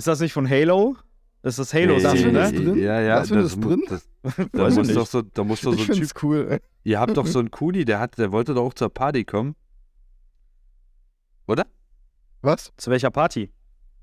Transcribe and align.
Ist 0.00 0.06
das, 0.06 0.18
das 0.18 0.20
nicht 0.20 0.32
von 0.32 0.48
Halo? 0.48 0.96
Das 1.42 1.58
ist 1.58 1.72
das 1.72 1.74
Halo-Theme, 1.74 2.32
das 2.32 2.52
ne? 2.52 2.58
drin? 2.64 2.78
Ja, 2.82 3.00
ja. 3.02 3.14
Hast 3.16 3.30
du 3.30 3.34
das 3.34 3.60
drin? 3.60 3.82
Das, 3.86 4.08
da 4.52 4.68
ich 4.68 4.74
muss 4.74 4.86
nicht. 4.86 4.96
doch 4.96 5.06
so, 5.06 5.20
da 5.20 5.44
muss 5.44 5.60
doch 5.60 5.72
so 5.72 5.76
Ich 5.76 5.82
ein 5.82 5.86
Typ. 5.88 5.96
find's 5.96 6.14
cool. 6.22 6.46
ey. 6.52 6.58
Ihr 6.84 6.98
habt 6.98 7.14
doch 7.18 7.26
so 7.26 7.38
einen 7.38 7.50
Kuni, 7.50 7.84
der 7.84 8.00
hat, 8.00 8.16
der 8.16 8.32
wollte 8.32 8.54
doch 8.54 8.64
auch 8.64 8.72
zur 8.72 8.88
Party 8.88 9.24
kommen. 9.24 9.54
Oder? 11.46 11.66
Was? 12.40 12.72
Zu 12.78 12.90
welcher 12.90 13.10
Party? 13.10 13.50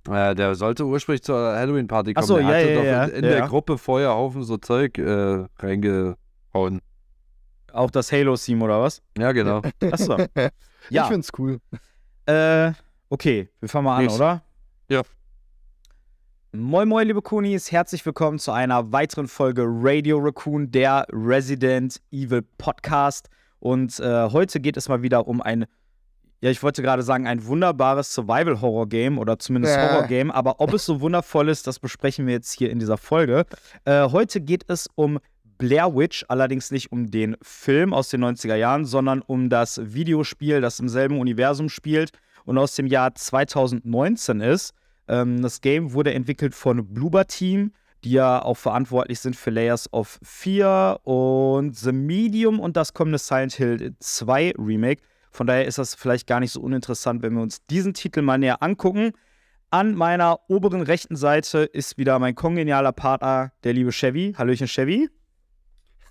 Äh, 0.07 0.35
der 0.35 0.53
sollte 0.53 0.85
ursprünglich 0.85 1.23
zur 1.23 1.35
Halloween-Party 1.37 2.13
kommen. 2.13 2.27
so, 2.27 2.37
der 2.37 2.43
ja, 2.45 2.49
hatte 2.53 2.69
ja, 2.69 2.75
doch 2.75 2.83
ja, 2.85 3.03
in, 3.05 3.09
in 3.09 3.23
ja, 3.23 3.29
der 3.31 3.39
ja. 3.39 3.47
Gruppe 3.47 3.79
vorher 3.79 4.09
Haufen 4.11 4.43
so 4.43 4.57
Zeug 4.57 4.99
äh, 4.99 5.45
reingehauen. 5.57 6.81
Auch 7.73 7.89
das 7.91 8.11
Halo-Theme 8.11 8.63
oder 8.63 8.81
was? 8.81 9.01
Ja, 9.17 9.31
genau. 9.31 9.61
Achso. 9.91 10.17
Ich 10.89 10.95
Ja, 10.95 11.05
find's 11.05 11.31
cool. 11.37 11.59
äh, 12.27 12.71
okay, 13.09 13.49
wir 13.59 13.67
fangen 13.67 13.85
mal 13.85 13.97
an, 13.97 14.03
Yes. 14.03 14.15
oder? 14.15 14.43
Ja. 14.89 15.01
Moin 16.53 16.87
Moin, 16.87 17.05
liebe 17.07 17.21
Kunis, 17.21 17.73
herzlich 17.73 18.05
willkommen 18.05 18.39
zu 18.39 18.53
einer 18.53 18.93
weiteren 18.93 19.27
Folge 19.27 19.63
Radio 19.67 20.17
Raccoon, 20.17 20.71
der 20.71 21.05
Resident 21.11 22.01
Evil 22.11 22.41
Podcast. 22.57 23.29
Und 23.59 23.99
äh, 23.99 24.29
heute 24.31 24.61
geht 24.61 24.77
es 24.77 24.87
mal 24.87 25.01
wieder 25.01 25.27
um 25.27 25.41
ein, 25.41 25.65
ja, 26.39 26.49
ich 26.49 26.63
wollte 26.63 26.81
gerade 26.81 27.03
sagen, 27.03 27.27
ein 27.27 27.45
wunderbares 27.45 28.13
Survival-Horror-Game 28.13 29.17
oder 29.17 29.37
zumindest 29.39 29.75
Äh. 29.75 29.89
Horror-Game. 29.89 30.31
Aber 30.31 30.61
ob 30.61 30.73
es 30.73 30.85
so 30.85 31.01
wundervoll 31.01 31.49
ist, 31.49 31.67
das 31.67 31.79
besprechen 31.79 32.25
wir 32.27 32.35
jetzt 32.35 32.53
hier 32.53 32.69
in 32.71 32.79
dieser 32.79 32.97
Folge. 32.97 33.45
Äh, 33.83 34.09
heute 34.09 34.39
geht 34.39 34.63
es 34.69 34.87
um 34.95 35.19
Blair 35.57 35.93
Witch, 35.95 36.23
allerdings 36.29 36.71
nicht 36.71 36.93
um 36.93 37.11
den 37.11 37.35
Film 37.41 37.93
aus 37.93 38.07
den 38.07 38.23
90er 38.23 38.55
Jahren, 38.55 38.85
sondern 38.85 39.21
um 39.21 39.49
das 39.49 39.81
Videospiel, 39.83 40.61
das 40.61 40.79
im 40.79 40.87
selben 40.87 41.19
Universum 41.19 41.67
spielt 41.67 42.11
und 42.45 42.57
aus 42.57 42.75
dem 42.75 42.87
Jahr 42.87 43.13
2019 43.13 44.39
ist. 44.39 44.73
Ähm, 45.07 45.41
das 45.41 45.61
Game 45.61 45.93
wurde 45.93 46.13
entwickelt 46.13 46.55
von 46.55 46.93
Bloober 46.93 47.27
Team, 47.27 47.71
die 48.03 48.11
ja 48.11 48.41
auch 48.41 48.57
verantwortlich 48.57 49.19
sind 49.19 49.35
für 49.35 49.49
Layers 49.49 49.91
of 49.91 50.19
Fear 50.21 51.05
und 51.05 51.75
The 51.75 51.91
Medium 51.91 52.59
und 52.59 52.77
das 52.77 52.93
kommende 52.93 53.17
Silent 53.17 53.53
Hill 53.53 53.95
2 53.99 54.53
Remake. 54.57 55.01
Von 55.31 55.47
daher 55.47 55.65
ist 55.65 55.77
das 55.77 55.95
vielleicht 55.95 56.27
gar 56.27 56.39
nicht 56.39 56.51
so 56.51 56.61
uninteressant, 56.61 57.21
wenn 57.21 57.33
wir 57.33 57.41
uns 57.41 57.65
diesen 57.65 57.93
Titel 57.93 58.21
mal 58.21 58.37
näher 58.37 58.61
angucken. 58.61 59.11
An 59.69 59.95
meiner 59.95 60.39
oberen 60.47 60.81
rechten 60.81 61.15
Seite 61.15 61.59
ist 61.59 61.97
wieder 61.97 62.17
mein 62.19 62.35
kongenialer 62.35 62.93
Partner, 62.93 63.51
der 63.63 63.73
liebe 63.73 63.91
Chevy. 63.91 64.33
Hallöchen, 64.37 64.67
Chevy. 64.67 65.09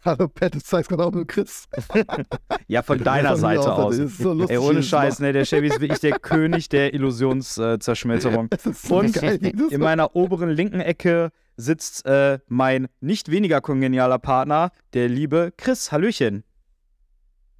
Hallo 0.07 0.29
Pat, 0.29 0.55
du 0.55 0.61
zeigst 0.63 0.89
gerade 0.89 1.05
auch 1.05 1.13
nur 1.13 1.27
Chris. 1.27 1.67
Ja, 2.69 2.83
von 2.83 2.99
deiner 3.05 3.37
Seite 3.37 3.73
aus, 3.73 3.79
aus. 3.87 3.97
Das 3.99 4.07
ist 4.13 4.19
so 4.19 4.33
lustig. 4.33 4.57
Ey, 4.57 4.59
ohne. 4.59 4.83
Scheiß, 4.83 5.19
ne? 5.19 5.33
Der 5.33 5.45
Chevy 5.45 5.67
ist 5.69 5.81
wirklich 5.81 6.01
der 6.01 6.19
König 6.21 6.69
der 6.69 6.95
Illusionszerschmelzerung. 6.95 8.49
Das 8.51 8.67
ist 8.67 8.83
so 8.83 8.99
Und 8.99 9.13
geil. 9.15 9.39
in 9.45 9.81
meiner 9.81 10.15
oberen 10.15 10.51
linken 10.51 10.81
Ecke 10.81 11.31
sitzt 11.57 12.07
äh, 12.07 12.39
mein 12.49 12.87
nicht 13.01 13.31
weniger 13.31 13.61
kongenialer 13.61 14.19
Partner, 14.19 14.71
der 14.95 15.09
liebe 15.09 15.53
Chris. 15.57 15.91
Hallöchen. 15.93 16.45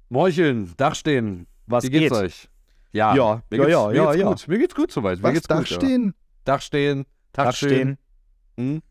Morcheln, 0.09 0.73
Dachstehen. 0.77 1.47
Was 1.65 1.83
Wie 1.83 1.89
geht's 1.89 2.13
geht? 2.13 2.23
euch? 2.23 2.49
Ja, 2.93 3.13
Ja, 3.15 3.41
mir 3.49 3.57
ja, 3.57 3.65
geht's, 3.65 3.71
ja, 3.71 3.87
mir 3.87 3.95
ja, 3.95 4.05
geht's 4.11 4.21
ja. 4.21 4.27
gut. 4.29 4.47
Mir 4.47 4.57
geht's 4.59 4.75
gut 4.75 4.91
soweit. 4.91 5.17
Mir 5.17 5.23
Was, 5.23 5.33
geht's 5.33 5.47
da 5.47 5.55
gut? 5.55 5.69
Dachstehen, 6.45 7.05
Dach 7.33 7.45
Dachstehen. 7.45 7.97
stehen. 8.55 8.73
Hm? 8.73 8.81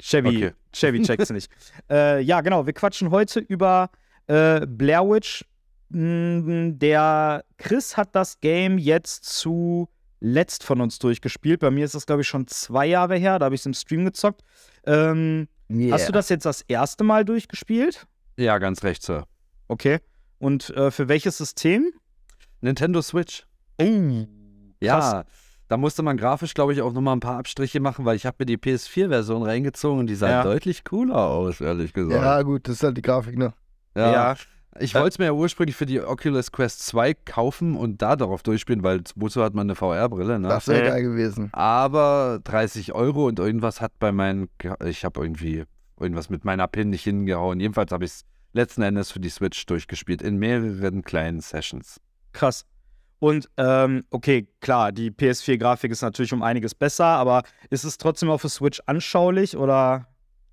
Chevy, 0.00 0.28
Okay. 0.28 0.52
Chevy 0.72 1.02
checkt's 1.02 1.30
nicht. 1.30 1.50
äh, 1.90 2.20
ja, 2.20 2.40
genau. 2.40 2.66
Wir 2.66 2.72
quatschen 2.72 3.10
heute 3.10 3.40
über 3.40 3.90
äh, 4.26 4.66
Blair 4.66 5.02
Witch. 5.08 5.44
Mm, 5.88 6.78
Der 6.78 7.44
Chris 7.58 7.96
hat 7.96 8.14
das 8.14 8.40
Game 8.40 8.76
jetzt 8.78 9.24
zuletzt 9.24 10.64
von 10.64 10.80
uns 10.80 10.98
durchgespielt. 10.98 11.60
Bei 11.60 11.70
mir 11.70 11.84
ist 11.84 11.94
das, 11.94 12.06
glaube 12.06 12.22
ich, 12.22 12.28
schon 12.28 12.46
zwei 12.46 12.86
Jahre 12.86 13.16
her. 13.16 13.38
Da 13.38 13.46
habe 13.46 13.54
ich 13.54 13.60
es 13.62 13.66
im 13.66 13.74
Stream 13.74 14.04
gezockt. 14.04 14.42
Ähm, 14.84 15.48
Hast 15.90 16.08
du 16.08 16.12
das 16.12 16.28
jetzt 16.28 16.46
das 16.46 16.62
erste 16.62 17.02
Mal 17.04 17.24
durchgespielt? 17.24 18.06
Ja, 18.36 18.58
ganz 18.58 18.84
recht, 18.84 19.02
Sir. 19.02 19.26
Okay. 19.68 19.98
Und 20.38 20.70
äh, 20.70 20.90
für 20.90 21.08
welches 21.08 21.38
System? 21.38 21.90
Nintendo 22.60 23.02
Switch. 23.02 23.46
Oh. 23.80 24.26
Ja, 24.80 25.24
da 25.68 25.76
musste 25.76 26.02
man 26.02 26.16
grafisch, 26.16 26.54
glaube 26.54 26.72
ich, 26.72 26.82
auch 26.82 26.92
nochmal 26.92 27.16
ein 27.16 27.20
paar 27.20 27.38
Abstriche 27.38 27.80
machen, 27.80 28.04
weil 28.04 28.16
ich 28.16 28.26
habe 28.26 28.36
mir 28.40 28.46
die 28.46 28.56
PS4-Version 28.58 29.42
reingezogen 29.42 30.00
und 30.00 30.06
die 30.06 30.14
sah 30.14 30.28
Ja. 30.30 30.42
deutlich 30.42 30.84
cooler 30.84 31.16
aus, 31.28 31.60
ehrlich 31.60 31.92
gesagt. 31.92 32.22
Ja, 32.22 32.42
gut, 32.42 32.68
das 32.68 32.76
ist 32.76 32.82
halt 32.82 32.96
die 32.96 33.02
Grafik, 33.02 33.36
ne? 33.36 33.52
Ja. 33.96 34.12
Ja. 34.12 34.34
Ich 34.78 34.94
wollte 34.94 35.08
es 35.08 35.18
mir 35.18 35.24
ja 35.24 35.32
ursprünglich 35.32 35.74
für 35.74 35.86
die 35.86 36.02
Oculus 36.02 36.52
Quest 36.52 36.84
2 36.86 37.14
kaufen 37.14 37.76
und 37.76 38.02
da 38.02 38.14
darauf 38.14 38.42
durchspielen, 38.42 38.82
weil 38.82 39.00
wozu 39.14 39.42
hat 39.42 39.54
man 39.54 39.66
eine 39.66 39.74
VR-Brille, 39.74 40.38
ne? 40.38 40.48
Das 40.48 40.68
wäre 40.68 40.90
geil 40.90 41.02
gewesen. 41.02 41.48
Aber 41.52 42.40
30 42.44 42.92
Euro 42.92 43.26
und 43.26 43.38
irgendwas 43.38 43.80
hat 43.80 43.92
bei 43.98 44.12
meinen, 44.12 44.48
ich 44.84 45.04
habe 45.06 45.20
irgendwie 45.22 45.64
irgendwas 45.98 46.28
mit 46.28 46.44
meiner 46.44 46.68
PIN 46.68 46.90
nicht 46.90 47.04
hingehauen. 47.04 47.58
Jedenfalls 47.58 47.90
habe 47.90 48.04
ich 48.04 48.10
es 48.10 48.24
letzten 48.52 48.82
Endes 48.82 49.10
für 49.10 49.18
die 49.20 49.30
Switch 49.30 49.64
durchgespielt 49.64 50.20
in 50.20 50.36
mehreren 50.36 51.02
kleinen 51.02 51.40
Sessions. 51.40 51.98
Krass. 52.34 52.66
Und 53.18 53.48
ähm, 53.56 54.04
okay, 54.10 54.48
klar, 54.60 54.92
die 54.92 55.10
PS4-Grafik 55.10 55.90
ist 55.90 56.02
natürlich 56.02 56.32
um 56.32 56.42
einiges 56.42 56.74
besser, 56.74 57.06
aber 57.06 57.42
ist 57.70 57.84
es 57.84 57.96
trotzdem 57.98 58.28
auf 58.30 58.42
der 58.42 58.50
Switch 58.50 58.82
anschaulich 58.86 59.56
oder 59.56 60.06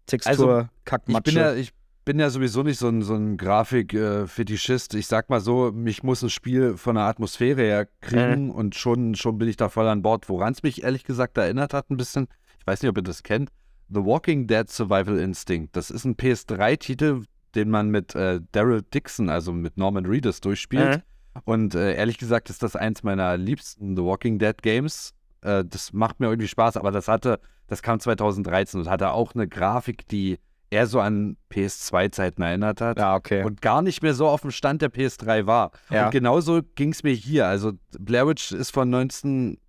Textur 0.06 0.32
Also, 0.32 0.60
Ich 0.62 0.86
Kackmatsche? 0.86 1.24
bin 1.24 1.36
ja, 1.36 1.54
ich 1.56 1.74
bin 2.06 2.20
ja 2.20 2.30
sowieso 2.30 2.64
nicht 2.64 2.80
so 2.80 2.88
ein, 2.90 3.02
so 3.02 3.16
ein 3.16 3.38
Grafik-Fetischist. 3.38 4.94
ich 4.96 5.08
sag 5.08 5.30
mal 5.30 5.40
so, 5.40 5.72
mich 5.74 6.04
muss 6.04 6.22
ein 6.22 6.30
Spiel 6.30 6.78
von 6.78 6.96
der 6.96 7.06
Atmosphäre 7.06 7.62
her 7.62 7.88
kriegen 8.02 8.52
und 8.52 8.76
schon, 8.76 9.16
schon 9.16 9.38
bin 9.38 9.48
ich 9.48 9.58
da 9.58 9.70
voll 9.70 9.88
an 9.88 10.02
Bord. 10.02 10.30
Woran 10.30 10.54
es 10.54 10.64
mich 10.64 10.84
ehrlich 10.84 11.04
gesagt 11.04 11.38
erinnert 11.38 11.74
hat, 11.74 11.90
ein 11.90 11.98
bisschen, 11.98 12.28
ich 12.60 12.68
weiß 12.68 12.82
nicht, 12.82 12.90
ob 12.90 12.98
ihr 12.98 13.04
das 13.04 13.24
kennt, 13.24 13.50
The 13.90 14.04
Walking 14.04 14.48
Dead 14.48 14.70
Survival 14.70 15.20
Instinct. 15.20 15.76
Das 15.76 15.92
ist 15.92 16.06
ein 16.06 16.16
PS3-Titel, 16.16 17.24
den 17.56 17.70
man 17.70 17.90
mit 17.90 18.16
äh, 18.16 18.40
Daryl 18.52 18.82
Dixon, 18.82 19.30
also 19.30 19.52
mit 19.54 19.78
Norman 19.78 20.06
Reedus, 20.06 20.42
durchspielt. 20.42 20.98
Mhm. 20.98 21.02
Und 21.46 21.76
äh, 21.76 21.96
ehrlich 21.96 22.18
gesagt 22.18 22.50
ist 22.50 22.64
das 22.64 22.76
eins 22.76 23.04
meiner 23.04 23.38
liebsten 23.38 23.96
The 23.96 24.04
Walking 24.04 24.40
Dead 24.40 24.62
Games. 24.62 25.14
Äh, 25.42 25.64
das 25.66 25.94
macht 25.94 26.20
mir 26.20 26.28
irgendwie 26.28 26.48
Spaß, 26.48 26.78
aber 26.78 26.92
das 26.92 27.08
hatte, 27.08 27.40
das 27.68 27.82
kam 27.82 28.00
2013 28.00 28.82
und 28.82 28.90
hatte 28.90 29.12
auch 29.12 29.34
eine 29.36 29.48
Grafik, 29.48 30.08
die 30.08 30.40
eher 30.74 30.88
so 30.88 31.00
an 31.00 31.38
PS2-Zeiten 31.52 32.42
erinnert 32.42 32.82
hat 32.82 32.98
ja, 32.98 33.16
okay. 33.16 33.44
und 33.44 33.62
gar 33.62 33.82
nicht 33.82 34.02
mehr 34.02 34.16
so 34.16 34.28
auf 34.28 34.42
dem 34.42 34.52
Stand 34.52 34.82
der 34.82 34.92
PS3 34.92 35.46
war. 35.46 35.72
Ja. 35.90 36.06
Und 36.06 36.12
genauso 36.12 36.62
ging 36.76 36.92
es 36.92 37.04
mir 37.04 37.14
hier. 37.14 37.48
Also 37.48 37.74
Blair 38.00 38.28
Witch 38.28 38.52
ist 38.52 38.72
von 38.72 38.90
19, 38.90 39.60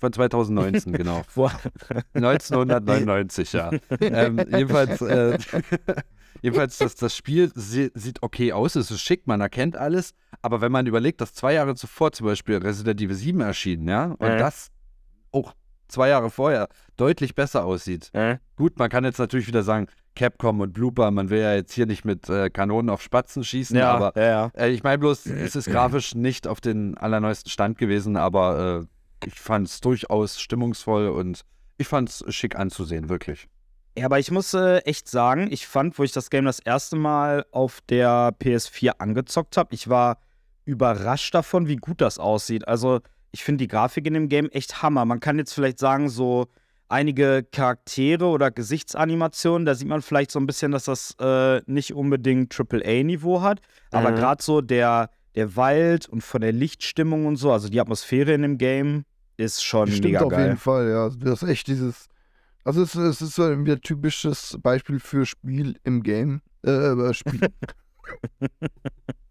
von 0.00 0.12
2019, 0.12 0.92
genau. 0.94 1.22
Wo, 1.34 1.50
1999, 2.14 3.52
ja. 3.52 3.70
ähm, 4.00 4.38
jedenfalls, 4.38 5.02
äh, 5.02 5.38
jedenfalls 6.42 6.78
das, 6.78 6.94
das 6.94 7.16
Spiel 7.16 7.50
sie, 7.54 7.90
sieht 7.94 8.22
okay 8.22 8.52
aus, 8.52 8.76
es 8.76 8.90
ist 8.90 9.00
schick, 9.00 9.26
man 9.26 9.40
erkennt 9.40 9.76
alles, 9.76 10.12
aber 10.42 10.60
wenn 10.60 10.72
man 10.72 10.86
überlegt, 10.86 11.20
dass 11.20 11.34
zwei 11.34 11.54
Jahre 11.54 11.74
zuvor 11.74 12.12
zum 12.12 12.26
Beispiel 12.26 12.56
Resident 12.58 13.00
Evil 13.00 13.14
7 13.16 13.40
erschienen, 13.40 13.88
ja, 13.88 14.04
und 14.18 14.34
Mhm. 14.34 14.38
das 14.38 14.70
auch 15.32 15.54
zwei 15.88 16.08
Jahre 16.08 16.30
vorher 16.30 16.68
deutlich 16.96 17.34
besser 17.34 17.64
aussieht. 17.64 18.10
äh, 18.14 18.38
Gut, 18.56 18.78
man 18.78 18.88
kann 18.88 19.04
jetzt 19.04 19.18
natürlich 19.18 19.46
wieder 19.46 19.62
sagen, 19.62 19.86
Capcom 20.16 20.60
und 20.60 20.72
Blooper, 20.72 21.10
man 21.10 21.28
will 21.28 21.40
ja 21.40 21.54
jetzt 21.54 21.72
hier 21.72 21.86
nicht 21.86 22.04
mit 22.04 22.28
äh, 22.28 22.48
Kanonen 22.48 22.88
auf 22.88 23.02
Spatzen 23.02 23.42
schießen, 23.44 23.76
ja, 23.76 23.90
aber 23.92 24.12
ja, 24.16 24.28
ja. 24.28 24.50
äh, 24.56 24.70
ich 24.70 24.82
meine 24.82 24.98
bloß, 24.98 25.26
es 25.26 25.56
ist 25.56 25.66
grafisch 25.66 26.14
nicht 26.14 26.46
auf 26.46 26.60
den 26.60 26.96
allerneuesten 26.96 27.50
Stand 27.50 27.78
gewesen, 27.78 28.16
aber 28.16 28.86
äh, 29.22 29.26
ich 29.26 29.40
fand 29.40 29.66
es 29.68 29.80
durchaus 29.80 30.40
stimmungsvoll 30.40 31.08
und 31.08 31.42
ich 31.78 31.88
fand 31.88 32.08
es 32.10 32.24
schick 32.28 32.56
anzusehen, 32.56 33.08
wirklich. 33.08 33.48
Ja, 33.96 34.06
aber 34.06 34.18
ich 34.18 34.30
muss 34.30 34.52
äh, 34.54 34.78
echt 34.78 35.08
sagen, 35.08 35.48
ich 35.50 35.66
fand, 35.66 35.98
wo 35.98 36.02
ich 36.02 36.12
das 36.12 36.30
Game 36.30 36.44
das 36.46 36.58
erste 36.58 36.96
Mal 36.96 37.44
auf 37.52 37.80
der 37.88 38.34
PS4 38.42 38.94
angezockt 38.98 39.56
habe, 39.56 39.72
ich 39.74 39.88
war 39.88 40.18
überrascht 40.64 41.34
davon, 41.34 41.68
wie 41.68 41.76
gut 41.76 42.00
das 42.00 42.18
aussieht. 42.18 42.66
Also, 42.66 43.00
ich 43.30 43.44
finde 43.44 43.64
die 43.64 43.68
Grafik 43.68 44.06
in 44.06 44.14
dem 44.14 44.28
Game 44.28 44.48
echt 44.50 44.82
Hammer. 44.82 45.04
Man 45.04 45.20
kann 45.20 45.38
jetzt 45.38 45.52
vielleicht 45.52 45.78
sagen, 45.78 46.08
so 46.08 46.46
einige 46.88 47.44
Charaktere 47.50 48.26
oder 48.26 48.50
Gesichtsanimationen, 48.50 49.64
da 49.66 49.74
sieht 49.74 49.88
man 49.88 50.02
vielleicht 50.02 50.30
so 50.30 50.38
ein 50.38 50.46
bisschen, 50.46 50.72
dass 50.72 50.84
das 50.84 51.14
äh, 51.20 51.60
nicht 51.66 51.94
unbedingt 51.94 52.54
AAA-Niveau 52.58 53.42
hat. 53.42 53.60
Aber 53.90 54.10
Mhm. 54.10 54.16
gerade 54.16 54.42
so 54.42 54.60
der, 54.60 55.10
der 55.34 55.56
Wald 55.56 56.08
und 56.08 56.22
von 56.22 56.40
der 56.40 56.52
Lichtstimmung 56.52 57.26
und 57.26 57.36
so, 57.36 57.52
also 57.52 57.68
die 57.68 57.80
Atmosphäre 57.80 58.32
in 58.32 58.42
dem 58.42 58.58
Game 58.58 59.04
ist 59.36 59.64
schon 59.64 59.88
Stimmt 59.88 60.04
mega 60.04 60.20
auf 60.20 60.30
geil. 60.30 60.44
jeden 60.46 60.56
Fall, 60.58 60.88
ja. 60.88 61.08
Das 61.10 61.42
ist 61.42 61.48
echt 61.48 61.66
dieses. 61.66 62.06
Also 62.64 62.82
es, 62.82 62.94
es 62.94 63.20
ist 63.20 63.34
so 63.34 63.44
ein 63.44 63.64
wieder 63.64 63.80
typisches 63.80 64.58
Beispiel 64.62 64.98
für 64.98 65.26
Spiel 65.26 65.78
im 65.84 66.02
Game. 66.02 66.40
Äh, 66.64 66.70
äh, 66.70 67.14
Spiel. 67.14 67.40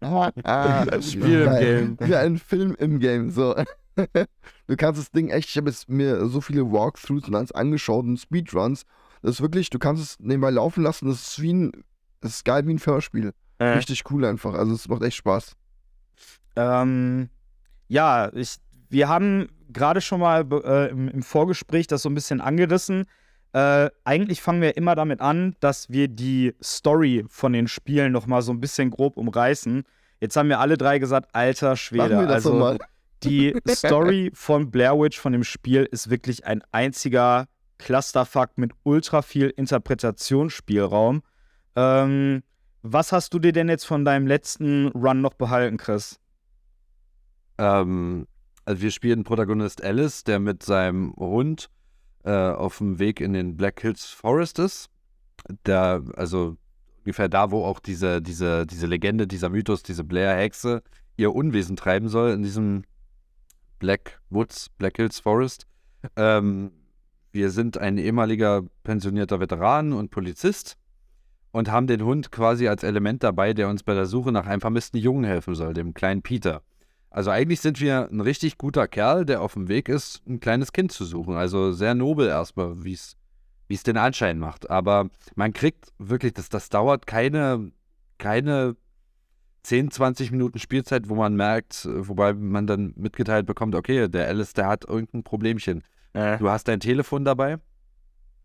ah, 0.00 1.02
Spiel 1.02 1.42
im. 1.42 1.96
Game. 1.96 2.08
Wie 2.08 2.14
ein 2.14 2.38
Film 2.38 2.76
im 2.78 3.00
Game. 3.00 3.30
So. 3.30 3.54
du 4.66 4.76
kannst 4.76 5.00
das 5.00 5.10
Ding 5.10 5.30
echt, 5.30 5.48
ich 5.48 5.56
habe 5.56 5.70
jetzt 5.70 5.88
mir 5.88 6.26
so 6.26 6.40
viele 6.40 6.70
Walkthroughs 6.70 7.28
und 7.28 7.34
alles 7.34 7.52
angeschaut 7.52 8.04
und 8.04 8.18
Speedruns. 8.18 8.84
Das 9.22 9.32
ist 9.32 9.40
wirklich, 9.40 9.70
du 9.70 9.78
kannst 9.78 10.02
es 10.02 10.20
nebenbei 10.20 10.50
laufen 10.50 10.82
lassen. 10.82 11.08
Das 11.08 11.28
ist 11.28 11.42
wie 11.42 11.52
ein, 11.52 11.72
das 12.20 12.36
ist 12.36 12.44
geil 12.44 12.66
wie 12.66 12.74
ein 12.74 12.80
Hörspiel. 12.84 13.32
Äh, 13.58 13.64
Richtig 13.64 14.02
cool 14.10 14.24
einfach. 14.24 14.54
Also 14.54 14.74
es 14.74 14.88
macht 14.88 15.02
echt 15.02 15.16
Spaß. 15.16 15.56
Ähm, 16.56 17.30
ja, 17.88 18.32
ich, 18.34 18.56
wir 18.90 19.08
haben 19.08 19.48
gerade 19.72 20.00
schon 20.00 20.20
mal 20.20 20.46
äh, 20.64 20.90
im, 20.90 21.08
im 21.08 21.22
Vorgespräch 21.22 21.86
das 21.86 22.02
so 22.02 22.08
ein 22.08 22.14
bisschen 22.14 22.40
angerissen. 22.40 23.06
Äh, 23.54 23.90
eigentlich 24.02 24.42
fangen 24.42 24.60
wir 24.60 24.76
immer 24.76 24.96
damit 24.96 25.20
an, 25.20 25.54
dass 25.60 25.88
wir 25.88 26.08
die 26.08 26.54
Story 26.60 27.24
von 27.28 27.52
den 27.52 27.68
Spielen 27.68 28.10
noch 28.10 28.26
mal 28.26 28.42
so 28.42 28.52
ein 28.52 28.60
bisschen 28.60 28.90
grob 28.90 29.16
umreißen. 29.16 29.84
Jetzt 30.20 30.36
haben 30.36 30.48
wir 30.48 30.58
alle 30.58 30.76
drei 30.76 30.98
gesagt, 30.98 31.32
alter 31.34 31.68
Machen 31.68 31.76
Schwede. 31.76 32.18
wir 32.18 32.26
das 32.26 32.46
also 32.46 32.76
die 33.22 33.54
Story 33.68 34.32
von 34.34 34.72
Blair 34.72 34.98
Witch 34.98 35.20
von 35.20 35.32
dem 35.32 35.44
Spiel 35.44 35.88
ist 35.88 36.10
wirklich 36.10 36.44
ein 36.46 36.62
einziger 36.72 37.46
Clusterfuck 37.78 38.58
mit 38.58 38.72
ultra 38.82 39.22
viel 39.22 39.50
Interpretationsspielraum. 39.50 41.22
Ähm, 41.76 42.42
was 42.82 43.12
hast 43.12 43.34
du 43.34 43.38
dir 43.38 43.52
denn 43.52 43.68
jetzt 43.68 43.84
von 43.84 44.04
deinem 44.04 44.26
letzten 44.26 44.88
Run 44.88 45.20
noch 45.20 45.34
behalten, 45.34 45.76
Chris? 45.76 46.18
Ähm, 47.58 48.26
also 48.64 48.82
wir 48.82 48.90
spielen 48.90 49.22
Protagonist 49.22 49.80
Alice, 49.84 50.24
der 50.24 50.40
mit 50.40 50.64
seinem 50.64 51.14
Hund 51.14 51.70
äh, 52.24 52.30
auf 52.30 52.78
dem 52.78 52.98
Weg 52.98 53.20
in 53.20 53.32
den 53.32 53.56
Black 53.56 53.80
Hills 53.80 54.06
Forest 54.06 54.58
ist. 54.58 54.88
Der, 55.66 56.02
also 56.16 56.56
ungefähr 56.98 57.28
da, 57.28 57.50
wo 57.50 57.64
auch 57.64 57.80
diese, 57.80 58.22
diese, 58.22 58.66
diese 58.66 58.86
Legende, 58.86 59.26
dieser 59.26 59.50
Mythos, 59.50 59.82
diese 59.82 60.04
Blair-Hexe 60.04 60.82
ihr 61.16 61.34
Unwesen 61.34 61.76
treiben 61.76 62.08
soll, 62.08 62.32
in 62.32 62.42
diesem 62.42 62.84
Black 63.78 64.20
Woods, 64.30 64.70
Black 64.78 64.96
Hills 64.96 65.20
Forest. 65.20 65.66
Ähm, 66.16 66.72
wir 67.32 67.50
sind 67.50 67.78
ein 67.78 67.98
ehemaliger 67.98 68.62
pensionierter 68.84 69.40
Veteran 69.40 69.92
und 69.92 70.10
Polizist 70.10 70.76
und 71.52 71.70
haben 71.70 71.86
den 71.86 72.02
Hund 72.02 72.32
quasi 72.32 72.68
als 72.68 72.82
Element 72.82 73.22
dabei, 73.22 73.52
der 73.52 73.68
uns 73.68 73.82
bei 73.82 73.94
der 73.94 74.06
Suche 74.06 74.32
nach 74.32 74.46
einem 74.46 74.60
vermissten 74.60 74.98
Jungen 74.98 75.24
helfen 75.24 75.54
soll, 75.54 75.74
dem 75.74 75.94
kleinen 75.94 76.22
Peter. 76.22 76.62
Also 77.14 77.30
eigentlich 77.30 77.60
sind 77.60 77.80
wir 77.80 78.08
ein 78.10 78.20
richtig 78.20 78.58
guter 78.58 78.88
Kerl, 78.88 79.24
der 79.24 79.40
auf 79.40 79.52
dem 79.52 79.68
Weg 79.68 79.88
ist, 79.88 80.20
ein 80.26 80.40
kleines 80.40 80.72
Kind 80.72 80.90
zu 80.90 81.04
suchen. 81.04 81.36
Also 81.36 81.70
sehr 81.70 81.94
nobel 81.94 82.26
erstmal, 82.26 82.82
wie 82.82 82.94
es 82.94 83.16
wie 83.68 83.74
es 83.74 83.84
den 83.84 83.96
Anschein 83.96 84.40
macht. 84.40 84.68
Aber 84.68 85.08
man 85.36 85.52
kriegt 85.52 85.92
wirklich, 85.98 86.32
das, 86.34 86.48
das 86.48 86.70
dauert 86.70 87.06
keine, 87.06 87.70
keine 88.18 88.74
10, 89.62 89.92
20 89.92 90.32
Minuten 90.32 90.58
Spielzeit, 90.58 91.08
wo 91.08 91.14
man 91.14 91.36
merkt, 91.36 91.88
wobei 91.88 92.34
man 92.34 92.66
dann 92.66 92.94
mitgeteilt 92.96 93.46
bekommt, 93.46 93.76
okay, 93.76 94.08
der 94.08 94.26
Alice, 94.26 94.52
der 94.52 94.66
hat 94.66 94.84
irgendein 94.84 95.22
Problemchen. 95.22 95.84
äh, 96.14 96.36
Du 96.38 96.50
hast 96.50 96.66
dein 96.66 96.80
Telefon 96.80 97.24
dabei. 97.24 97.58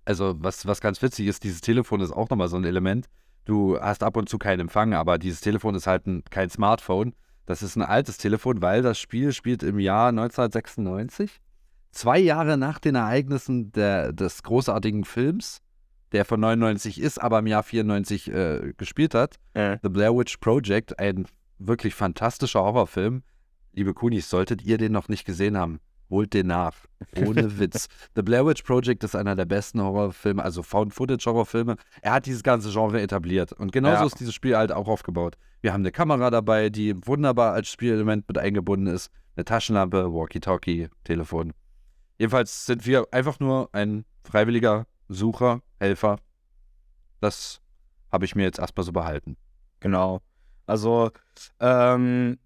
Also, 0.06 0.36
was, 0.38 0.68
was 0.68 0.80
ganz 0.80 1.02
witzig 1.02 1.26
ist, 1.26 1.44
dieses 1.44 1.62
Telefon 1.62 2.02
ist 2.02 2.12
auch 2.12 2.30
nochmal 2.30 2.50
so 2.50 2.58
ein 2.58 2.66
Element. 2.66 3.08
Du 3.46 3.80
hast 3.82 4.04
ab 4.04 4.16
und 4.16 4.30
zu 4.30 4.38
keinen 4.38 4.60
Empfang, 4.62 4.94
aber 4.94 5.18
dieses 5.18 5.42
Telefon 5.42 5.74
ist 5.74 5.88
halt 5.88 6.06
ein, 6.06 6.24
kein 6.30 6.52
Smartphone. 6.52 7.16
Das 7.50 7.64
ist 7.64 7.76
ein 7.76 7.82
altes 7.82 8.20
Telefon, 8.20 8.62
weil 8.62 8.84
das 8.84 9.00
Spiel 9.00 9.34
spielt 9.34 9.64
im 9.64 9.80
Jahr 9.80 10.10
1996. 10.10 11.42
Zwei 11.90 12.20
Jahre 12.20 12.58
nach 12.58 12.78
den 12.78 12.94
Ereignissen 12.94 13.72
der, 13.72 14.14
des 14.14 14.44
großartigen 14.44 15.04
Films, 15.04 15.64
der 16.12 16.26
von 16.26 16.40
99 16.42 17.02
ist, 17.02 17.18
aber 17.18 17.40
im 17.40 17.48
Jahr 17.48 17.64
94 17.64 18.32
äh, 18.32 18.74
gespielt 18.78 19.16
hat. 19.16 19.38
äh. 19.56 19.80
The 19.82 19.90
Blair 19.90 20.16
Witch 20.16 20.38
Project, 20.38 21.00
ein 21.00 21.26
wirklich 21.58 21.96
fantastischer 21.96 22.62
Horrorfilm. 22.62 23.24
Liebe 23.74 23.96
Kunis, 23.96 24.30
solltet 24.30 24.62
ihr 24.62 24.78
den 24.78 24.92
noch 24.92 25.08
nicht 25.08 25.26
gesehen 25.26 25.58
haben, 25.58 25.80
holt 26.10 26.34
den 26.34 26.48
nach. 26.48 26.76
Ohne 27.16 27.44
Witz. 27.60 27.88
The 28.16 28.22
Blair 28.22 28.46
Witch 28.46 28.64
Project 28.64 29.04
ist 29.04 29.16
einer 29.16 29.36
der 29.36 29.46
besten 29.46 29.82
Horrorfilme, 29.82 30.44
also 30.44 30.64
Found-Footage-Horrorfilme. 30.64 31.76
Er 32.02 32.14
hat 32.14 32.26
dieses 32.26 32.44
ganze 32.44 32.72
Genre 32.72 33.00
etabliert. 33.02 33.54
Und 33.54 33.72
genauso 33.72 34.02
Ja. 34.02 34.06
ist 34.06 34.20
dieses 34.20 34.34
Spiel 34.34 34.58
halt 34.58 34.72
auch 34.72 34.88
aufgebaut. 34.88 35.38
Wir 35.62 35.74
haben 35.74 35.82
eine 35.82 35.92
Kamera 35.92 36.30
dabei, 36.30 36.70
die 36.70 36.96
wunderbar 37.06 37.54
als 37.54 37.70
Spielelement 37.70 38.28
mit 38.28 38.38
eingebunden 38.38 38.88
ist. 38.88 39.12
Eine 39.36 39.46
Taschenlampe, 39.46 40.14
Walkie-Talkie, 40.14 40.90
Telefon. 41.04 41.54
Jedenfalls 42.18 42.66
sind 42.66 42.86
wir 42.86 43.08
einfach 43.12 43.40
nur 43.40 43.70
ein 43.74 44.04
freiwilliger 44.24 44.86
Sucher, 45.08 45.62
Helfer. 45.80 46.18
Das 47.22 47.62
habe 48.12 48.26
ich 48.26 48.36
mir 48.36 48.44
jetzt 48.44 48.60
erstmal 48.60 48.84
so 48.86 48.92
behalten. 48.92 49.38
Genau. 49.80 50.22
Also, 50.66 51.12
ähm, 51.60 52.38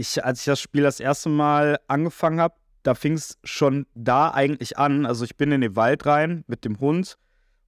ich, 0.00 0.24
als 0.24 0.40
ich 0.40 0.46
das 0.46 0.60
Spiel 0.60 0.82
das 0.82 1.00
erste 1.00 1.28
Mal 1.28 1.78
angefangen 1.86 2.40
habe, 2.40 2.54
da 2.82 2.94
fing 2.94 3.12
es 3.12 3.38
schon 3.44 3.86
da 3.94 4.30
eigentlich 4.30 4.78
an. 4.78 5.06
Also, 5.06 5.24
ich 5.24 5.36
bin 5.36 5.52
in 5.52 5.60
den 5.60 5.76
Wald 5.76 6.06
rein 6.06 6.44
mit 6.46 6.64
dem 6.64 6.80
Hund. 6.80 7.18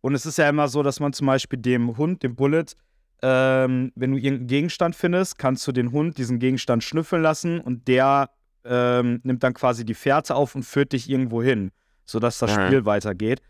Und 0.01 0.15
es 0.15 0.27
ist 0.27 0.39
ja 0.39 0.49
immer 0.49 0.69
so, 0.69 0.83
dass 0.83 1.01
man 1.01 1.13
zum 1.13 1.27
Beispiel 1.27 1.59
dem 1.59 1.97
Hund, 1.97 2.23
dem 2.23 2.35
Bullet, 2.35 2.65
ähm, 3.23 3.93
wenn 3.95 4.11
du 4.13 4.19
irgendeinen 4.19 4.49
Gegenstand 4.49 4.97
findest, 4.97 5.39
kannst 5.39 5.67
du 5.67 5.73
den 5.73 5.93
Hund 5.93 6.19
diesen 6.19 6.39
Gegenstand 6.39 6.83
schnüffeln 6.85 7.23
lassen 7.23 7.61
und 7.61 7.89
der 7.89 8.29
ähm, 8.65 9.21
nimmt 9.23 9.43
dann 9.43 9.55
quasi 9.55 9.85
die 9.85 9.95
Fährte 9.95 10.35
auf 10.35 10.55
und 10.55 10.63
führt 10.63 10.93
dich 10.93 11.09
irgendwo 11.09 11.43
hin, 11.43 11.71
sodass 12.05 12.39
das 12.39 12.55
Mhm. 12.55 12.67
Spiel 12.67 12.85
weitergeht. 12.85 13.41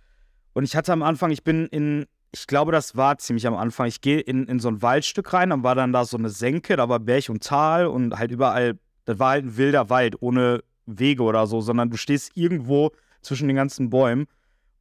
Und 0.52 0.64
ich 0.64 0.76
hatte 0.76 0.92
am 0.92 1.02
Anfang, 1.02 1.30
ich 1.30 1.42
bin 1.42 1.66
in, 1.66 2.06
ich 2.34 2.48
glaube, 2.48 2.72
das 2.72 2.96
war 2.96 3.16
ziemlich 3.18 3.46
am 3.46 3.54
Anfang. 3.54 3.86
Ich 3.86 4.00
gehe 4.00 4.18
in, 4.18 4.46
in 4.46 4.58
so 4.58 4.68
ein 4.68 4.82
Waldstück 4.82 5.32
rein, 5.32 5.50
dann 5.50 5.62
war 5.62 5.76
dann 5.76 5.92
da 5.92 6.04
so 6.04 6.16
eine 6.16 6.30
Senke, 6.30 6.76
da 6.76 6.88
war 6.88 6.98
Berg 6.98 7.28
und 7.28 7.44
Tal 7.44 7.86
und 7.86 8.18
halt 8.18 8.32
überall, 8.32 8.78
das 9.04 9.18
war 9.20 9.30
halt 9.30 9.44
ein 9.44 9.56
wilder 9.56 9.88
Wald 9.88 10.20
ohne 10.20 10.64
Wege 10.86 11.22
oder 11.22 11.46
so, 11.46 11.60
sondern 11.60 11.90
du 11.90 11.96
stehst 11.96 12.36
irgendwo 12.36 12.90
zwischen 13.22 13.46
den 13.46 13.56
ganzen 13.56 13.88
Bäumen. 13.88 14.26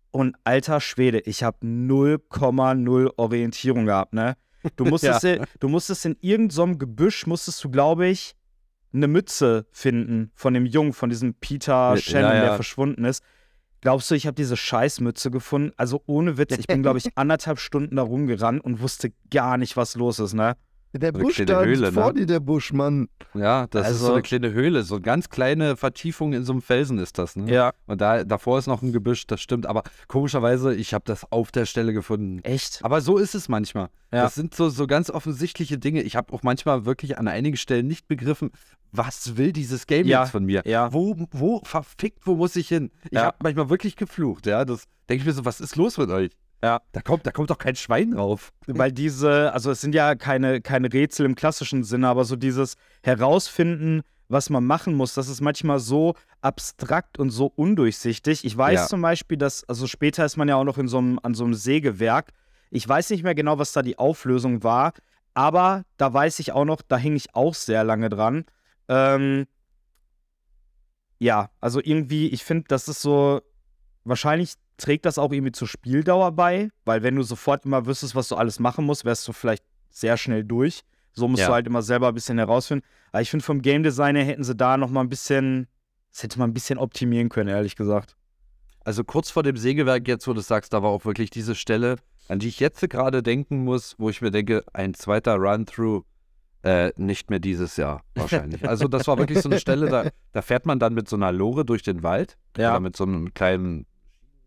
Und 0.10 0.36
alter 0.43 0.81
Schwede, 0.81 1.19
ich 1.19 1.43
habe 1.43 1.65
0,0 1.65 3.12
Orientierung 3.17 3.86
gehabt, 3.86 4.13
ne? 4.13 4.36
Du 4.75 4.86
musstest, 4.86 5.24
in, 5.24 5.45
du 5.60 5.69
musstest 5.69 6.05
in 6.05 6.17
irgendeinem 6.22 6.79
Gebüsch, 6.79 7.27
musstest 7.27 7.63
du, 7.63 7.69
glaube 7.69 8.07
ich, 8.07 8.36
eine 8.93 9.07
Mütze 9.07 9.65
finden 9.72 10.31
von 10.36 10.53
dem 10.53 10.65
Jungen, 10.65 10.93
von 10.93 11.10
diesem 11.10 11.36
Peter 11.36 11.95
Ja, 11.95 11.98
Shannon, 11.98 12.31
ja. 12.31 12.41
der 12.41 12.55
verschwunden 12.55 13.05
ist. 13.05 13.24
Glaubst 13.84 14.10
du, 14.10 14.16
ich 14.16 14.25
habe 14.28 14.36
diese 14.36 14.56
Scheißmütze 14.56 15.30
gefunden? 15.30 15.74
Also 15.75 16.02
ohne 16.06 16.38
Witz, 16.38 16.58
ich 16.58 16.68
bin, 16.68 16.84
glaube 16.84 17.00
ich, 17.00 17.10
anderthalb 17.18 17.60
Stunden 17.60 17.98
da 17.98 18.02
rumgerannt 18.02 18.63
und 18.63 18.80
wusste 18.80 19.12
gar 19.30 19.58
nicht, 19.58 19.75
was 19.75 19.96
los 19.96 20.20
ist, 20.20 20.34
ne? 20.34 20.56
Der 20.95 21.09
eine 21.09 21.19
Busch 21.23 21.41
da 21.45 21.63
Höhle, 21.63 21.88
ist 21.88 21.93
vor 21.95 22.13
ne? 22.13 22.19
dir, 22.19 22.25
der 22.27 22.39
Busch, 22.39 22.71
Mann. 22.71 23.07
Ja, 23.33 23.65
das 23.67 23.81
ist 23.81 23.88
Also- 23.93 24.05
so 24.07 24.13
eine 24.13 24.21
kleine 24.21 24.51
Höhle, 24.53 24.83
so 24.83 24.95
eine 24.95 25.01
ganz 25.01 25.29
kleine 25.29 25.75
Vertiefung 25.75 26.33
in 26.33 26.43
so 26.43 26.53
einem 26.53 26.62
Felsen 26.62 27.00
ist 27.00 27.17
das, 27.17 27.35
ne? 27.35 27.51
Ja. 27.51 27.71
Und 27.88 28.00
da, 28.00 28.23
davor 28.23 28.59
ist 28.59 28.67
noch 28.67 28.81
ein 28.83 28.91
Gebüsch, 28.93 29.25
das 29.25 29.41
stimmt. 29.41 29.65
Aber 29.65 29.81
komischerweise, 30.07 30.73
ich 30.75 30.93
habe 30.93 31.03
das 31.07 31.29
auf 31.31 31.51
der 31.51 31.65
Stelle 31.65 31.93
gefunden. 31.93 32.39
Echt? 32.43 32.79
Aber 32.83 33.01
so 33.01 33.17
ist 33.17 33.33
es 33.33 33.50
manchmal. 33.50 33.89
Ja. 34.12 34.21
Das 34.23 34.35
sind 34.35 34.53
so, 34.53 34.69
so 34.69 34.85
ganz 34.85 35.09
offensichtliche 35.09 35.79
Dinge. 35.79 36.03
Ich 36.03 36.15
habe 36.15 36.31
auch 36.31 36.43
manchmal 36.43 36.85
wirklich 36.85 37.17
an 37.17 37.27
einigen 37.27 37.57
Stellen 37.57 37.88
nicht 37.88 38.07
begriffen, 38.07 38.51
was 38.91 39.35
will 39.38 39.51
dieses 39.51 39.88
Game 39.88 40.05
Ja, 40.05 40.21
jetzt 40.21 40.31
von 40.31 40.45
mir? 40.45 40.62
ja. 40.65 40.93
Wo, 40.93 41.15
wo, 41.31 41.62
verfickt, 41.63 42.27
wo 42.27 42.35
muss 42.35 42.55
ich 42.55 42.67
hin? 42.67 42.91
Ich 43.05 43.13
Ja. 43.13 43.23
habe 43.25 43.38
manchmal 43.41 43.69
wirklich 43.71 43.95
geflucht, 43.95 44.45
ja. 44.45 44.63
Das 44.63 44.83
denke 45.09 45.21
ich 45.21 45.25
mir 45.25 45.33
so, 45.33 45.43
was 45.45 45.59
ist 45.59 45.75
los 45.75 45.97
mit 45.97 46.12
euch? 46.12 46.31
Ja. 46.63 46.82
Da 46.93 47.01
kommt, 47.01 47.27
da 47.27 47.32
kommt 47.32 47.50
doch 47.50 47.58
kein 47.58 47.75
Schwein 47.75 48.12
drauf. 48.12 48.53
Weil 48.67 48.93
diese, 48.93 49.51
also 49.53 49.70
es 49.72 49.82
sind 49.82 49.93
ja 49.93 50.15
keine, 50.15 50.62
keine 50.62 50.91
Rätsel 50.91 51.25
im 51.25 51.36
klassischen 51.36 51.84
Sinne, 51.84 52.08
aber 52.08 52.24
so 52.24 52.38
dieses 52.38 52.75
Herausfinden, 53.03 54.01
was 54.29 54.50
man 54.50 54.65
machen 54.65 54.93
muss, 54.96 55.13
das 55.13 55.27
ist 55.27 55.41
manchmal 55.41 55.79
so 55.79 56.15
abstrakt 56.39 57.20
und 57.20 57.32
so 57.32 57.48
undurchsichtig. 57.48 58.46
Ich 58.46 58.55
weiß 58.58 58.79
Ja. 58.79 58.88
zum 58.88 59.01
Beispiel, 59.01 59.38
dass, 59.38 59.67
also 59.67 59.88
später 59.88 60.24
ist 60.24 60.38
man 60.38 60.48
ja 60.48 60.55
auch 60.55 60.63
noch 60.63 60.77
in 60.77 60.88
so 60.88 61.00
einem, 61.00 61.20
an 61.22 61.34
so 61.34 61.43
einem 61.43 61.53
Sägewerk. 61.53 62.29
Ich 62.72 62.88
weiß 62.88 63.10
nicht 63.10 63.24
mehr 63.24 63.36
genau, 63.36 63.60
was 63.60 63.74
da 63.74 63.82
die 63.82 64.00
Auflösung 64.00 64.63
war, 64.63 64.93
aber 65.34 65.84
da 65.98 66.13
weiß 66.13 66.39
ich 66.39 66.53
auch 66.53 66.65
noch, 66.65 66.82
da 66.82 66.96
hing 66.98 67.17
ich 67.17 67.36
auch 67.36 67.55
sehr 67.55 67.84
lange 67.84 68.08
dran. 68.08 68.46
Ähm, 68.88 69.48
ja, 71.20 71.50
also 71.60 71.82
irgendwie, 71.84 72.29
ich 72.29 72.43
finde, 72.46 72.65
das 72.70 72.88
ist 72.88 73.01
so, 73.01 73.41
wahrscheinlich 74.05 74.53
trägt 74.77 75.06
das 75.06 75.18
auch 75.18 75.32
irgendwie 75.32 75.51
zur 75.51 75.68
Spieldauer 75.68 76.32
bei, 76.32 76.70
weil 76.86 77.03
wenn 77.03 77.15
du 77.15 77.24
sofort 77.24 77.65
immer 77.65 77.86
wüsstest, 77.86 78.15
was 78.15 78.27
du 78.27 78.36
alles 78.36 78.60
machen 78.60 78.86
musst, 78.86 79.06
wärst 79.06 79.27
du 79.27 79.34
vielleicht 79.34 79.63
sehr 79.89 80.18
schnell 80.18 80.44
durch. 80.44 80.82
So 81.13 81.27
musst 81.27 81.42
Ja. 81.42 81.48
du 81.48 81.53
halt 81.53 81.68
immer 81.68 81.82
selber 81.84 82.08
ein 82.08 82.13
bisschen 82.15 82.38
herausfinden. 82.39 82.84
Aber 83.12 83.22
ich 83.22 83.30
finde, 83.30 83.46
vom 83.46 83.62
Game 83.62 83.84
Design 83.84 84.15
her 84.15 84.25
hätten 84.25 84.44
sie 84.44 84.56
da 84.56 84.77
noch 84.77 84.89
mal 84.89 85.01
ein 85.01 85.10
bisschen, 85.10 85.68
das 86.12 86.24
hätte 86.24 86.39
man 86.39 86.50
ein 86.50 86.53
bisschen 86.53 86.80
optimieren 86.80 87.30
können, 87.30 87.50
ehrlich 87.50 87.75
gesagt. 87.75 88.15
Also 88.84 89.03
kurz 89.03 89.30
vor 89.30 89.44
dem 89.44 89.56
Sägewerk 89.56 90.08
jetzt, 90.08 90.27
wo 90.27 90.34
du 90.34 90.42
sagst, 90.42 90.74
da 90.74 90.82
war 90.84 90.89
auch 90.89 91.06
wirklich 91.06 91.30
diese 91.30 91.53
Stelle, 91.56 91.98
an 92.27 92.39
die 92.39 92.48
ich 92.48 92.60
jetzt 92.60 92.82
gerade 92.89 93.22
denken 93.22 93.63
muss, 93.63 93.96
wo 94.00 94.10
ich 94.10 94.22
mir 94.22 94.32
denke, 94.32 94.63
ein 94.74 94.94
zweiter 94.96 95.36
Run-Through, 95.36 96.03
äh, 96.63 96.92
nicht 96.98 97.30
mehr 97.30 97.39
dieses 97.39 97.77
Jahr 97.77 98.01
wahrscheinlich. 98.15 98.63
Also 98.68 98.88
das 98.88 99.08
war 99.08 99.18
wirklich 99.18 99.42
so 99.42 99.50
eine 99.50 99.60
Stelle, 99.60 99.89
da, 99.89 100.10
da 100.32 100.42
fährt 100.42 100.65
man 100.65 100.80
dann 100.80 100.94
mit 100.96 101.08
so 101.08 101.15
einer 101.15 101.32
Lore 101.32 101.63
durch 101.65 101.84
den 101.84 102.01
Wald 102.03 102.38
Ja. 102.58 102.72
oder 102.72 102.80
mit 102.80 102.98
so 102.98 103.03
einem 103.03 103.34
kleinen 103.34 103.86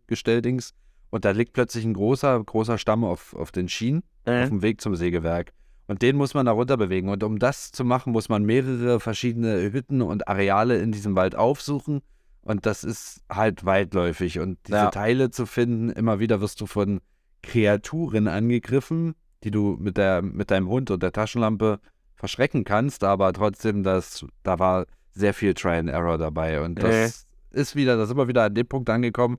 Gestelldings 0.07 0.73
und 1.09 1.25
da 1.25 1.31
liegt 1.31 1.53
plötzlich 1.53 1.85
ein 1.85 1.93
großer, 1.93 2.43
großer 2.43 2.77
Stamm 2.77 3.03
auf, 3.03 3.33
auf 3.35 3.51
den 3.51 3.69
Schienen 3.69 4.03
auf 4.43 4.49
dem 4.49 4.61
Weg 4.61 4.81
zum 4.81 4.95
Sägewerk. 4.95 5.53
Und 5.87 6.01
den 6.01 6.17
muss 6.17 6.33
man 6.33 6.45
da 6.45 6.51
runter 6.51 6.75
bewegen. 6.75 7.07
Und 7.07 7.23
um 7.23 7.39
das 7.39 7.71
zu 7.71 7.85
machen, 7.85 8.11
muss 8.11 8.27
man 8.27 8.43
mehrere 8.43 8.99
verschiedene 8.99 9.71
Hütten 9.71 10.01
und 10.01 10.27
Areale 10.27 10.79
in 10.79 10.91
diesem 10.91 11.15
Wald 11.15 11.35
aufsuchen. 11.35 12.01
Und 12.41 12.65
das 12.65 12.83
ist 12.83 13.21
halt 13.31 13.63
weitläufig. 13.65 14.39
Und 14.39 14.57
diese 14.67 14.77
Ja. 14.77 14.89
Teile 14.89 15.31
zu 15.31 15.45
finden, 15.45 15.89
immer 15.89 16.19
wieder 16.19 16.41
wirst 16.41 16.59
du 16.59 16.65
von 16.65 16.99
Kreaturen 17.41 18.27
angegriffen, 18.27 19.15
die 19.45 19.51
du 19.51 19.77
mit, 19.79 19.95
der, 19.95 20.21
mit 20.21 20.51
deinem 20.51 20.67
Hund 20.67 20.91
und 20.91 21.01
der 21.01 21.13
Taschenlampe 21.13 21.79
verschrecken 22.15 22.65
kannst. 22.65 23.05
Aber 23.05 23.31
trotzdem, 23.31 23.83
das, 23.83 24.25
da 24.43 24.59
war 24.59 24.87
sehr 25.13 25.33
viel 25.33 25.53
Try 25.53 25.77
and 25.77 25.89
Error 25.89 26.17
dabei. 26.17 26.61
Und 26.61 26.83
das 26.83 27.25
ist 27.51 27.77
wieder, 27.77 27.95
das 27.95 28.09
ist 28.09 28.13
immer 28.13 28.27
wieder 28.27 28.43
an 28.43 28.53
dem 28.55 28.67
Punkt 28.67 28.89
angekommen, 28.89 29.37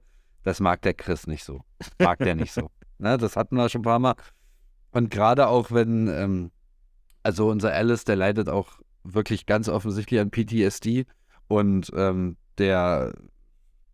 das 0.49 0.61
mag 0.61 0.81
der 0.81 0.95
Chris 0.95 1.27
nicht 1.27 1.45
so. 1.45 1.61
Mag 1.99 2.19
der 2.21 2.35
nicht 2.35 2.53
so. 2.53 2.71
Ne, 3.01 3.17
das 3.17 3.37
hatten 3.37 3.55
wir 3.55 3.69
schon 3.69 3.83
ein 3.83 3.85
paar 3.85 4.01
Mal. 4.01 4.17
Und 4.91 5.11
gerade 5.11 5.47
auch 5.47 5.71
wenn, 5.71 6.09
ähm, 6.09 6.51
also 7.23 7.49
unser 7.49 7.73
Alice, 7.73 8.03
der 8.03 8.17
leidet 8.17 8.49
auch 8.49 8.81
wirklich 9.05 9.47
ganz 9.47 9.69
offensichtlich 9.69 10.19
an 10.19 10.33
PTSD 10.33 11.07
und 11.47 11.93
ähm, 11.95 12.37
der, 12.59 13.15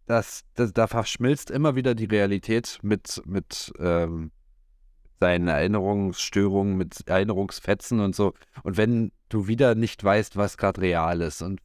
das, 0.07 0.45
das, 0.55 0.73
da 0.73 0.87
verschmilzt 0.87 1.51
immer 1.51 1.77
wieder 1.77 1.95
die 1.95 2.07
Realität 2.07 2.79
mit, 2.81 3.21
mit 3.27 3.75
ähm, 3.79 4.31
seinen 5.21 5.49
Erinnerungsstörungen, 5.49 6.75
mit 6.79 7.07
Erinnerungsfetzen 7.07 8.01
und 8.01 8.17
so. 8.17 8.33
Und 8.63 8.79
wenn 8.79 9.13
du 9.29 9.49
wieder 9.49 9.75
nicht 9.75 10.03
weißt, 10.03 10.39
was 10.39 10.57
gerade 10.57 10.81
real 10.81 11.21
ist 11.21 11.43
und 11.43 11.61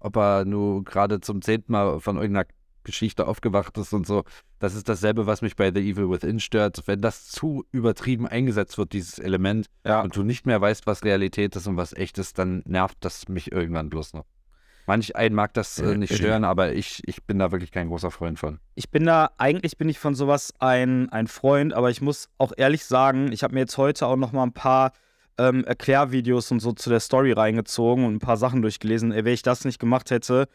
ob 0.00 0.16
er 0.16 0.44
nur 0.44 0.84
gerade 0.84 1.20
zum 1.20 1.40
zehnten 1.40 1.72
Mal 1.72 1.98
von 2.00 2.16
irgendeiner 2.16 2.46
Geschichte 2.84 3.26
aufgewacht 3.26 3.76
ist 3.78 3.92
und 3.92 4.06
so, 4.06 4.24
das 4.60 4.74
ist 4.74 4.88
dasselbe, 4.88 5.26
was 5.26 5.42
mich 5.42 5.56
bei 5.56 5.72
The 5.74 5.80
Evil 5.80 6.08
Within 6.10 6.38
stört. 6.40 6.82
Wenn 6.86 7.00
das 7.00 7.28
zu 7.28 7.64
übertrieben 7.72 8.26
eingesetzt 8.26 8.78
wird, 8.78 8.92
dieses 8.92 9.18
Element, 9.18 9.66
Ja. 9.84 10.02
und 10.02 10.14
du 10.16 10.22
nicht 10.22 10.46
mehr 10.46 10.60
weißt, 10.60 10.86
was 10.86 11.04
Realität 11.04 11.56
ist 11.56 11.66
und 11.66 11.76
was 11.76 11.92
echt 11.94 12.18
ist, 12.18 12.38
dann 12.38 12.62
nervt 12.66 12.98
das 13.00 13.28
mich 13.28 13.50
irgendwann 13.52 13.90
bloß 13.90 14.14
noch. 14.14 14.24
Manch 14.86 15.16
einen 15.16 15.34
mag 15.34 15.54
das 15.54 15.78
äh, 15.78 15.96
nicht 15.96 16.14
stören, 16.14 16.44
aber 16.44 16.74
ich, 16.74 17.00
ich 17.06 17.24
bin 17.24 17.38
da 17.38 17.50
wirklich 17.50 17.72
kein 17.72 17.88
großer 17.88 18.10
Freund 18.10 18.38
von. 18.38 18.60
Ich 18.74 18.90
bin 18.90 19.06
da, 19.06 19.30
eigentlich 19.38 19.78
bin 19.78 19.88
ich 19.88 19.98
von 19.98 20.14
sowas 20.14 20.52
ein, 20.58 21.08
ein 21.08 21.26
Freund, 21.26 21.72
aber 21.72 21.88
ich 21.90 22.02
muss 22.02 22.28
auch 22.36 22.52
ehrlich 22.54 22.84
sagen, 22.84 23.32
ich 23.32 23.42
habe 23.42 23.54
mir 23.54 23.60
jetzt 23.60 23.78
heute 23.78 24.06
auch 24.06 24.16
noch 24.16 24.32
mal 24.32 24.42
ein 24.42 24.52
paar 24.52 24.92
ähm, 25.38 25.64
Erklärvideos 25.64 26.50
und 26.50 26.60
so 26.60 26.72
zu 26.72 26.90
der 26.90 27.00
Story 27.00 27.32
reingezogen 27.32 28.04
und 28.04 28.14
ein 28.16 28.18
paar 28.18 28.36
Sachen 28.36 28.60
durchgelesen. 28.60 29.10
Ey, 29.10 29.24
wenn 29.24 29.32
ich 29.32 29.42
das 29.42 29.64
nicht 29.64 29.78
gemacht 29.78 30.10
hätte, 30.10 30.48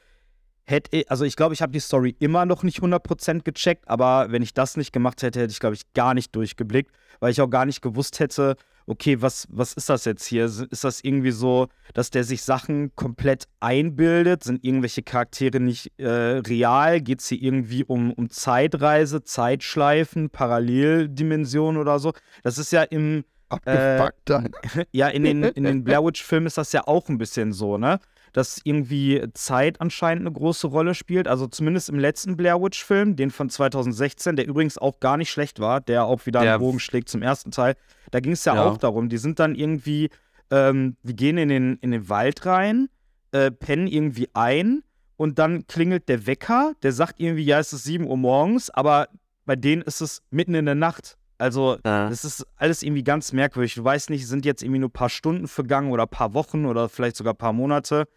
hätte 0.69 0.95
ich, 0.95 1.11
also 1.11 1.25
ich 1.25 1.35
glaube, 1.35 1.53
ich 1.53 1.61
habe 1.61 1.71
die 1.71 1.79
Story 1.79 2.15
immer 2.19 2.45
noch 2.45 2.63
nicht 2.63 2.79
100% 2.79 3.43
gecheckt, 3.43 3.87
aber 3.87 4.31
wenn 4.31 4.41
ich 4.41 4.53
das 4.53 4.77
nicht 4.77 4.93
gemacht 4.93 5.21
hätte, 5.23 5.39
hätte 5.39 5.51
ich, 5.51 5.59
glaube 5.59 5.75
ich, 5.75 5.93
gar 5.93 6.13
nicht 6.13 6.35
durchgeblickt, 6.35 6.91
weil 7.19 7.31
ich 7.31 7.41
auch 7.41 7.49
gar 7.49 7.65
nicht 7.65 7.81
gewusst 7.81 8.19
hätte, 8.19 8.55
okay, 8.89 9.21
was, 9.21 9.47
was 9.51 9.73
ist 9.73 9.89
das 9.89 10.05
jetzt 10.05 10.25
hier? 10.25 10.45
Ist 10.45 10.83
das 10.83 11.01
irgendwie 11.03 11.31
so, 11.31 11.67
dass 11.93 12.09
der 12.09 12.23
sich 12.23 12.41
Sachen 12.41 12.95
komplett 12.95 13.47
einbildet? 13.59 14.43
Sind 14.43 14.65
irgendwelche 14.65 15.03
Charaktere 15.03 15.59
nicht 15.59 15.91
äh, 15.97 16.07
real? 16.07 16.99
Geht 16.99 17.19
es 17.19 17.27
hier 17.27 17.41
irgendwie 17.41 17.83
um, 17.83 18.11
um 18.13 18.31
Zeitreise, 18.31 19.23
Zeitschleifen, 19.23 20.31
Paralleldimensionen 20.31 21.79
oder 21.79 21.99
so? 21.99 22.13
Das 22.41 22.57
ist 22.57 22.71
ja 22.71 22.81
im, 22.81 23.25
Abgefuckt 23.49 24.21
dann. 24.25 24.49
ja, 24.91 25.07
in 25.07 25.23
den, 25.23 25.43
in 25.43 25.63
den 25.63 25.83
Blair 25.83 26.03
Witch-Filmen 26.03 26.47
ist 26.47 26.57
das 26.57 26.71
ja 26.71 26.87
auch 26.87 27.09
ein 27.09 27.17
bisschen 27.17 27.51
so, 27.53 27.77
ne? 27.77 27.99
Dass 28.31 28.61
irgendwie 28.63 29.23
Zeit 29.33 29.81
anscheinend 29.81 30.27
eine 30.27 30.31
große 30.33 30.67
Rolle 30.67 30.93
spielt. 30.93 31.27
Also 31.27 31.47
zumindest 31.47 31.89
im 31.89 31.97
letzten 31.97 32.37
Blair 32.37 32.61
Witch-Film, 32.61 33.15
den 33.15 33.31
von 33.31 33.49
2016, 33.49 34.35
der 34.35 34.47
übrigens 34.47 34.77
auch 34.77 34.99
gar 34.99 35.17
nicht 35.17 35.31
schlecht 35.31 35.59
war, 35.59 35.81
der 35.81 36.05
auch 36.05 36.25
wieder 36.27 36.41
Der- 36.41 36.53
einen 36.53 36.61
Bogen 36.61 36.79
schlägt 36.79 37.09
zum 37.09 37.23
ersten 37.23 37.49
Teil. 37.51 37.75
Da 38.11 38.19
ging 38.19 38.33
es 38.33 38.45
ja, 38.45 38.53
Ja. 38.55 38.65
auch 38.65 38.77
darum, 38.77 39.09
die 39.09 39.17
sind 39.17 39.39
dann 39.39 39.55
irgendwie, 39.55 40.09
ähm, 40.51 40.95
die 41.03 41.15
gehen 41.15 41.37
in 41.39 41.49
den, 41.49 41.77
in 41.81 41.89
den 41.91 42.07
Wald 42.07 42.45
rein, 42.45 42.89
äh, 43.31 43.49
pennen 43.49 43.87
irgendwie 43.87 44.29
ein 44.33 44.83
und 45.17 45.39
dann 45.39 45.65
klingelt 45.65 46.07
der 46.07 46.27
Wecker, 46.27 46.73
der 46.83 46.91
sagt 46.91 47.19
irgendwie, 47.19 47.43
ja, 47.45 47.57
es 47.59 47.73
ist 47.73 47.83
7 47.83 48.05
Uhr 48.05 48.17
morgens, 48.17 48.69
aber 48.69 49.07
bei 49.45 49.55
denen 49.55 49.81
ist 49.81 50.01
es 50.01 50.21
mitten 50.29 50.53
in 50.53 50.65
der 50.65 50.75
Nacht. 50.75 51.17
Also, 51.39 51.77
das 51.83 52.25
ist 52.25 52.45
alles 52.57 52.83
irgendwie 52.83 53.03
ganz 53.03 53.31
merkwürdig. 53.31 53.73
Du 53.75 53.83
weißt 53.83 54.09
nicht, 54.09 54.27
sind 54.27 54.45
jetzt 54.45 54.61
irgendwie 54.61 54.79
nur 54.79 54.89
ein 54.89 54.93
paar 54.93 55.09
Stunden 55.09 55.47
vergangen 55.47 55.91
oder 55.91 56.03
ein 56.03 56.09
paar 56.09 56.33
Wochen 56.33 56.65
oder 56.65 56.89
vielleicht 56.89 57.15
sogar 57.15 57.33
ein 57.33 57.37
paar 57.37 57.53
Monate. 57.53 58.07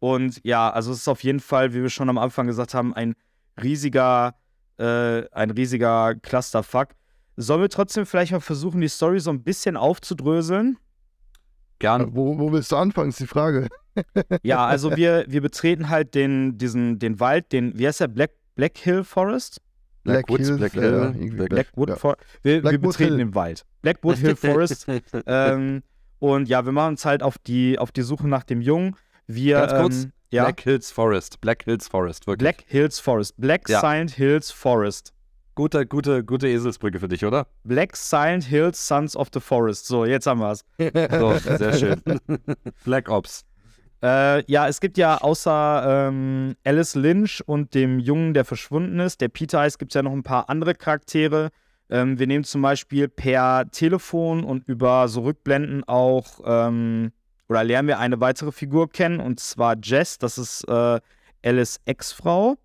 Und 0.00 0.40
ja, 0.44 0.70
also 0.70 0.90
es 0.92 0.98
ist 0.98 1.08
auf 1.08 1.22
jeden 1.22 1.40
Fall, 1.40 1.74
wie 1.74 1.82
wir 1.82 1.90
schon 1.90 2.08
am 2.08 2.18
Anfang 2.18 2.46
gesagt 2.46 2.74
haben, 2.74 2.94
ein 2.94 3.14
riesiger, 3.62 4.34
äh, 4.78 5.28
ein 5.30 5.50
riesiger 5.50 6.14
Clusterfuck. 6.14 6.88
Sollen 7.36 7.60
wir 7.60 7.68
trotzdem 7.68 8.06
vielleicht 8.06 8.32
mal 8.32 8.40
versuchen, 8.40 8.80
die 8.80 8.88
Story 8.88 9.20
so 9.20 9.30
ein 9.30 9.42
bisschen 9.42 9.76
aufzudröseln? 9.76 10.78
Gern. 11.80 12.14
Wo, 12.14 12.38
wo 12.38 12.50
willst 12.50 12.72
du 12.72 12.76
anfangen, 12.76 13.10
ist 13.10 13.20
die 13.20 13.26
Frage. 13.26 13.68
Ja, 14.42 14.66
also 14.66 14.96
wir, 14.96 15.24
wir 15.28 15.40
betreten 15.40 15.88
halt 15.88 16.16
den, 16.16 16.58
diesen, 16.58 16.98
den 16.98 17.20
Wald, 17.20 17.52
den, 17.52 17.78
wie 17.78 17.86
heißt 17.86 18.00
der, 18.00 18.08
Black, 18.08 18.32
Black 18.56 18.76
Hill 18.76 19.04
Forest? 19.04 19.60
Blackwoods, 20.04 20.46
Hills, 20.46 20.58
Black 20.58 20.74
ja, 20.74 20.80
Hill, 21.12 21.30
Black- 21.32 21.48
Blackwood 21.50 21.88
ja. 21.90 21.96
Forest. 21.96 22.22
Wir, 22.42 22.62
wir 22.62 22.78
betreten 22.78 23.08
Hill. 23.10 23.18
den 23.18 23.34
Wald. 23.34 23.64
Blackwood 23.82 24.16
Hill 24.18 24.36
Forest. 24.36 24.86
ähm, 25.26 25.82
und 26.18 26.48
ja, 26.48 26.64
wir 26.64 26.72
machen 26.72 26.90
uns 26.90 27.04
halt 27.04 27.22
auf 27.22 27.36
die, 27.38 27.78
auf 27.78 27.90
die 27.92 28.02
Suche 28.02 28.28
nach 28.28 28.44
dem 28.44 28.60
Jungen. 28.60 28.96
Wir, 29.26 29.56
Ganz 29.60 29.72
kurz, 29.80 30.04
ähm, 30.04 30.12
ja, 30.30 30.44
Black 30.44 30.60
Hills 30.60 30.90
Forest. 30.90 31.40
Black 31.40 31.64
Hills 31.64 31.88
Forest, 31.88 32.26
wirklich. 32.26 32.38
Black 32.38 32.64
Hills 32.66 33.00
Forest. 33.00 33.34
Black 33.38 33.68
Ja. 33.68 33.80
Silent 33.80 34.10
Hills 34.12 34.50
Forest. 34.50 35.12
Gute, 35.54 35.86
gute, 35.86 36.24
gute 36.24 36.48
Eselsbrücke 36.48 36.98
für 36.98 37.06
dich, 37.08 37.24
oder? 37.24 37.46
Black 37.62 37.96
Silent 37.96 38.42
Hills 38.44 38.88
Sons 38.88 39.14
of 39.16 39.28
the 39.32 39.38
Forest. 39.40 39.86
So, 39.86 40.04
jetzt 40.04 40.26
haben 40.26 40.40
wir 40.40 40.50
es. 40.50 40.64
So, 40.78 41.38
sehr 41.56 41.72
schön. 41.74 42.02
Black 42.84 43.08
Ops. 43.08 43.44
Äh, 44.04 44.44
ja, 44.52 44.68
es 44.68 44.80
gibt 44.80 44.98
ja 44.98 45.16
außer 45.16 46.08
ähm, 46.08 46.56
Alice 46.62 46.94
Lynch 46.94 47.42
und 47.46 47.72
dem 47.72 47.98
Jungen, 47.98 48.34
der 48.34 48.44
verschwunden 48.44 49.00
ist, 49.00 49.22
der 49.22 49.28
Peter 49.28 49.60
heißt, 49.60 49.78
gibt 49.78 49.92
es 49.92 49.94
ja 49.94 50.02
noch 50.02 50.12
ein 50.12 50.22
paar 50.22 50.50
andere 50.50 50.74
Charaktere. 50.74 51.48
Ähm, 51.88 52.18
wir 52.18 52.26
nehmen 52.26 52.44
zum 52.44 52.60
Beispiel 52.60 53.08
per 53.08 53.64
Telefon 53.70 54.44
und 54.44 54.68
über 54.68 55.08
so 55.08 55.22
Rückblenden 55.22 55.84
auch 55.84 56.40
ähm, 56.44 57.12
oder 57.48 57.64
lernen 57.64 57.88
wir 57.88 57.98
eine 57.98 58.20
weitere 58.20 58.52
Figur 58.52 58.90
kennen 58.90 59.20
und 59.20 59.40
zwar 59.40 59.74
Jess, 59.82 60.18
das 60.18 60.36
ist 60.36 60.68
äh, 60.68 61.00
Alice 61.42 61.80
Ex-Frau. 61.86 62.56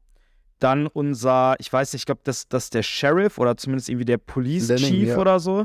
Dann 0.60 0.88
unser, 0.88 1.56
ich 1.60 1.72
weiß 1.72 1.94
nicht, 1.94 2.02
ich 2.02 2.06
glaube, 2.06 2.22
das, 2.26 2.50
das 2.50 2.66
ist 2.66 2.74
der 2.74 2.84
Sheriff 2.84 3.38
oder 3.38 3.56
zumindest 3.56 3.88
irgendwie 3.88 4.04
der 4.04 4.18
Police 4.18 4.68
Lanning, 4.68 4.90
Chief 4.90 5.08
ja. 5.08 5.18
oder 5.18 5.40
so. 5.40 5.64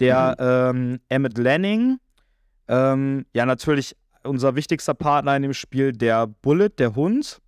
Der 0.00 0.36
ähm, 0.38 1.00
Emmett 1.08 1.38
Lanning. 1.38 1.98
Ähm, 2.68 3.24
ja, 3.32 3.46
natürlich 3.46 3.96
unser 4.24 4.56
wichtigster 4.56 4.94
Partner 4.94 5.36
in 5.36 5.42
dem 5.42 5.54
Spiel, 5.54 5.92
der 5.92 6.26
Bullet, 6.26 6.70
der 6.78 6.94
Hund. 6.94 7.40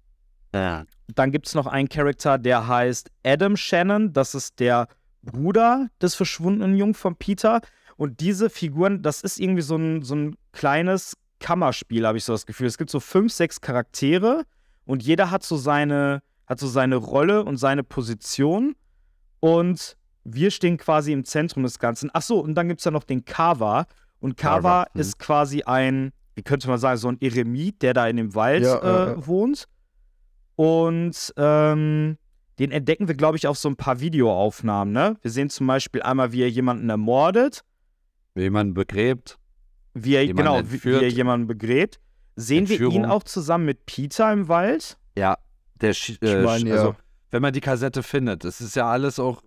Ja. 0.55 0.85
Dann 1.15 1.33
gibt 1.33 1.47
es 1.47 1.55
noch 1.55 1.67
einen 1.67 1.89
Charakter, 1.89 2.39
der 2.39 2.67
heißt 2.67 3.11
Adam 3.25 3.57
Shannon. 3.57 4.13
Das 4.13 4.35
ist 4.35 4.59
der 4.59 4.89
Bruder 5.23 5.89
des 6.01 6.15
verschwundenen 6.15 6.77
Jungen 6.77 6.95
von 6.95 7.17
Peter. 7.17 7.61
Und 7.97 8.21
diese 8.21 8.51
Figuren, 8.51 9.03
das 9.03 9.23
ist 9.23 9.39
irgendwie 9.39 9.63
so 9.63 9.77
ein, 9.77 10.03
so 10.03 10.15
ein 10.15 10.37
kleines 10.53 11.17
Kammerspiel, 11.41 12.07
habe 12.07 12.19
ich 12.19 12.25
so 12.25 12.33
das 12.33 12.47
Gefühl. 12.47 12.67
Es 12.67 12.79
gibt 12.79 12.91
so 12.91 13.01
fünf, 13.01 13.33
sechs 13.33 13.61
Charaktere 13.61 14.45
und 14.85 15.03
jeder 15.03 15.31
hat 15.31 15.43
so 15.43 15.57
seine, 15.57 16.23
hat 16.47 16.59
so 16.61 16.69
seine 16.69 16.97
Rolle 16.97 17.45
und 17.45 17.57
seine 17.57 17.83
Position. 17.83 18.75
Und 19.41 19.97
wir 20.25 20.51
stehen 20.51 20.77
quasi 20.77 21.13
im 21.13 21.25
Zentrum 21.25 21.63
des 21.63 21.79
Ganzen. 21.79 22.11
Ach 22.13 22.23
so, 22.23 22.41
und 22.41 22.55
dann 22.55 22.69
gibt 22.69 22.81
es 22.81 22.85
ja 22.85 22.91
noch 22.91 23.05
den 23.05 23.25
Kava. 23.25 23.87
Und 24.21 24.37
Kava 24.37 24.55
Carver, 24.55 24.87
hm. 24.93 25.01
ist 25.01 25.19
quasi 25.19 25.63
ein, 25.63 26.13
wie 26.37 26.43
könnte 26.43 26.69
man 26.69 26.79
sagen, 26.79 26.99
so 26.99 27.09
ein 27.09 27.19
Eremit, 27.21 27.83
der 27.83 27.93
da 27.95 28.07
in 28.07 28.17
dem 28.19 28.35
Wald 28.37 28.63
Ja, 28.63 28.79
äh, 28.79 28.87
ja, 28.87 29.07
ja. 29.15 29.27
wohnt. 29.27 29.67
Und 30.55 31.35
ähm, 31.37 32.17
den 32.59 32.71
entdecken 32.71 33.09
wir, 33.09 33.15
glaube 33.15 33.37
ich, 33.37 33.47
auf 33.47 33.59
so 33.59 33.69
ein 33.69 33.77
paar 33.77 34.01
Videoaufnahmen. 34.01 34.93
Ne? 34.93 35.17
Wir 35.23 35.31
sehen 35.31 35.51
zum 35.51 35.67
Beispiel 35.67 36.03
einmal, 36.03 36.33
wie 36.33 36.43
er 36.43 36.51
jemanden 36.51 36.89
ermordet, 36.89 37.63
Wie 38.35 38.43
jemand 38.43 38.75
begräbt. 38.75 39.39
wie 39.95 40.15
er, 40.15 40.25
Jemanden 40.25 40.37
genau, 40.53 40.59
wie, 40.67 40.71
wie 40.71 40.75
entführt. 40.75 41.03
er 41.03 41.09
jemanden 41.09 41.47
begräbt. 41.47 41.99
Sehen 42.37 42.69
wir 42.69 42.77
ihn 42.81 42.85
Entführung. 42.85 43.05
auch 43.11 43.23
zusammen 43.25 43.65
mit 43.65 43.85
Peter 43.87 44.33
im 44.33 44.49
Wald? 44.49 44.99
Ja, 45.17 45.39
der 45.81 45.93
Sch 45.95 46.11
äh, 46.23 46.39
Ich 46.41 46.45
meine, 46.45 46.65
Sch- 46.65 46.69
ja. 46.69 46.75
also 46.77 46.97
wenn 47.31 47.43
man 47.43 47.53
die 47.53 47.61
Kassette 47.61 48.03
findet. 48.03 48.45
Es 48.45 48.61
ist 48.61 48.77
ja 48.77 48.91
alles 48.91 49.19
auch, 49.19 49.43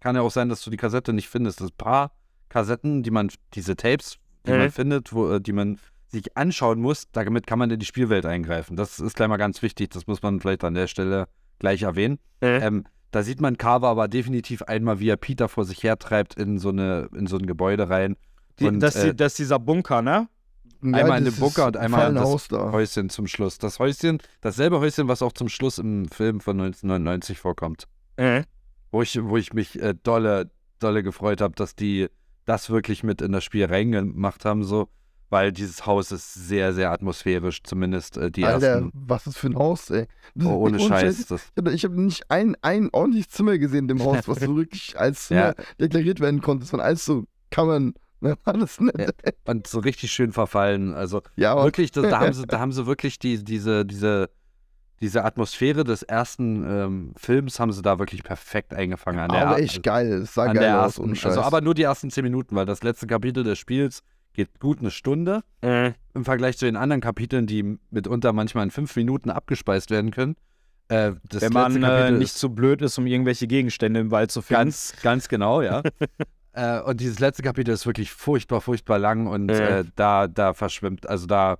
kann 0.00 0.14
ja 0.14 0.22
auch 0.22 0.30
sein, 0.30 0.48
dass 0.50 0.62
du 0.62 0.70
die 0.70 0.76
Kassette 0.76 1.12
nicht 1.14 1.28
findest. 1.28 1.60
Das 1.60 1.70
paar 1.70 2.12
Kassetten, 2.50 3.02
die 3.02 3.10
man, 3.10 3.30
diese 3.54 3.76
Tapes, 3.76 4.16
die 4.46 4.52
Mhm. 4.52 4.58
man 4.58 4.70
findet, 4.70 5.12
wo, 5.12 5.30
äh, 5.32 5.40
die 5.40 5.52
man 5.52 5.78
sich 6.14 6.36
anschauen 6.36 6.80
muss, 6.80 7.04
damit 7.12 7.46
kann 7.46 7.58
man 7.58 7.70
in 7.70 7.78
die 7.78 7.86
Spielwelt 7.86 8.24
eingreifen. 8.26 8.76
Das 8.76 8.98
ist 9.00 9.14
gleich 9.16 9.28
mal 9.28 9.36
ganz 9.36 9.60
wichtig, 9.62 9.90
das 9.90 10.06
muss 10.06 10.22
man 10.22 10.40
vielleicht 10.40 10.64
an 10.64 10.74
der 10.74 10.86
Stelle 10.86 11.26
gleich 11.58 11.82
erwähnen. 11.82 12.18
Ähm, 12.62 12.84
da 13.10 13.22
sieht 13.22 13.40
man 13.40 13.58
Carver 13.58 13.88
aber 13.88 14.08
definitiv 14.08 14.62
einmal, 14.62 14.98
wie 14.98 15.08
er 15.08 15.16
Peter 15.16 15.48
vor 15.48 15.64
sich 15.64 15.82
hertreibt 15.82 16.34
in 16.34 16.58
so, 16.58 16.70
eine, 16.70 17.08
in 17.14 17.26
so 17.26 17.36
ein 17.36 17.46
Gebäude 17.46 17.88
rein. 17.88 18.16
Die, 18.58 18.66
Und, 18.66 18.80
das, 18.80 18.96
äh, 18.96 19.10
ist- 19.10 19.20
das 19.20 19.32
ist 19.32 19.38
dieser 19.38 19.58
Bunker, 19.58 20.02
ne? 20.02 20.28
Einmal 20.82 21.18
in 21.18 21.24
den 21.24 21.34
Bunker 21.36 21.66
und 21.68 21.76
einmal 21.78 22.10
in 22.10 22.14
das 22.16 22.24
Haus 22.24 22.48
da. 22.48 22.70
Häuschen 22.72 23.08
zum 23.08 23.26
Schluss. 23.26 23.56
Das 23.58 23.78
Häuschen, 23.78 24.18
dasselbe 24.42 24.80
Häuschen, 24.80 25.08
was 25.08 25.22
auch 25.22 25.32
zum 25.32 25.48
Schluss 25.48 25.78
im 25.78 26.08
Film 26.08 26.40
von 26.40 26.60
1999 26.60 27.38
vorkommt. 27.38 27.86
Wo 28.90 29.00
ich, 29.02 29.18
wo 29.22 29.36
ich 29.38 29.52
mich 29.54 29.80
äh, 29.80 29.94
dolle, 30.02 30.50
dolle 30.80 31.02
gefreut 31.02 31.40
habe, 31.40 31.54
dass 31.54 31.74
die 31.74 32.08
das 32.44 32.68
wirklich 32.68 33.02
mit 33.02 33.22
in 33.22 33.32
das 33.32 33.42
Spiel 33.44 33.64
reingemacht 33.64 34.44
haben, 34.44 34.62
so, 34.64 34.88
weil 35.30 35.52
dieses 35.52 35.86
Haus 35.86 36.12
ist 36.12 36.34
sehr, 36.34 36.72
sehr 36.72 36.90
atmosphärisch, 36.92 37.62
zumindest 37.62 38.16
äh, 38.16 38.30
die 38.30 38.44
Alter, 38.44 38.66
ersten. 38.66 38.90
was 38.94 39.26
ist 39.26 39.38
für 39.38 39.48
ein 39.48 39.56
Haus, 39.56 39.90
ey. 39.90 40.06
Das- 40.34 40.46
Oh, 40.46 40.66
ohne 40.66 40.78
Scheiß. 40.80 41.26
Das, 41.26 41.42
Ich 41.54 41.58
habe 41.58 41.72
ich 41.72 41.84
hab 41.84 41.92
nicht 41.92 42.30
ein, 42.30 42.56
ein 42.62 42.88
ordentliches 42.92 43.30
Zimmer 43.30 43.58
gesehen 43.58 43.80
in 43.80 43.88
dem 43.88 44.04
Haus, 44.04 44.26
was 44.28 44.40
so 44.40 44.56
wirklich 44.56 44.98
als 44.98 45.26
Zimmer 45.28 45.40
Ja. 45.58 45.64
deklariert 45.80 46.20
werden 46.20 46.40
konnte. 46.40 46.64
Es 46.64 46.72
waren 46.72 46.80
alles 46.80 47.04
so 47.04 47.24
Kammern. 47.50 47.94
Ne? 48.20 48.36
Alles 48.44 48.80
nett. 48.80 49.14
Ja. 49.26 49.32
und 49.52 49.66
so 49.66 49.80
richtig 49.80 50.10
schön 50.12 50.32
verfallen. 50.32 50.94
Also 50.94 51.20
Ja, 51.36 51.62
wirklich, 51.62 51.90
das, 51.92 52.08
da, 52.08 52.20
haben 52.20 52.32
sie, 52.32 52.46
da 52.46 52.58
haben 52.60 52.72
sie 52.72 52.86
wirklich 52.86 53.18
die, 53.18 53.42
diese, 53.44 53.84
diese, 53.84 54.30
diese 55.00 55.24
Atmosphäre 55.24 55.84
des 55.84 56.02
ersten 56.02 56.64
ähm, 56.66 57.12
Films 57.16 57.60
haben 57.60 57.72
sie 57.72 57.82
da 57.82 57.98
wirklich 57.98 58.22
perfekt 58.22 58.72
eingefangen 58.72 59.20
an 59.20 59.28
der 59.30 59.48
aber 59.48 59.58
echt 59.58 59.82
geil. 59.82 60.22
Es 60.22 60.32
sah 60.34 60.50
geil 60.52 60.72
aus, 60.76 60.98
ersten, 60.98 61.26
also 61.28 61.42
aber 61.42 61.60
nur 61.60 61.74
die 61.74 61.82
ersten 61.82 62.10
zehn 62.10 62.24
Minuten, 62.24 62.56
weil 62.56 62.64
das 62.64 62.82
letzte 62.82 63.06
Kapitel 63.06 63.44
des 63.44 63.58
Spiels 63.58 64.02
geht 64.34 64.60
gut 64.60 64.80
eine 64.80 64.90
Stunde 64.90 65.42
im 65.62 66.24
Vergleich 66.24 66.58
zu 66.58 66.66
den 66.66 66.76
anderen 66.76 67.00
Kapiteln, 67.00 67.46
die 67.46 67.78
mitunter 67.90 68.32
manchmal 68.32 68.64
in 68.64 68.70
fünf 68.70 68.94
Minuten 68.96 69.30
abgespeist 69.30 69.90
werden 69.90 70.10
können. 70.10 70.36
Äh, 70.88 71.12
das 71.28 71.40
Wenn 71.42 71.52
man 71.54 71.76
äh, 71.76 71.80
Kapitel 71.80 72.18
nicht 72.18 72.34
zu 72.34 72.50
blöd 72.50 72.82
ist, 72.82 72.98
um 72.98 73.06
irgendwelche 73.06 73.46
Gegenstände 73.46 74.00
im 74.00 74.10
Wald 74.10 74.30
zu 74.30 74.42
finden. 74.42 74.64
ganz, 74.64 74.94
ganz 75.02 75.28
genau, 75.28 75.62
ja. 75.62 75.82
äh, 76.52 76.80
und 76.82 77.00
dieses 77.00 77.20
letzte 77.20 77.42
Kapitel 77.42 77.70
ist 77.72 77.86
wirklich 77.86 78.12
furchtbar, 78.12 78.60
furchtbar 78.60 78.98
lang 78.98 79.26
und 79.26 79.48
Ja. 79.48 79.78
äh, 79.78 79.84
da, 79.96 80.28
da 80.28 80.52
verschwimmt, 80.52 81.08
also 81.08 81.26
da, 81.26 81.56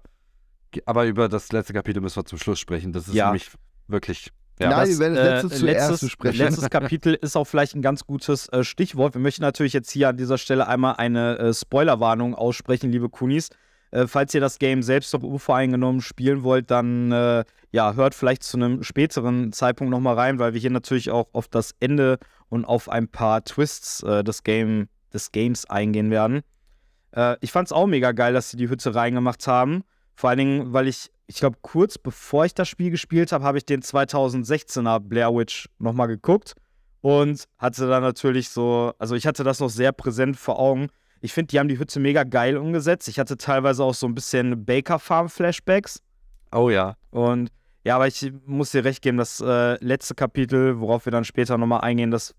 aber 0.85 1.07
über 1.07 1.29
das 1.31 1.51
letzte 1.53 1.73
Kapitel 1.73 2.01
müssen 2.03 2.17
wir 2.17 2.27
zum 2.27 2.39
Schluss 2.39 2.61
sprechen. 2.61 2.93
Das 2.93 3.09
ist 3.09 3.15
Ja. 3.15 3.27
nämlich 3.27 3.51
wirklich, 3.89 4.31
ja. 4.59 4.71
Nein, 4.71 4.89
Das, 4.89 4.89
wir 4.91 4.99
werden 4.99 5.15
das 5.15 5.25
letzte 5.25 5.47
äh, 5.47 5.59
zuerst 5.59 5.63
letztes, 5.63 6.01
besprechen. 6.01 6.39
letztes 6.39 6.71
Kapitel 6.71 7.15
ist 7.15 7.37
auch 7.37 7.45
vielleicht 7.45 7.75
ein 7.75 7.83
ganz 7.83 8.07
gutes 8.07 8.49
äh, 8.49 8.65
Stichwort. 8.65 9.15
Wir 9.15 9.21
möchten 9.21 9.43
natürlich 9.43 9.73
jetzt 9.73 9.91
hier 9.91 10.09
an 10.09 10.17
dieser 10.17 10.39
Stelle 10.39 10.67
einmal 10.67 10.97
eine 10.97 11.39
äh, 11.39 11.55
Spoilerwarnung 11.55 12.35
aussprechen, 12.35 12.91
liebe 12.93 13.09
Kunis. 13.09 13.51
Äh, 13.91 14.07
falls 14.07 14.35
ihr 14.35 14.41
das 14.41 14.59
Game 14.59 14.83
selbst 14.83 15.13
noch 15.15 15.23
unvoreingenommen 15.23 16.01
spielen 16.01 16.43
wollt, 16.43 16.71
dann 16.71 17.13
äh, 17.13 17.45
ja, 17.71 17.95
hört 17.95 18.15
vielleicht 18.15 18.43
zu 18.43 18.57
einem 18.57 18.83
späteren 18.83 19.53
Zeitpunkt 19.53 19.91
nochmal 19.91 20.15
rein, 20.15 20.39
weil 20.39 20.53
wir 20.53 20.61
hier 20.61 20.71
natürlich 20.71 21.11
auch 21.11 21.29
auf 21.33 21.49
das 21.49 21.75
Ende 21.81 22.19
und 22.49 22.65
auf 22.65 22.89
ein 22.89 23.09
paar 23.09 23.45
Twists 23.45 24.03
äh, 24.03 24.23
des, 24.23 24.43
Game, 24.43 24.89
des 25.13 25.33
Games 25.33 25.69
eingehen 25.71 26.11
werden. 26.11 26.43
Äh, 27.13 27.37
ich 27.41 27.53
fand 27.53 27.69
es 27.69 27.73
auch 27.73 27.87
mega 27.87 28.13
geil, 28.13 28.33
dass 28.33 28.51
sie 28.51 28.57
die 28.57 28.69
Hütte 28.69 28.95
reingemacht 28.95 29.47
haben. 29.47 29.85
Vor 30.15 30.31
allen 30.31 30.39
Dingen, 30.39 30.73
weil 30.73 30.89
ich, 30.89 31.11
ich 31.27 31.37
glaube, 31.37 31.57
kurz 31.63 31.99
bevor 31.99 32.45
ich 32.45 32.55
das 32.55 32.69
Spiel 32.69 32.91
gespielt 32.91 33.33
habe, 33.33 33.45
habe 33.45 33.59
ich 33.59 33.65
den 33.65 33.83
2016er 33.83 35.01
Blair 35.01 35.35
Witch 35.35 35.69
nochmal 35.79 36.09
geguckt 36.09 36.55
und 37.01 37.45
hatte 37.59 37.89
dann 37.89 38.03
natürlich 38.03 38.49
so, 38.49 38.93
also 38.99 39.15
ich 39.15 39.27
hatte 39.27 39.45
das 39.45 39.61
noch 39.61 39.71
sehr 39.71 39.93
präsent 39.93 40.37
vor 40.37 40.59
Augen. 40.59 40.89
Ich 41.21 41.33
finde, 41.33 41.49
die 41.49 41.59
haben 41.59 41.69
die 41.69 41.79
Hütte 41.79 42.01
mega 42.01 42.25
geil 42.25 42.57
umgesetzt. 42.57 43.09
Ich 43.09 43.19
hatte 43.19 43.37
teilweise 43.37 43.83
auch 43.83 43.95
so 43.95 44.07
ein 44.07 44.15
bisschen 44.15 44.65
Baker 44.65 44.99
Farm 44.99 45.29
Flashbacks. 45.29 46.03
Oh 46.53 46.69
ja. 46.69 46.97
Und 47.11 47.51
ja, 47.85 47.97
aber 47.97 48.07
ich 48.07 48.33
muss 48.47 48.71
dir 48.71 48.85
recht 48.85 49.03
geben, 49.03 49.19
das 49.19 49.41
äh, 49.41 49.83
letzte 49.85 50.15
Kapitel, 50.15 50.81
worauf 50.81 51.07
wir 51.07 51.13
dann 51.13 51.25
später 51.25 51.59
nochmal 51.59 51.81
eingehen, 51.83 52.11
das, 52.11 52.35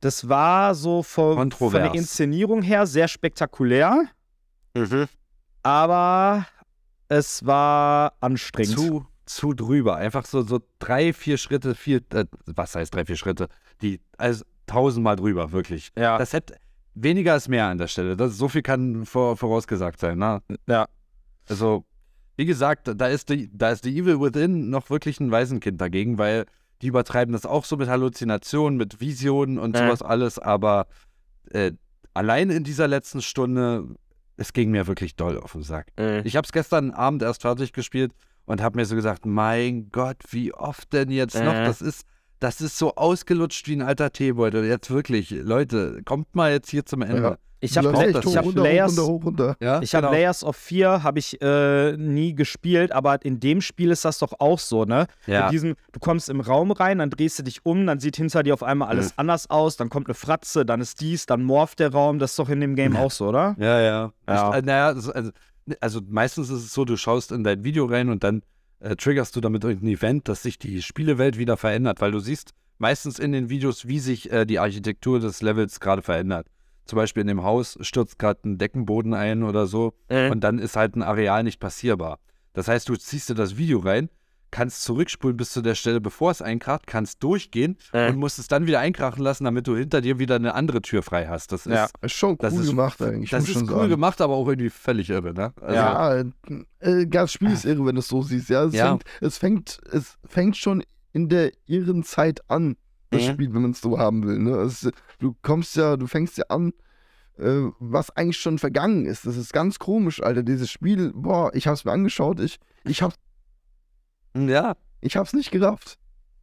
das 0.00 0.28
war 0.28 0.74
so 0.74 1.02
von, 1.04 1.50
von 1.52 1.72
der 1.72 1.94
Inszenierung 1.94 2.62
her 2.62 2.86
sehr 2.86 3.06
spektakulär, 3.06 4.06
aber 5.62 6.46
es 7.12 7.44
war 7.44 8.14
anstrengend. 8.20 8.72
zu, 8.74 9.06
zu 9.26 9.52
drüber. 9.54 9.96
Einfach 9.96 10.24
so, 10.24 10.42
so 10.42 10.60
drei, 10.78 11.12
vier 11.12 11.36
Schritte, 11.36 11.74
vier, 11.74 12.00
äh, 12.14 12.24
was 12.46 12.74
heißt 12.74 12.94
drei, 12.94 13.04
vier 13.04 13.16
Schritte? 13.16 13.48
Die, 13.82 14.00
also 14.16 14.44
tausendmal 14.66 15.16
drüber, 15.16 15.52
wirklich. 15.52 15.90
ja, 15.96 16.16
Das 16.18 16.32
hätte, 16.32 16.56
weniger 16.94 17.36
ist 17.36 17.48
mehr 17.48 17.66
an 17.66 17.78
der 17.78 17.88
Stelle. 17.88 18.16
Das, 18.16 18.36
so 18.38 18.48
viel 18.48 18.62
kann 18.62 19.04
vor, 19.04 19.36
vorausgesagt 19.36 20.00
sein, 20.00 20.18
ne? 20.18 20.42
ja. 20.66 20.86
Also, 21.48 21.84
wie 22.36 22.46
gesagt, 22.46 22.90
da 22.96 23.06
ist 23.08 23.28
die, 23.28 23.50
da 23.52 23.70
ist 23.70 23.84
die 23.84 23.98
Evil 23.98 24.20
Within 24.20 24.70
noch 24.70 24.88
wirklich 24.90 25.20
ein 25.20 25.30
Waisenkind 25.30 25.80
dagegen, 25.80 26.16
weil 26.18 26.46
die 26.80 26.86
übertreiben 26.86 27.32
das 27.32 27.44
auch 27.46 27.64
so 27.64 27.76
mit 27.76 27.88
Halluzinationen, 27.88 28.76
mit 28.78 29.00
Visionen 29.00 29.58
und 29.58 29.76
Äh. 29.76 29.80
sowas 29.80 30.02
alles, 30.02 30.38
aber 30.38 30.86
äh, 31.50 31.72
allein 32.14 32.50
in 32.50 32.64
dieser 32.64 32.88
letzten 32.88 33.22
Stunde, 33.22 33.86
es 34.42 34.52
ging 34.52 34.70
mir 34.70 34.86
wirklich 34.86 35.16
doll 35.16 35.38
auf 35.38 35.52
den 35.52 35.62
Sack. 35.62 35.92
Ich 36.24 36.36
habe 36.36 36.44
es 36.44 36.52
gestern 36.52 36.90
Abend 36.90 37.22
erst 37.22 37.42
fertig 37.42 37.72
gespielt 37.72 38.12
und 38.44 38.60
habe 38.60 38.76
mir 38.76 38.84
so 38.84 38.94
gesagt, 38.94 39.24
mein 39.24 39.90
Gott, 39.90 40.18
wie 40.30 40.52
oft 40.52 40.92
denn 40.92 41.10
jetzt 41.10 41.36
noch? 41.36 41.54
Äh. 41.54 41.64
Das 41.64 41.80
ist, 41.80 42.06
das 42.42 42.60
ist 42.60 42.76
so 42.76 42.94
ausgelutscht 42.96 43.68
wie 43.68 43.76
ein 43.76 43.82
alter 43.82 44.12
Teebeutel. 44.12 44.64
Jetzt 44.64 44.90
wirklich, 44.90 45.30
Leute, 45.30 46.02
kommt 46.04 46.34
mal 46.34 46.50
jetzt 46.50 46.70
hier 46.70 46.84
zum 46.84 47.02
Ende. 47.02 47.22
Ja. 47.22 47.38
Ich 47.64 47.78
habe 47.78 47.92
hab 47.92 47.96
Layers, 47.96 48.24
hoch, 48.26 48.42
runter, 48.42 49.06
hoch, 49.06 49.24
runter. 49.24 49.56
Ja, 49.60 49.80
Ich 49.80 49.94
habe 49.94 50.08
genau. 50.08 50.18
Layers 50.18 50.42
of 50.42 50.56
Fear 50.56 51.04
habe 51.04 51.20
ich 51.20 51.40
äh, 51.40 51.96
nie 51.96 52.34
gespielt, 52.34 52.90
aber 52.90 53.24
in 53.24 53.38
dem 53.38 53.60
Spiel 53.60 53.92
ist 53.92 54.04
das 54.04 54.18
doch 54.18 54.32
auch 54.40 54.58
so, 54.58 54.84
ne? 54.84 55.06
Ja. 55.28 55.44
Mit 55.44 55.52
diesem, 55.52 55.76
du 55.92 56.00
kommst 56.00 56.28
im 56.28 56.40
Raum 56.40 56.72
rein, 56.72 56.98
dann 56.98 57.10
drehst 57.10 57.38
du 57.38 57.44
dich 57.44 57.64
um, 57.64 57.86
dann 57.86 58.00
sieht 58.00 58.16
hinter 58.16 58.42
dir 58.42 58.54
auf 58.54 58.64
einmal 58.64 58.88
alles 58.88 59.16
anders 59.16 59.48
aus, 59.48 59.76
dann 59.76 59.90
kommt 59.90 60.08
eine 60.08 60.14
Fratze, 60.14 60.66
dann 60.66 60.80
ist 60.80 61.00
dies, 61.00 61.26
dann 61.26 61.44
morpht 61.44 61.78
der 61.78 61.92
Raum. 61.92 62.18
Das 62.18 62.32
ist 62.32 62.38
doch 62.40 62.48
in 62.48 62.60
dem 62.60 62.74
Game 62.74 62.96
auch 62.96 63.12
so, 63.12 63.28
oder? 63.28 63.54
Ja, 63.60 63.80
ja. 63.80 64.12
Ja. 64.28 64.50
Ich, 64.50 64.56
äh, 64.56 64.62
naja, 64.62 64.86
also, 64.88 65.12
also, 65.12 65.30
also 65.80 66.00
meistens 66.08 66.50
ist 66.50 66.64
es 66.64 66.74
so, 66.74 66.84
du 66.84 66.96
schaust 66.96 67.30
in 67.30 67.44
dein 67.44 67.62
Video 67.62 67.84
rein 67.84 68.08
und 68.08 68.24
dann 68.24 68.42
äh, 68.82 68.96
triggerst 68.96 69.34
du 69.36 69.40
damit 69.40 69.64
irgendein 69.64 69.88
Event, 69.88 70.28
dass 70.28 70.42
sich 70.42 70.58
die 70.58 70.82
Spielewelt 70.82 71.38
wieder 71.38 71.56
verändert, 71.56 72.00
weil 72.00 72.12
du 72.12 72.18
siehst 72.18 72.50
meistens 72.78 73.18
in 73.18 73.32
den 73.32 73.48
Videos, 73.48 73.86
wie 73.88 73.98
sich 73.98 74.30
äh, 74.32 74.44
die 74.44 74.58
Architektur 74.58 75.20
des 75.20 75.42
Levels 75.42 75.80
gerade 75.80 76.02
verändert. 76.02 76.46
Zum 76.84 76.96
Beispiel 76.96 77.20
in 77.20 77.28
dem 77.28 77.44
Haus 77.44 77.78
stürzt 77.80 78.18
gerade 78.18 78.40
ein 78.44 78.58
Deckenboden 78.58 79.14
ein 79.14 79.44
oder 79.44 79.66
so 79.66 79.94
und 80.30 80.40
dann 80.40 80.58
ist 80.58 80.74
halt 80.74 80.96
ein 80.96 81.02
Areal 81.02 81.44
nicht 81.44 81.60
passierbar. 81.60 82.18
Das 82.54 82.66
heißt, 82.66 82.88
du 82.88 82.96
ziehst 82.96 83.30
dir 83.30 83.34
das 83.34 83.56
Video 83.56 83.78
rein, 83.78 84.08
kannst 84.52 84.84
zurückspulen 84.84 85.36
bis 85.36 85.50
zu 85.50 85.60
der 85.62 85.74
Stelle, 85.74 86.00
bevor 86.00 86.30
es 86.30 86.40
einkracht, 86.40 86.86
kannst 86.86 87.20
durchgehen 87.24 87.76
und 87.92 88.16
musst 88.16 88.38
es 88.38 88.46
dann 88.46 88.66
wieder 88.66 88.78
einkrachen 88.78 89.22
lassen, 89.24 89.42
damit 89.44 89.66
du 89.66 89.74
hinter 89.76 90.00
dir 90.00 90.20
wieder 90.20 90.36
eine 90.36 90.54
andere 90.54 90.80
Tür 90.82 91.02
frei 91.02 91.26
hast. 91.26 91.50
Das 91.50 91.66
ist, 91.66 91.72
Ja. 91.72 91.88
Ist 92.02 92.12
schon 92.12 92.32
cool 92.32 92.36
Das 92.40 92.54
ist- 92.54 92.68
gemacht 92.68 93.02
eigentlich. 93.02 93.30
das 93.30 93.44
ist 93.48 93.54
schon 93.54 93.62
cool 93.64 93.76
sagen. 93.78 93.88
gemacht, 93.88 94.20
aber 94.20 94.34
auch 94.34 94.46
irgendwie 94.46 94.70
völlig 94.70 95.10
irre, 95.10 95.34
ne? 95.34 95.52
Also, 95.60 95.74
Ja, 95.74 96.14
äh, 96.80 97.06
das 97.08 97.32
Spiel 97.32 97.50
ist 97.50 97.64
irre, 97.64 97.84
wenn 97.86 97.96
du 97.96 97.98
es 98.00 98.08
so 98.08 98.22
siehst. 98.22 98.48
Ja, 98.50 98.64
es, 98.64 98.74
Ja. 98.74 98.88
Fängt, 98.90 99.04
es, 99.20 99.38
fängt, 99.38 99.78
es 99.90 100.18
fängt 100.24 100.56
schon 100.56 100.84
in 101.12 101.28
der 101.28 101.50
irren 101.66 102.04
Zeit 102.04 102.40
an, 102.48 102.76
das 103.10 103.22
Mhm. 103.22 103.32
Spiel, 103.32 103.54
wenn 103.54 103.62
man 103.62 103.70
es 103.72 103.80
so 103.80 103.98
haben 103.98 104.22
will. 104.26 104.38
Ne? 104.38 104.50
Es, 104.58 104.88
du 105.18 105.34
kommst 105.42 105.76
ja, 105.76 105.96
du 105.96 106.06
fängst 106.06 106.36
ja 106.38 106.44
an, 106.48 106.72
äh, 107.38 107.70
was 107.78 108.10
eigentlich 108.10 108.38
schon 108.38 108.58
vergangen 108.58 109.06
ist. 109.06 109.26
Das 109.26 109.36
ist 109.36 109.52
ganz 109.52 109.78
komisch, 109.78 110.22
Alter. 110.22 110.42
Dieses 110.42 110.70
Spiel, 110.70 111.10
boah, 111.14 111.50
ich 111.54 111.66
hab's 111.66 111.84
mir 111.86 111.92
angeschaut, 111.92 112.38
ich, 112.40 112.58
ich, 112.84 113.00
hab, 113.02 113.14
Ja. 114.34 114.76
ich 115.00 115.16
hab's 115.16 115.32
nicht 115.32 115.50
gerafft. 115.50 115.98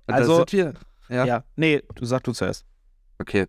Also- 0.08 0.45
wir. 0.49 0.73
Ja. 1.10 1.25
Ja. 1.25 1.43
Nee, 1.56 1.82
du 1.95 2.06
sag 2.06 2.23
du 2.23 2.34
zuerst. 2.34 2.65
Okay. 3.19 3.47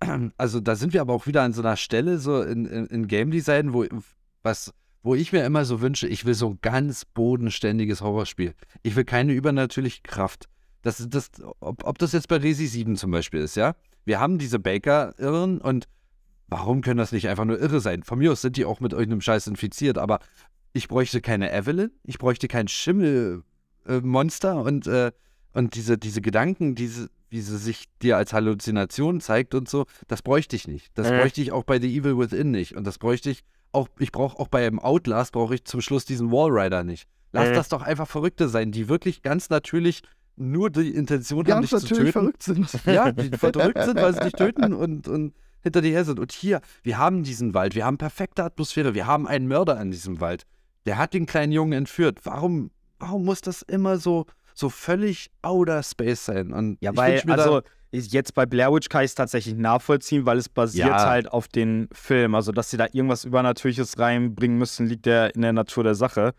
Also 0.36 0.60
da 0.60 0.76
sind 0.76 0.92
wir 0.92 1.00
aber 1.00 1.12
auch 1.12 1.26
wieder 1.26 1.42
an 1.42 1.52
so 1.52 1.60
einer 1.60 1.76
Stelle, 1.76 2.18
so 2.18 2.40
in, 2.42 2.66
in, 2.66 2.86
in 2.86 3.08
Game 3.08 3.32
Design, 3.32 3.72
wo, 3.72 3.84
was, 4.44 4.72
wo 5.02 5.16
ich 5.16 5.32
mir 5.32 5.44
immer 5.44 5.64
so 5.64 5.80
wünsche, 5.80 6.06
ich 6.06 6.24
will 6.24 6.34
so 6.34 6.50
ein 6.50 6.58
ganz 6.62 7.04
bodenständiges 7.04 8.00
Horrorspiel. 8.00 8.54
Ich 8.84 8.94
will 8.94 9.04
keine 9.04 9.32
übernatürliche 9.32 10.02
Kraft. 10.02 10.48
Das, 10.82 11.04
das, 11.08 11.30
ob, 11.58 11.84
ob 11.84 11.98
das 11.98 12.12
jetzt 12.12 12.28
bei 12.28 12.36
Resi 12.36 12.68
7 12.68 12.94
zum 12.94 13.10
Beispiel 13.10 13.40
ist, 13.40 13.56
ja? 13.56 13.74
Wir 14.04 14.20
haben 14.20 14.38
diese 14.38 14.60
Baker-Irren 14.60 15.60
und 15.60 15.88
warum 16.46 16.80
können 16.80 16.98
das 16.98 17.10
nicht 17.10 17.28
einfach 17.28 17.44
nur 17.44 17.58
Irre 17.58 17.80
sein? 17.80 18.04
Von 18.04 18.20
mir 18.20 18.30
aus 18.30 18.42
sind 18.42 18.56
die 18.56 18.64
auch 18.64 18.78
mit 18.78 18.92
irgendeinem 18.92 19.20
Scheiß 19.20 19.48
infiziert, 19.48 19.98
aber 19.98 20.20
ich 20.72 20.86
bräuchte 20.86 21.20
keine 21.20 21.52
Evelyn, 21.52 21.90
ich 22.04 22.18
bräuchte 22.18 22.46
kein 23.88 24.00
Schimmelmonster 24.00 24.56
und, 24.62 24.86
äh, 24.86 25.12
und 25.54 25.74
diese, 25.74 25.98
diese 25.98 26.20
Gedanken, 26.20 26.74
diese, 26.74 27.08
wie 27.30 27.40
sie 27.40 27.58
sich 27.58 27.84
dir 28.02 28.16
als 28.16 28.32
Halluzination 28.32 29.20
zeigt 29.20 29.54
und 29.54 29.68
so, 29.68 29.86
das 30.06 30.22
bräuchte 30.22 30.56
ich 30.56 30.68
nicht. 30.68 30.90
Das 30.94 31.08
Äh. 31.08 31.18
bräuchte 31.18 31.40
ich 31.40 31.52
auch 31.52 31.64
bei 31.64 31.80
The 31.80 31.94
Evil 31.96 32.18
Within 32.18 32.50
nicht. 32.50 32.76
Und 32.76 32.86
das 32.86 32.98
bräuchte 32.98 33.30
ich 33.30 33.44
auch, 33.72 33.88
ich 33.98 34.12
brauche 34.12 34.38
auch 34.38 34.48
bei 34.48 34.66
einem 34.66 34.78
Outlast, 34.78 35.32
brauche 35.32 35.54
ich 35.54 35.64
zum 35.64 35.80
Schluss 35.80 36.04
diesen 36.04 36.30
Wallrider 36.30 36.84
nicht. 36.84 37.06
Lass 37.32 37.48
Äh. 37.48 37.54
das 37.54 37.68
doch 37.68 37.82
einfach 37.82 38.08
Verrückte 38.08 38.48
sein, 38.48 38.72
die 38.72 38.88
wirklich 38.88 39.22
ganz 39.22 39.50
natürlich 39.50 40.02
nur 40.36 40.70
die 40.70 40.90
Intention 40.94 41.44
Die 41.44 41.52
haben, 41.52 41.60
ganz 41.66 41.70
dich 41.70 41.80
zu 41.80 41.94
natürlich 41.94 42.12
töten. 42.14 42.20
verrückt 42.20 42.42
sind. 42.42 42.70
Ja, 42.86 43.12
die 43.12 43.30
verrückt 43.36 43.82
sind, 43.82 43.96
weil 43.96 44.14
sie 44.14 44.20
dich 44.20 44.32
töten 44.34 44.72
und, 44.72 45.08
und 45.08 45.34
hinter 45.62 45.80
dir 45.82 45.90
her 45.90 46.04
sind. 46.04 46.20
Und 46.20 46.32
hier, 46.32 46.60
wir 46.82 46.96
haben 46.98 47.24
diesen 47.24 47.52
Wald, 47.54 47.74
wir 47.74 47.84
haben 47.84 47.98
perfekte 47.98 48.44
Atmosphäre, 48.44 48.94
wir 48.94 49.06
haben 49.06 49.26
einen 49.26 49.48
Mörder 49.48 49.80
in 49.80 49.90
diesem 49.90 50.20
Wald. 50.20 50.44
Der 50.86 50.96
hat 50.96 51.12
den 51.12 51.26
kleinen 51.26 51.52
Jungen 51.52 51.72
entführt. 51.72 52.20
Warum, 52.22 52.70
warum 52.98 53.24
muss 53.24 53.40
das 53.40 53.62
immer 53.62 53.98
so, 53.98 54.26
so 54.54 54.68
völlig 54.70 55.30
outer 55.42 55.82
space 55.82 56.24
sein? 56.26 56.52
Und 56.52 56.78
Ja, 56.80 56.96
weil, 56.96 57.22
also 57.28 57.62
jetzt 57.90 58.34
bei 58.34 58.44
Blair 58.46 58.72
Witch 58.72 58.88
kann 58.88 59.02
ich 59.04 59.10
es 59.10 59.14
tatsächlich 59.14 59.54
nachvollziehen, 59.54 60.26
weil 60.26 60.38
es 60.38 60.48
basiert 60.48 60.88
Ja. 60.88 61.06
halt 61.06 61.30
auf 61.32 61.48
den 61.48 61.88
Film. 61.92 62.34
Also, 62.34 62.52
dass 62.52 62.70
sie 62.70 62.76
da 62.76 62.86
irgendwas 62.92 63.24
Übernatürliches 63.24 63.98
reinbringen 63.98 64.58
müssen, 64.58 64.86
liegt 64.86 65.06
ja 65.06 65.26
in 65.26 65.40
der 65.42 65.52
Natur 65.52 65.84
der 65.84 65.94
Sache. 65.94 66.34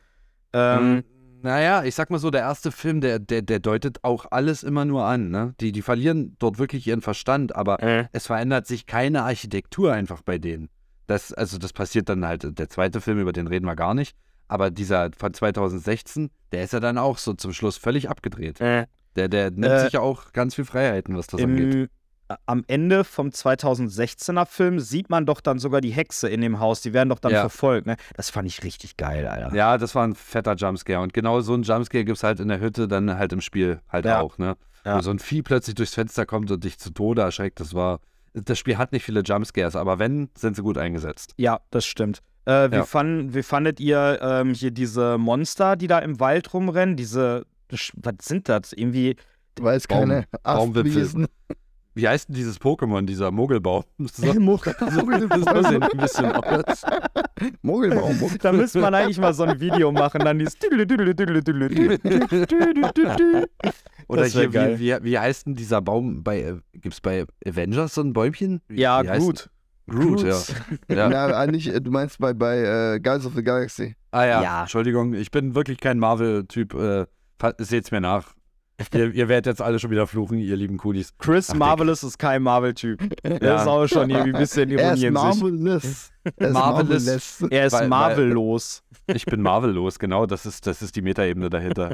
Ähm, 0.54 0.80
Ähm, 0.82 1.04
naja, 1.42 1.84
ich 1.86 1.96
sag 1.96 2.10
mal 2.10 2.20
so, 2.20 2.32
der 2.32 2.42
erste 2.42 2.72
Film, 2.72 3.00
der, 3.00 3.18
der, 3.18 3.42
der 3.42 3.60
deutet 3.60 4.04
auch 4.04 4.26
alles 4.30 4.62
immer 4.64 4.84
nur 4.84 5.06
an. 5.06 5.30
Ne? 5.30 5.56
Die, 5.62 5.72
die 5.72 5.82
verlieren 5.82 6.36
dort 6.38 6.60
wirklich 6.60 6.86
ihren 6.86 7.02
Verstand, 7.02 7.56
aber 7.56 7.82
äh, 7.82 8.06
es 8.12 8.28
verändert 8.28 8.68
sich 8.68 8.86
keine 8.86 9.24
Architektur 9.24 9.94
einfach 9.94 10.22
bei 10.22 10.38
denen. 10.38 10.70
Das, 11.08 11.34
also 11.34 11.58
das 11.58 11.72
passiert 11.74 12.10
dann 12.10 12.26
halt, 12.26 12.60
der 12.60 12.70
zweite 12.70 13.00
Film, 13.02 13.20
über 13.20 13.32
den 13.32 13.48
reden 13.48 13.66
wir 13.66 13.76
gar 13.76 13.94
nicht, 13.94 14.16
aber 14.50 14.70
dieser 14.72 15.10
von 15.18 15.34
2016, 15.34 16.30
der 16.52 16.64
ist 16.66 16.74
ja 16.74 16.82
dann 16.82 16.98
auch 16.98 17.18
so 17.18 17.34
zum 17.34 17.54
Schluss 17.54 17.78
völlig 17.78 18.10
abgedreht. 18.10 18.60
äh, 18.60 18.88
Der, 19.16 19.28
der 19.30 19.52
nimmt 19.52 19.66
Äh, 19.66 19.80
sich 19.86 19.94
ja 19.94 20.02
auch 20.02 20.34
ganz 20.34 20.56
viel 20.56 20.66
Freiheiten, 20.66 21.16
was 21.18 21.28
das 21.28 21.42
angeht. 21.42 21.74
Im, 21.74 21.88
a- 22.28 22.38
am 22.46 22.64
Ende 22.68 23.04
vom 23.04 23.30
2016er 23.30 24.46
Film 24.46 24.80
sieht 24.80 25.10
man 25.10 25.26
doch 25.26 25.42
dann 25.42 25.60
sogar 25.60 25.82
die 25.82 25.90
Hexe 25.92 26.30
in 26.30 26.42
dem 26.42 26.60
Haus. 26.60 26.82
Die 26.82 26.94
werden 26.94 27.10
doch 27.10 27.20
dann 27.20 27.32
Ja. 27.32 27.42
verfolgt. 27.42 27.88
Ne? 27.88 27.96
Das 28.16 28.30
fand 28.30 28.48
ich 28.48 28.64
richtig 28.64 28.98
geil, 28.98 29.28
Alter. 29.28 29.56
Ja, 29.56 29.78
das 29.78 29.96
war 29.96 30.06
ein 30.06 30.16
fetter 30.16 30.56
Jumpscare. 30.56 31.02
Und 31.02 31.14
genau 31.14 31.42
so 31.42 31.54
ein 31.54 31.64
Jumpscare 31.64 32.04
gibt 32.06 32.18
es 32.18 32.24
halt 32.24 32.40
in 32.40 32.48
der 32.50 32.60
Hütte, 32.60 32.88
dann 32.88 33.18
halt 33.18 33.34
im 33.34 33.42
Spiel 33.42 33.80
halt 33.90 34.06
Ja. 34.06 34.22
auch, 34.22 34.38
ne? 34.38 34.56
Ja. 34.86 34.98
Wo 34.98 35.02
so 35.02 35.12
ein 35.12 35.20
Vieh 35.20 35.42
plötzlich 35.42 35.76
durchs 35.76 35.94
Fenster 35.96 36.26
kommt 36.26 36.50
und 36.52 36.64
dich 36.64 36.78
zu 36.80 36.92
Tode 36.92 37.22
erschreckt. 37.22 37.60
Das 37.60 37.74
war. 37.74 38.00
Das 38.34 38.60
Spiel 38.60 38.78
hat 38.78 38.92
nicht 38.92 39.04
viele 39.04 39.22
Jumpscares, 39.22 39.76
aber 39.76 39.98
wenn, 39.98 40.30
sind 40.38 40.56
sie 40.56 40.62
gut 40.62 40.78
eingesetzt. 40.78 41.34
Ja, 41.38 41.60
das 41.72 41.86
stimmt. 41.86 42.20
Äh, 42.50 42.72
wie, 42.72 42.76
Ja. 42.78 42.84
fand, 42.84 43.34
wie 43.36 43.44
fandet 43.44 43.80
ihr 43.80 44.20
ähm, 44.22 44.54
hier 44.54 44.72
diese 44.72 45.18
Monster, 45.18 45.76
die 45.76 45.88
da 45.88 46.00
im 46.00 46.20
Wald 46.20 46.54
rumrennen? 46.54 46.96
Diese, 46.96 47.46
was 47.70 47.90
sind 48.24 48.50
das? 48.50 48.74
Irgendwie, 48.74 49.16
Weiß 49.60 49.88
Baum- 49.88 50.00
keine 50.10 50.26
Baumwipfel. 50.44 51.28
Wie 51.96 52.08
heißt 52.08 52.30
denn 52.30 52.36
dieses 52.36 52.60
Pokémon, 52.62 53.06
dieser 53.06 53.30
Mogelbaum? 53.32 53.84
So, 54.14 54.34
Mogel- 54.40 54.74
das 54.80 54.94
sieht 55.70 55.84
ein 55.84 55.98
bisschen 55.98 56.32
aus. 56.32 56.82
Mogelbaum. 57.62 58.18
Mogel- 58.20 58.38
da 58.40 58.52
müsste 58.54 58.80
man 58.80 58.94
eigentlich 58.96 59.18
mal 59.20 59.34
so 59.34 59.44
ein 59.44 59.60
Video 59.60 59.92
machen, 59.92 60.22
dann 60.24 60.40
dieses 60.40 60.56
Oder 64.08 64.26
hier, 64.26 64.50
geil. 64.50 64.80
wie, 64.80 64.94
wie, 64.96 65.04
wie 65.04 65.20
heißt 65.20 65.46
denn 65.48 65.56
dieser 65.56 65.82
Baum 65.82 66.24
bei, 66.24 66.42
äh, 66.42 66.56
gibt's 66.74 67.02
bei 67.02 67.26
Avengers 67.46 67.94
so 67.96 68.02
ein 68.02 68.14
Bäumchen? 68.14 68.62
Wie, 68.68 68.82
Ja, 68.82 69.04
wie 69.04 69.10
heißt 69.10 69.26
gut. 69.26 69.50
Groot, 69.90 70.24
ja. 70.24 70.38
ja. 70.96 71.10
Na, 71.10 71.26
eigentlich, 71.38 71.74
äh, 71.74 71.80
du 71.82 71.92
meinst 71.92 72.20
bei, 72.20 72.34
bei 72.34 72.58
äh, 72.60 73.00
Guardians 73.00 73.26
of 73.26 73.34
the 73.36 73.44
Galaxy. 73.44 73.96
Ah 74.12 74.26
ja, 74.26 74.42
Ja. 74.44 74.62
Entschuldigung, 74.62 75.14
ich 75.14 75.32
bin 75.32 75.56
wirklich 75.56 75.80
kein 75.80 76.00
Marvel-Typ. 76.00 76.74
Äh, 76.74 77.06
seht's 77.60 77.92
mir 77.92 78.02
nach. 78.02 78.34
ihr, 78.94 79.14
ihr 79.14 79.28
werdet 79.28 79.46
jetzt 79.48 79.62
alle 79.62 79.78
schon 79.78 79.92
wieder 79.92 80.08
fluchen, 80.08 80.38
ihr 80.38 80.56
lieben 80.56 80.78
Kudis. 80.78 81.12
Chris 81.18 81.50
Ach, 81.50 81.54
Dick. 81.54 81.60
Marvelous 81.60 82.04
ist 82.04 82.18
kein 82.18 82.42
Marvel-Typ. 82.44 83.02
Ja. 83.42 83.62
ist 83.62 83.68
auch 83.68 83.86
schon 83.88 84.10
irgendwie 84.10 84.34
ein 84.34 84.40
bisschen 84.40 84.70
Er 84.72 84.94
ist 84.94 85.02
Ironie 85.04 85.06
in 85.08 85.32
sich. 85.32 85.42
marvelous. 85.42 86.12
Er 86.38 86.48
ist 86.48 86.54
Marvelous. 86.54 87.06
marvelous. 87.06 87.42
Er 87.52 87.66
ist 87.66 87.74
Weil- 87.74 87.80
weil- 87.82 87.88
Marvel-los. 87.90 88.84
Ich 89.08 89.26
bin 89.26 89.42
Marvellos, 89.42 89.98
genau, 90.00 90.26
das 90.28 90.46
ist, 90.46 90.66
das 90.68 90.82
ist 90.82 90.96
die 90.96 91.02
Metaebene 91.02 91.50
dahinter. 91.50 91.94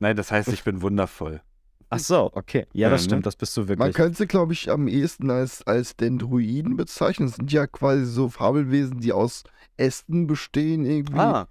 Nein, 0.00 0.16
das 0.16 0.32
heißt, 0.32 0.48
ich 0.48 0.64
bin 0.64 0.80
wundervoll. 0.82 1.40
Ach 1.94 1.98
so, 2.00 2.30
okay. 2.34 2.66
Ja, 2.72 2.90
das 2.90 3.02
Ja, 3.02 3.04
ne? 3.04 3.10
stimmt, 3.10 3.26
das 3.26 3.36
bist 3.36 3.56
du 3.56 3.60
Man 3.62 3.68
wirklich. 3.68 3.94
könnte, 3.94 4.26
glaube 4.26 4.52
ich, 4.52 4.70
am 4.70 4.88
ehesten 4.88 5.30
als, 5.30 5.62
als 5.66 5.96
den 5.96 6.18
Druiden 6.18 6.76
bezeichnen. 6.76 7.28
Das 7.28 7.36
sind 7.36 7.52
ja 7.52 7.66
quasi 7.66 8.04
so 8.04 8.28
Fabelwesen, 8.28 9.00
die 9.00 9.12
aus 9.12 9.44
Ästen 9.76 10.26
bestehen 10.26 10.84
irgendwie. 10.86 11.18
Ah. 11.18 11.46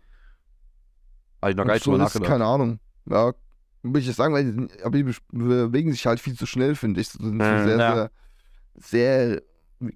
Habe 1.41 1.51
ich 1.51 1.57
noch 1.57 1.65
gar 1.65 1.73
nicht 1.73 1.83
so 1.83 1.91
drüber 1.91 2.03
ist, 2.05 2.09
nachgedacht. 2.13 2.29
keine 2.31 2.45
Ahnung. 2.45 2.79
Ja, 3.09 3.33
würde 3.81 3.99
ich 3.99 4.07
jetzt 4.07 4.15
sagen, 4.15 4.33
weil 4.33 4.51
die, 4.51 4.83
aber 4.83 4.97
die 4.97 5.03
be- 5.03 5.15
bewegen 5.31 5.91
sich 5.91 6.05
halt 6.05 6.19
viel 6.19 6.35
zu 6.37 6.45
schnell, 6.45 6.75
finde 6.75 7.01
ich. 7.01 7.09
Sie 7.09 7.17
sind 7.21 7.41
so 7.41 7.49
Mhm, 7.51 7.63
sehr, 7.65 7.77
ja. 7.77 7.95
sehr, 7.95 8.11
sehr 8.75 9.41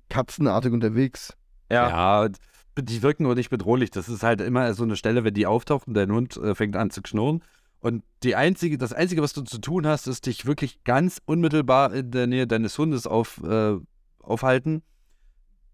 katzenartig 0.09 0.73
unterwegs. 0.73 1.33
Ja. 1.71 1.89
Ja, 2.25 2.29
die 2.77 3.01
wirken 3.01 3.23
nur 3.23 3.35
nicht 3.35 3.49
bedrohlich. 3.49 3.89
Das 3.91 4.09
ist 4.09 4.23
halt 4.23 4.41
immer 4.41 4.73
so 4.73 4.83
eine 4.83 4.95
Stelle, 4.97 5.23
wenn 5.23 5.33
die 5.33 5.45
auftaucht 5.47 5.87
und 5.87 5.93
dein 5.93 6.11
Hund 6.11 6.37
äh, 6.37 6.53
fängt 6.53 6.75
an 6.75 6.89
zu 6.91 7.01
knurren. 7.01 7.43
Und 7.79 8.03
die 8.23 8.35
einzige, 8.35 8.77
das 8.77 8.93
Einzige, 8.93 9.21
was 9.21 9.33
du 9.33 9.41
zu 9.41 9.59
tun 9.59 9.85
hast, 9.85 10.07
ist 10.07 10.25
dich 10.25 10.45
wirklich 10.45 10.83
ganz 10.83 11.21
unmittelbar 11.25 11.93
in 11.93 12.11
der 12.11 12.27
Nähe 12.27 12.47
deines 12.47 12.77
Hundes 12.77 13.05
auf, 13.05 13.41
äh, 13.43 13.77
aufhalten. 14.19 14.81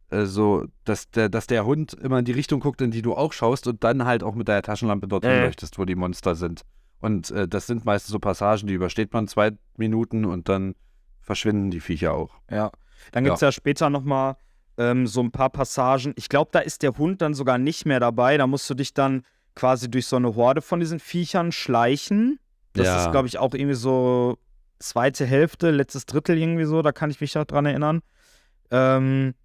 Äh, 0.10 0.26
so, 0.26 0.66
dass 0.84 1.10
der, 1.10 1.30
dass 1.30 1.48
der 1.48 1.66
Hund 1.66 1.94
immer 1.94 2.20
in 2.20 2.26
die 2.26 2.34
Richtung 2.34 2.60
guckt, 2.60 2.82
in 2.82 2.92
die 2.92 3.02
du 3.02 3.16
auch 3.16 3.34
schaust 3.34 3.68
und 3.68 3.84
dann 3.84 4.06
halt 4.06 4.24
auch 4.24 4.36
mit 4.36 4.48
deiner 4.48 4.62
Taschenlampe 4.62 5.08
dorthin 5.08 5.32
Äh. 5.32 5.46
leuchtest, 5.46 5.80
wo 5.80 5.86
die 5.86 5.96
Monster 5.96 6.36
sind. 6.36 6.62
Und 7.00 7.32
äh, 7.32 7.48
das 7.48 7.68
sind 7.68 7.86
meistens 7.86 8.12
so 8.12 8.20
Passagen, 8.20 8.68
die 8.68 8.74
übersteht 8.74 9.12
man 9.14 9.28
zwei 9.28 9.52
Minuten 9.76 10.26
und 10.26 10.50
dann 10.50 10.76
verschwinden 11.22 11.72
die 11.72 11.80
Viecher 11.80 12.14
auch. 12.14 12.36
Ja. 12.50 12.72
Dann 13.12 13.24
gibt 13.24 13.36
es 13.36 13.42
ja. 13.42 13.52
später 13.52 13.90
nochmal 13.90 14.38
ähm, 14.78 15.08
so 15.08 15.22
ein 15.22 15.32
paar 15.32 15.50
Passagen. 15.50 16.14
Ich 16.16 16.30
glaube, 16.30 16.52
da 16.54 16.60
ist 16.60 16.84
der 16.84 16.98
Hund 16.98 17.22
dann 17.22 17.34
sogar 17.34 17.58
nicht 17.58 17.86
mehr 17.86 18.00
dabei. 18.00 18.38
Da 18.38 18.48
musst 18.48 18.70
du 18.70 18.74
dich 18.74 18.94
dann 18.94 19.24
quasi 19.56 19.90
durch 19.90 20.08
so 20.08 20.16
eine 20.16 20.36
Horde 20.36 20.62
von 20.62 20.80
diesen 20.80 21.00
Viechern 21.00 21.52
schleichen. 21.52 22.40
Das 22.74 22.88
Ja. 22.88 23.06
ist, 23.06 23.12
glaube 23.12 23.28
ich, 23.28 23.38
auch 23.38 23.54
irgendwie 23.54 23.76
so 23.76 24.38
zweite 24.80 25.26
Hälfte, 25.26 25.72
letztes 25.72 26.06
Drittel 26.06 26.38
irgendwie 26.38 26.66
so. 26.66 26.82
Da 26.82 26.92
kann 26.92 27.10
ich 27.12 27.22
mich 27.22 27.36
noch 27.36 27.46
dran 27.46 27.66
erinnern. 27.66 28.02
Ähm, 28.72 29.36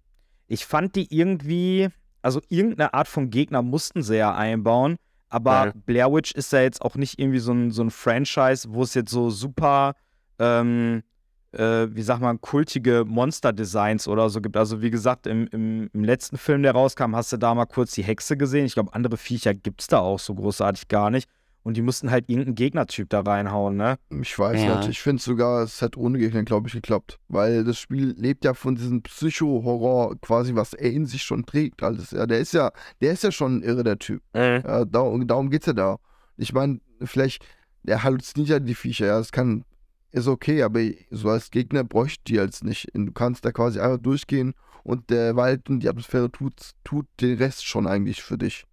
ich 0.47 0.65
fand 0.65 0.95
die 0.95 1.13
irgendwie, 1.15 1.89
also 2.21 2.41
irgendeine 2.49 2.93
Art 2.93 3.07
von 3.07 3.29
Gegner 3.29 3.61
mussten 3.61 4.01
sie 4.01 4.17
ja 4.17 4.33
einbauen. 4.35 4.97
Aber 5.29 5.65
Ja. 5.65 5.71
Blair 5.85 6.11
Witch 6.11 6.31
ist 6.31 6.51
ja 6.53 6.61
jetzt 6.61 6.81
auch 6.81 6.95
nicht 6.95 7.19
irgendwie 7.19 7.39
so 7.39 7.51
ein, 7.53 7.69
so 7.71 7.83
ein 7.83 7.91
Franchise, 7.91 8.67
wo 8.71 8.81
es 8.81 8.95
jetzt 8.95 9.11
so 9.11 9.29
super, 9.29 9.93
ähm, 10.39 11.03
äh, 11.51 11.87
wie 11.95 12.01
sagt 12.01 12.21
man, 12.21 12.39
kultige 12.41 13.03
Monster-Designs 13.07 14.07
oder 14.07 14.29
so 14.29 14.41
gibt. 14.41 14.55
Also 14.57 14.81
wie 14.81 14.91
gesagt, 14.91 15.27
im, 15.27 15.47
im, 15.47 15.89
im 15.93 16.03
letzten 16.03 16.37
Film, 16.37 16.63
der 16.63 16.73
rauskam, 16.73 17.15
hast 17.15 17.31
du 17.33 17.37
da 17.37 17.55
mal 17.55 17.65
kurz 17.65 17.93
die 17.93 18.03
Hexe 18.03 18.37
gesehen. 18.37 18.65
Ich 18.65 18.73
glaube, 18.73 18.93
andere 18.93 19.17
Viecher 19.17 19.53
gibt 19.53 19.81
es 19.81 19.87
da 19.87 19.99
auch 19.99 20.19
so 20.19 20.35
großartig 20.35 20.87
gar 20.87 21.09
nicht. 21.09 21.27
Und 21.61 21.75
die 21.75 21.81
mussten 21.81 22.09
halt 22.09 22.29
irgendeinen 22.29 22.55
Gegnertyp 22.55 23.09
da 23.09 23.19
reinhauen, 23.19 23.75
ne? 23.75 23.97
Ich 24.21 24.39
weiß 24.39 24.61
Ja. 24.63 24.77
nicht. 24.77 24.89
Ich 24.89 25.01
finde 25.01 25.21
sogar, 25.21 25.61
es 25.63 25.81
hat 25.81 25.97
ohne 25.97 26.17
Gegner, 26.17 26.43
glaube 26.43 26.67
ich, 26.67 26.73
geklappt. 26.73 27.19
Weil 27.27 27.65
das 27.65 27.77
Spiel 27.77 28.15
lebt 28.17 28.45
ja 28.45 28.53
von 28.53 28.75
diesem 28.75 29.01
Psycho-Horror 29.03 30.15
quasi, 30.21 30.55
was 30.55 30.73
er 30.73 30.91
in 30.91 31.05
sich 31.05 31.21
schon 31.23 31.45
trägt. 31.45 31.83
Alles. 31.83 32.11
Ja, 32.11 32.25
der 32.25 32.39
ist 32.39 32.53
ja, 32.53 32.71
der 33.01 33.11
ist 33.11 33.23
ja 33.23 33.31
schon 33.31 33.61
irre, 33.61 33.83
der 33.83 33.99
Typ. 33.99 34.21
Ja, 34.33 34.85
darum, 34.85 35.27
darum 35.27 35.49
geht's 35.49 35.65
ja 35.65 35.73
da. 35.73 35.97
Ich 36.37 36.53
meine, 36.53 36.79
vielleicht, 37.03 37.45
der 37.83 38.03
halluziniert 38.03 38.49
ja 38.49 38.59
die 38.59 38.75
Viecher, 38.75 39.07
ja, 39.07 39.17
das 39.17 39.31
kann, 39.33 39.65
ist 40.11 40.27
okay, 40.27 40.63
aber 40.63 40.81
so 41.11 41.29
als 41.29 41.51
Gegner 41.51 41.83
bräuchte 41.83 42.23
die 42.25 42.39
als 42.39 42.63
nicht. 42.63 42.87
Du 42.93 43.11
kannst 43.11 43.45
da 43.45 43.51
quasi 43.51 43.79
einfach 43.79 44.01
durchgehen 44.01 44.53
und 44.83 45.09
der 45.09 45.35
Wald 45.35 45.69
und 45.69 45.81
die 45.81 45.89
Atmosphäre 45.89 46.31
tut, 46.31 46.53
tut 46.83 47.07
den 47.21 47.37
Rest 47.37 47.65
schon 47.65 47.87
eigentlich 47.87 48.21
für 48.21 48.37
dich. 48.37 48.65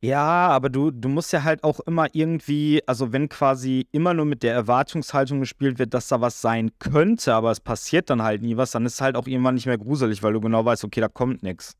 Ja, 0.00 0.48
aber 0.48 0.68
du, 0.68 0.92
du 0.92 1.08
musst 1.08 1.32
ja 1.32 1.42
halt 1.42 1.64
auch 1.64 1.80
immer 1.80 2.06
irgendwie, 2.12 2.80
also 2.86 3.12
wenn 3.12 3.28
quasi 3.28 3.88
immer 3.90 4.14
nur 4.14 4.26
mit 4.26 4.44
der 4.44 4.54
Erwartungshaltung 4.54 5.40
gespielt 5.40 5.80
wird, 5.80 5.92
dass 5.92 6.06
da 6.06 6.20
was 6.20 6.40
sein 6.40 6.70
könnte, 6.78 7.34
aber 7.34 7.50
es 7.50 7.58
passiert 7.58 8.08
dann 8.08 8.22
halt 8.22 8.42
nie 8.42 8.56
was, 8.56 8.70
dann 8.70 8.86
ist 8.86 8.94
es 8.94 9.00
halt 9.00 9.16
auch 9.16 9.26
irgendwann 9.26 9.56
nicht 9.56 9.66
mehr 9.66 9.78
gruselig, 9.78 10.22
weil 10.22 10.34
du 10.34 10.40
genau 10.40 10.64
weißt, 10.64 10.84
okay, 10.84 11.00
da 11.00 11.08
kommt 11.08 11.42
nichts. 11.42 11.76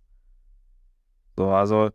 So, 1.37 1.49
also, 1.51 1.91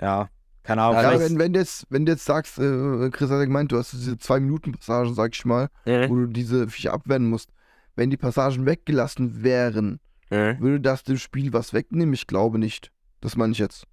ja, 0.00 0.30
keine 0.64 0.82
Ahnung. 0.82 1.00
Ja, 1.02 1.20
wenn, 1.20 1.38
wenn, 1.38 1.52
du 1.52 1.60
jetzt, 1.60 1.86
wenn 1.90 2.04
du 2.04 2.12
jetzt 2.12 2.24
sagst, 2.24 2.58
äh, 2.58 3.10
Chris 3.10 3.30
hat 3.30 3.38
ja 3.38 3.44
gemeint, 3.44 3.70
du 3.70 3.78
hast 3.78 3.92
diese 3.92 4.18
zwei 4.18 4.40
Minuten 4.40 4.72
Passagen, 4.72 5.14
sag 5.14 5.34
ich 5.34 5.44
mal, 5.44 5.68
wo 6.08 6.16
du 6.16 6.26
diese 6.26 6.68
Viecher 6.68 6.92
abwehren 6.92 7.28
musst. 7.28 7.50
Wenn 7.94 8.10
die 8.10 8.16
Passagen 8.16 8.66
weggelassen 8.66 9.44
wären, 9.44 10.00
würde 10.58 10.80
das 10.80 11.04
dem 11.04 11.18
Spiel 11.18 11.52
was 11.52 11.72
wegnehmen? 11.72 12.12
Ich 12.12 12.26
glaube 12.26 12.58
nicht. 12.58 12.90
Das 13.20 13.36
meine 13.36 13.52
ich 13.52 13.58
jetzt. 13.60 13.84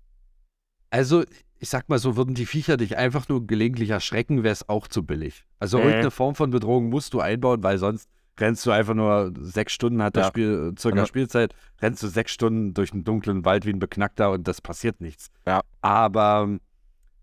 Also, 0.90 1.24
ich 1.60 1.70
sag 1.70 1.88
mal 1.88 2.00
so, 2.00 2.18
würden 2.18 2.34
die 2.34 2.48
Viecher 2.48 2.78
dich 2.78 2.98
einfach 2.98 3.30
nur 3.30 3.46
gelegentlich 3.46 3.92
erschrecken, 3.92 4.42
wäre 4.44 4.54
es 4.54 4.68
auch 4.68 4.88
zu 4.88 5.04
billig. 5.04 5.46
Also 5.60 5.78
Äh. 5.78 5.82
irgendeine 5.84 6.12
Form 6.12 6.34
von 6.34 6.50
Bedrohung 6.50 6.90
musst 6.90 7.14
du 7.14 7.20
einbauen, 7.20 7.62
weil 7.64 7.78
sonst 7.78 8.10
rennst 8.40 8.66
du 8.66 8.72
einfach 8.72 8.94
nur 8.94 9.34
sechs 9.40 9.74
Stunden, 9.74 10.02
hat 10.02 10.16
das 10.16 10.26
Ja. 10.26 10.30
Spiel 10.30 10.74
äh, 10.76 10.80
circa 10.80 10.98
Ja. 11.00 11.06
Spielzeit, 11.06 11.54
rennst 11.82 12.02
du 12.04 12.08
sechs 12.08 12.32
Stunden 12.32 12.74
durch 12.74 12.92
einen 12.94 13.04
dunklen 13.04 13.46
Wald 13.46 13.66
wie 13.66 13.72
ein 13.74 13.80
Beknackter 13.80 14.32
und 14.32 14.48
das 14.48 14.62
passiert 14.62 15.02
nichts. 15.02 15.30
Ja. 15.46 15.62
Aber 15.82 16.58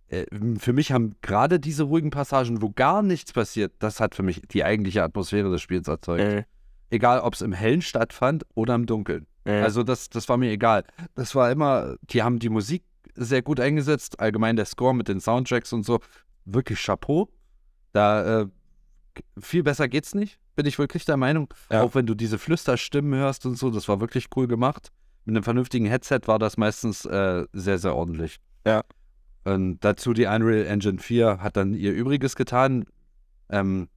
äh, 0.09 0.27
für 0.59 0.73
mich 0.73 0.93
haben 0.93 1.17
gerade 1.23 1.59
diese 1.61 1.85
ruhigen 1.85 2.11
Passagen, 2.11 2.63
wo 2.63 2.71
gar 2.71 3.03
nichts 3.03 3.33
passiert, 3.33 3.73
das 3.79 4.01
hat 4.01 4.15
für 4.15 4.23
mich 4.23 4.43
die 4.51 4.65
eigentliche 4.65 5.03
Atmosphäre 5.03 5.51
des 5.51 5.61
Spiels 5.63 5.89
erzeugt. 5.89 6.21
Äh, 6.23 6.45
Egal, 6.91 7.21
ob 7.21 7.35
es 7.35 7.43
im 7.43 7.53
Hellen 7.53 7.83
stattfand 7.83 8.47
oder 8.55 8.75
im 8.75 8.87
Dunkeln. 8.87 9.27
äh. 9.45 9.61
Also 9.61 9.83
das, 9.83 10.09
das 10.09 10.27
war 10.31 10.39
mir 10.39 10.51
egal. 10.51 10.85
Das 11.15 11.35
war 11.35 11.51
immer, 11.51 11.97
die 12.03 12.23
haben 12.23 12.39
die 12.39 12.49
Musik 12.49 12.83
sehr 13.15 13.43
gut 13.43 13.61
eingesetzt, 13.61 14.21
allgemein 14.21 14.57
der 14.57 14.65
Score 14.65 14.95
mit 14.95 15.09
den 15.09 15.21
Soundtracks 15.21 15.73
und 15.75 15.85
so, 15.85 16.01
wirklich 16.47 16.83
Chapeau. 16.83 17.29
Da 17.93 18.41
äh, 18.43 18.47
viel 19.39 19.63
besser 19.65 19.87
geht's 19.89 20.15
nicht, 20.15 20.39
bin 20.59 20.67
ich 20.67 20.77
wirklich 20.81 21.05
der 21.05 21.17
Meinung. 21.17 21.55
Ja. 21.71 21.83
Auch 21.83 21.95
wenn 21.95 22.05
du 22.05 22.17
diese 22.17 22.37
Flüsterstimmen 22.37 23.15
hörst 23.15 23.47
und 23.47 23.57
so, 23.57 23.71
das 23.71 23.87
war 23.87 24.01
wirklich 24.01 24.27
cool 24.35 24.49
gemacht. 24.49 24.89
Mit 25.25 25.37
einem 25.37 25.45
vernünftigen 25.45 25.87
Headset 25.87 26.23
war 26.27 26.41
das 26.41 26.57
meistens 26.57 27.05
äh, 27.05 27.47
sehr, 27.53 27.79
sehr 27.79 27.95
ordentlich. 27.95 28.41
Ja. 28.67 28.83
Und 29.45 29.79
dazu 29.85 30.13
die 30.15 30.27
Unreal 30.27 30.67
Engine 30.67 30.99
4 30.99 31.41
hat 31.41 31.57
dann 31.57 31.75
ihr 31.75 31.93
Übriges 31.93 32.35
getan. 32.35 32.87
Ähm, 33.51 33.89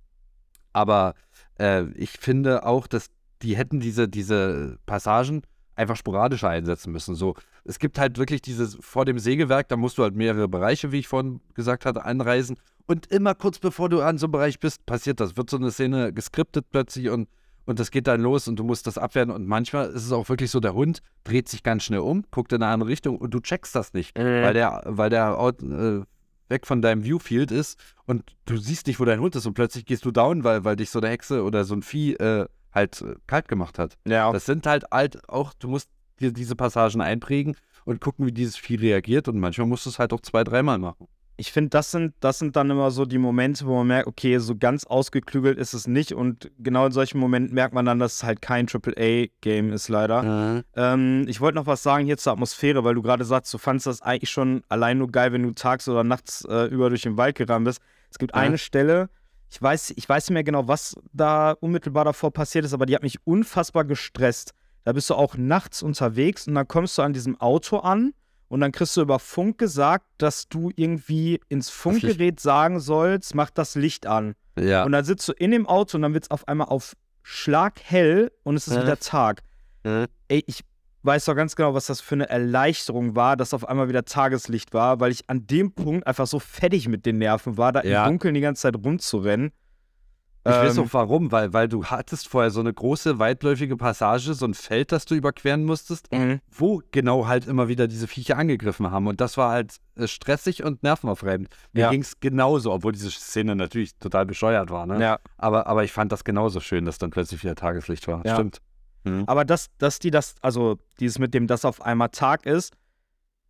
aber 0.71 1.15
äh, 1.59 1.85
ich 1.95 2.11
finde 2.11 2.63
auch, 2.63 2.85
dass 2.85 3.07
die 3.41 3.57
hätten 3.57 3.79
diese, 3.79 4.07
diese 4.07 4.77
Passagen 4.85 5.41
einfach 5.75 5.95
sporadischer 5.95 6.49
einsetzen 6.49 6.91
müssen. 6.91 7.15
So, 7.15 7.33
es 7.63 7.79
gibt 7.79 7.97
halt 7.97 8.19
wirklich 8.19 8.43
dieses 8.43 8.77
vor 8.81 9.05
dem 9.05 9.17
Sägewerk, 9.17 9.67
da 9.67 9.77
musst 9.77 9.97
du 9.97 10.03
halt 10.03 10.15
mehrere 10.15 10.47
Bereiche, 10.47 10.91
wie 10.91 10.99
ich 10.99 11.07
vorhin 11.07 11.41
gesagt 11.55 11.87
hatte, 11.87 12.05
anreisen. 12.05 12.57
Und 12.91 13.05
immer 13.05 13.35
kurz 13.35 13.57
bevor 13.57 13.87
du 13.87 14.01
an 14.01 14.17
so 14.17 14.25
einem 14.25 14.33
Bereich 14.33 14.59
bist, 14.59 14.85
passiert 14.85 15.21
das. 15.21 15.37
Wird 15.37 15.49
so 15.49 15.55
eine 15.55 15.71
Szene 15.71 16.11
geskriptet 16.11 16.65
plötzlich 16.71 17.07
und, 17.07 17.29
und 17.65 17.79
das 17.79 17.89
geht 17.89 18.05
dann 18.05 18.19
los 18.19 18.49
und 18.49 18.57
du 18.57 18.65
musst 18.65 18.85
das 18.85 18.97
abwehren. 18.97 19.31
Und 19.31 19.47
manchmal 19.47 19.87
ist 19.91 20.03
es 20.03 20.11
auch 20.11 20.27
wirklich 20.27 20.51
so, 20.51 20.59
der 20.59 20.73
Hund 20.73 21.01
dreht 21.23 21.47
sich 21.47 21.63
ganz 21.63 21.83
schnell 21.83 22.01
um, 22.01 22.25
guckt 22.31 22.51
in 22.51 22.61
eine 22.61 22.73
andere 22.73 22.89
Richtung 22.89 23.17
und 23.17 23.33
du 23.33 23.39
checkst 23.39 23.73
das 23.75 23.93
nicht, 23.93 24.19
weil 24.43 24.53
der, 24.53 24.81
weil 24.85 25.09
der 25.09 25.39
out, 25.39 25.63
äh, 25.63 26.01
weg 26.49 26.67
von 26.67 26.81
deinem 26.81 27.05
Viewfield 27.05 27.49
ist 27.49 27.79
und 28.07 28.23
du 28.43 28.57
siehst 28.57 28.87
nicht, 28.87 28.99
wo 28.99 29.05
dein 29.05 29.21
Hund 29.21 29.37
ist 29.37 29.45
und 29.45 29.53
plötzlich 29.53 29.85
gehst 29.85 30.03
du 30.03 30.11
down, 30.11 30.43
weil, 30.43 30.65
weil 30.65 30.75
dich 30.75 30.89
so 30.89 30.99
eine 30.99 31.07
Hexe 31.07 31.43
oder 31.43 31.63
so 31.63 31.75
ein 31.75 31.83
Vieh 31.83 32.15
äh, 32.15 32.45
halt 32.73 33.01
äh, 33.03 33.15
kalt 33.25 33.47
gemacht 33.47 33.79
hat. 33.79 33.97
Ja. 34.05 34.29
Das 34.33 34.45
sind 34.45 34.67
halt 34.67 34.83
halt 34.91 35.29
auch, 35.29 35.53
du 35.53 35.69
musst 35.69 35.89
dir 36.19 36.33
diese 36.33 36.57
Passagen 36.57 36.99
einprägen 36.99 37.55
und 37.85 38.01
gucken, 38.01 38.25
wie 38.25 38.33
dieses 38.33 38.57
Vieh 38.57 38.75
reagiert 38.75 39.29
und 39.29 39.39
manchmal 39.39 39.67
musst 39.67 39.85
du 39.85 39.91
es 39.91 39.97
halt 39.97 40.11
auch 40.11 40.19
zwei, 40.19 40.43
dreimal 40.43 40.77
machen. 40.77 41.07
Ich 41.41 41.51
finde, 41.51 41.71
das 41.71 41.89
sind, 41.89 42.13
das 42.19 42.37
sind 42.37 42.55
dann 42.55 42.69
immer 42.69 42.91
so 42.91 43.03
die 43.03 43.17
Momente, 43.17 43.65
wo 43.65 43.75
man 43.77 43.87
merkt, 43.87 44.07
okay, 44.07 44.37
so 44.37 44.55
ganz 44.55 44.83
ausgeklügelt 44.85 45.57
ist 45.57 45.73
es 45.73 45.87
nicht. 45.87 46.13
Und 46.13 46.51
genau 46.59 46.85
in 46.85 46.91
solchen 46.91 47.17
Momenten 47.17 47.55
merkt 47.55 47.73
man 47.73 47.83
dann, 47.83 47.97
dass 47.97 48.17
es 48.17 48.23
halt 48.23 48.43
kein 48.43 48.67
AAA-Game 48.67 49.73
ist, 49.73 49.89
leider. 49.89 50.63
Ähm, 50.75 51.25
ich 51.27 51.41
wollte 51.41 51.55
noch 51.55 51.65
was 51.65 51.81
sagen 51.81 52.05
hier 52.05 52.19
zur 52.19 52.33
Atmosphäre, 52.33 52.83
weil 52.83 52.93
du 52.93 53.01
gerade 53.01 53.25
sagst, 53.25 53.51
du 53.51 53.57
fandest 53.57 53.87
das 53.87 54.03
eigentlich 54.03 54.29
schon 54.29 54.61
allein 54.69 54.99
nur 54.99 55.07
geil, 55.11 55.33
wenn 55.33 55.41
du 55.41 55.49
tags 55.51 55.89
oder 55.89 56.03
nachts 56.03 56.45
äh, 56.45 56.65
über 56.65 56.89
durch 56.89 57.01
den 57.01 57.17
Wald 57.17 57.35
gerannt 57.35 57.65
bist. 57.65 57.81
Es 58.11 58.19
gibt 58.19 58.35
Ja. 58.35 58.41
eine 58.41 58.59
Stelle, 58.59 59.09
ich 59.49 59.59
weiß, 59.59 59.93
ich 59.95 60.07
weiß 60.07 60.29
nicht 60.29 60.35
mehr 60.35 60.43
genau, 60.43 60.67
was 60.67 60.93
da 61.11 61.53
unmittelbar 61.59 62.05
davor 62.05 62.31
passiert 62.31 62.65
ist, 62.65 62.73
aber 62.73 62.85
die 62.85 62.93
hat 62.93 63.01
mich 63.01 63.17
unfassbar 63.25 63.83
gestresst. 63.83 64.53
Da 64.83 64.93
bist 64.93 65.09
du 65.09 65.15
auch 65.15 65.35
nachts 65.37 65.81
unterwegs 65.81 66.47
und 66.47 66.53
dann 66.53 66.67
kommst 66.67 66.99
du 66.99 67.01
an 67.01 67.13
diesem 67.13 67.41
Auto 67.41 67.77
an 67.77 68.13
und 68.51 68.59
dann 68.59 68.71
kriegst 68.71 68.97
du 68.97 69.01
über 69.01 69.17
Funk 69.17 69.57
gesagt, 69.57 70.05
dass 70.17 70.47
du 70.49 70.71
irgendwie 70.75 71.39
ins 71.49 71.69
Funkgerät 71.69 72.39
sagen 72.39 72.79
sollst, 72.79 73.33
mach 73.33 73.49
das 73.49 73.75
Licht 73.75 74.07
an. 74.07 74.35
Ja. 74.59 74.83
Und 74.83 74.91
dann 74.91 75.05
sitzt 75.05 75.27
du 75.29 75.31
in 75.33 75.51
dem 75.51 75.65
Auto 75.67 75.97
und 75.97 76.01
dann 76.01 76.13
wird 76.13 76.25
es 76.25 76.31
auf 76.31 76.47
einmal 76.47 76.67
auf 76.67 76.93
Schlag 77.23 77.79
hell 77.83 78.31
und 78.43 78.55
es 78.55 78.67
ist 78.67 78.75
Ja. 78.75 78.83
wieder 78.83 78.99
Tag. 78.99 79.41
Ja. 79.85 80.05
Ey, 80.27 80.43
ich 80.47 80.61
weiß 81.03 81.25
doch 81.25 81.35
ganz 81.35 81.55
genau, 81.55 81.73
was 81.73 81.85
das 81.87 82.01
für 82.01 82.15
eine 82.15 82.29
Erleichterung 82.29 83.15
war, 83.15 83.37
dass 83.37 83.53
auf 83.53 83.67
einmal 83.67 83.87
wieder 83.89 84.03
Tageslicht 84.05 84.73
war, 84.73 84.99
weil 84.99 85.11
ich 85.11 85.29
an 85.29 85.47
dem 85.47 85.71
Punkt 85.73 86.05
einfach 86.05 86.27
so 86.27 86.37
fertig 86.39 86.87
mit 86.89 87.05
den 87.05 87.17
Nerven 87.19 87.57
war, 87.57 87.71
da 87.71 87.83
Ja. 87.83 88.03
im 88.05 88.11
Dunkeln 88.11 88.33
die 88.33 88.41
ganze 88.41 88.63
Zeit 88.63 88.75
rumzurennen. 88.75 89.51
Ich 90.43 90.51
weiß 90.51 90.77
Ähm, 90.77 90.85
auch 90.85 90.93
warum, 90.93 91.31
weil, 91.31 91.53
weil 91.53 91.67
du 91.67 91.85
hattest 91.85 92.27
vorher 92.27 92.49
so 92.49 92.61
eine 92.61 92.73
große, 92.73 93.19
weitläufige 93.19 93.77
Passage, 93.77 94.33
so 94.33 94.45
ein 94.45 94.55
Feld, 94.55 94.91
das 94.91 95.05
du 95.05 95.13
überqueren 95.13 95.63
musstest, 95.65 96.11
Mhm. 96.11 96.39
wo 96.49 96.81
genau 96.91 97.27
halt 97.27 97.45
immer 97.47 97.67
wieder 97.67 97.87
diese 97.87 98.07
Viecher 98.07 98.37
angegriffen 98.39 98.89
haben. 98.89 99.05
Und 99.05 99.21
das 99.21 99.37
war 99.37 99.51
halt 99.51 99.77
äh, 99.95 100.07
stressig 100.07 100.63
und 100.63 100.81
nervenaufreibend. 100.81 101.49
Mir 101.73 101.81
Ja. 101.81 101.89
ging 101.91 102.01
es 102.01 102.19
genauso, 102.19 102.71
obwohl 102.73 102.91
diese 102.93 103.11
Szene 103.11 103.55
natürlich 103.55 103.95
total 103.99 104.25
bescheuert 104.25 104.71
war. 104.71 104.87
Ne? 104.87 104.99
Ja. 104.99 105.19
Aber, 105.37 105.67
aber 105.67 105.83
ich 105.83 105.91
fand 105.91 106.11
das 106.11 106.23
genauso 106.23 106.59
schön, 106.59 106.85
dass 106.85 106.97
dann 106.97 107.11
plötzlich 107.11 107.43
wieder 107.43 107.53
Tageslicht 107.55 108.07
war. 108.07 108.25
Ja. 108.25 108.33
Stimmt. 108.33 108.57
Mhm. 109.03 109.23
Aber 109.27 109.45
dass, 109.45 109.67
dass 109.77 109.99
die 109.99 110.09
das, 110.09 110.35
also 110.41 110.77
dieses 110.99 111.19
mit 111.19 111.33
dem, 111.35 111.45
dass 111.45 111.65
auf 111.65 111.81
einmal 111.83 112.09
Tag 112.09 112.47
ist, 112.47 112.73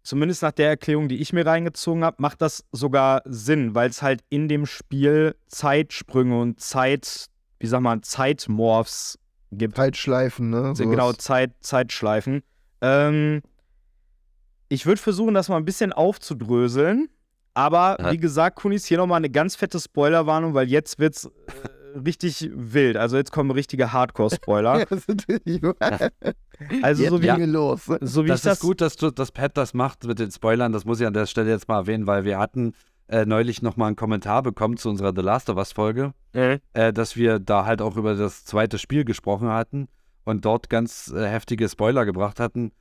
zumindest 0.04 0.42
nach 0.42 0.52
der 0.52 0.70
Erklärung, 0.70 1.08
die 1.08 1.22
ich 1.22 1.34
mir 1.34 1.46
reingezogen 1.46 2.04
habe, 2.04 2.18
macht 2.20 2.42
das 2.42 2.64
sogar 2.72 3.22
Sinn, 3.26 3.76
weil 3.76 3.90
es 3.90 4.02
halt 4.02 4.22
in 4.30 4.48
dem 4.48 4.66
Spiel 4.66 5.36
Zeitsprünge 5.48 6.40
und 6.40 6.60
Zeit, 6.60 7.28
wie 7.60 7.68
sag 7.68 7.82
man, 7.82 8.04
Zeitmorphs 8.04 9.20
gibt. 9.52 9.76
Zeitschleifen, 9.76 10.50
ne? 10.50 10.68
So, 10.76 10.84
Sowas. 10.84 10.90
genau, 10.92 11.14
Zeit, 11.14 11.52
Zeitschleifen. 11.62 12.44
Ähm, 12.82 13.42
ich 14.70 14.86
würde 14.86 15.02
versuchen, 15.02 15.34
das 15.34 15.50
mal 15.50 15.58
ein 15.58 15.66
bisschen 15.66 15.94
aufzudröseln. 15.94 17.10
Aber 17.54 17.98
wie 18.12 18.18
gesagt, 18.18 18.56
Kunis, 18.56 18.86
hier 18.86 18.98
nochmal 18.98 19.18
eine 19.18 19.30
ganz 19.30 19.58
fette 19.58 19.78
Spoilerwarnung, 19.78 20.54
weil 20.54 20.70
jetzt 20.70 21.00
wird's 21.00 21.26
äh, 21.26 21.30
richtig 22.06 22.50
wild. 22.54 22.98
Also 22.98 23.18
jetzt 23.18 23.32
kommen 23.32 23.52
richtige 23.52 23.92
Hardcore-Spoiler. 23.94 24.86
Ja, 25.46 25.74
Also 26.84 27.08
so 27.10 27.22
wie, 27.24 27.28
ging 27.28 27.46
los. 27.52 27.86
so 28.02 28.24
wie 28.24 28.28
das 28.28 28.42
ich 28.42 28.44
das 28.44 28.54
ist 28.54 28.60
gut, 28.60 28.82
dass 28.82 28.96
du 28.96 29.10
das 29.10 29.32
Pat 29.32 29.58
das 29.58 29.74
macht 29.74 30.04
mit 30.06 30.20
den 30.20 30.30
Spoilern. 30.32 30.72
Das 30.72 30.86
muss 30.86 31.00
ich 31.00 31.08
an 31.08 31.14
der 31.14 31.26
Stelle 31.26 31.50
jetzt 31.50 31.68
mal 31.68 31.78
erwähnen, 31.80 32.06
weil 32.06 32.24
wir 32.24 32.38
hatten 32.38 32.74
äh, 33.08 33.26
neulich 33.26 33.62
nochmal 33.64 33.88
einen 33.88 33.96
Kommentar 33.96 34.44
bekommen 34.44 34.78
zu 34.78 34.90
unserer 34.90 35.12
The 35.16 35.22
Last 35.22 35.50
of 35.50 35.58
Us 35.58 35.72
Folge, 35.72 36.14
äh, 36.74 36.94
dass 36.94 37.16
wir 37.16 37.40
da 37.40 37.66
halt 37.66 37.82
auch 37.82 37.98
über 37.98 38.14
das 38.16 38.46
zweite 38.46 38.78
Spiel 38.78 39.06
gesprochen 39.06 39.50
hatten 39.50 39.88
und 40.24 40.46
dort 40.46 40.70
ganz 40.70 41.12
äh, 41.16 41.28
heftige 41.28 41.68
Spoiler 41.68 42.06
gebracht 42.06 42.40
hatten. 42.40 42.72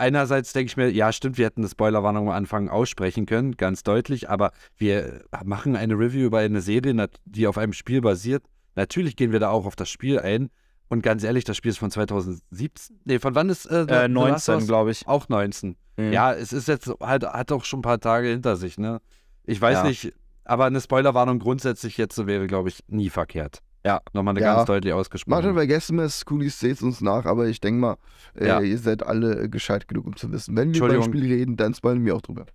Einerseits 0.00 0.52
denke 0.54 0.70
ich 0.70 0.76
mir, 0.76 0.90
ja, 0.90 1.12
stimmt, 1.12 1.36
wir 1.38 1.46
hätten 1.46 1.60
eine 1.60 1.68
Spoilerwarnung 1.68 2.28
am 2.28 2.34
Anfang 2.34 2.68
aussprechen 2.70 3.26
können, 3.26 3.56
ganz 3.56 3.82
deutlich, 3.82 4.30
aber 4.30 4.50
wir 4.76 5.22
machen 5.44 5.76
eine 5.76 5.94
Review 5.94 6.26
über 6.26 6.38
eine 6.38 6.60
Serie, 6.62 7.08
die 7.26 7.46
auf 7.46 7.58
einem 7.58 7.72
Spiel 7.74 8.00
basiert. 8.00 8.42
Natürlich 8.76 9.14
gehen 9.14 9.30
wir 9.30 9.40
da 9.40 9.50
auch 9.50 9.66
auf 9.66 9.76
das 9.76 9.90
Spiel 9.90 10.18
ein. 10.18 10.48
Und 10.88 11.02
ganz 11.02 11.22
ehrlich, 11.22 11.44
das 11.44 11.56
Spiel 11.56 11.70
ist 11.70 11.78
von 11.78 11.90
2017. 11.90 13.00
Nee, 13.04 13.18
von 13.18 13.34
wann 13.34 13.48
ist 13.48 13.66
äh, 13.66 13.82
äh, 13.82 13.86
The 13.86 13.92
Last 13.92 14.48
of 14.48 14.54
19, 14.54 14.54
Us? 14.54 14.66
glaube 14.66 14.90
ich. 14.90 15.06
Auch 15.06 15.28
19. 15.28 15.76
Mhm. 15.96 16.12
Ja, 16.12 16.32
es 16.32 16.52
ist 16.52 16.66
jetzt 16.66 16.90
halt, 17.00 17.24
hat 17.24 17.52
auch 17.52 17.64
schon 17.64 17.80
ein 17.80 17.82
paar 17.82 18.00
Tage 18.00 18.28
hinter 18.28 18.56
sich, 18.56 18.78
ne? 18.78 19.00
Ich 19.44 19.60
weiß 19.60 19.78
Ja. 19.78 19.84
nicht, 19.84 20.12
aber 20.44 20.64
eine 20.64 20.80
Spoilerwarnung 20.80 21.38
grundsätzlich 21.38 21.96
jetzt 21.96 22.16
so 22.16 22.26
wäre, 22.26 22.46
glaube 22.46 22.70
ich, 22.70 22.80
nie 22.88 23.10
verkehrt. 23.10 23.60
Ja. 23.84 24.00
Nochmal 24.12 24.32
eine 24.36 24.44
Ja. 24.44 24.54
ganz 24.56 24.66
deutlich 24.66 24.92
Macht 24.92 25.00
ausgesprochen. 25.00 25.54
vergessen 25.54 25.98
es, 26.00 26.24
Kunis, 26.24 26.60
seht 26.60 26.82
uns 26.82 27.00
nach, 27.00 27.24
aber 27.24 27.46
ich 27.46 27.60
denke 27.60 27.80
mal, 27.80 27.96
äh, 28.34 28.46
Ja. 28.46 28.60
ihr 28.60 28.78
seid 28.78 29.02
alle 29.02 29.42
äh, 29.44 29.48
gescheit 29.48 29.88
genug, 29.88 30.06
um 30.06 30.16
zu 30.16 30.30
wissen. 30.32 30.54
Wenn 30.56 30.74
wir 30.74 30.80
beim 30.80 30.90
Entschuldigung. 30.90 31.04
Spiel 31.04 31.32
reden, 31.34 31.56
dann 31.56 31.72
spoilern 31.74 32.04
wir 32.04 32.14
auch 32.16 32.20
drüber. 32.22 32.46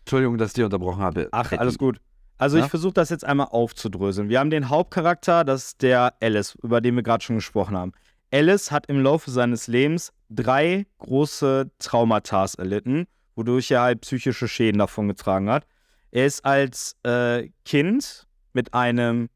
Entschuldigung, 0.00 0.36
dass 0.36 0.48
ich 0.50 0.54
dich 0.54 0.64
unterbrochen 0.64 1.02
habe. 1.02 1.28
Ach, 1.32 1.44
Patty. 1.48 1.56
alles 1.56 1.78
gut. 1.78 2.00
Also 2.36 2.58
Ja? 2.58 2.64
ich 2.64 2.70
versuche 2.70 2.92
das 2.92 3.08
jetzt 3.10 3.24
einmal 3.24 3.46
aufzudröseln. 3.50 4.28
Wir 4.28 4.40
haben 4.40 4.50
den 4.50 4.68
Hauptcharakter, 4.68 5.44
das 5.44 5.68
ist 5.68 5.82
der 5.82 6.14
Alice, 6.20 6.54
über 6.62 6.80
den 6.80 6.96
wir 6.96 7.02
gerade 7.02 7.24
schon 7.24 7.36
gesprochen 7.36 7.76
haben. 7.76 7.92
Alice 8.32 8.70
hat 8.72 8.86
im 8.88 9.00
Laufe 9.00 9.30
seines 9.30 9.68
Lebens 9.68 10.12
drei 10.28 10.86
große 10.98 11.70
Traumata 11.78 12.44
erlitten, 12.58 13.06
wodurch 13.36 13.70
er 13.70 13.82
halt 13.82 14.00
psychische 14.02 14.48
Schäden 14.48 14.80
davongetragen 14.80 15.48
hat. 15.48 15.64
Er 16.10 16.26
ist 16.26 16.44
als 16.44 16.96
äh, 17.04 17.48
Kind 17.64 18.26
mit 18.52 18.74
einem 18.74 19.28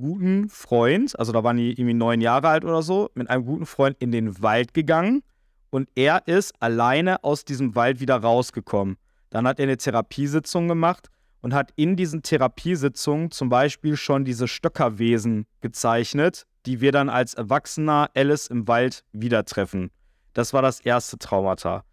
guten 0.00 0.48
Freund, 0.48 1.18
also 1.18 1.32
da 1.32 1.44
waren 1.44 1.56
die 1.56 1.70
irgendwie 1.70 1.94
neun 1.94 2.20
Jahre 2.20 2.48
alt 2.48 2.64
oder 2.64 2.82
so, 2.82 3.10
mit 3.14 3.30
einem 3.30 3.44
guten 3.44 3.66
Freund 3.66 3.96
in 4.00 4.10
den 4.10 4.42
Wald 4.42 4.74
gegangen 4.74 5.22
und 5.70 5.88
er 5.94 6.26
ist 6.26 6.54
alleine 6.60 7.22
aus 7.22 7.44
diesem 7.44 7.74
Wald 7.74 8.00
wieder 8.00 8.16
rausgekommen. 8.16 8.96
Dann 9.30 9.46
hat 9.46 9.60
er 9.60 9.64
eine 9.64 9.76
Therapiesitzung 9.76 10.66
gemacht 10.68 11.08
und 11.40 11.54
hat 11.54 11.72
in 11.76 11.96
diesen 11.96 12.22
Therapiesitzungen 12.22 13.30
zum 13.30 13.48
Beispiel 13.48 13.96
schon 13.96 14.24
diese 14.24 14.48
Stöckerwesen 14.48 15.46
gezeichnet, 15.60 16.46
die 16.66 16.80
wir 16.80 16.92
dann 16.92 17.08
als 17.08 17.34
erwachsener 17.34 18.10
Alice 18.14 18.48
im 18.48 18.66
Wald 18.68 19.04
wieder 19.12 19.44
treffen. 19.44 19.90
Das 20.34 20.52
war 20.52 20.62
das 20.62 20.80
erste 20.80 21.18
Traumata. 21.18 21.84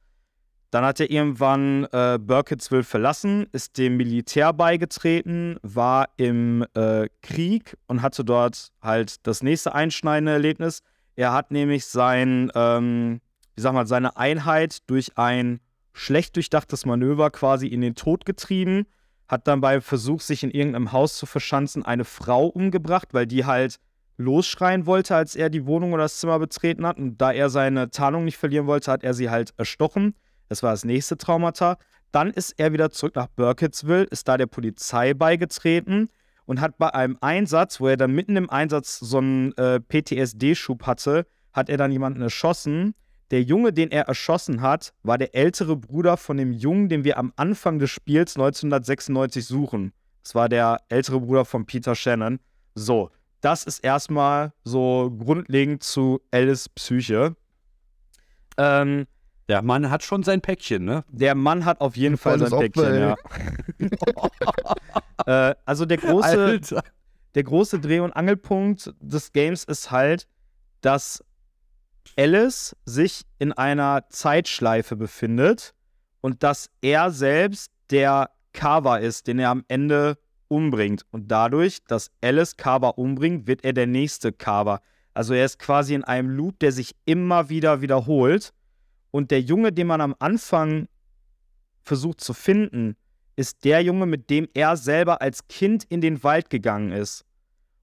Dann 0.71 0.83
hat 0.83 0.99
er 0.99 1.09
irgendwann 1.09 1.85
äh, 1.91 2.19
Burkittsville 2.21 2.83
verlassen, 2.83 3.47
ist 3.53 3.77
dem 3.77 3.95
Militär 3.95 4.51
beigetreten, 4.51 5.57
war 5.61 6.09
im 6.17 6.65
äh, 6.73 7.07
Krieg 7.21 7.77
und 7.87 8.01
hatte 8.01 8.25
dort 8.25 8.71
halt 8.81 9.25
das 9.25 9.41
nächste 9.41 9.73
einschneidende 9.73 10.33
Erlebnis. 10.33 10.81
Er 11.15 11.31
hat 11.31 11.51
nämlich 11.51 11.85
sein, 11.85 12.51
ähm, 12.53 13.21
wie 13.55 13.61
sag 13.61 13.73
mal, 13.73 13.87
seine 13.87 14.17
Einheit 14.17 14.89
durch 14.89 15.17
ein 15.17 15.61
schlecht 15.93 16.35
durchdachtes 16.35 16.85
Manöver 16.85 17.31
quasi 17.31 17.67
in 17.67 17.81
den 17.81 17.95
Tod 17.95 18.25
getrieben, 18.25 18.85
hat 19.27 19.47
dann 19.47 19.61
beim 19.61 19.81
Versuch, 19.81 20.21
sich 20.21 20.43
in 20.43 20.51
irgendeinem 20.51 20.91
Haus 20.91 21.17
zu 21.17 21.25
verschanzen, 21.25 21.83
eine 21.85 22.05
Frau 22.05 22.47
umgebracht, 22.47 23.09
weil 23.13 23.25
die 23.25 23.45
halt 23.45 23.79
losschreien 24.17 24.85
wollte, 24.85 25.15
als 25.15 25.35
er 25.35 25.49
die 25.49 25.65
Wohnung 25.65 25.93
oder 25.93 26.03
das 26.03 26.19
Zimmer 26.19 26.39
betreten 26.39 26.85
hat. 26.85 26.97
Und 26.97 27.17
da 27.17 27.31
er 27.31 27.49
seine 27.49 27.89
Tarnung 27.89 28.25
nicht 28.25 28.37
verlieren 28.37 28.67
wollte, 28.67 28.91
hat 28.91 29.03
er 29.03 29.13
sie 29.13 29.29
halt 29.29 29.53
erstochen. 29.57 30.13
Das 30.49 30.63
war 30.63 30.71
das 30.71 30.85
nächste 30.85 31.17
Traumata. 31.17 31.77
Dann 32.11 32.31
ist 32.31 32.53
er 32.57 32.73
wieder 32.73 32.89
zurück 32.89 33.15
nach 33.15 33.27
Burkittsville, 33.27 34.03
ist 34.03 34.27
da 34.27 34.37
der 34.37 34.47
Polizei 34.47 35.13
beigetreten 35.13 36.09
und 36.45 36.61
hat 36.61 36.77
bei 36.77 36.93
einem 36.93 37.17
Einsatz, 37.21 37.79
wo 37.79 37.87
er 37.87 37.97
dann 37.97 38.13
mitten 38.13 38.37
im 38.37 38.49
Einsatz 38.49 38.99
so 38.99 39.17
einen 39.17 39.51
äh, 39.57 39.79
PTSD-Schub 39.79 40.85
hatte, 40.85 41.27
hat 41.53 41.69
er 41.69 41.77
dann 41.77 41.91
jemanden 41.91 42.21
erschossen. 42.21 42.95
Der 43.31 43.43
Junge, 43.43 43.73
den 43.73 43.91
er 43.91 44.03
erschossen 44.03 44.61
hat, 44.61 44.93
war 45.03 45.17
der 45.17 45.35
ältere 45.35 45.75
Bruder 45.75 46.15
von 46.15 46.37
dem 46.37 46.53
Jungen, 46.53 46.87
den 46.87 47.03
wir 47.03 47.17
am 47.17 47.33
Anfang 47.35 47.77
des 47.77 47.91
Spiels 47.91 48.37
1996 48.37 49.45
suchen. 49.45 49.91
Das 50.23 50.33
war 50.33 50.47
der 50.47 50.79
ältere 50.87 51.19
Bruder 51.19 51.43
von 51.43 51.65
Peter 51.65 51.93
Shannon. 51.93 52.39
So, 52.73 53.11
das 53.41 53.65
ist 53.65 53.79
erstmal 53.79 54.53
so 54.63 55.11
grundlegend 55.19 55.83
zu 55.83 56.21
Alice 56.31 56.69
Psyche. 56.69 57.35
Ähm, 58.57 59.05
Der 59.47 59.61
Mann 59.61 59.89
hat 59.89 60.03
schon 60.03 60.23
sein 60.23 60.41
Päckchen, 60.41 60.83
ne? 60.83 61.05
der 61.09 61.35
Mann 61.35 61.63
hat 61.63 61.79
auf 61.79 61.95
jeden 61.95 62.17
Fall 62.17 62.37
sein 62.37 62.59
Päckchen, 62.59 62.83
Opfer, 62.83 63.17
ja. 65.25 65.49
äh, 65.51 65.55
also 65.65 65.85
der 65.85 65.97
große, 65.97 66.27
Alter. 66.27 66.83
der 67.35 67.43
große 67.43 67.79
Dreh- 67.79 68.01
und 68.01 68.11
Angelpunkt 68.11 68.93
des 68.99 69.31
Games 69.31 69.63
ist 69.63 69.89
halt, 69.89 70.27
dass 70.81 71.23
Alice 72.17 72.75
sich 72.85 73.23
in 73.39 73.53
einer 73.53 74.09
Zeitschleife 74.09 74.95
befindet 74.95 75.73
und 76.21 76.43
dass 76.43 76.69
er 76.81 77.11
selbst 77.11 77.71
der 77.89 78.31
Carver 78.53 78.99
ist, 78.99 79.27
den 79.27 79.39
er 79.39 79.49
am 79.49 79.63
Ende 79.67 80.17
umbringt. 80.47 81.05
Und 81.11 81.31
dadurch, 81.31 81.83
dass 81.85 82.11
Alice 82.21 82.57
Carver 82.57 82.97
umbringt, 82.97 83.47
wird 83.47 83.63
er 83.63 83.73
der 83.73 83.87
nächste 83.87 84.31
Carver. 84.31 84.81
Also 85.13 85.33
er 85.33 85.45
ist 85.45 85.59
quasi 85.59 85.93
in 85.93 86.03
einem 86.03 86.29
Loop, 86.29 86.59
der 86.59 86.71
sich 86.71 86.95
immer 87.05 87.49
wieder 87.49 87.81
wiederholt. 87.81 88.53
Und 89.11 89.31
der 89.31 89.41
Junge, 89.41 89.71
den 89.71 89.87
man 89.87 90.01
am 90.01 90.15
Anfang 90.19 90.87
versucht 91.83 92.21
zu 92.21 92.33
finden, 92.33 92.95
ist 93.35 93.63
der 93.63 93.81
Junge, 93.81 94.05
mit 94.05 94.29
dem 94.29 94.47
er 94.53 94.75
selber 94.77 95.21
als 95.21 95.47
Kind 95.47 95.83
in 95.85 96.01
den 96.01 96.23
Wald 96.23 96.49
gegangen 96.49 96.91
ist. 96.91 97.23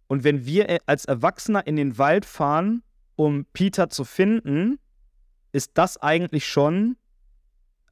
Und 0.07 0.25
wenn 0.25 0.45
wir 0.45 0.69
äh, 0.69 0.79
als 0.87 1.05
Erwachsener 1.07 1.67
in 1.67 1.77
den 1.77 1.97
Wald 1.97 2.27
fahren, 2.27 2.83
um 3.17 3.47
Peter 3.53 3.89
zu 3.89 4.05
finden, 4.05 4.79
ist 5.53 5.71
das 5.75 5.97
eigentlich 5.97 6.47
schon. 6.47 6.97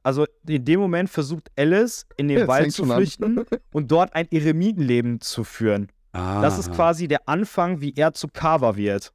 Also 0.03 0.25
in 0.47 0.65
dem 0.65 0.81
Moment 0.81 1.09
versucht 1.09 1.49
Alice 1.57 2.05
in 2.17 2.27
den 2.27 2.39
es 2.39 2.47
Wald 2.47 2.73
zu 2.73 2.85
flüchten 2.85 3.45
und 3.71 3.89
dort 3.89 4.13
ein 4.13 4.27
Eremitenleben 4.29 5.21
zu 5.21 5.45
führen. 5.45 5.87
Das 6.11 6.59
ist 6.59 6.69
Ah. 6.69 6.75
quasi 6.75 7.07
der 7.07 7.27
Anfang, 7.27 7.79
wie 7.81 7.93
er 7.95 8.13
zu 8.13 8.27
Carver 8.27 8.75
wird. 8.75 9.13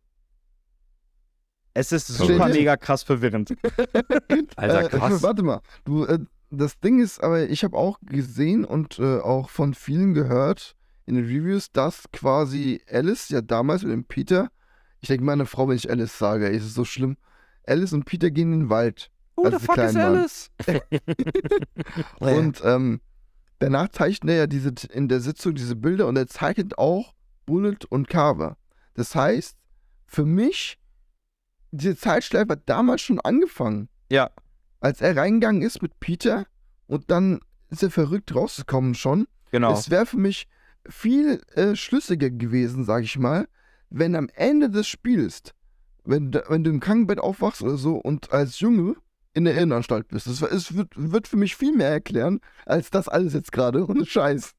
Es 1.78 1.92
ist 1.92 2.08
super 2.08 2.48
mega 2.48 2.76
krass 2.76 3.04
verwirrend. 3.04 3.50
Alter, 4.56 4.84
Äh, 4.84 4.88
krass. 4.88 5.22
warte 5.22 5.42
mal, 5.44 5.60
du, 5.84 6.04
äh, 6.06 6.18
das 6.50 6.80
Ding 6.80 6.98
ist, 7.00 7.22
aber 7.22 7.48
ich 7.48 7.62
habe 7.62 7.76
auch 7.76 7.98
gesehen 8.02 8.64
und 8.64 8.98
äh, 8.98 9.18
auch 9.20 9.48
von 9.48 9.74
vielen 9.74 10.12
gehört 10.12 10.74
in 11.06 11.14
den 11.14 11.24
Reviews, 11.24 11.70
dass 11.70 12.04
quasi 12.12 12.80
Alice 12.90 13.28
ja 13.28 13.42
damals 13.42 13.82
mit 13.82 13.92
dem 13.92 14.04
Peter, 14.04 14.48
ich 15.00 15.08
denke 15.08 15.24
meine 15.24 15.46
Frau, 15.46 15.68
wenn 15.68 15.76
ich 15.76 15.88
Alice 15.88 16.18
sage, 16.18 16.48
ist 16.48 16.64
es 16.64 16.74
so 16.74 16.84
schlimm. 16.84 17.16
Alice 17.64 17.92
und 17.92 18.04
Peter 18.06 18.30
gehen 18.30 18.52
in 18.52 18.60
den 18.60 18.70
Wald. 18.70 19.10
Who 19.36 19.44
als 19.44 19.60
the 19.60 19.66
fuck 19.66 19.76
is 19.78 19.92
klein 19.92 19.94
waren. 19.94 20.16
Alice? 20.16 20.50
Und 22.18 22.60
ähm, 22.64 23.00
danach 23.60 23.88
zeichnet 23.90 24.30
er 24.30 24.36
ja 24.36 24.46
diese, 24.48 24.72
in 24.90 25.06
der 25.08 25.20
Sitzung 25.20 25.54
diese 25.54 25.76
Bilder 25.76 26.08
und 26.08 26.16
er 26.16 26.26
zeichnet 26.26 26.76
auch 26.76 27.14
Bullet 27.46 27.78
und 27.88 28.08
Carver. 28.08 28.56
Das 28.94 29.14
heißt, 29.14 29.56
für 30.06 30.24
mich, 30.24 30.78
diese 31.70 31.96
Zeitschleife 31.96 32.52
hat 32.52 32.62
damals 32.66 33.02
schon 33.02 33.20
angefangen. 33.20 33.88
Ja. 34.10 34.30
Als 34.80 35.00
er 35.00 35.16
reingegangen 35.16 35.62
ist 35.62 35.82
mit 35.82 35.98
Peter 36.00 36.46
und 36.86 37.10
dann 37.10 37.40
ist 37.70 37.82
er 37.82 37.90
verrückt 37.90 38.34
rausgekommen 38.34 38.94
schon. 38.94 39.26
Genau. 39.50 39.72
Es 39.72 39.90
wäre 39.90 40.06
für 40.06 40.18
mich 40.18 40.48
viel 40.88 41.42
äh, 41.54 41.74
schlüssiger 41.74 42.30
gewesen, 42.30 42.84
sag 42.84 43.04
ich 43.04 43.18
mal, 43.18 43.48
wenn 43.90 44.14
am 44.14 44.28
Ende 44.34 44.70
des 44.70 44.88
Spiels, 44.88 45.42
wenn, 46.04 46.32
wenn 46.48 46.64
du 46.64 46.70
im 46.70 46.80
Krankenbett 46.80 47.18
aufwachst 47.18 47.62
oder 47.62 47.76
so 47.76 47.96
und 47.96 48.32
als 48.32 48.60
Junge 48.60 48.96
in 49.34 49.44
der 49.44 49.54
Irrenanstalt 49.54 50.08
bist. 50.08 50.26
Das, 50.26 50.42
es 50.42 50.74
wird, 50.74 50.92
wird 50.96 51.28
für 51.28 51.36
mich 51.36 51.56
viel 51.56 51.74
mehr 51.74 51.90
erklären, 51.90 52.40
als 52.66 52.90
das 52.90 53.08
alles 53.08 53.34
jetzt 53.34 53.52
gerade. 53.52 53.86
Ohne 53.88 54.06
Scheiß. 54.06 54.54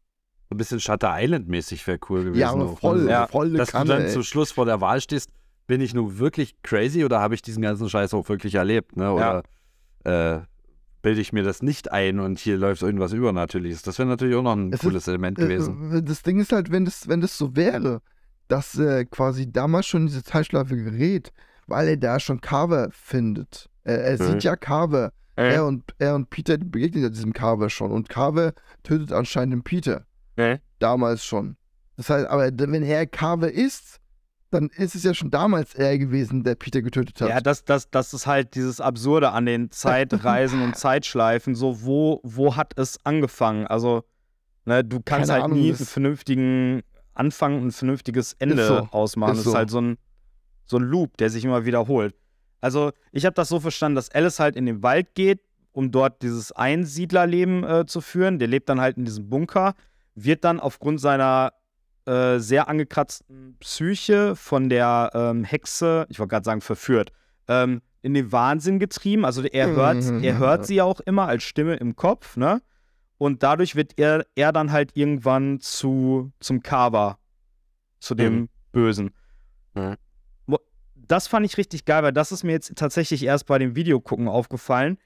So 0.50 0.56
ein 0.56 0.58
bisschen 0.58 0.80
Shutter 0.80 1.14
Island-mäßig 1.16 1.86
wäre 1.86 2.00
cool 2.10 2.24
gewesen. 2.24 2.40
Ja, 2.40 2.52
aber 2.52 2.66
auch, 2.66 2.80
voll, 2.80 3.04
ne? 3.04 3.12
Ja, 3.12 3.28
voll 3.28 3.52
Dass 3.54 3.72
Kanne, 3.72 3.86
du 3.86 3.92
dann 3.94 4.02
ey. 4.04 4.14
zum 4.14 4.24
Schluss 4.24 4.52
vor 4.52 4.66
der 4.66 4.82
Wahl 4.82 5.00
stehst, 5.02 5.32
bin 5.70 5.82
ich 5.82 5.94
nun 5.94 6.18
wirklich 6.18 6.56
crazy 6.64 7.06
oder 7.06 7.20
habe 7.22 7.36
ich 7.36 7.44
diesen 7.44 7.62
ganzen 7.62 7.88
Scheiß 7.90 8.14
auch 8.16 8.28
wirklich 8.28 8.56
erlebt, 8.56 8.98
ne? 8.98 9.14
Oder 9.14 9.44
äh, 10.04 10.40
bilde 11.04 11.22
ich 11.22 11.32
mir 11.32 11.44
das 11.44 11.62
nicht 11.62 11.92
ein 11.92 12.20
und 12.20 12.40
hier 12.40 12.58
läuft 12.58 12.82
irgendwas 12.82 13.14
Übernatürliches? 13.14 13.84
Das 13.84 14.00
wäre 14.00 14.08
natürlich 14.10 14.36
auch 14.36 14.42
noch 14.42 14.56
ein 14.56 14.74
Es 14.74 14.80
ist- 14.80 14.86
cooles 14.88 15.08
Element 15.08 15.38
gewesen. 15.38 15.94
Äh, 15.98 16.02
Das 16.04 16.24
Ding 16.24 16.40
ist 16.40 16.52
halt, 16.52 16.72
wenn 16.72 16.86
das, 16.86 17.08
wenn 17.08 17.22
das 17.22 17.38
so 17.38 17.56
wäre, 17.56 18.02
dass 18.48 18.78
er 18.80 19.06
quasi 19.06 19.52
damals 19.52 19.86
schon 19.86 20.08
diese 20.08 20.24
Zeitschleife 20.24 20.76
gerät, 20.76 21.32
weil 21.68 21.88
er 21.90 21.98
da 21.98 22.20
schon 22.20 22.42
Carver 22.42 22.90
findet. 22.92 23.70
Er, 23.84 24.04
er 24.04 24.14
Mhm. 24.22 24.32
sieht 24.32 24.44
ja 24.44 24.56
Carver. 24.56 25.14
Äh, 25.36 25.54
Er, 25.54 25.66
und, 25.68 25.84
er 26.00 26.16
und 26.16 26.32
Peter 26.32 26.58
begegnen 26.58 27.04
ja 27.04 27.10
diesem 27.10 27.32
Carver 27.32 27.70
schon. 27.70 27.92
Und 27.92 28.10
Carver 28.10 28.54
tötet 28.84 29.12
anscheinend 29.14 29.54
den 29.54 29.64
Peter. 29.64 30.06
ne? 30.36 30.60
Damals 30.80 31.24
schon. 31.24 31.56
Das 31.96 32.10
heißt, 32.10 32.28
aber 32.28 32.50
wenn 32.58 32.82
er 32.84 33.06
Carver 33.06 33.52
ist, 33.52 33.99
dann 34.52 34.70
ist 34.70 34.96
es 34.96 35.04
ja 35.04 35.14
schon 35.14 35.30
damals 35.30 35.76
er 35.76 35.98
gewesen, 35.98 36.44
der 36.44 36.56
Peter 36.56 36.82
getötet 36.82 37.22
hat. 37.22 37.30
Ja, 37.30 37.42
das, 37.42 37.66
das, 37.66 37.90
das 37.90 38.14
ist 38.14 38.26
halt 38.26 38.56
dieses 38.56 38.82
Absurde 38.82 39.32
an 39.32 39.46
den 39.46 39.72
Zeitreisen 39.72 40.62
und 40.62 40.76
Zeitschleifen. 40.78 41.56
So, 41.56 41.84
wo, 41.84 42.20
wo 42.24 42.56
hat 42.56 42.78
es 42.78 43.04
angefangen? 43.06 43.68
Also, 43.68 44.04
ne, 44.66 44.84
du 44.84 45.02
kannst 45.02 45.30
Keine 45.30 45.34
halt 45.34 45.44
Ahnung, 45.44 45.60
nie 45.60 45.70
einen 45.70 45.86
vernünftigen 45.86 46.82
Anfang 47.14 47.58
und 47.58 47.68
ein 47.68 47.72
vernünftiges 47.72 48.34
Ende 48.40 48.66
so, 48.66 48.78
ausmachen. 48.92 49.34
ist 49.34 49.40
Das 49.40 49.46
ist 49.46 49.52
so. 49.52 49.58
halt 49.58 49.70
so 49.70 49.82
ein, 49.82 49.98
so 50.66 50.78
ein 50.78 50.84
Loop, 50.84 51.18
der 51.18 51.30
sich 51.30 51.46
immer 51.46 51.66
wiederholt. 51.66 52.16
Also, 52.62 52.92
ich 53.12 53.26
habe 53.26 53.36
das 53.36 53.50
so 53.50 53.60
verstanden, 53.60 53.96
dass 53.96 54.10
Alice 54.10 54.40
halt 54.40 54.56
in 54.56 54.66
den 54.66 54.82
Wald 54.82 55.14
geht, 55.14 55.42
um 55.72 55.92
dort 55.92 56.24
dieses 56.24 56.52
Einsiedlerleben 56.52 57.64
äh, 57.64 57.86
zu 57.86 58.02
führen. 58.02 58.40
Der 58.40 58.48
lebt 58.48 58.68
dann 58.68 58.82
halt 58.82 58.98
in 58.98 59.06
diesem 59.06 59.30
Bunker, 59.30 59.76
wird 60.16 60.44
dann 60.44 60.60
aufgrund 60.60 61.00
seiner 61.00 61.54
äh, 62.10 62.40
sehr 62.40 62.68
angekratzten 62.68 63.56
Psyche 63.60 64.36
von 64.36 64.70
der 64.70 65.12
ähm, 65.14 65.44
Hexe, 65.44 66.06
ich 66.10 66.20
wollte 66.20 66.32
gerade 66.32 66.46
sagen 66.46 66.62
verführt, 66.62 67.12
ähm, 67.48 67.82
in 68.02 68.14
den 68.14 68.32
Wahnsinn 68.32 68.80
getrieben. 68.80 69.26
Also 69.26 69.44
er 69.44 69.70
hört, 69.76 70.04
Mhm. 70.04 70.24
er 70.24 70.38
hört 70.40 70.66
sie 70.66 70.76
ja 70.76 70.84
auch 70.86 71.00
immer 71.02 71.28
als 71.28 71.44
Stimme 71.44 71.76
im 71.76 71.96
Kopf, 71.96 72.38
ne? 72.38 72.62
Und 73.18 73.44
dadurch 73.44 73.76
wird 73.76 73.94
er, 73.98 74.26
er 74.36 74.52
dann 74.54 74.72
halt 74.72 74.92
irgendwann 74.96 75.60
zu, 75.60 76.32
zum 76.40 76.64
Carver, 76.64 77.20
zu 78.00 78.16
dem 78.16 78.34
Mhm. 78.36 78.50
Bösen. 78.72 79.12
Mhm. 79.76 79.96
Das 80.96 81.26
fand 81.28 81.44
ich 81.44 81.58
richtig 81.58 81.86
geil, 81.86 82.04
weil 82.04 82.14
das 82.14 82.32
ist 82.32 82.44
mir 82.44 82.52
jetzt 82.52 82.76
tatsächlich 82.76 83.24
erst 83.24 83.48
bei 83.48 83.58
dem 83.58 83.76
Videogucken 83.76 84.28
aufgefallen. 84.28 85.00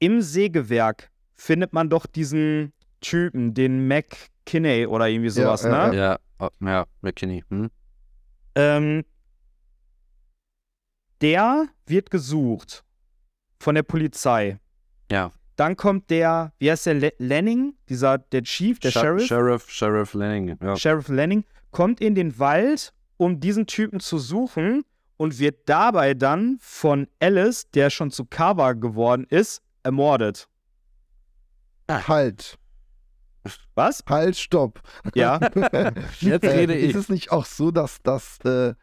Im 0.00 0.20
Sägewerk 0.20 1.10
findet 1.34 1.72
man 1.72 1.88
doch 1.88 2.06
diesen 2.06 2.72
Typen, 3.00 3.54
den 3.54 3.86
McKinney 3.86 4.86
oder 4.86 5.08
irgendwie 5.08 5.28
sowas, 5.30 5.62
ja, 5.62 5.90
ne? 5.90 5.96
Ja, 5.96 6.18
oh, 6.38 6.48
ja, 6.60 6.86
McKinney. 7.00 7.44
Hm? 7.48 7.70
Ähm, 8.54 9.04
der 11.20 11.66
wird 11.86 12.10
gesucht 12.10 12.84
von 13.58 13.74
der 13.74 13.82
Polizei. 13.82 14.58
Ja. 15.10 15.32
Dann 15.56 15.76
kommt 15.76 16.10
der, 16.10 16.52
wie 16.58 16.70
heißt 16.70 16.86
der, 16.86 16.94
Le 16.94 17.12
Lanning, 17.18 17.74
dieser, 17.88 18.18
der 18.18 18.42
Chief, 18.42 18.78
der 18.78 18.90
Sher- 18.90 19.00
Sheriff, 19.00 19.26
Sheriff, 19.26 19.70
Sheriff 19.70 20.14
Lanning. 20.14 20.58
Ja. 20.60 20.76
Sheriff 20.76 21.08
Lanning, 21.08 21.44
kommt 21.70 22.00
in 22.00 22.14
den 22.14 22.38
Wald, 22.38 22.92
um 23.16 23.40
diesen 23.40 23.66
Typen 23.66 24.00
zu 24.00 24.18
suchen 24.18 24.84
und 25.16 25.38
wird 25.38 25.66
dabei 25.66 26.12
dann 26.12 26.58
von 26.60 27.08
Alice, 27.20 27.70
der 27.70 27.88
schon 27.88 28.10
zu 28.10 28.26
Carver 28.26 28.74
geworden 28.74 29.26
ist, 29.30 29.62
ermordet. 29.82 30.48
Halt. 31.90 32.58
Was? 33.74 34.02
Halt, 34.08 34.36
stopp. 34.36 34.80
Ja. 35.14 35.38
Jetzt 36.20 36.44
Äh, 36.44 36.48
rede 36.48 36.76
ich. 36.76 36.90
Ist 36.90 36.96
es 36.96 37.08
nicht 37.08 37.32
auch 37.32 37.44
so, 37.44 37.70
dass, 37.70 38.02
dass, 38.02 38.38
äh, 38.44 38.74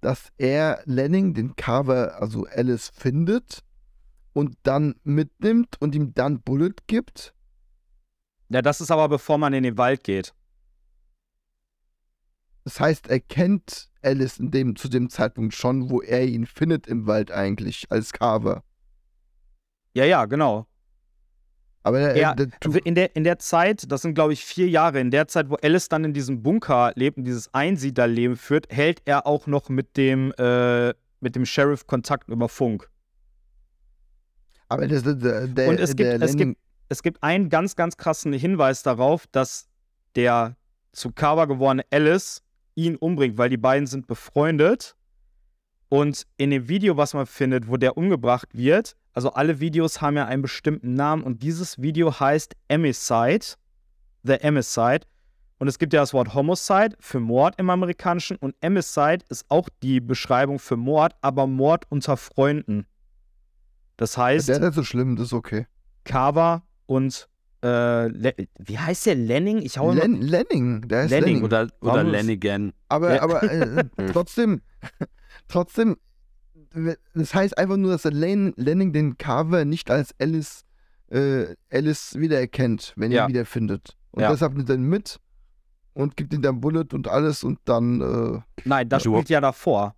dass 0.00 0.28
er 0.38 0.82
Lanning, 0.84 1.34
den 1.34 1.56
Carver, 1.56 2.20
also 2.20 2.46
Alice, 2.46 2.90
findet 2.94 3.62
und 4.32 4.56
dann 4.62 4.94
mitnimmt 5.04 5.80
und 5.80 5.94
ihm 5.94 6.14
dann 6.14 6.40
Bullet 6.42 6.74
gibt? 6.86 7.34
ja, 8.50 8.62
das 8.62 8.80
ist 8.80 8.90
aber 8.90 9.08
bevor 9.08 9.36
man 9.38 9.52
in 9.52 9.62
den 9.62 9.76
Wald 9.76 10.04
geht. 10.04 10.32
Das 12.64 12.80
heißt, 12.80 13.08
er 13.08 13.20
kennt 13.20 13.90
Alice 14.02 14.38
in 14.38 14.50
dem, 14.50 14.76
zu 14.76 14.88
dem 14.88 15.08
Zeitpunkt 15.10 15.54
schon, 15.54 15.90
wo 15.90 16.02
er 16.02 16.26
ihn 16.26 16.46
findet 16.46 16.86
im 16.86 17.06
Wald 17.06 17.30
eigentlich, 17.30 17.86
als 17.90 18.12
Carver. 18.12 18.62
Ja, 19.94 20.04
ja, 20.04 20.26
genau. 20.26 20.66
Aber 21.82 22.00
er, 22.00 22.16
Ja, 22.16 22.34
der, 22.34 22.48
tu- 22.60 22.72
In 22.84 22.94
der, 22.94 23.14
in 23.16 23.24
der 23.24 23.38
Zeit, 23.38 23.90
das 23.90 24.02
sind 24.02 24.14
glaube 24.14 24.32
ich 24.32 24.44
vier 24.44 24.68
Jahre, 24.68 25.00
in 25.00 25.10
der 25.10 25.28
Zeit, 25.28 25.48
wo 25.48 25.54
Alice 25.62 25.88
dann 25.88 26.04
in 26.04 26.12
diesem 26.12 26.42
Bunker 26.42 26.92
lebt 26.96 27.16
und 27.18 27.24
dieses 27.24 27.52
Einsiedlerleben 27.54 28.36
führt, 28.36 28.66
hält 28.72 29.00
er 29.04 29.26
auch 29.26 29.46
noch 29.46 29.68
mit 29.68 29.96
dem, 29.96 30.32
äh, 30.38 30.88
mit 31.20 31.34
dem 31.36 31.46
Sheriff 31.46 31.86
Kontakt 31.86 32.28
über 32.28 32.48
Funk. 32.48 32.88
aber 34.68 34.86
der, 34.86 35.00
der, 35.00 35.46
der, 35.46 35.68
Und 35.68 35.80
es 35.80 35.96
gibt- 35.96 36.00
der 36.10 36.20
es 36.22 36.32
Lanning, 36.32 36.56
Es 36.90 37.02
gibt 37.02 37.22
einen 37.22 37.48
ganz, 37.50 37.76
ganz 37.76 37.96
krassen 37.96 38.32
Hinweis 38.32 38.82
darauf, 38.82 39.26
dass 39.28 39.68
der 40.16 40.56
zu 40.92 41.12
Carver 41.12 41.46
gewordene 41.46 41.84
Alice 41.90 42.42
ihn 42.74 42.96
umbringt, 42.96 43.36
weil 43.38 43.50
die 43.50 43.56
beiden 43.58 43.86
sind 43.86 44.06
befreundet. 44.06 44.96
Und 45.88 46.26
in 46.36 46.50
dem 46.50 46.68
Video, 46.68 46.96
was 46.96 47.14
man 47.14 47.26
findet, 47.26 47.68
wo 47.68 47.76
der 47.76 47.96
umgebracht 47.96 48.48
wird, 48.52 48.94
also 49.14 49.32
alle 49.32 49.58
Videos 49.60 50.00
haben 50.00 50.16
ja 50.16 50.26
einen 50.26 50.42
bestimmten 50.42 50.94
Namen 50.94 51.22
und 51.22 51.42
dieses 51.42 51.80
Video 51.80 52.20
heißt 52.20 52.54
Emicide, 52.68 53.46
The 54.22 54.34
Emicide. 54.34 55.00
Und 55.58 55.66
es 55.66 55.78
gibt 55.78 55.92
ja 55.92 56.00
das 56.00 56.12
Wort 56.12 56.34
Homicide 56.34 56.94
für 57.00 57.18
Mord 57.18 57.58
im 57.58 57.68
Amerikanischen 57.70 58.36
und 58.36 58.54
Emicide 58.60 59.24
ist 59.28 59.46
auch 59.48 59.68
die 59.82 60.00
Beschreibung 60.00 60.58
für 60.58 60.76
Mord, 60.76 61.14
aber 61.20 61.46
Mord 61.46 61.84
unter 61.88 62.16
Freunden. 62.16 62.86
Das 63.96 64.16
heißt, 64.16 64.48
Der 64.48 64.56
ist 64.56 64.62
nicht 64.62 64.74
so 64.74 64.84
schlimm, 64.84 65.16
das 65.16 65.26
ist 65.26 65.32
okay. 65.32 65.66
Carver 66.04 66.62
und 66.86 67.28
äh, 67.62 67.66
wie 68.58 68.78
heißt 68.78 69.06
der 69.06 69.16
Lenning? 69.16 69.58
Ich 69.58 69.78
hau. 69.78 69.90
Len 69.92 70.22
Lenning, 70.22 70.86
der 70.86 71.04
ist 71.04 71.10
Lenning. 71.10 71.26
Lenning. 71.26 71.44
Oder, 71.44 71.68
oder 71.80 72.04
Lennigan. 72.04 72.72
Aber, 72.88 73.20
aber 73.20 73.42
äh, 73.42 73.84
trotzdem, 74.12 74.60
trotzdem, 75.46 75.96
das 77.14 77.34
heißt 77.34 77.56
einfach 77.56 77.76
nur, 77.76 77.92
dass 77.92 78.02
der 78.02 78.12
Len 78.12 78.52
Lenning 78.56 78.92
den 78.92 79.16
Carver 79.16 79.64
nicht 79.64 79.90
als 79.90 80.14
Alice, 80.18 80.64
äh, 81.10 81.54
Alice 81.70 82.16
wiedererkennt, 82.18 82.94
wenn 82.96 83.12
er 83.12 83.16
Ja. 83.18 83.24
ihn 83.24 83.30
wiederfindet. 83.30 83.96
Und 84.10 84.22
Ja. 84.22 84.30
deshalb 84.32 84.54
nimmt 84.54 84.68
er 84.68 84.74
ihn 84.76 84.82
mit 84.82 85.18
und 85.94 86.16
gibt 86.16 86.32
ihm 86.34 86.42
dann 86.42 86.60
Bullet 86.60 86.86
und 86.92 87.08
alles 87.08 87.44
und 87.44 87.58
dann, 87.64 88.00
äh, 88.00 88.40
Nein, 88.64 88.88
das 88.88 89.04
spielt 89.04 89.28
ja 89.28 89.40
davor. 89.40 89.94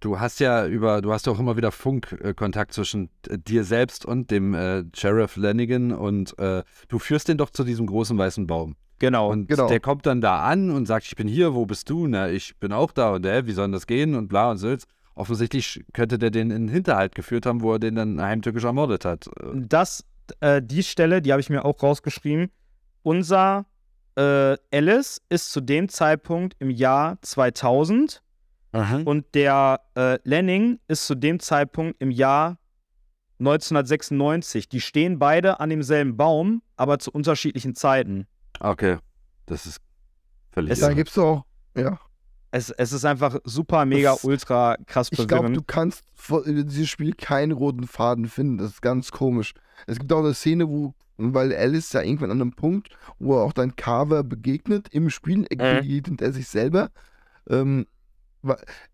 Du 0.00 0.18
hast 0.18 0.40
ja 0.40 0.66
über, 0.66 1.02
du 1.02 1.12
hast 1.12 1.26
ja 1.26 1.32
auch 1.32 1.38
immer 1.38 1.58
wieder 1.58 1.70
Funkkontakt 1.72 2.72
zwischen 2.72 3.10
dir 3.28 3.64
selbst 3.64 4.06
und 4.06 4.30
dem 4.30 4.54
äh, 4.54 4.84
Sheriff 4.96 5.36
Lennigan 5.36 5.92
und 5.92 6.38
äh, 6.38 6.62
du 6.88 6.98
führst 6.98 7.28
den 7.28 7.36
doch 7.36 7.50
zu 7.50 7.64
diesem 7.64 7.86
großen 7.86 8.16
weißen 8.16 8.46
Baum. 8.46 8.76
Genau. 9.00 9.30
Und 9.30 9.48
genau. 9.48 9.66
der 9.66 9.80
kommt 9.80 10.06
dann 10.06 10.20
da 10.20 10.42
an 10.42 10.70
und 10.70 10.86
sagt, 10.86 11.06
ich 11.06 11.16
bin 11.16 11.26
hier, 11.26 11.54
wo 11.54 11.66
bist 11.66 11.90
du? 11.90 12.06
Na, 12.06 12.30
ich 12.30 12.56
bin 12.58 12.72
auch 12.72 12.92
da 12.92 13.14
und 13.14 13.26
äh, 13.26 13.46
wie 13.46 13.52
soll 13.52 13.64
denn 13.64 13.72
das 13.72 13.86
gehen? 13.86 14.14
Und 14.14 14.28
bla 14.28 14.52
und 14.52 14.58
Sülz. 14.58 14.84
Offensichtlich 15.14 15.84
könnte 15.92 16.18
der 16.18 16.30
den 16.30 16.50
in 16.50 16.66
den 16.66 16.68
Hinterhalt 16.68 17.14
geführt 17.14 17.46
haben, 17.46 17.62
wo 17.62 17.72
er 17.72 17.78
den 17.78 17.96
dann 17.96 18.20
heimtückisch 18.20 18.64
ermordet 18.64 19.04
hat. 19.04 19.28
Das, 19.54 20.04
äh, 20.40 20.62
die 20.62 20.82
Stelle, 20.82 21.20
die 21.20 21.32
habe 21.32 21.40
ich 21.40 21.50
mir 21.50 21.64
auch 21.64 21.82
rausgeschrieben. 21.82 22.50
Unser 23.02 23.66
äh, 24.16 24.56
Alice 24.70 25.20
ist 25.28 25.52
zu 25.52 25.60
dem 25.60 25.88
Zeitpunkt 25.88 26.56
im 26.58 26.70
Jahr 26.70 27.18
2000 27.22 28.22
und 29.04 29.34
der 29.34 29.80
äh, 29.96 30.18
Lenning 30.22 30.78
ist 30.86 31.06
zu 31.06 31.16
dem 31.16 31.40
Zeitpunkt 31.40 32.00
im 32.00 32.12
Jahr 32.12 32.56
1996. 33.40 34.68
Die 34.68 34.80
stehen 34.80 35.18
beide 35.18 35.58
an 35.58 35.70
demselben 35.70 36.16
Baum, 36.16 36.62
aber 36.76 37.00
zu 37.00 37.10
unterschiedlichen 37.10 37.74
Zeiten. 37.74 38.28
Okay, 38.60 38.98
das 39.46 39.66
ist 39.66 39.80
völlig 40.52 40.72
Es- 40.72 40.80
da 40.80 40.86
irre. 40.86 40.96
gibt's 40.96 41.18
auch, 41.18 41.44
ja. 41.76 41.98
Es, 42.52 42.70
es 42.70 42.92
ist 42.92 43.04
einfach 43.04 43.38
super, 43.44 43.84
mega, 43.86 44.10
Das- 44.12 44.24
ultra 44.24 44.76
krass 44.86 45.08
Ich 45.12 45.16
glaube, 45.18 45.28
verwirrend. 45.28 45.56
du 45.56 45.62
kannst 45.62 46.02
in 46.46 46.66
diesem 46.66 46.86
Spiel 46.86 47.14
keinen 47.14 47.52
roten 47.52 47.86
Faden 47.86 48.26
finden. 48.26 48.58
Das 48.58 48.72
ist 48.72 48.82
ganz 48.82 49.12
komisch. 49.12 49.54
Es 49.86 49.98
gibt 50.00 50.12
auch 50.12 50.18
eine 50.18 50.34
Szene, 50.34 50.68
wo, 50.68 50.92
weil 51.16 51.54
Alice 51.54 51.92
ja 51.92 52.02
irgendwann 52.02 52.32
an 52.32 52.40
einem 52.40 52.52
Punkt, 52.52 52.88
wo 53.20 53.36
er 53.38 53.44
auch 53.44 53.52
dann 53.52 53.76
Carver 53.76 54.24
begegnet 54.24 54.88
im 54.90 55.10
Spiel, 55.10 55.46
begegnet 55.48 56.20
er 56.22 56.32
sich 56.32 56.48
selber. 56.48 56.90
Ähm, 57.48 57.86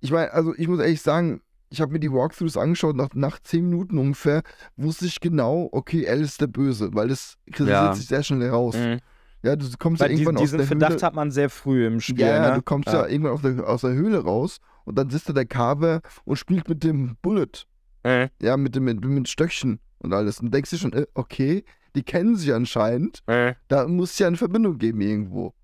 ich 0.01 0.11
meine, 0.11 0.33
also 0.33 0.55
ich 0.57 0.69
muss 0.69 0.81
ehrlich 0.81 1.01
sagen, 1.01 1.41
ich 1.71 1.81
habe 1.81 1.93
mir 1.93 2.01
die 2.01 2.13
Walkthroughs 2.13 2.57
angeschaut, 2.59 2.95
nach, 2.95 3.15
nach 3.15 3.39
10 3.41 3.69
Minuten 3.71 3.97
ungefähr 3.99 4.43
wusste 4.77 5.07
ich 5.07 5.19
genau, 5.21 5.69
okay, 5.73 6.07
Alice 6.09 6.33
ist 6.33 6.41
der 6.43 6.47
Böse, 6.47 6.91
weil 6.95 7.09
das 7.09 7.37
kristallisiert 7.47 7.71
Ja. 7.89 7.95
sich 7.95 8.07
sehr 8.07 8.23
schnell 8.23 8.51
raus. 8.51 8.77
Mhm. 8.77 9.01
Ja, 9.47 9.55
du 9.55 9.65
kommst 9.79 10.01
ja 10.01 10.09
Weil 10.09 10.17
die, 10.17 10.23
irgendwann 10.23 10.37
aus 10.39 10.43
diesen 10.43 10.59
der 10.59 10.67
Verdacht 10.67 10.93
Höhle. 10.95 11.03
hat 11.03 11.15
man 11.15 11.31
sehr 11.31 11.49
früh 11.51 11.87
im 11.87 12.01
Spiel. 12.01 12.19
Ja, 12.19 12.43
ja, 12.43 12.49
ne? 12.51 12.55
du 12.57 12.63
kommst 12.63 12.89
ja, 12.89 13.07
irgendwann 13.07 13.33
aus 13.33 13.43
der, 13.43 13.69
aus 13.69 13.81
der 13.83 13.93
Höhle 13.93 14.19
raus 14.19 14.59
und 14.85 14.99
dann 14.99 15.09
sitzt 15.09 15.29
da 15.29 15.33
der 15.33 15.47
Carver 15.47 16.01
und 16.25 16.37
spielt 16.37 16.69
mit 16.69 16.83
dem 16.83 17.17
Bullet. 17.23 17.65
Mhm. 18.05 18.29
Ja, 18.43 18.57
mit 18.57 18.75
dem 18.75 18.85
mit, 18.85 19.05
mit 19.05 19.29
Stöckchen 19.29 19.79
und 19.99 20.13
alles. 20.13 20.41
Und 20.41 20.53
denkst 20.53 20.71
dir 20.71 20.79
schon, 20.79 20.93
äh, 20.93 21.07
okay, 21.15 21.65
die 21.95 22.03
kennen 22.03 22.35
sich 22.35 22.53
anscheinend. 22.53 23.23
Mhm. 23.29 23.55
Da 23.69 23.87
muss 23.87 24.13
es 24.13 24.19
ja 24.19 24.27
eine 24.27 24.37
Verbindung 24.37 24.79
geben 24.79 25.01
irgendwo. 25.01 25.55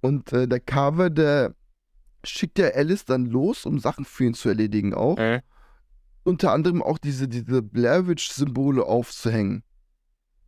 Und 0.00 0.32
äh, 0.32 0.48
der 0.48 0.60
Carver, 0.60 1.10
der 1.10 1.54
schickt 2.24 2.58
ja 2.58 2.68
Alice 2.68 3.04
dann 3.04 3.26
los, 3.26 3.66
um 3.66 3.78
Sachen 3.78 4.06
für 4.06 4.24
ihn 4.24 4.34
zu 4.34 4.48
erledigen 4.48 4.94
auch. 4.94 5.18
Mhm. 5.18 5.40
Unter 6.24 6.52
anderem 6.52 6.82
auch 6.82 6.96
diese, 6.96 7.28
diese 7.28 7.62
Blair 7.62 8.06
Witch-Symbole 8.06 8.84
aufzuhängen. 8.84 9.64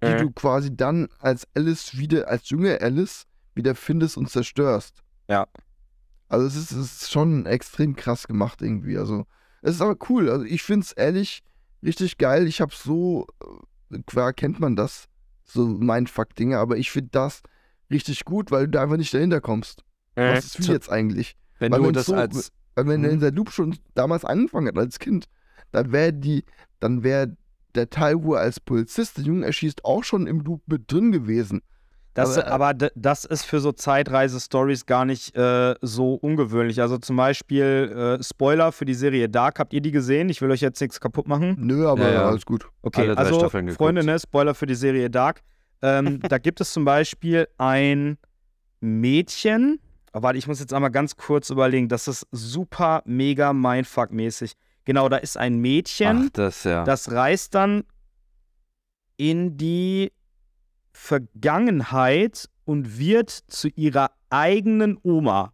Die 0.03 0.09
Mhm. 0.09 0.19
du 0.19 0.31
quasi 0.31 0.75
dann 0.75 1.09
als 1.19 1.47
Alice 1.55 1.97
wieder, 1.99 2.29
als 2.29 2.49
junge 2.51 2.81
Alice, 2.81 3.27
wieder 3.55 3.75
findest 3.75 4.17
und 4.17 4.31
zerstörst. 4.31 5.03
Ja. 5.29 5.47
Also 6.29 6.47
es 6.47 6.57
ist, 6.57 6.71
es 6.73 7.03
ist 7.03 7.11
schon 7.11 7.45
extrem 7.47 7.97
krass 7.97 8.27
gemacht 8.29 8.63
irgendwie. 8.63 8.97
Also 8.97 9.27
es 9.63 9.75
ist 9.77 9.81
aber 9.83 9.97
cool. 10.09 10.31
Also 10.31 10.45
ich 10.45 10.63
finde 10.63 10.85
es 10.85 10.93
ehrlich 10.93 11.43
richtig 11.83 12.19
geil. 12.19 12.47
Ich 12.47 12.61
habe 12.61 12.73
so, 12.75 13.27
äh, 13.93 13.99
klar 14.07 14.33
kennt 14.33 14.61
man 14.61 14.77
das, 14.77 15.07
so 15.45 15.67
Mindfuck-Dinge, 15.67 16.57
aber 16.59 16.77
ich 16.77 16.91
finde 16.91 17.11
das 17.13 17.43
richtig 17.91 18.25
gut, 18.25 18.51
weil 18.53 18.67
du 18.67 18.71
da 18.71 18.83
einfach 18.85 18.97
nicht 18.97 19.13
dahinter 19.13 19.41
kommst. 19.41 19.83
Was 20.15 20.45
ist 20.45 20.61
wie 20.61 20.73
jetzt 20.73 20.91
eigentlich? 20.91 21.35
Wenn 21.59 21.73
Weil 21.73 21.83
du 21.83 21.93
das 21.93 22.07
so- 22.07 22.15
als. 22.15 22.53
Weil 22.77 22.87
wenn 22.87 23.01
Mhm. 23.03 23.21
der 23.21 23.33
Loop 23.33 23.51
schon 23.51 23.77
damals 23.95 24.25
angefangen 24.25 24.69
hat 24.69 24.79
als 24.79 24.99
Kind, 25.01 25.27
dann 25.73 25.91
wäre 25.93 26.13
die, 26.13 26.45
dann 26.79 27.03
wäre 27.03 27.37
der 27.75 27.91
Teil, 27.91 28.23
wo 28.23 28.35
er 28.35 28.43
als 28.43 28.61
Polizist 28.61 29.19
den 29.19 29.25
Jungen 29.25 29.43
erschießt, 29.43 29.85
auch 29.85 30.05
schon 30.05 30.27
im 30.27 30.41
Loop 30.41 30.63
mit 30.67 30.91
drin 30.91 31.13
gewesen. 31.13 31.63
Das, 32.15 32.39
Aber, 32.39 32.47
äh, 32.47 32.75
aber 32.75 32.91
das 32.95 33.25
ist 33.25 33.45
für 33.45 33.61
so 33.61 33.71
Zeitreise-Stories 33.73 34.87
gar 34.87 35.05
nicht 35.05 35.37
äh, 35.37 35.77
so 35.81 36.15
ungewöhnlich. 36.15 36.81
Also 36.81 36.99
zum 36.99 37.17
Beispiel 37.17 38.19
äh, 38.21 38.23
Spoiler 38.23 38.73
für 38.73 38.85
die 38.85 38.95
Serie 38.95 39.29
Dark. 39.29 39.59
Habt 39.59 39.73
ihr 39.73 39.81
die 39.81 39.93
gesehen? 39.93 40.29
Ich 40.29 40.43
will 40.43 40.51
euch 40.51 40.61
jetzt 40.61 40.81
nichts 40.81 41.01
kaputt 41.01 41.29
machen. 41.29 41.57
Nö, 41.59 41.87
aber 41.87 42.03
Ja, 42.03 42.13
ja. 42.13 42.29
alles 42.29 42.45
gut. 42.45 42.69
Okay, 42.83 43.03
Alle 43.03 43.15
drei 43.15 43.23
also. 43.23 43.49
Freunde, 43.49 44.05
ne, 44.05 44.19
Spoiler 44.19 44.55
für 44.55 44.67
die 44.67 44.75
Serie 44.75 45.09
Dark. 45.09 45.43
Ähm, 45.83 46.21
da 46.29 46.39
gibt 46.39 46.61
es 46.61 46.73
zum 46.73 46.85
Beispiel 46.85 47.47
ein 47.59 48.19
Mädchen. 48.81 49.79
Oh, 50.13 50.23
warte, 50.23 50.39
ich 50.39 50.49
muss 50.49 50.59
jetzt 50.59 50.75
einmal 50.75 50.91
ganz 50.91 51.17
kurz 51.17 51.51
überlegen. 51.51 51.89
Das 51.89 52.09
ist 52.09 52.27
super, 52.33 53.03
mega 53.05 53.53
Mindfuck-mäßig. 53.53 54.55
Genau, 54.85 55.09
da 55.09 55.19
ist 55.19 55.37
ein 55.37 55.59
Mädchen. 55.59 56.25
Ach, 56.27 56.31
das 56.33 56.65
ja. 56.65 56.85
Das 56.85 57.11
reist 57.13 57.55
dann 57.55 57.85
in 59.17 59.57
die 59.57 60.13
Vergangenheit 60.93 62.49
und 62.65 62.99
wird 62.99 63.31
zu 63.49 63.69
ihrer 63.69 64.11
eigenen 64.31 64.97
Oma 65.03 65.53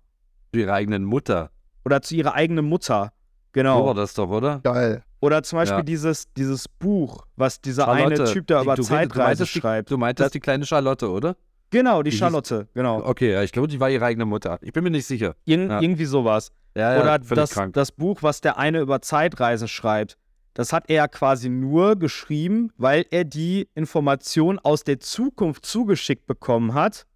Für 0.52 0.60
ihre 0.60 0.72
eigenen 0.72 1.04
Mutter. 1.04 1.50
oder 1.84 2.02
zu 2.02 2.14
ihrer 2.14 2.34
eigenen 2.34 2.66
Mutter. 2.68 3.12
So 3.14 3.60
Genau. 3.62 3.86
war 3.86 3.94
das 3.94 4.12
doch, 4.14 4.28
oder? 4.28 4.60
Geil. 4.62 5.02
Oder 5.20 5.42
zum 5.42 5.58
Beispiel 5.58 5.78
Ja. 5.78 5.82
dieses, 5.82 6.30
dieses 6.34 6.68
Buch, 6.68 7.26
was 7.36 7.60
dieser 7.60 7.84
Charlotte, 7.86 8.22
eine 8.24 8.32
Typ 8.32 8.46
da 8.46 8.60
über 8.62 8.72
redest- 8.74 8.78
du 8.78 8.82
Zeitreise 8.94 9.22
meintest 9.28 9.54
die- 9.54 9.60
schreibt. 9.60 9.90
Du 9.90 9.96
meintest 9.96 10.26
Das- 10.26 10.32
die 10.32 10.40
kleine 10.40 10.66
Charlotte, 10.66 11.08
oder? 11.10 11.36
Genau, 11.70 12.02
die 12.02 12.10
Die 12.10 12.16
hieß- 12.16 12.18
Charlotte, 12.20 12.68
genau. 12.74 13.02
Okay, 13.04 13.32
ja, 13.32 13.42
ich 13.42 13.50
glaube, 13.50 13.68
die 13.68 13.80
war 13.80 13.88
ihre 13.90 14.04
eigene 14.04 14.26
Mutter. 14.26 14.58
Ich 14.62 14.72
bin 14.72 14.84
mir 14.84 14.90
nicht 14.90 15.06
sicher. 15.06 15.34
Ir 15.46 15.58
Ja. 15.66 15.80
Irgendwie 15.80 16.04
sowas. 16.04 16.52
Ja, 16.76 17.00
Oder 17.00 17.18
das, 17.18 17.54
das 17.72 17.90
Buch, 17.92 18.22
was 18.22 18.40
der 18.42 18.58
eine 18.58 18.80
über 18.80 19.00
Zeitreisen 19.00 19.66
schreibt, 19.68 20.16
das 20.54 20.72
hat 20.72 20.84
er 20.88 21.08
quasi 21.08 21.48
nur 21.48 21.96
geschrieben, 21.96 22.70
weil 22.76 23.06
er 23.10 23.24
die 23.24 23.68
Information 23.74 24.58
aus 24.58 24.84
der 24.84 25.00
Zukunft 25.00 25.64
zugeschickt 25.66 26.26
bekommen 26.26 26.74
hat. 26.74 27.06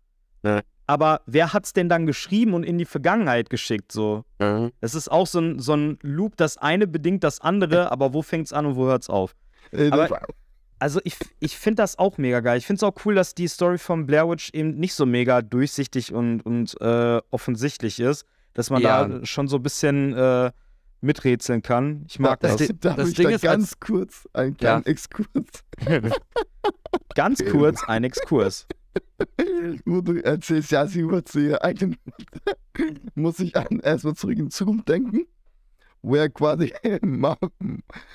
Ja. 0.43 0.61
Aber 0.87 1.21
wer 1.27 1.53
hat's 1.53 1.73
denn 1.73 1.89
dann 1.89 2.05
geschrieben 2.07 2.53
und 2.55 2.65
in 2.65 2.77
die 2.79 2.85
Vergangenheit 2.85 3.49
geschickt? 3.51 3.93
So, 3.93 4.25
Mhm. 4.41 4.73
es 4.81 4.95
ist 4.95 5.11
auch 5.11 5.27
so 5.27 5.39
ein, 5.41 5.59
so 5.59 5.75
ein 5.75 5.99
Loop, 6.03 6.37
das 6.37 6.57
eine 6.57 6.87
bedingt 6.87 7.23
das 7.23 7.41
andere, 7.41 7.93
aber 7.93 8.13
wo 8.13 8.23
fängt's 8.23 8.53
an 8.53 8.67
und 8.67 8.77
wo 8.77 8.87
hört's 8.87 9.09
auf? 9.11 9.35
Äh, 9.73 9.91
Aber- 9.91 10.09
das- 10.09 10.19
Also 10.83 10.99
ich, 11.05 11.15
ich 11.41 11.59
finde 11.59 11.83
das 11.83 11.99
auch 11.99 12.17
mega 12.17 12.41
geil. 12.41 12.57
Ich 12.57 12.67
finde 12.67 12.79
es 12.79 12.83
auch 12.83 12.95
cool, 13.05 13.15
dass 13.15 13.35
die 13.35 13.47
Story 13.49 13.77
von 13.77 14.07
Blair 14.07 14.27
Witch 14.31 14.49
eben 14.55 14.77
nicht 14.77 14.95
so 14.95 15.05
mega 15.05 15.43
durchsichtig 15.43 16.15
und, 16.15 16.41
und 16.47 16.75
äh, 16.81 17.21
offensichtlich 17.31 18.01
ist, 18.01 18.25
dass 18.55 18.71
man 18.71 18.83
Ja. 18.83 19.07
da 19.07 19.25
schon 19.27 19.49
so 19.49 19.57
ein 19.57 19.63
bisschen 19.63 20.13
äh, 20.15 20.51
miträtseln 21.01 21.63
kann. 21.63 22.05
Ich 22.09 22.19
mag 22.19 22.41
das, 22.41 22.57
das. 22.57 22.67
Ding- 22.69 22.81
darf 22.81 22.97
das 22.97 23.09
ich 23.11 23.15
Ding 23.15 23.29
da 23.29 23.35
ist, 23.35 23.43
ganz 23.43 23.81
kurz 23.81 24.29
einen 24.33 24.57
kleinen 24.57 24.83
Ja. 24.85 24.91
Exkurs. 24.91 25.29
Ganz 27.15 27.45
kurz 27.45 27.83
ein 27.85 28.05
Exkurs. 28.05 28.67
Wo 29.85 30.01
du 30.01 30.23
erzählst, 30.23 30.71
ja, 30.73 30.87
sie 30.87 31.05
eigenen 31.63 31.97
Mutter. 32.05 32.57
Muss 33.15 33.39
ich 33.41 33.57
an 33.57 33.81
erstmal 33.81 34.15
zurück 34.15 34.39
in 34.39 34.45
die 34.47 34.51
Zukunft 34.51 34.89
denken, 34.89 35.27
wo 36.03 36.17
er 36.17 36.29
quasi 36.31 36.73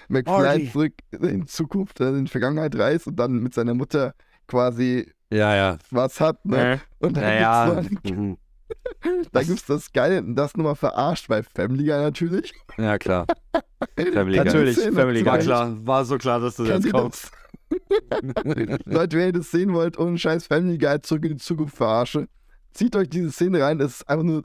McFly 0.07 0.71
zurück 0.71 0.93
in 1.11 1.47
Zukunft, 1.47 1.99
äh, 2.01 2.09
in 2.09 2.25
die 2.25 2.31
Vergangenheit 2.31 2.75
reist 2.75 3.07
und 3.07 3.15
dann 3.17 3.39
mit 3.43 3.53
seiner 3.53 3.73
Mutter 3.73 4.13
quasi 4.47 5.11
Ja, 5.31 5.55
ja. 5.55 5.77
was 5.91 6.19
hat, 6.19 6.43
ne? 6.45 6.73
Äh, 6.73 6.77
Und 7.05 7.15
dann 7.17 7.23
Naja. 7.23 7.81
gibt's, 7.81 8.09
so 8.09 8.13
Mhm. 8.15 8.38
da 9.32 9.43
gibt's 9.43 9.66
das 9.66 9.91
Geile, 9.91 10.20
und 10.20 10.36
das 10.36 10.55
nochmal 10.55 10.76
verarscht 10.76 11.28
bei 11.28 11.43
Family 11.43 11.86
Guy 11.86 12.01
natürlich. 12.01 12.53
Ja, 12.78 12.97
klar. 12.97 13.26
Family 14.13 14.38
Guy. 14.38 14.45
Natürlich, 14.45 14.78
Szene 14.78 14.93
Family. 14.93 15.24
Guy. 15.24 15.39
klar, 15.39 15.76
war 15.86 16.05
so 16.05 16.18
klar, 16.18 16.39
dass 16.39 16.55
du 16.55 16.66
Kennt 16.66 16.86
ihr 16.86 16.91
das? 16.91 17.32
Leute, 18.86 19.18
wenn 19.18 19.28
ihr 19.28 19.34
das 19.34 19.51
sehen 19.51 19.74
wollt, 19.74 19.97
ohne 19.97 20.18
scheiß 20.18 20.47
Family 20.47 20.78
Guy 20.78 21.01
zurück 21.01 21.26
in 21.26 21.34
die 21.34 21.43
Zukunft 21.43 21.76
verarsche, 21.76 22.28
zieht 22.74 22.95
euch 22.95 23.09
diese 23.09 23.32
Szene 23.32 23.61
rein, 23.61 23.78
das 23.78 23.95
ist 23.95 24.09
einfach 24.09 24.24
nur 24.24 24.43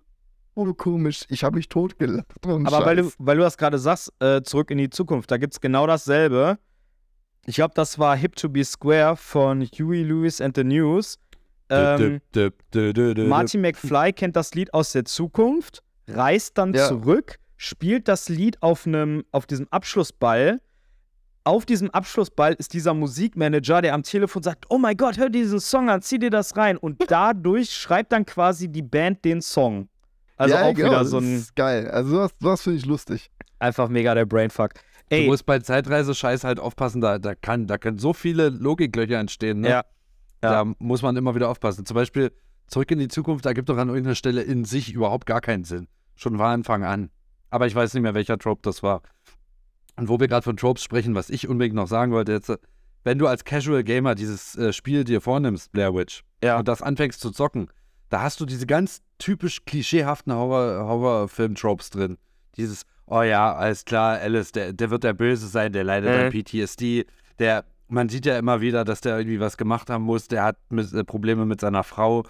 komisch. 0.76 1.24
Ich 1.28 1.42
habe 1.42 1.56
mich 1.56 1.68
totgelacht. 1.68 2.26
Aber 2.42 2.84
weil 2.84 2.96
du, 2.96 3.10
weil 3.18 3.36
du 3.36 3.42
das 3.42 3.56
gerade 3.56 3.78
sagst, 3.78 4.12
äh, 4.20 4.42
zurück 4.42 4.70
in 4.70 4.78
die 4.78 4.90
Zukunft, 4.90 5.30
da 5.30 5.38
gibt 5.38 5.54
es 5.54 5.60
genau 5.60 5.86
dasselbe. 5.86 6.58
Ich 7.46 7.54
glaube, 7.56 7.72
das 7.74 7.98
war 7.98 8.16
Hip 8.16 8.36
to 8.36 8.48
be 8.48 8.64
Square 8.64 9.16
von 9.16 9.62
Huey 9.62 10.02
Lewis 10.02 10.40
and 10.40 10.54
the 10.56 10.64
News. 10.64 11.18
Ähm, 11.70 12.20
dip, 12.32 12.70
dip, 12.72 13.14
dip. 13.16 13.26
Marty 13.28 13.58
McFly 13.58 14.12
kennt 14.12 14.36
das 14.36 14.54
Lied 14.54 14.72
aus 14.74 14.92
der 14.92 15.04
Zukunft, 15.04 15.82
reist 16.08 16.58
dann 16.58 16.74
Ja. 16.74 16.88
zurück, 16.88 17.38
spielt 17.56 18.08
das 18.08 18.28
Lied 18.28 18.62
auf 18.62 18.86
einem, 18.86 19.24
auf 19.32 19.46
diesem 19.46 19.68
Abschlussball. 19.70 20.60
Auf 21.42 21.64
diesem 21.64 21.90
Abschlussball 21.90 22.52
ist 22.54 22.74
dieser 22.74 22.92
Musikmanager, 22.92 23.80
der 23.80 23.94
am 23.94 24.02
Telefon 24.02 24.42
sagt: 24.42 24.66
Oh 24.68 24.76
mein 24.78 24.96
Gott, 24.96 25.16
hör 25.16 25.30
diesen 25.30 25.58
Song 25.58 25.88
an, 25.88 26.02
zieh 26.02 26.18
dir 26.18 26.30
das 26.30 26.56
rein. 26.56 26.76
Und 26.76 27.00
dadurch 27.10 27.70
schreibt 27.70 28.12
dann 28.12 28.26
quasi 28.26 28.68
die 28.68 28.82
Band 28.82 29.24
den 29.24 29.40
Song. 29.40 29.88
Also 30.36 30.54
ja, 30.54 30.62
auch 30.64 30.74
genau, 30.74 30.88
wieder 30.90 31.04
so 31.04 31.18
das 31.20 31.26
ein 31.26 31.36
ist 31.36 31.56
geil. 31.56 31.90
Also 31.90 32.10
sowas, 32.10 32.30
sowas 32.40 32.62
finde 32.62 32.78
ich 32.78 32.86
lustig. 32.86 33.30
einfach 33.58 33.88
mega 33.88 34.14
der 34.14 34.26
Brainfuck. 34.26 34.74
Du 35.08 35.16
Ey, 35.16 35.26
musst 35.26 35.44
bei 35.44 35.58
Zeitreise-Scheiß 35.58 36.44
halt 36.44 36.60
aufpassen, 36.60 37.00
da, 37.00 37.18
da, 37.18 37.34
kann, 37.34 37.66
da 37.66 37.78
können 37.78 37.98
so 37.98 38.12
viele 38.12 38.48
Logiklöcher 38.50 39.18
entstehen. 39.18 39.60
Ne? 39.60 39.68
ja. 39.70 39.84
Ja. 40.42 40.64
Da 40.64 40.72
muss 40.78 41.02
man 41.02 41.16
immer 41.16 41.34
wieder 41.34 41.48
aufpassen. 41.48 41.84
Zum 41.86 41.94
Beispiel 41.94 42.32
Zurück 42.66 42.88
in 42.92 43.00
die 43.00 43.08
Zukunft, 43.08 43.44
da 43.46 43.52
gibt 43.52 43.68
doch 43.68 43.76
an 43.78 43.88
irgendeiner 43.88 44.14
Stelle 44.14 44.42
in 44.42 44.64
sich 44.64 44.92
überhaupt 44.92 45.26
gar 45.26 45.40
keinen 45.40 45.64
Sinn. 45.64 45.88
Schon 46.14 46.36
von 46.36 46.46
Anfang 46.46 46.84
an. 46.84 47.10
Aber 47.50 47.66
ich 47.66 47.74
weiß 47.74 47.92
nicht 47.94 48.02
mehr, 48.04 48.14
welcher 48.14 48.38
Trope 48.38 48.60
das 48.62 48.84
war. 48.84 49.02
Und 49.96 50.08
wo 50.08 50.20
wir 50.20 50.28
gerade 50.28 50.44
von 50.44 50.56
Tropes 50.56 50.84
sprechen, 50.84 51.16
was 51.16 51.30
ich 51.30 51.48
unbedingt 51.48 51.74
noch 51.74 51.88
sagen 51.88 52.12
wollte, 52.12 52.30
jetzt, 52.30 52.48
äh, 52.48 52.58
wenn 53.02 53.18
du 53.18 53.26
als 53.26 53.42
Casual 53.44 53.82
Gamer 53.82 54.14
dieses 54.14 54.54
äh, 54.56 54.72
Spiel 54.72 55.02
dir 55.02 55.20
vornimmst, 55.20 55.72
Blair 55.72 55.92
Witch, 55.96 56.22
Ja. 56.44 56.58
und 56.60 56.68
das 56.68 56.80
anfängst 56.80 57.20
zu 57.20 57.32
zocken, 57.32 57.66
da 58.08 58.22
hast 58.22 58.38
du 58.40 58.46
diese 58.46 58.66
ganz 58.66 59.02
typisch 59.18 59.64
klischeehaften 59.64 60.32
Horror- 60.32 60.84
Horrorfilm-Tropes 60.86 61.90
drin. 61.90 62.18
Dieses, 62.56 62.84
oh 63.06 63.22
ja, 63.22 63.52
alles 63.52 63.84
klar, 63.84 64.18
Alice, 64.20 64.52
der, 64.52 64.72
der 64.72 64.90
wird 64.90 65.02
der 65.02 65.12
Böse 65.14 65.48
sein, 65.48 65.72
der 65.72 65.82
leidet 65.82 66.10
Mhm. 66.16 66.24
an 66.26 66.30
PTSD, 66.30 67.04
der, 67.40 67.64
man 67.90 68.08
sieht 68.08 68.26
ja 68.26 68.38
immer 68.38 68.60
wieder, 68.60 68.84
dass 68.84 69.00
der 69.00 69.18
irgendwie 69.18 69.40
was 69.40 69.56
gemacht 69.56 69.90
haben 69.90 70.04
muss, 70.04 70.28
der 70.28 70.44
hat 70.44 70.56
mit, 70.70 70.92
äh, 70.92 71.04
Probleme 71.04 71.46
mit 71.46 71.60
seiner 71.60 71.84
Frau 71.84 72.24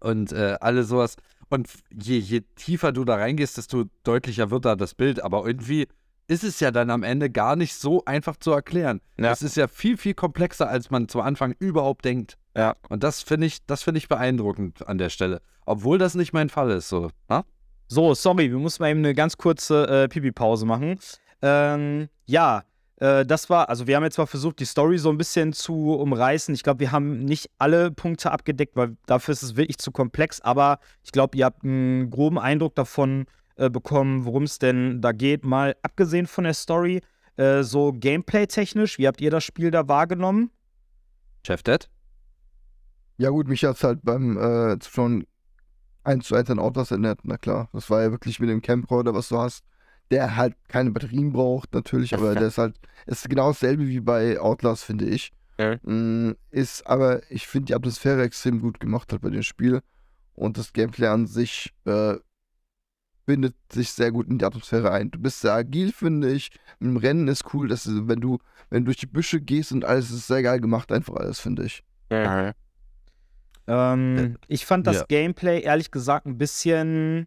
und 0.00 0.32
äh, 0.32 0.56
alles 0.60 0.88
sowas. 0.88 1.16
Und 1.50 1.68
je, 1.90 2.18
je 2.18 2.42
tiefer 2.56 2.92
du 2.92 3.04
da 3.04 3.16
reingehst, 3.16 3.56
desto 3.56 3.84
deutlicher 4.04 4.50
wird 4.50 4.64
da 4.64 4.76
das 4.76 4.94
Bild. 4.94 5.22
Aber 5.22 5.46
irgendwie 5.46 5.88
ist 6.26 6.44
es 6.44 6.60
ja 6.60 6.70
dann 6.70 6.90
am 6.90 7.02
Ende 7.02 7.30
gar 7.30 7.56
nicht 7.56 7.74
so 7.74 8.04
einfach 8.04 8.36
zu 8.36 8.52
erklären. 8.52 9.00
Ja. 9.18 9.32
Es 9.32 9.42
ist 9.42 9.56
ja 9.56 9.66
viel, 9.66 9.96
viel 9.96 10.14
komplexer, 10.14 10.68
als 10.68 10.90
man 10.90 11.08
zu 11.08 11.20
Anfang 11.20 11.54
überhaupt 11.58 12.04
denkt. 12.04 12.36
Ja. 12.54 12.76
Und 12.88 13.02
das 13.02 13.22
finde 13.22 13.46
ich, 13.46 13.64
das 13.66 13.82
finde 13.82 13.98
ich 13.98 14.08
beeindruckend 14.08 14.86
an 14.86 14.98
der 14.98 15.08
Stelle. 15.08 15.40
Obwohl 15.64 15.98
das 15.98 16.14
nicht 16.14 16.32
mein 16.32 16.50
Fall 16.50 16.70
ist, 16.70 16.88
so. 16.88 17.10
Na? 17.28 17.44
So, 17.88 18.14
sorry, 18.14 18.50
wir 18.50 18.58
mussten 18.58 18.82
mal 18.82 18.90
eben 18.90 19.00
eine 19.00 19.14
ganz 19.14 19.38
kurze 19.38 19.86
äh, 19.88 20.08
Pipi-Pause 20.08 20.66
machen. 20.66 20.98
Ähm, 21.40 22.08
ja, 22.26 22.64
äh, 23.00 23.24
das 23.24 23.48
war, 23.48 23.68
also 23.68 23.86
wir 23.86 23.96
haben 23.96 24.04
jetzt 24.04 24.18
mal 24.18 24.26
versucht, 24.26 24.58
die 24.60 24.64
Story 24.64 24.98
so 24.98 25.10
ein 25.10 25.18
bisschen 25.18 25.52
zu 25.52 25.94
umreißen. 25.94 26.54
Ich 26.54 26.62
glaube, 26.62 26.80
wir 26.80 26.92
haben 26.92 27.20
nicht 27.20 27.50
alle 27.58 27.90
Punkte 27.90 28.32
abgedeckt, 28.32 28.76
weil 28.76 28.96
dafür 29.06 29.32
ist 29.32 29.42
es 29.42 29.56
wirklich 29.56 29.78
zu 29.78 29.92
komplex. 29.92 30.40
Aber 30.40 30.80
ich 31.04 31.12
glaube, 31.12 31.36
ihr 31.36 31.44
habt 31.44 31.64
einen 31.64 32.10
groben 32.10 32.38
Eindruck 32.38 32.74
davon 32.74 33.26
äh, 33.56 33.70
bekommen, 33.70 34.24
worum 34.24 34.44
es 34.44 34.58
denn 34.58 35.00
da 35.00 35.12
geht. 35.12 35.44
Mal 35.44 35.76
abgesehen 35.82 36.26
von 36.26 36.44
der 36.44 36.54
Story, 36.54 37.00
äh, 37.36 37.62
so 37.62 37.92
Gameplay-technisch, 37.92 38.98
wie 38.98 39.06
habt 39.06 39.20
ihr 39.20 39.30
das 39.30 39.44
Spiel 39.44 39.70
da 39.70 39.86
wahrgenommen? 39.86 40.50
Chef 41.46 41.62
Dad? 41.62 41.88
Ja 43.16 43.30
gut, 43.30 43.48
mich 43.48 43.64
hat 43.64 43.76
es 43.76 43.84
halt 43.84 44.00
beim 44.02 44.36
äh, 44.36 44.78
Zuschauen 44.78 45.24
eins 46.04 46.26
zu 46.26 46.34
eins 46.34 46.50
an 46.50 46.58
Autos 46.58 46.90
erinnert, 46.90 47.20
na 47.22 47.36
klar. 47.36 47.68
Das 47.72 47.90
war 47.90 48.02
ja 48.02 48.10
wirklich 48.10 48.40
mit 48.40 48.48
dem 48.48 48.62
Camcorder, 48.62 49.14
was 49.14 49.28
du 49.28 49.38
hast, 49.38 49.64
der 50.10 50.36
halt 50.36 50.54
keine 50.68 50.90
Batterien 50.90 51.32
braucht, 51.32 51.74
natürlich, 51.74 52.14
aber 52.14 52.34
der 52.34 52.48
ist 52.48 52.58
halt, 52.58 52.76
ist 53.06 53.28
genau 53.28 53.48
dasselbe 53.48 53.86
wie 53.86 54.00
bei 54.00 54.40
Outlast, 54.40 54.84
finde 54.84 55.06
ich. 55.06 55.32
Ja. 55.58 55.76
Mm, 55.82 56.36
Ist 56.50 56.86
aber, 56.86 57.20
ich 57.30 57.46
finde 57.46 57.66
die 57.66 57.74
Atmosphäre 57.74 58.22
extrem 58.22 58.60
gut 58.60 58.78
gemacht 58.80 59.12
hat 59.12 59.20
bei 59.20 59.30
dem 59.30 59.42
Spiel 59.42 59.80
und 60.34 60.56
das 60.56 60.72
Gameplay 60.72 61.08
an 61.08 61.26
sich 61.26 61.74
äh, 61.84 62.14
bindet 63.26 63.56
sich 63.70 63.90
sehr 63.90 64.10
gut 64.12 64.28
in 64.28 64.38
die 64.38 64.44
Atmosphäre 64.44 64.90
ein. 64.90 65.10
Du 65.10 65.18
bist 65.18 65.40
sehr 65.40 65.52
agil, 65.52 65.92
finde 65.92 66.30
ich. 66.30 66.50
Im 66.80 66.96
Rennen 66.96 67.28
ist 67.28 67.52
cool, 67.52 67.68
dass 67.68 67.84
du, 67.84 68.08
wenn 68.08 68.20
du, 68.20 68.38
wenn 68.70 68.84
du 68.84 68.86
durch 68.86 68.96
die 68.96 69.06
Büsche 69.06 69.40
gehst 69.40 69.72
und 69.72 69.84
alles 69.84 70.10
ist 70.10 70.28
sehr 70.28 70.42
geil 70.42 70.60
gemacht, 70.60 70.90
einfach 70.92 71.14
alles, 71.16 71.40
finde 71.40 71.64
ich. 71.64 71.82
Ähm, 73.66 74.38
ich 74.46 74.64
fand 74.64 74.86
das 74.86 75.00
ja. 75.00 75.04
Gameplay 75.08 75.60
ehrlich 75.60 75.90
gesagt 75.90 76.24
ein 76.24 76.38
bisschen. 76.38 77.26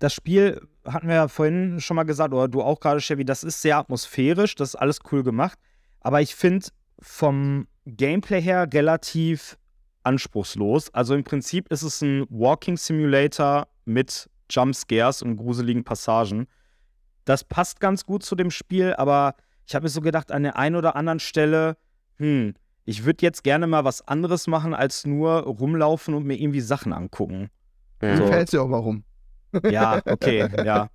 Das 0.00 0.12
Spiel 0.12 0.60
hatten 0.84 1.08
wir 1.08 1.14
ja 1.14 1.28
vorhin 1.28 1.80
schon 1.80 1.96
mal 1.96 2.04
gesagt, 2.04 2.32
oder 2.32 2.48
du 2.48 2.62
auch 2.62 2.80
gerade, 2.80 3.00
Chevy, 3.00 3.24
das 3.24 3.44
ist 3.44 3.62
sehr 3.62 3.78
atmosphärisch, 3.78 4.54
das 4.54 4.70
ist 4.70 4.74
alles 4.76 5.00
cool 5.12 5.22
gemacht. 5.22 5.58
Aber 6.00 6.20
ich 6.20 6.34
finde 6.34 6.66
vom 7.00 7.66
Gameplay 7.86 8.40
her 8.40 8.68
relativ 8.72 9.58
anspruchslos. 10.02 10.92
Also 10.94 11.14
im 11.14 11.24
Prinzip 11.24 11.68
ist 11.70 11.82
es 11.82 12.00
ein 12.02 12.26
Walking 12.30 12.76
Simulator 12.76 13.68
mit 13.84 14.28
Jumpscares 14.50 15.22
und 15.22 15.36
gruseligen 15.36 15.84
Passagen. 15.84 16.46
Das 17.24 17.44
passt 17.44 17.80
ganz 17.80 18.04
gut 18.04 18.22
zu 18.22 18.34
dem 18.34 18.50
Spiel, 18.50 18.94
aber 18.94 19.34
ich 19.66 19.74
habe 19.74 19.84
mir 19.84 19.90
so 19.90 20.00
gedacht, 20.00 20.32
an 20.32 20.42
der 20.42 20.56
einen 20.56 20.76
oder 20.76 20.96
anderen 20.96 21.20
Stelle, 21.20 21.76
hm, 22.16 22.54
ich 22.86 23.04
würde 23.04 23.24
jetzt 23.24 23.44
gerne 23.44 23.66
mal 23.66 23.84
was 23.84 24.06
anderes 24.08 24.46
machen, 24.46 24.74
als 24.74 25.06
nur 25.06 25.42
rumlaufen 25.42 26.14
und 26.14 26.24
mir 26.26 26.34
irgendwie 26.40 26.60
Sachen 26.60 26.92
angucken. 26.92 27.50
Du 28.00 28.16
So. 28.16 28.26
fällst 28.26 28.52
ja 28.54 28.62
auch 28.62 28.68
mal 28.68 28.78
rum. 28.78 29.04
Ja, 29.70 30.00
okay, 30.04 30.48
ja. 30.64 30.88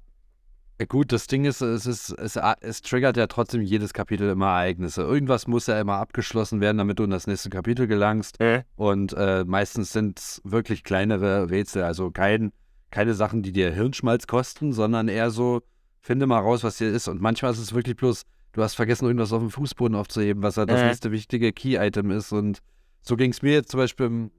Ja, 0.78 0.86
gut, 0.88 1.14
das 1.14 1.28
Ding 1.28 1.46
ist, 1.46 1.62
es, 1.62 1.86
ist 1.86 2.10
es, 2.10 2.38
es 2.60 2.82
triggert 2.82 3.16
ja 3.16 3.28
trotzdem 3.28 3.62
jedes 3.62 3.94
Kapitel 3.94 4.30
immer 4.30 4.48
Ereignisse. 4.48 5.04
Irgendwas 5.04 5.48
muss 5.48 5.68
ja 5.68 5.80
immer 5.80 5.96
abgeschlossen 5.96 6.60
werden, 6.60 6.78
damit 6.78 7.00
du 7.00 7.06
in 7.06 7.12
das 7.12 7.28
nächste 7.28 7.50
Kapitel 7.50 7.88
gelangst. 7.88 8.42
Und 8.76 9.14
äh, 9.14 9.46
meistens 9.46 9.94
sind 9.94 10.20
es 10.20 10.42
wirklich 10.44 10.84
kleinere 10.84 11.50
Rätsel, 11.50 11.84
also 11.84 12.12
kein, 12.12 12.52
keine 12.92 13.14
Sachen, 13.14 13.42
die 13.42 13.54
dir 13.54 13.72
Hirnschmalz 13.72 14.28
kosten, 14.28 14.74
sondern 14.74 15.08
eher 15.08 15.32
so, 15.32 15.62
finde 16.02 16.28
mal 16.28 16.40
raus, 16.40 16.66
was 16.66 16.78
hier 16.78 16.90
ist. 16.92 17.08
Und 17.08 17.22
manchmal 17.22 17.54
ist 17.54 17.60
es 17.60 17.74
wirklich 17.74 17.96
bloß, 17.96 18.24
du 18.52 18.62
hast 18.62 18.76
vergessen, 18.76 19.06
irgendwas 19.06 19.32
auf 19.32 19.42
dem 19.42 19.52
Fußboden 19.52 19.96
aufzuheben, 19.96 20.44
was 20.44 20.58
halt 20.58 20.70
das 20.70 20.82
nächste 20.88 21.12
wichtige 21.14 21.54
Key-Item 21.54 22.12
ist. 22.12 22.34
Und 22.34 22.60
so 23.02 23.16
ging 23.16 23.32
es 23.32 23.42
mir 23.42 23.54
jetzt 23.54 23.72
zum 23.72 23.80
Beispiel 23.80 24.08
im 24.08 24.32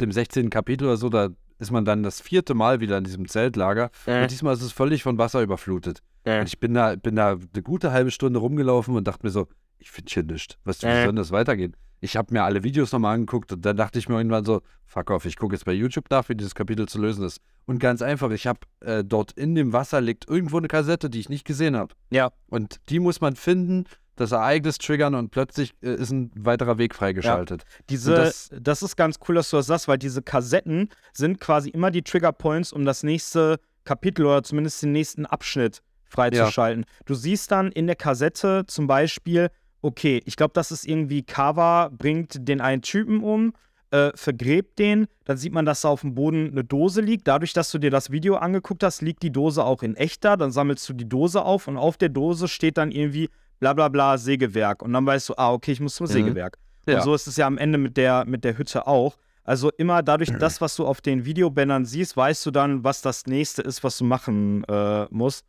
dem 0.00 0.12
16. 0.12 0.50
Kapitel 0.50 0.86
oder 0.86 0.96
so, 0.96 1.08
da 1.08 1.28
ist 1.58 1.70
man 1.70 1.84
dann 1.84 2.02
das 2.02 2.20
vierte 2.20 2.54
Mal 2.54 2.80
wieder 2.80 2.98
in 2.98 3.04
diesem 3.04 3.28
Zeltlager. 3.28 3.90
Und 4.22 4.30
diesmal 4.30 4.54
ist 4.54 4.62
es 4.62 4.72
völlig 4.72 5.02
von 5.02 5.18
Wasser 5.18 5.42
überflutet. 5.42 6.02
Und 6.40 6.46
ich 6.48 6.58
bin 6.60 6.74
da, 6.74 6.94
bin 6.96 7.16
da 7.16 7.30
eine 7.32 7.62
gute 7.62 7.90
halbe 7.92 8.10
Stunde 8.10 8.38
rumgelaufen 8.38 8.94
und 8.96 9.04
dachte 9.08 9.24
mir 9.26 9.30
so, 9.30 9.48
ich 9.78 9.90
finde 9.90 10.10
hier 10.12 10.22
nichts. 10.24 10.56
Was, 10.64 10.82
wie 10.82 10.86
Äh. 10.86 11.04
soll 11.04 11.14
das 11.14 11.30
weitergehen? 11.30 11.76
Ich 12.00 12.16
habe 12.16 12.32
mir 12.32 12.44
alle 12.44 12.62
Videos 12.62 12.92
nochmal 12.92 13.14
angeguckt 13.14 13.52
und 13.52 13.64
dann 13.66 13.76
dachte 13.76 13.98
ich 13.98 14.08
mir 14.08 14.16
irgendwann 14.16 14.44
so, 14.44 14.62
fuck 14.86 15.10
off, 15.10 15.24
ich 15.24 15.36
gucke 15.36 15.54
jetzt 15.56 15.64
bei 15.64 15.72
YouTube 15.72 16.08
nach, 16.10 16.28
wie 16.28 16.36
dieses 16.36 16.54
Kapitel 16.54 16.86
zu 16.86 17.00
lösen 17.00 17.24
ist. 17.24 17.40
Und 17.66 17.80
ganz 17.80 18.02
einfach, 18.02 18.30
ich 18.30 18.46
habe 18.46 18.60
äh, 18.80 19.02
dort 19.04 19.32
in 19.32 19.54
dem 19.56 19.72
Wasser 19.72 20.00
liegt 20.00 20.28
irgendwo 20.28 20.58
eine 20.58 20.68
Kassette, 20.68 21.10
die 21.10 21.18
ich 21.18 21.28
nicht 21.28 21.44
gesehen 21.44 21.76
habe. 21.76 21.94
Ja. 22.10 22.30
Und 22.48 22.76
die 22.88 23.00
muss 23.00 23.20
man 23.20 23.34
finden, 23.34 23.84
das 24.20 24.32
Ereignis 24.32 24.78
triggern 24.78 25.14
und 25.14 25.30
plötzlich 25.30 25.74
äh, 25.82 25.94
ist 25.94 26.10
ein 26.10 26.30
weiterer 26.34 26.78
Weg 26.78 26.94
freigeschaltet. 26.94 27.64
Diese, 27.90 28.12
Und 28.14 28.18
das, 28.18 28.50
das- 28.60 28.82
ist 28.82 28.96
ganz 28.96 29.18
cool, 29.28 29.34
dass 29.36 29.50
du 29.50 29.56
das 29.56 29.66
sagst, 29.66 29.88
weil 29.88 29.98
diese 29.98 30.22
Kassetten 30.22 30.88
sind 31.12 31.40
quasi 31.40 31.70
immer 31.70 31.90
die 31.90 32.02
Trigger 32.02 32.32
Points, 32.32 32.72
um 32.72 32.84
das 32.84 33.02
nächste 33.02 33.58
Kapitel 33.84 34.26
oder 34.26 34.42
zumindest 34.42 34.82
den 34.82 34.92
nächsten 34.92 35.24
Abschnitt 35.26 35.82
freizuschalten. 36.04 36.84
Du 37.06 37.14
siehst 37.14 37.50
dann 37.50 37.70
in 37.72 37.86
der 37.86 37.96
Kassette 37.96 38.64
zum 38.66 38.86
Beispiel, 38.86 39.48
okay, 39.82 40.22
ich 40.24 40.36
glaube, 40.36 40.52
das 40.54 40.70
ist 40.72 40.86
irgendwie 40.86 41.22
Kava 41.22 41.90
bringt 41.96 42.48
den 42.48 42.60
einen 42.60 42.82
Typen 42.82 43.22
um, 43.22 43.52
äh, 43.90 44.10
vergräbt 44.14 44.78
den, 44.78 45.06
dann 45.24 45.36
sieht 45.38 45.52
man, 45.52 45.64
dass 45.64 45.80
da 45.82 45.88
auf 45.88 46.02
dem 46.02 46.14
Boden 46.14 46.50
eine 46.50 46.64
Dose 46.64 47.00
liegt. 47.00 47.26
Dadurch, 47.28 47.52
dass 47.54 47.70
du 47.70 47.78
dir 47.78 47.90
das 47.90 48.10
Video 48.10 48.36
angeguckt 48.36 48.82
hast, 48.82 49.00
liegt 49.00 49.22
die 49.22 49.30
Dose 49.32 49.64
auch 49.64 49.82
in 49.82 49.94
echt 49.96 50.24
da. 50.24 50.36
Dann 50.36 50.50
sammelst 50.50 50.86
du 50.88 50.92
die 50.92 51.08
Dose 51.08 51.42
auf 51.42 51.68
und 51.68 51.76
auf 51.78 51.96
der 51.96 52.10
Dose 52.10 52.48
steht 52.48 52.76
dann 52.76 52.90
irgendwie 52.90 53.30
bla 53.60 53.72
bla 53.72 53.88
bla 53.88 54.18
Sägewerk. 54.18 54.82
Und 54.82 54.92
dann 54.92 55.04
weißt 55.06 55.28
du, 55.30 55.34
ah, 55.36 55.52
okay, 55.52 55.72
ich 55.72 55.80
muss 55.80 55.94
zum 55.94 56.06
Mhm. 56.06 56.12
Sägewerk. 56.12 56.58
Ja. 56.86 56.96
Und 56.98 57.02
so 57.04 57.14
ist 57.14 57.26
es 57.26 57.36
ja 57.36 57.46
am 57.46 57.58
Ende 57.58 57.78
mit 57.78 57.96
der, 57.96 58.24
mit 58.24 58.44
der 58.44 58.56
Hütte 58.56 58.86
auch. 58.86 59.16
Also 59.44 59.70
immer 59.78 60.02
dadurch, 60.02 60.30
das, 60.38 60.60
was 60.60 60.76
du 60.76 60.86
auf 60.86 61.00
den 61.00 61.24
Videobändern 61.24 61.86
siehst, 61.86 62.16
weißt 62.16 62.44
du 62.44 62.50
dann, 62.50 62.84
was 62.84 63.00
das 63.00 63.26
nächste 63.26 63.62
ist, 63.62 63.82
was 63.82 63.96
du 63.96 64.04
machen 64.04 64.62
äh, 64.64 65.06
musst. 65.10 65.46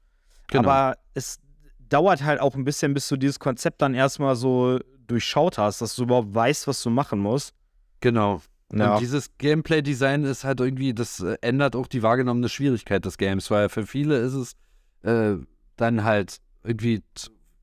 Genau. 0.47 0.69
Aber 0.69 0.97
es 1.13 1.39
dauert 1.89 2.23
halt 2.23 2.39
auch 2.39 2.55
ein 2.55 2.63
bisschen, 2.63 2.93
bis 2.93 3.09
du 3.09 3.17
dieses 3.17 3.39
Konzept 3.39 3.81
dann 3.81 3.93
erstmal 3.93 4.35
so 4.35 4.79
durchschaut 5.07 5.57
hast, 5.57 5.81
dass 5.81 5.95
du 5.95 6.03
überhaupt 6.03 6.33
weißt, 6.33 6.67
was 6.67 6.81
du 6.81 6.89
machen 6.89 7.19
musst. 7.19 7.53
Genau. 7.99 8.41
Ja. 8.73 8.93
Und 8.93 9.01
dieses 9.01 9.37
Gameplay-Design 9.37 10.23
ist 10.23 10.43
halt 10.43 10.59
irgendwie, 10.61 10.93
das 10.93 11.19
äh, 11.19 11.37
ändert 11.41 11.75
auch 11.75 11.87
die 11.87 12.03
wahrgenommene 12.03 12.47
Schwierigkeit 12.47 13.03
des 13.03 13.17
Games, 13.17 13.49
weil 13.51 13.67
für 13.67 13.85
viele 13.85 14.17
ist 14.17 14.33
es 14.33 14.55
äh, 15.01 15.35
dann 15.75 16.03
halt 16.03 16.37
irgendwie, 16.63 17.01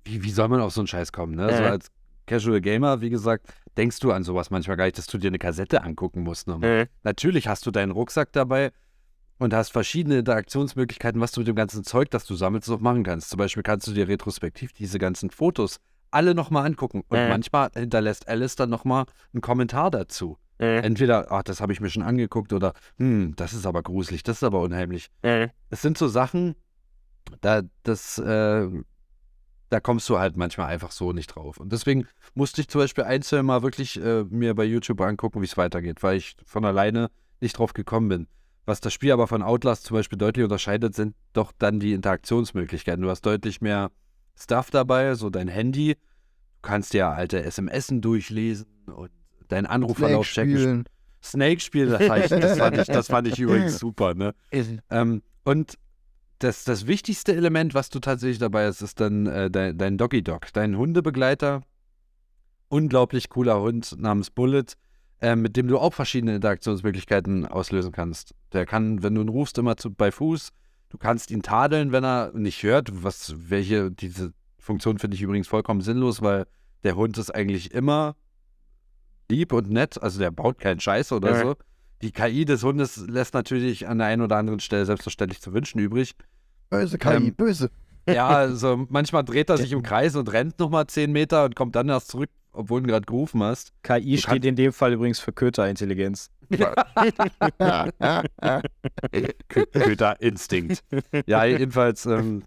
wie, 0.06 0.22
wie 0.22 0.30
soll 0.30 0.48
man 0.48 0.60
auf 0.60 0.72
so 0.72 0.80
einen 0.80 0.86
Scheiß 0.86 1.12
kommen, 1.12 1.34
ne? 1.34 1.52
So 1.52 1.62
Mhm. 1.62 1.68
als 1.70 1.88
Casual 2.26 2.60
Gamer, 2.60 3.00
wie 3.00 3.10
gesagt, 3.10 3.46
denkst 3.76 4.00
du 4.00 4.10
an 4.12 4.22
sowas 4.24 4.50
manchmal 4.50 4.76
gar 4.76 4.84
nicht, 4.86 4.98
dass 4.98 5.06
du 5.06 5.18
dir 5.18 5.28
eine 5.28 5.38
Kassette 5.38 5.82
angucken 5.82 6.22
musst. 6.22 6.48
nochmal. 6.48 6.88
Natürlich 7.02 7.46
hast 7.48 7.66
du 7.66 7.70
deinen 7.70 7.92
Rucksack 7.92 8.32
dabei 8.32 8.72
und 9.38 9.52
hast 9.54 9.70
verschiedene 9.70 10.18
Interaktionsmöglichkeiten, 10.18 11.20
was 11.20 11.32
du 11.32 11.40
mit 11.40 11.48
dem 11.48 11.56
ganzen 11.56 11.84
Zeug, 11.84 12.10
das 12.10 12.24
du 12.24 12.34
sammelst, 12.34 12.68
noch 12.68 12.80
machen 12.80 13.02
kannst. 13.04 13.30
Zum 13.30 13.38
Beispiel 13.38 13.62
kannst 13.62 13.86
du 13.86 13.92
dir 13.92 14.08
retrospektiv 14.08 14.72
diese 14.72 14.98
ganzen 14.98 15.30
Fotos 15.30 15.78
alle 16.10 16.34
nochmal 16.34 16.64
angucken. 16.66 17.02
Und 17.08 17.22
Mhm. 17.24 17.28
manchmal 17.28 17.70
hinterlässt 17.74 18.28
Alice 18.28 18.56
dann 18.56 18.70
nochmal 18.70 19.04
einen 19.34 19.40
Kommentar 19.42 19.90
dazu. 19.90 20.38
Mhm. 20.58 20.66
Entweder, 20.82 21.30
ach, 21.30 21.42
das 21.42 21.60
habe 21.60 21.72
ich 21.72 21.80
mir 21.80 21.90
schon 21.90 22.02
angeguckt 22.02 22.52
oder, 22.52 22.72
hm, 22.96 23.34
das 23.36 23.52
ist 23.52 23.66
aber 23.66 23.82
gruselig, 23.82 24.22
das 24.22 24.38
ist 24.38 24.42
aber 24.42 24.62
unheimlich. 24.62 25.10
Es 25.68 25.82
sind 25.82 25.98
so 25.98 26.08
Sachen, 26.08 26.54
da, 27.40 27.62
das, 27.82 28.18
äh, 28.18 28.68
da 29.68 29.80
kommst 29.80 30.08
du 30.08 30.18
halt 30.18 30.36
manchmal 30.36 30.68
einfach 30.68 30.90
so 30.92 31.12
nicht 31.12 31.28
drauf. 31.28 31.58
Und 31.58 31.72
deswegen 31.72 32.06
musste 32.34 32.60
ich 32.60 32.68
zum 32.68 32.80
Beispiel 32.80 33.04
einzeln 33.04 33.46
mal 33.46 33.62
wirklich 33.62 34.00
äh, 34.00 34.24
mir 34.24 34.54
bei 34.54 34.64
YouTube 34.64 35.00
angucken, 35.00 35.40
wie 35.40 35.46
es 35.46 35.56
weitergeht, 35.56 36.02
weil 36.02 36.16
ich 36.18 36.36
von 36.44 36.64
alleine 36.64 37.10
nicht 37.40 37.58
drauf 37.58 37.72
gekommen 37.72 38.08
bin. 38.08 38.26
Was 38.64 38.80
das 38.80 38.92
Spiel 38.92 39.12
aber 39.12 39.26
von 39.26 39.42
Outlast 39.42 39.84
zum 39.84 39.96
Beispiel 39.96 40.18
deutlich 40.18 40.42
unterscheidet, 40.44 40.94
sind 40.94 41.14
doch 41.32 41.52
dann 41.58 41.78
die 41.80 41.92
Interaktionsmöglichkeiten. 41.92 43.02
Du 43.02 43.10
hast 43.10 43.22
deutlich 43.22 43.60
mehr 43.60 43.90
Stuff 44.38 44.70
dabei, 44.70 45.14
so 45.14 45.30
dein 45.30 45.48
Handy. 45.48 45.94
Du 45.94 45.98
kannst 46.62 46.92
ja 46.94 47.12
alte 47.12 47.42
SMSen 47.48 48.00
durchlesen 48.00 48.66
und 48.86 49.10
deinen 49.48 49.64
Snake 49.66 49.70
Anrufverlauf 49.70 50.26
checken. 50.26 50.56
spielen. 50.56 50.84
Snake-Spiel, 51.22 51.86
das, 51.88 52.04
fand 52.06 52.24
ich- 52.24 52.30
das, 52.30 52.58
fand 52.58 52.78
ich- 52.78 52.86
das 52.86 53.06
fand 53.08 53.28
ich 53.28 53.38
übrigens 53.38 53.78
super, 53.78 54.14
ne? 54.14 54.34
Ähm, 54.90 55.22
und 55.44 55.74
das, 56.38 56.64
das 56.64 56.86
wichtigste 56.86 57.34
Element, 57.34 57.74
was 57.74 57.88
du 57.90 57.98
tatsächlich 58.00 58.38
dabei 58.38 58.66
hast, 58.66 58.82
ist 58.82 59.00
dann 59.00 59.26
äh, 59.26 59.50
dein, 59.50 59.78
dein 59.78 59.98
Doggy 59.98 60.22
Dog, 60.22 60.52
dein 60.52 60.76
Hundebegleiter. 60.76 61.62
Unglaublich 62.68 63.28
cooler 63.28 63.60
Hund 63.60 63.94
namens 63.98 64.30
Bullet, 64.30 64.64
äh, 65.20 65.36
mit 65.36 65.56
dem 65.56 65.68
du 65.68 65.78
auch 65.78 65.94
verschiedene 65.94 66.34
Interaktionsmöglichkeiten 66.36 67.46
auslösen 67.46 67.92
kannst. 67.92 68.34
Der 68.52 68.66
kann, 68.66 69.02
wenn 69.02 69.14
du 69.14 69.22
ihn 69.22 69.28
rufst, 69.28 69.56
immer 69.58 69.76
zu, 69.76 69.92
bei 69.92 70.10
Fuß. 70.10 70.50
Du 70.88 70.98
kannst 70.98 71.30
ihn 71.30 71.42
tadeln, 71.42 71.92
wenn 71.92 72.04
er 72.04 72.32
nicht 72.34 72.62
hört. 72.62 73.04
Was, 73.04 73.34
welche, 73.50 73.90
diese 73.90 74.32
Funktion 74.58 74.98
finde 74.98 75.14
ich 75.14 75.22
übrigens 75.22 75.48
vollkommen 75.48 75.80
sinnlos, 75.80 76.22
weil 76.22 76.46
der 76.84 76.96
Hund 76.96 77.18
ist 77.18 77.34
eigentlich 77.34 77.72
immer 77.72 78.16
lieb 79.30 79.52
und 79.52 79.70
nett. 79.70 80.02
Also 80.02 80.18
der 80.18 80.30
baut 80.30 80.58
keinen 80.58 80.80
Scheiß 80.80 81.12
oder 81.12 81.30
Ja. 81.30 81.40
so. 81.40 81.56
Die 82.02 82.12
KI 82.12 82.44
des 82.44 82.62
Hundes 82.62 82.96
lässt 83.06 83.34
natürlich 83.34 83.88
an 83.88 83.98
der 83.98 84.08
einen 84.08 84.22
oder 84.22 84.36
anderen 84.36 84.60
Stelle 84.60 84.84
selbstverständlich 84.84 85.40
zu 85.40 85.52
wünschen 85.52 85.78
übrig. 85.78 86.14
Böse 86.70 86.98
KI, 86.98 87.14
Ähm, 87.14 87.34
böse. 87.34 87.70
Ja, 88.08 88.28
also 88.28 88.86
manchmal 88.88 89.24
dreht 89.24 89.50
er 89.50 89.56
sich 89.56 89.72
im 89.72 89.82
Kreis 89.82 90.14
und 90.14 90.32
rennt 90.32 90.60
nochmal 90.60 90.86
10 90.86 91.10
Meter 91.10 91.44
und 91.44 91.56
kommt 91.56 91.74
dann 91.74 91.88
erst 91.88 92.06
zurück, 92.06 92.30
obwohl 92.52 92.80
du 92.80 92.86
ihn 92.86 92.90
gerade 92.90 93.04
gerufen 93.04 93.42
hast. 93.42 93.72
KI 93.82 94.14
Du 94.14 94.22
steht 94.22 94.44
in 94.44 94.54
dem 94.54 94.72
Fall 94.72 94.92
übrigens 94.92 95.18
für 95.18 95.32
Köterintelligenz. 95.32 96.30
Köterinstinkt. 99.48 100.84
ja, 101.26 101.44
jedenfalls, 101.44 102.06
ähm, 102.06 102.44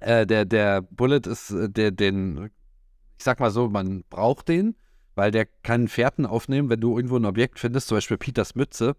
äh, 0.00 0.26
der, 0.26 0.44
der 0.44 0.82
Bullet 0.82 1.22
ist 1.26 1.50
äh, 1.50 1.68
der, 1.70 1.90
den, 1.90 2.50
ich 3.16 3.24
sag 3.24 3.40
mal 3.40 3.50
so, 3.50 3.68
man 3.68 4.04
braucht 4.10 4.48
den, 4.48 4.74
weil 5.18 5.30
der 5.32 5.46
kann 5.64 5.88
Fährten 5.88 6.24
aufnehmen, 6.24 6.70
wenn 6.70 6.80
du 6.80 6.96
irgendwo 6.96 7.16
ein 7.16 7.24
Objekt 7.26 7.58
findest, 7.58 7.88
zum 7.88 7.96
Beispiel 7.96 8.16
Peters 8.16 8.54
Mütze, 8.54 8.94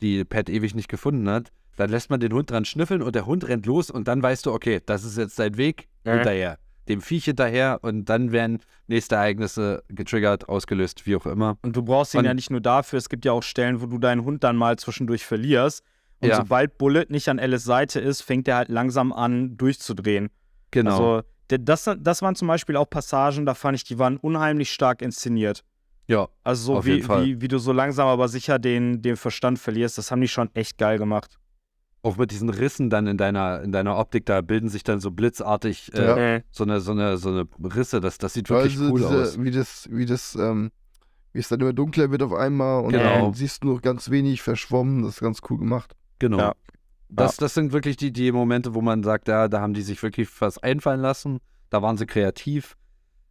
die 0.00 0.24
Pat 0.24 0.48
ewig 0.48 0.74
nicht 0.76 0.88
gefunden 0.88 1.28
hat, 1.28 1.50
dann 1.76 1.90
lässt 1.90 2.10
man 2.10 2.20
den 2.20 2.32
Hund 2.32 2.50
dran 2.50 2.64
schnüffeln 2.64 3.02
und 3.02 3.14
der 3.14 3.26
Hund 3.26 3.46
rennt 3.48 3.66
los 3.66 3.90
und 3.90 4.06
dann 4.08 4.22
weißt 4.22 4.46
du, 4.46 4.52
okay, 4.52 4.80
das 4.86 5.02
ist 5.04 5.18
jetzt 5.18 5.38
dein 5.38 5.56
Weg 5.56 5.88
Ja. 6.06 6.14
hinterher. 6.14 6.58
Dem 6.88 7.00
Viech 7.02 7.24
hinterher 7.26 7.80
und 7.82 8.04
dann 8.06 8.30
werden 8.32 8.60
nächste 8.86 9.16
Ereignisse 9.16 9.82
getriggert, 9.88 10.48
ausgelöst, 10.48 11.06
wie 11.06 11.16
auch 11.16 11.26
immer. 11.26 11.58
Und 11.62 11.76
du 11.76 11.82
brauchst 11.82 12.14
ihn 12.14 12.18
Und- 12.20 12.24
ja 12.24 12.34
nicht 12.34 12.50
nur 12.50 12.60
dafür, 12.60 12.96
es 12.98 13.08
gibt 13.08 13.24
ja 13.24 13.32
auch 13.32 13.42
Stellen, 13.42 13.82
wo 13.82 13.86
du 13.86 13.98
deinen 13.98 14.24
Hund 14.24 14.44
dann 14.44 14.56
mal 14.56 14.78
zwischendurch 14.78 15.26
verlierst. 15.26 15.82
Und 16.20 16.28
Ja. 16.28 16.36
sobald 16.36 16.78
Bullet 16.78 17.06
nicht 17.10 17.28
an 17.28 17.38
Alice 17.38 17.64
Seite 17.64 18.00
ist, 18.00 18.22
fängt 18.22 18.46
er 18.48 18.56
halt 18.56 18.68
langsam 18.70 19.12
an 19.12 19.56
durchzudrehen. 19.56 20.30
Genau. 20.70 20.90
Also 21.16 21.28
das, 21.48 21.88
das 21.98 22.22
waren 22.22 22.34
zum 22.34 22.48
Beispiel 22.48 22.76
auch 22.76 22.90
Passagen, 22.90 23.46
da 23.46 23.54
fand 23.54 23.76
ich, 23.76 23.84
die 23.84 23.98
waren 23.98 24.18
unheimlich 24.18 24.70
stark 24.70 25.00
inszeniert. 25.02 25.64
ja, 26.06 26.28
Also 26.44 26.62
so 26.72 26.78
Auf 26.78 26.84
wie, 26.84 26.92
jeden 26.94 27.06
Fall. 27.06 27.24
wie, 27.24 27.40
wie 27.40 27.48
du 27.48 27.58
so 27.58 27.72
langsam 27.72 28.06
aber 28.08 28.28
sicher 28.28 28.58
den, 28.58 29.00
den 29.02 29.16
Verstand 29.16 29.58
verlierst, 29.58 29.96
das 29.98 30.10
haben 30.10 30.20
die 30.20 30.28
schon 30.28 30.50
echt 30.54 30.76
geil 30.78 30.98
gemacht. 30.98 31.38
auch 32.02 32.16
mit 32.16 32.30
diesen 32.30 32.48
Rissen 32.50 32.90
dann 32.90 33.06
in 33.06 33.16
deiner, 33.16 33.62
in 33.62 33.72
deiner 33.72 33.96
Optik, 33.98 34.26
da 34.26 34.40
bilden 34.42 34.68
sich 34.68 34.84
dann 34.84 35.00
so 35.00 35.10
blitzartig 35.10 35.92
äh, 35.94 36.36
Ja. 36.36 36.40
so, 36.50 36.64
eine, 36.64 36.80
so, 36.80 36.92
eine, 36.92 37.16
so 37.16 37.30
eine 37.30 37.46
Risse. 37.74 38.00
Das, 38.00 38.18
das 38.18 38.34
sieht 38.34 38.48
wirklich 38.50 38.78
also 38.78 38.90
cool 38.92 39.00
diese, 39.00 39.22
aus. 39.22 39.42
Wie 39.42 39.50
das, 39.50 39.88
wie 39.90 40.06
das, 40.06 40.34
ähm, 40.34 40.70
wie 41.32 41.40
es 41.40 41.48
dann 41.48 41.60
immer 41.60 41.72
dunkler 41.72 42.10
wird 42.10 42.22
auf 42.22 42.32
einmal 42.32 42.84
und 42.84 42.92
Genau. 42.92 43.24
dann 43.26 43.34
siehst 43.34 43.62
du 43.64 43.72
noch 43.74 43.82
ganz 43.82 44.10
wenig 44.10 44.40
verschwommen. 44.42 45.02
Das 45.02 45.14
ist 45.14 45.20
ganz 45.20 45.40
cool 45.50 45.58
gemacht. 45.58 45.94
Genau. 46.18 46.38
Ja. 46.38 46.54
Das, 47.10 47.36
das 47.36 47.54
sind 47.54 47.72
wirklich 47.72 47.96
die, 47.96 48.12
die 48.12 48.32
Momente, 48.32 48.74
wo 48.74 48.82
man 48.82 49.02
sagt, 49.02 49.28
ja, 49.28 49.48
da 49.48 49.60
haben 49.60 49.74
die 49.74 49.82
sich 49.82 50.02
wirklich 50.02 50.28
was 50.40 50.58
einfallen 50.58 51.00
lassen. 51.00 51.40
Da 51.70 51.82
waren 51.82 51.96
sie 51.96 52.06
kreativ. 52.06 52.76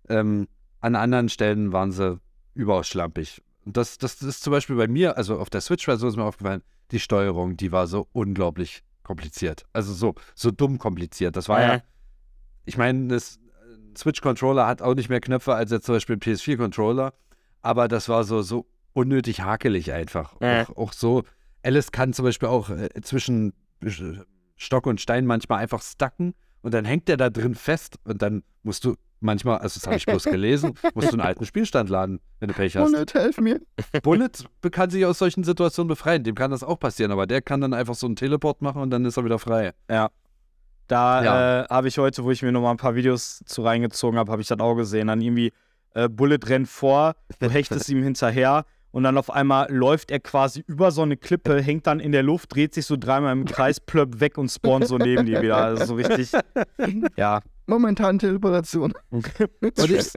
Ähm, 0.09 0.47
an 0.79 0.95
anderen 0.95 1.29
Stellen 1.29 1.71
waren 1.73 1.91
sie 1.91 2.19
überaus 2.53 2.87
schlampig. 2.87 3.41
Das, 3.65 3.97
das 3.97 4.21
ist 4.21 4.43
zum 4.43 4.51
Beispiel 4.51 4.75
bei 4.77 4.87
mir, 4.87 5.17
also 5.17 5.39
auf 5.39 5.49
der 5.49 5.61
Switch-Version 5.61 6.09
ist 6.09 6.15
mir 6.15 6.23
aufgefallen, 6.23 6.63
die 6.91 6.99
Steuerung, 6.99 7.57
die 7.57 7.71
war 7.71 7.87
so 7.87 8.07
unglaublich 8.13 8.83
kompliziert. 9.03 9.65
Also 9.73 9.93
so, 9.93 10.15
so 10.35 10.51
dumm 10.51 10.77
kompliziert. 10.79 11.35
Das 11.35 11.49
war 11.49 11.61
ja, 11.61 11.73
Äh. 11.75 11.81
ich 12.65 12.77
meine, 12.77 13.07
das 13.07 13.39
ein 13.89 13.95
Switch-Controller 13.95 14.65
hat 14.65 14.81
auch 14.81 14.95
nicht 14.95 15.09
mehr 15.09 15.19
Knöpfe 15.19 15.53
als 15.53 15.71
jetzt 15.71 15.85
zum 15.85 15.95
Beispiel 15.95 16.15
ein 16.15 16.19
PS4-Controller, 16.21 17.13
aber 17.61 17.87
das 17.87 18.09
war 18.09 18.23
so, 18.23 18.41
so 18.41 18.65
unnötig 18.93 19.41
hakelig 19.41 19.91
einfach. 19.91 20.39
Äh. 20.39 20.63
Auch, 20.63 20.77
auch 20.77 20.93
so, 20.93 21.23
Alice 21.63 21.91
kann 21.91 22.13
zum 22.13 22.23
Beispiel 22.25 22.47
auch 22.49 22.69
äh, 22.69 22.89
zwischen 23.01 23.49
äh, 23.49 23.53
Stock 24.55 24.87
und 24.87 24.99
Stein 25.01 25.25
manchmal 25.25 25.59
einfach 25.59 25.81
stacken 25.81 26.33
und 26.61 26.73
dann 26.73 26.85
hängt 26.85 27.07
der 27.07 27.17
da 27.17 27.29
drin 27.29 27.55
fest 27.55 27.97
und 28.03 28.21
dann 28.21 28.43
musst 28.63 28.83
du 28.85 28.95
manchmal, 29.19 29.59
also 29.59 29.79
das 29.79 29.85
habe 29.87 29.97
ich 29.97 30.05
bloß 30.05 30.23
gelesen, 30.25 30.73
musst 30.93 31.09
du 31.11 31.13
einen 31.13 31.21
alten 31.21 31.45
Spielstand 31.45 31.89
laden, 31.89 32.19
wenn 32.39 32.49
du 32.49 32.53
Pech 32.55 32.75
hast. 32.75 32.91
Bullet, 32.91 33.05
helf 33.13 33.37
mir. 33.39 33.61
Bullet 34.03 34.29
kann 34.71 34.89
sich 34.89 35.05
aus 35.05 35.19
solchen 35.19 35.43
Situationen 35.43 35.87
befreien, 35.87 36.23
dem 36.23 36.35
kann 36.35 36.51
das 36.51 36.63
auch 36.63 36.79
passieren, 36.79 37.11
aber 37.11 37.27
der 37.27 37.41
kann 37.41 37.61
dann 37.61 37.73
einfach 37.73 37.95
so 37.95 38.05
einen 38.07 38.15
Teleport 38.15 38.61
machen 38.61 38.81
und 38.81 38.89
dann 38.89 39.05
ist 39.05 39.17
er 39.17 39.25
wieder 39.25 39.39
frei. 39.39 39.73
Da 40.87 41.23
Ja. 41.23 41.61
äh, 41.63 41.67
habe 41.69 41.87
ich 41.89 41.97
heute, 41.97 42.23
wo 42.23 42.31
ich 42.31 42.41
mir 42.41 42.51
nochmal 42.51 42.71
ein 42.71 42.77
paar 42.77 42.95
Videos 42.95 43.43
zu 43.45 43.61
reingezogen 43.63 44.17
habe, 44.17 44.31
habe 44.31 44.41
ich 44.41 44.47
das 44.47 44.59
auch 44.59 44.75
gesehen. 44.75 45.07
Dann 45.07 45.21
irgendwie 45.21 45.51
äh, 45.93 46.07
Bullet 46.07 46.39
rennt 46.45 46.67
vor, 46.69 47.15
du 47.39 47.49
hechtest 47.49 47.89
ihm 47.89 48.03
hinterher 48.03 48.65
und 48.91 49.03
dann 49.03 49.17
auf 49.17 49.29
einmal 49.29 49.71
läuft 49.71 50.11
er 50.11 50.19
quasi 50.19 50.63
über 50.67 50.91
so 50.91 51.01
eine 51.01 51.17
Klippe, 51.17 51.61
hängt 51.61 51.87
dann 51.87 51.99
in 51.99 52.11
der 52.11 52.23
Luft, 52.23 52.55
dreht 52.55 52.73
sich 52.73 52.85
so 52.85 52.95
dreimal 52.97 53.33
im 53.33 53.45
Kreis, 53.45 53.79
plöppt 53.79 54.19
weg 54.19 54.37
und 54.37 54.49
spawnt 54.49 54.87
so 54.87 54.97
neben 54.97 55.25
dir 55.25 55.41
wieder. 55.41 55.57
Also 55.57 55.85
so 55.85 55.95
richtig. 55.95 56.31
Ja. 57.15 57.41
Momentan 57.67 58.17
Teleportation. 58.17 58.93
Und 59.11 59.91
ich, 59.91 60.13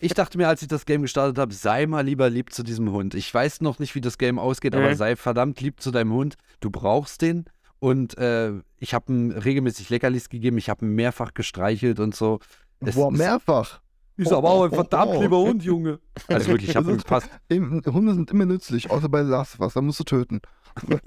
ich 0.00 0.12
dachte 0.14 0.36
mir, 0.38 0.48
als 0.48 0.60
ich 0.62 0.68
das 0.68 0.84
Game 0.84 1.02
gestartet 1.02 1.38
habe, 1.38 1.54
sei 1.54 1.86
mal 1.86 2.04
lieber 2.04 2.28
lieb 2.28 2.52
zu 2.52 2.62
diesem 2.62 2.90
Hund. 2.92 3.14
Ich 3.14 3.32
weiß 3.32 3.62
noch 3.62 3.78
nicht, 3.78 3.94
wie 3.94 4.00
das 4.00 4.18
Game 4.18 4.38
ausgeht, 4.38 4.74
aber 4.74 4.90
Mhm. 4.90 4.94
sei 4.94 5.16
verdammt 5.16 5.60
lieb 5.60 5.80
zu 5.80 5.90
deinem 5.90 6.12
Hund. 6.12 6.34
Du 6.60 6.70
brauchst 6.70 7.22
den. 7.22 7.46
Und 7.80 8.16
äh, 8.18 8.52
ich 8.78 8.94
habe 8.94 9.12
ihm 9.12 9.30
regelmäßig 9.30 9.90
Leckerlis 9.90 10.28
gegeben, 10.28 10.56
ich 10.58 10.68
habe 10.70 10.84
ihn 10.84 10.94
mehrfach 10.94 11.34
gestreichelt 11.34 12.00
und 12.00 12.14
so. 12.14 12.40
Es 12.80 12.94
Boah, 12.94 13.10
mehrfach. 13.10 13.80
Ist 14.16 14.32
aber 14.32 14.48
auch 14.50 14.64
ein 14.64 14.70
verdammt 14.70 15.12
oh. 15.16 15.22
lieber 15.22 15.38
Hund, 15.38 15.64
Junge. 15.64 15.98
Also 16.28 16.48
wirklich, 16.50 16.70
ich 16.70 16.76
habe 16.76 16.92
ihn 16.92 17.00
fast. 17.00 17.28
Im- 17.48 17.82
Hunde 17.84 18.14
sind 18.14 18.30
immer 18.30 18.46
nützlich, 18.46 18.90
außer 18.90 19.08
bei 19.08 19.22
Last 19.22 19.54
of 19.54 19.60
Us, 19.60 19.74
da 19.74 19.80
musst 19.80 20.00
du 20.00 20.04
töten. 20.04 20.40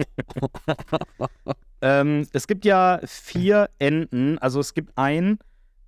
Ähm, 1.82 2.28
es 2.34 2.47
gibt 2.47 2.66
ja 2.66 2.99
vier 3.05 3.70
Enden. 3.78 4.39
Also 4.39 4.60
es 4.60 4.74
gibt 4.74 4.97
ein 4.97 5.38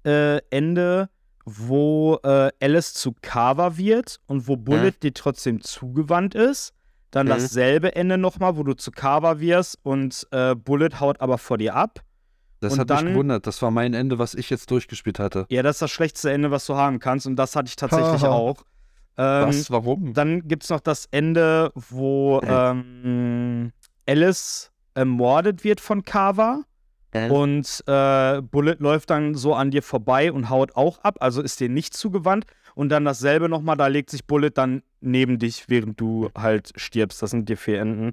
äh, 0.05 0.37
Ende, 0.51 1.09
wo 1.45 2.19
äh, 2.23 2.51
Alice 2.61 2.93
zu 2.93 3.15
Carver 3.21 3.75
wird 3.77 4.19
und 4.27 4.47
wo 4.47 4.55
Bullet 4.55 4.91
dir 5.01 5.13
trotzdem 5.13 5.61
zugewandt 5.61 6.35
ist. 6.35 6.73
Dann 7.11 7.25
Mhm. 7.25 7.31
dasselbe 7.31 7.95
Ende 7.95 8.19
nochmal, 8.19 8.55
wo 8.55 8.61
du 8.63 8.75
zu 8.75 8.91
Carver 8.91 9.39
wirst 9.39 9.79
und 9.81 10.27
äh, 10.29 10.53
Bullet 10.53 10.99
haut 10.99 11.19
aber 11.21 11.39
vor 11.39 11.57
dir 11.57 11.75
ab. 11.75 12.01
Das 12.61 12.73
Und 12.73 12.79
hat 12.79 12.89
dann- 12.89 13.05
mich 13.05 13.13
gewundert. 13.13 13.47
Das 13.47 13.61
war 13.61 13.71
mein 13.71 13.93
Ende, 13.93 14.19
was 14.19 14.33
ich 14.35 14.49
jetzt 14.49 14.69
durchgespielt 14.71 15.19
hatte. 15.19 15.45
Ja, 15.49 15.63
das 15.63 15.77
ist 15.77 15.81
das 15.83 15.91
schlechteste 15.91 16.31
Ende, 16.31 16.51
was 16.51 16.65
du 16.65 16.75
haben 16.75 16.99
kannst 16.99 17.25
und 17.27 17.35
das 17.37 17.55
hatte 17.55 17.67
ich 17.69 17.75
tatsächlich 17.75 18.21
Haha. 18.23 18.31
auch. 18.31 18.63
Ähm, 19.17 19.47
was? 19.47 19.71
Warum? 19.71 20.13
Dann 20.13 20.47
gibt 20.47 20.63
es 20.63 20.69
noch 20.69 20.79
das 20.81 21.07
Ende, 21.11 21.71
wo 21.75 22.41
ähm, 22.43 23.71
Alice 24.07 24.71
ermordet 24.93 25.63
wird 25.63 25.79
von 25.81 26.03
Carver. 26.03 26.63
Und 27.11 27.83
äh, 27.87 28.39
Bullet 28.43 28.75
läuft 28.77 29.09
dann 29.09 29.33
so 29.33 29.55
an 29.55 29.71
dir 29.71 29.81
vorbei 29.81 30.31
und 30.31 30.51
haut 30.51 30.75
auch 30.75 30.99
ab, 30.99 31.15
also 31.21 31.41
ist 31.41 31.59
dir 31.59 31.67
nicht 31.67 31.95
zugewandt. 31.95 32.45
Und 32.75 32.89
dann 32.89 33.03
dasselbe 33.03 33.49
nochmal, 33.49 33.77
da 33.77 33.87
legt 33.87 34.11
sich 34.11 34.27
Bullet 34.27 34.51
dann 34.53 34.83
neben 35.01 35.39
dich, 35.39 35.69
während 35.69 35.99
du 35.99 36.29
halt 36.37 36.71
stirbst. 36.75 37.21
Das 37.23 37.31
sind 37.31 37.49
die 37.49 37.55
vier 37.55 37.79
Enden. 37.81 38.11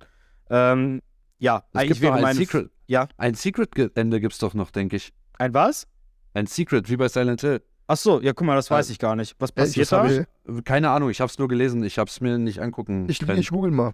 Ähm, 0.48 1.02
ja, 1.38 1.62
Es 1.74 1.78
eigentlich 1.80 1.88
gibt 1.88 2.02
noch 2.04 2.08
wäre 2.08 2.14
ein 2.16 2.22
meine. 2.22 2.38
Secret. 2.38 2.70
Ja. 2.86 3.08
Ein 3.16 3.34
Secret-Ende 3.34 4.20
gibt 4.20 4.32
es 4.34 4.38
doch 4.38 4.54
noch, 4.54 4.70
denke 4.70 4.96
ich. 4.96 5.12
Ein 5.38 5.54
was? 5.54 5.86
Ein 6.34 6.46
Secret, 6.46 6.88
wie 6.90 6.96
bei 6.96 7.08
Silent 7.08 7.40
Hill. 7.40 7.62
Achso, 7.88 8.20
ja, 8.20 8.32
guck 8.32 8.46
mal, 8.46 8.56
das 8.56 8.70
weiß 8.70 8.88
Äh, 8.88 8.92
ich 8.92 8.98
gar 8.98 9.16
nicht. 9.16 9.36
Was 9.38 9.50
Ey, 9.50 9.54
passiert 9.56 9.92
da? 9.92 10.06
Ich, 10.08 10.64
Keine 10.64 10.90
Ahnung, 10.90 11.08
ich 11.10 11.20
habe 11.20 11.30
es 11.30 11.38
nur 11.38 11.48
gelesen. 11.48 11.82
Ich 11.84 11.98
habe 11.98 12.08
es 12.10 12.20
mir 12.20 12.36
nicht 12.38 12.60
angucken 12.60 13.06
ich, 13.08 13.20
können. 13.20 13.38
ich 13.38 13.50
google 13.50 13.70
mal. 13.70 13.92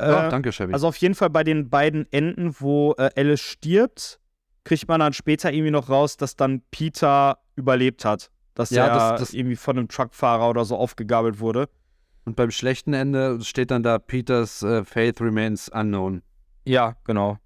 Ja, 0.00 0.26
Äh, 0.26 0.30
danke, 0.30 0.50
Chevy. 0.52 0.72
Also 0.72 0.88
auf 0.88 0.96
jeden 0.96 1.14
Fall 1.14 1.30
bei 1.30 1.44
den 1.44 1.68
beiden 1.70 2.10
Enden, 2.12 2.54
wo 2.58 2.94
äh, 2.98 3.10
Alice 3.16 3.40
stirbt, 3.40 4.18
kriegt 4.64 4.88
man 4.88 5.00
dann 5.00 5.12
später 5.12 5.52
irgendwie 5.52 5.70
noch 5.70 5.88
raus, 5.90 6.16
dass 6.16 6.36
dann 6.36 6.62
Peter 6.70 7.38
überlebt 7.56 8.04
hat. 8.04 8.30
dass 8.54 8.70
Ja, 8.70 8.86
er 8.86 8.94
das- 8.94 9.20
das- 9.20 9.34
irgendwie 9.34 9.56
von 9.56 9.76
einem 9.76 9.88
Truckfahrer 9.88 10.48
oder 10.48 10.64
so 10.64 10.76
aufgegabelt 10.76 11.40
wurde. 11.40 11.68
Und 12.24 12.36
beim 12.36 12.50
schlechten 12.52 12.94
Ende 12.94 13.40
steht 13.42 13.70
dann 13.72 13.82
da 13.82 13.98
Peters 13.98 14.62
äh, 14.62 14.84
Faith 14.84 15.20
remains 15.20 15.68
unknown. 15.68 16.22
Ja, 16.64 16.94
genau. 17.04 17.38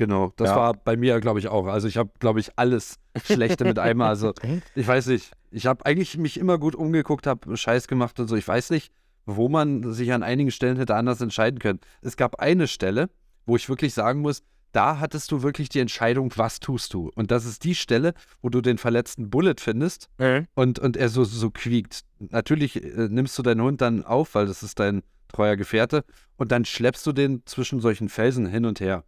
Genau, 0.00 0.32
das 0.36 0.48
Ja. 0.48 0.56
war 0.56 0.72
bei 0.72 0.96
mir, 0.96 1.20
glaube 1.20 1.40
ich, 1.40 1.48
auch. 1.48 1.66
Also 1.66 1.86
ich 1.86 1.98
habe, 1.98 2.08
glaube 2.20 2.40
ich, 2.40 2.52
alles 2.56 2.98
Schlechte 3.22 3.66
mit 3.66 3.78
einmal. 3.78 4.08
Also 4.08 4.32
ich 4.74 4.88
weiß 4.88 5.08
nicht. 5.08 5.30
Ich 5.50 5.66
habe 5.66 5.84
eigentlich 5.84 6.16
mich 6.16 6.38
immer 6.38 6.56
gut 6.56 6.74
umgeguckt, 6.74 7.26
habe 7.26 7.54
Scheiß 7.54 7.86
gemacht 7.86 8.18
und 8.18 8.26
so. 8.26 8.34
Ich 8.34 8.48
weiß 8.48 8.70
nicht, 8.70 8.92
wo 9.26 9.50
man 9.50 9.92
sich 9.92 10.10
an 10.14 10.22
einigen 10.22 10.52
Stellen 10.52 10.78
hätte 10.78 10.94
anders 10.96 11.20
entscheiden 11.20 11.58
können. 11.58 11.80
Es 12.00 12.16
gab 12.16 12.36
eine 12.40 12.66
Stelle, 12.66 13.10
wo 13.44 13.56
ich 13.56 13.68
wirklich 13.68 13.92
sagen 13.92 14.22
muss, 14.22 14.42
da 14.72 15.00
hattest 15.00 15.30
du 15.32 15.42
wirklich 15.42 15.68
die 15.68 15.80
Entscheidung, 15.80 16.32
was 16.36 16.60
tust 16.60 16.94
du. 16.94 17.10
Und 17.14 17.30
das 17.30 17.44
ist 17.44 17.64
die 17.64 17.74
Stelle, 17.74 18.14
wo 18.40 18.48
du 18.48 18.62
den 18.62 18.78
verletzten 18.78 19.28
Bullet 19.28 19.56
findest 19.58 20.08
und, 20.54 20.78
und 20.78 20.96
er 20.96 21.10
so, 21.10 21.24
so 21.24 21.50
quiekt. 21.50 22.04
Natürlich 22.20 22.82
äh, 22.82 23.08
nimmst 23.10 23.36
du 23.38 23.42
deinen 23.42 23.60
Hund 23.60 23.82
dann 23.82 24.02
auf, 24.02 24.34
weil 24.34 24.46
das 24.46 24.62
ist 24.62 24.80
dein 24.80 25.02
treuer 25.28 25.56
Gefährte, 25.56 26.04
und 26.38 26.52
dann 26.52 26.64
schleppst 26.64 27.06
du 27.06 27.12
den 27.12 27.42
zwischen 27.44 27.80
solchen 27.80 28.08
Felsen 28.08 28.46
hin 28.46 28.64
und 28.64 28.80
her 28.80 29.04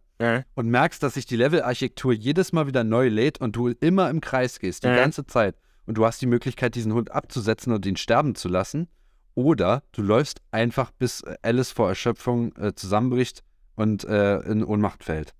und 0.55 0.67
merkst, 0.69 1.01
dass 1.03 1.15
sich 1.15 1.25
die 1.25 1.35
Levelarchitektur 1.35 2.13
jedes 2.13 2.53
Mal 2.53 2.67
wieder 2.67 2.83
neu 2.83 3.07
lädt 3.09 3.41
und 3.41 3.55
du 3.55 3.67
immer 3.69 4.09
im 4.09 4.21
Kreis 4.21 4.59
gehst, 4.59 4.83
die 4.83 4.89
Mhm. 4.89 4.95
ganze 4.95 5.25
Zeit. 5.25 5.55
Und 5.85 5.97
du 5.97 6.05
hast 6.05 6.21
die 6.21 6.27
Möglichkeit, 6.27 6.75
diesen 6.75 6.93
Hund 6.93 7.11
abzusetzen 7.11 7.73
und 7.73 7.85
ihn 7.85 7.97
sterben 7.97 8.35
zu 8.35 8.47
lassen. 8.47 8.87
Oder 9.35 9.83
du 9.91 10.01
läufst 10.01 10.41
einfach, 10.51 10.91
bis 10.91 11.21
äh, 11.21 11.35
Alice 11.41 11.71
vor 11.71 11.89
Erschöpfung 11.89 12.55
äh, 12.55 12.73
zusammenbricht 12.75 13.43
und 13.75 14.03
äh, 14.05 14.39
in 14.41 14.63
Ohnmacht 14.63 15.03
fällt. 15.03 15.33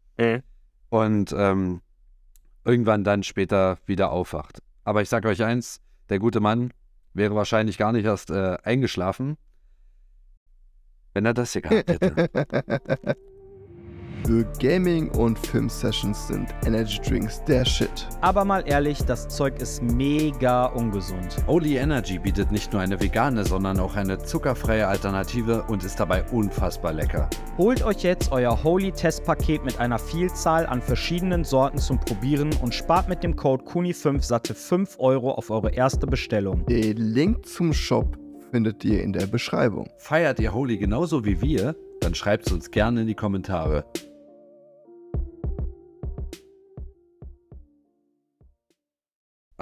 Und 0.89 1.34
ähm, 1.38 1.82
irgendwann 2.65 3.03
dann 3.03 3.24
später 3.24 3.78
wieder 3.86 4.11
aufwacht. 4.11 4.61
Aber 4.84 5.01
ich 5.01 5.09
sage 5.09 5.28
euch 5.30 5.43
eins, 5.43 5.80
der 6.09 6.19
gute 6.19 6.39
Mann 6.39 6.74
wäre 7.13 7.36
wahrscheinlich 7.36 7.78
gar 7.78 7.91
nicht 7.93 8.05
erst 8.05 8.32
äh, 8.32 8.57
eingeschlafen, 8.63 9.38
wenn 11.13 11.26
er 11.26 11.34
das 11.34 11.53
hier 11.53 11.61
gehabt 11.61 11.89
hätte. 11.89 13.15
Für 14.26 14.45
Gaming- 14.57 15.09
und 15.09 15.38
Film-Sessions 15.38 16.30
sind 16.30 16.47
Energy 16.65 16.97
Drinks 17.01 17.43
der 17.43 17.65
Shit. 17.65 18.07
Aber 18.21 18.45
mal 18.45 18.63
ehrlich, 18.65 19.03
das 19.03 19.28
Zeug 19.28 19.61
ist 19.61 19.84
mega 19.84 20.67
ungesund. 20.67 21.43
Holy 21.45 21.76
Energy 21.76 22.19
bietet 22.19 22.49
nicht 22.49 22.71
nur 22.71 22.82
eine 22.82 23.01
vegane, 23.01 23.43
sondern 23.43 23.82
auch 23.82 23.97
eine 23.97 24.17
zuckerfreie 24.17 24.88
Alternative 24.88 25.63
und 25.63 25.84
ist 25.84 25.99
dabei 25.99 26.24
unfassbar 26.32 26.93
lecker. 26.93 27.30
Holt 27.57 27.84
euch 27.84 28.03
jetzt 28.03 28.32
euer 28.32 28.63
Holy 28.63 28.93
Test 28.93 29.26
Paket 29.26 29.65
mit 29.65 29.78
einer 29.80 29.99
Vielzahl 29.99 30.67
an 30.67 30.82
verschiedenen 30.82 31.43
Sorten 31.43 31.78
zum 31.78 31.99
Probieren 31.99 32.51
und 32.61 32.74
spart 32.74 33.09
mit 33.09 33.24
dem 33.24 33.36
Code 33.36 33.65
KUNI5 33.65 34.21
satte 34.21 34.55
5 34.55 34.99
Euro 34.99 35.32
auf 35.32 35.49
eure 35.49 35.71
erste 35.71 36.07
Bestellung. 36.07 36.65
Den 36.67 36.95
Link 36.95 37.45
zum 37.45 37.74
Shop 37.74 38.17
findet 38.51 38.86
ihr 38.86 39.03
in 39.03 39.11
der 39.11 39.28
Beschreibung. 39.28 39.89
Feiert 39.97 40.39
ihr 40.39 40.53
Holy 40.53 40.78
genauso 40.78 41.26
wie 41.26 41.41
wir? 41.41 41.76
Dann 41.99 42.15
schreibt 42.15 42.47
es 42.47 42.53
uns 42.53 42.71
gerne 42.71 43.01
in 43.01 43.07
die 43.07 43.15
Kommentare. 43.15 43.84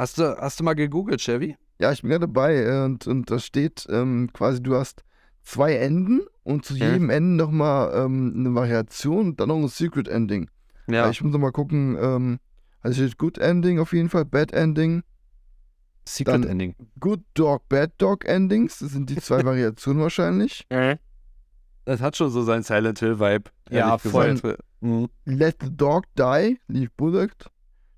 Hast 0.01 0.17
du, 0.17 0.35
hast 0.35 0.59
du 0.59 0.63
mal 0.63 0.73
gegoogelt, 0.73 1.21
Chevy? 1.21 1.55
Ja, 1.79 1.91
ich 1.91 2.01
bin 2.01 2.09
gerade 2.09 2.21
dabei 2.25 2.55
äh, 2.55 2.85
und, 2.85 3.05
und 3.05 3.29
da 3.29 3.37
steht 3.37 3.85
ähm, 3.87 4.31
quasi, 4.33 4.59
du 4.63 4.73
hast 4.75 5.03
zwei 5.43 5.75
Enden 5.75 6.21
und 6.41 6.65
zu 6.65 6.73
jedem 6.73 7.11
Ende 7.11 7.43
nochmal 7.43 7.93
ähm, 7.93 8.33
eine 8.35 8.55
Variation 8.55 9.27
und 9.27 9.39
dann 9.39 9.49
noch 9.49 9.57
ein 9.57 9.67
Secret 9.67 10.07
Ending. 10.07 10.49
Ja. 10.87 11.07
Ich 11.11 11.21
muss 11.21 11.31
noch 11.31 11.37
mal 11.39 11.51
gucken, 11.51 11.99
ähm, 12.01 12.39
also 12.79 13.03
steht 13.03 13.19
Good 13.19 13.37
Ending 13.37 13.77
auf 13.79 13.93
jeden 13.93 14.09
Fall, 14.09 14.25
Bad 14.25 14.53
Ending, 14.53 15.03
Secret 16.03 16.33
dann- 16.33 16.43
Ending. 16.47 16.75
Good 16.99 17.21
Dog, 17.35 17.69
Bad 17.69 17.91
Dog 17.99 18.25
Endings. 18.25 18.79
Das 18.79 18.93
sind 18.93 19.07
die 19.07 19.17
zwei 19.17 19.45
Variationen 19.45 20.01
wahrscheinlich. 20.01 20.65
Das 21.85 22.01
hat 22.01 22.17
schon 22.17 22.31
so 22.31 22.41
seinen 22.41 22.63
Silent 22.63 22.97
Hill-Vibe. 22.97 23.51
Ja, 23.69 23.89
ehrlich 23.89 24.01
voll. 24.11 24.57
Mhm. 24.79 25.09
Let 25.25 25.57
the 25.61 25.69
dog 25.69 26.05
die, 26.17 26.59
leave 26.67 26.89
Bullet. 26.97 27.29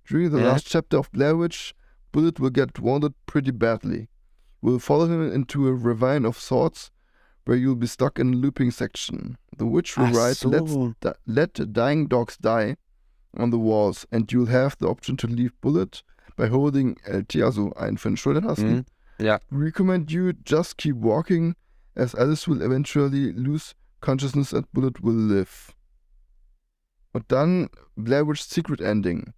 During 0.10 0.32
the 0.32 0.40
Ja. 0.40 0.48
last 0.52 0.68
chapter 0.68 1.00
of 1.00 1.10
Blair 1.12 1.40
Witch, 1.40 1.74
Bullet 2.14 2.40
will 2.40 2.50
get 2.52 2.80
wounded 2.80 3.14
pretty 3.26 3.52
badly. 3.52 4.08
We'll 4.62 4.80
follow 4.80 5.08
him 5.08 5.30
into 5.34 5.68
a 5.68 5.74
ravine 5.74 6.26
of 6.26 6.38
sorts 6.40 6.90
where 7.44 7.58
you'll 7.58 7.76
be 7.76 7.88
stuck 7.88 8.18
in 8.20 8.34
a 8.34 8.38
looping 8.38 8.72
section. 8.72 9.38
The 9.58 9.66
witch 9.66 9.98
will 9.98 10.06
Ach 10.06 10.16
write, 10.16 10.46
Let's 10.46 10.72
so. 10.72 10.94
di- 11.02 11.14
let 11.28 11.74
dying 11.74 12.08
dogs 12.08 12.38
die 12.38 12.78
on 13.36 13.50
the 13.50 13.60
walls 13.60 14.06
and 14.12 14.32
you'll 14.32 14.46
have 14.52 14.78
the 14.80 14.88
option 14.88 15.18
to 15.18 15.28
leave 15.28 15.52
Bullet 15.60 16.04
by 16.38 16.48
holding 16.48 16.96
LT, 17.06 17.42
also 17.44 17.72
einen 17.76 17.98
für 17.98 18.10
den 18.10 18.16
Schultertasten. 18.18 18.70
Mhm. 18.70 18.86
Ja. 19.20 19.40
Recommend 19.52 20.12
you 20.12 20.32
just 20.46 20.78
keep 20.78 20.96
walking 20.96 21.56
as 21.96 22.16
Alice 22.16 22.48
will 22.48 22.62
eventually 22.62 23.34
lose 23.34 23.74
consciousness 24.02 24.54
and 24.54 24.66
Bullet 24.72 25.02
will 25.04 25.14
live. 25.16 25.74
Und 27.14 27.26
dann 27.28 27.70
Blair 27.96 28.26
Witch 28.28 28.44
Secret 28.44 28.82
Ending. 28.82 29.34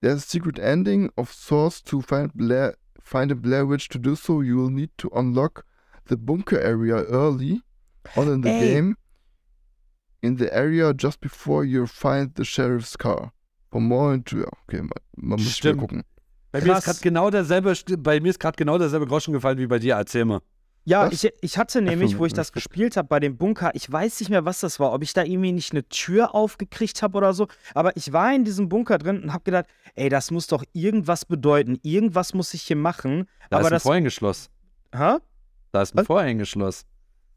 There's 0.00 0.18
a 0.18 0.26
secret 0.26 0.58
ending 0.58 1.10
of 1.16 1.32
sorts 1.32 1.80
to 1.82 2.00
find 2.00 2.32
Blair 2.32 2.74
find 3.02 3.30
a 3.30 3.34
Blair 3.34 3.66
Witch. 3.66 3.88
To 3.88 3.98
do 3.98 4.14
so, 4.14 4.40
you 4.40 4.56
will 4.56 4.70
need 4.70 4.90
to 4.98 5.10
unlock 5.14 5.64
the 6.06 6.16
bunker 6.16 6.58
area 6.58 7.02
early 7.04 7.62
on 8.16 8.28
in 8.28 8.42
the 8.42 8.50
Ey. 8.50 8.60
game. 8.60 8.96
In 10.22 10.36
the 10.36 10.52
area 10.52 10.92
just 10.94 11.20
before 11.20 11.64
you 11.64 11.86
find 11.86 12.34
the 12.34 12.44
sheriff's 12.44 12.96
car. 12.96 13.32
For 13.70 13.80
more 13.80 14.14
into 14.14 14.44
okay, 14.64 14.80
man, 14.80 14.90
man 15.16 15.38
muss 15.38 15.56
Stimmt. 15.56 15.80
mal 15.80 15.86
gucken. 15.86 16.04
Bei 16.50 16.60
mir 16.62 16.78
ist 16.78 16.84
gerade 16.84 17.00
genau 17.02 17.30
derselbe, 17.30 17.74
bei 17.98 18.20
mir 18.20 18.30
ist 18.30 18.40
gerade 18.40 18.56
genau 18.56 18.78
derselbe 18.78 19.06
Groschen 19.06 19.34
gefallen 19.34 19.58
wie 19.58 19.66
bei 19.66 19.78
dir. 19.78 19.96
Erzähl 19.96 20.24
mal. 20.24 20.40
Ja, 20.84 21.06
Was? 21.06 21.22
ich, 21.24 21.32
ich 21.42 21.58
hatte 21.58 21.82
nämlich, 21.82 22.18
wo 22.18 22.24
ich 22.24 22.32
das 22.32 22.52
gespielt 22.52 22.96
habe 22.96 23.08
bei 23.08 23.20
dem 23.20 23.36
Bunker, 23.36 23.70
ich 23.74 23.90
weiß 23.92 24.20
nicht 24.20 24.30
mehr, 24.30 24.44
was 24.46 24.60
das 24.60 24.80
war, 24.80 24.92
ob 24.94 25.02
ich 25.02 25.12
da 25.12 25.22
irgendwie 25.22 25.52
nicht 25.52 25.72
eine 25.72 25.86
Tür 25.88 26.34
aufgekriegt 26.34 27.02
habe 27.02 27.18
oder 27.18 27.34
so, 27.34 27.46
aber 27.74 27.94
ich 27.96 28.12
war 28.14 28.34
in 28.34 28.44
diesem 28.44 28.68
Bunker 28.70 28.96
drin 28.96 29.22
und 29.22 29.32
habe 29.34 29.44
gedacht, 29.44 29.66
ey, 29.96 30.08
das 30.08 30.30
muss 30.30 30.46
doch 30.46 30.64
irgendwas 30.72 31.26
bedeuten, 31.26 31.78
irgendwas 31.82 32.32
muss 32.32 32.54
ich 32.54 32.62
hier 32.62 32.76
machen, 32.76 33.28
Da 33.50 33.58
aber 33.58 33.66
ist 33.66 33.66
ein 33.66 33.74
das, 33.74 33.82
Vorhängeschloss. 33.82 34.50
hä? 34.94 35.16
Da 35.72 35.82
ist 35.82 35.94
ein 35.94 35.98
Was? 35.98 36.06
Vorhängeschloss, 36.06 36.86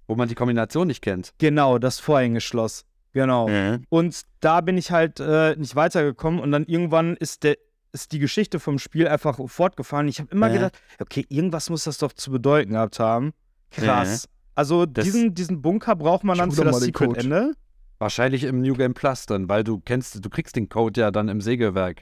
wo 0.08 0.16
man 0.16 0.30
die 0.30 0.36
Kombination 0.36 0.88
nicht 0.88 1.02
kennt. 1.02 1.34
Genau, 1.38 1.78
das 1.78 2.00
Vorhängeschloss, 2.00 2.86
genau. 3.12 3.50
Und 3.90 4.22
da 4.40 4.62
bin 4.62 4.78
ich 4.78 4.92
halt 4.92 5.20
äh, 5.20 5.58
nicht 5.58 5.76
weitergekommen 5.76 6.40
und 6.40 6.54
dann 6.54 6.64
irgendwann 6.66 7.18
ist 7.18 7.44
der 7.44 7.58
ist 7.94 8.12
die 8.12 8.20
Geschichte 8.20 8.60
vom 8.60 8.80
Spiel 8.80 9.08
einfach 9.08 9.40
fortgefahren. 9.48 10.08
Ich 10.08 10.20
habe 10.20 10.32
immer 10.32 10.48
Ja. 10.48 10.54
gedacht, 10.54 10.80
okay, 11.00 11.26
irgendwas 11.30 11.70
muss 11.70 11.84
das 11.84 11.98
doch 11.98 12.14
zu 12.14 12.32
bedeuten 12.32 12.72
gehabt 12.72 13.00
haben. 13.00 13.32
Krass. 13.72 14.28
Also 14.56 14.86
Das- 14.86 15.06
diesen, 15.06 15.34
diesen 15.34 15.62
Bunker 15.62 15.96
braucht 15.96 16.24
man 16.24 16.38
dann 16.38 16.52
für 16.52 16.64
das 16.64 16.74
mal 16.80 16.86
den 16.86 16.94
Code. 16.94 17.10
Secret-Ende. 17.22 17.54
Wahrscheinlich 18.00 18.44
im 18.44 18.62
New 18.62 18.74
Game 18.74 18.94
Plus 18.94 19.26
dann, 19.26 19.48
weil 19.50 19.64
du 19.64 19.80
kennst, 19.80 20.24
du 20.24 20.30
kriegst 20.30 20.56
den 20.56 20.70
Code 20.70 21.00
ja 21.02 21.12
dann 21.12 21.28
im 21.30 21.40
Sägewerk. 21.42 22.02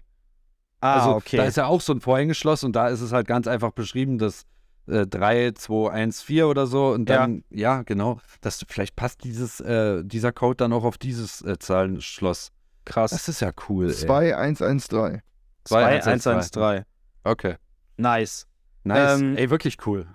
Ah, 0.81 0.99
also 0.99 1.15
okay. 1.17 1.37
da 1.37 1.43
ist 1.43 1.57
ja 1.57 1.65
auch 1.65 1.81
so 1.81 1.91
ein 1.93 1.99
Vorhängeschloss 1.99 2.63
und 2.63 2.73
da 2.75 2.87
ist 2.87 3.01
es 3.01 3.11
halt 3.11 3.27
ganz 3.27 3.47
einfach 3.47 3.71
beschrieben, 3.71 4.17
dass 4.17 4.45
äh, 4.87 5.05
3, 5.05 5.51
2, 5.51 5.91
1, 5.91 6.21
4 6.21 6.47
oder 6.47 6.65
so 6.67 6.87
und 6.93 7.09
dann, 7.09 7.43
ja, 7.49 7.83
genau, 7.83 8.19
dass 8.41 8.65
vielleicht 8.67 8.95
passt 8.95 9.23
dieses, 9.25 9.59
äh, 9.59 10.03
dieser 10.05 10.31
Code 10.31 10.55
dann 10.55 10.71
auch 10.73 10.83
auf 10.85 10.97
dieses 10.97 11.41
äh, 11.41 11.59
Zahlenschloss. 11.59 12.51
Krass. 12.85 13.11
Das 13.11 13.27
ist 13.27 13.41
ja 13.41 13.51
cool, 13.67 13.89
ey. 13.89 13.93
2113. 13.93 15.21
2113. 15.69 16.83
Okay. 17.23 17.55
Nice. 17.97 18.47
Nice. 18.83 19.19
Ähm, 19.19 19.37
ey, 19.37 19.49
wirklich 19.49 19.77
cool. 19.85 20.07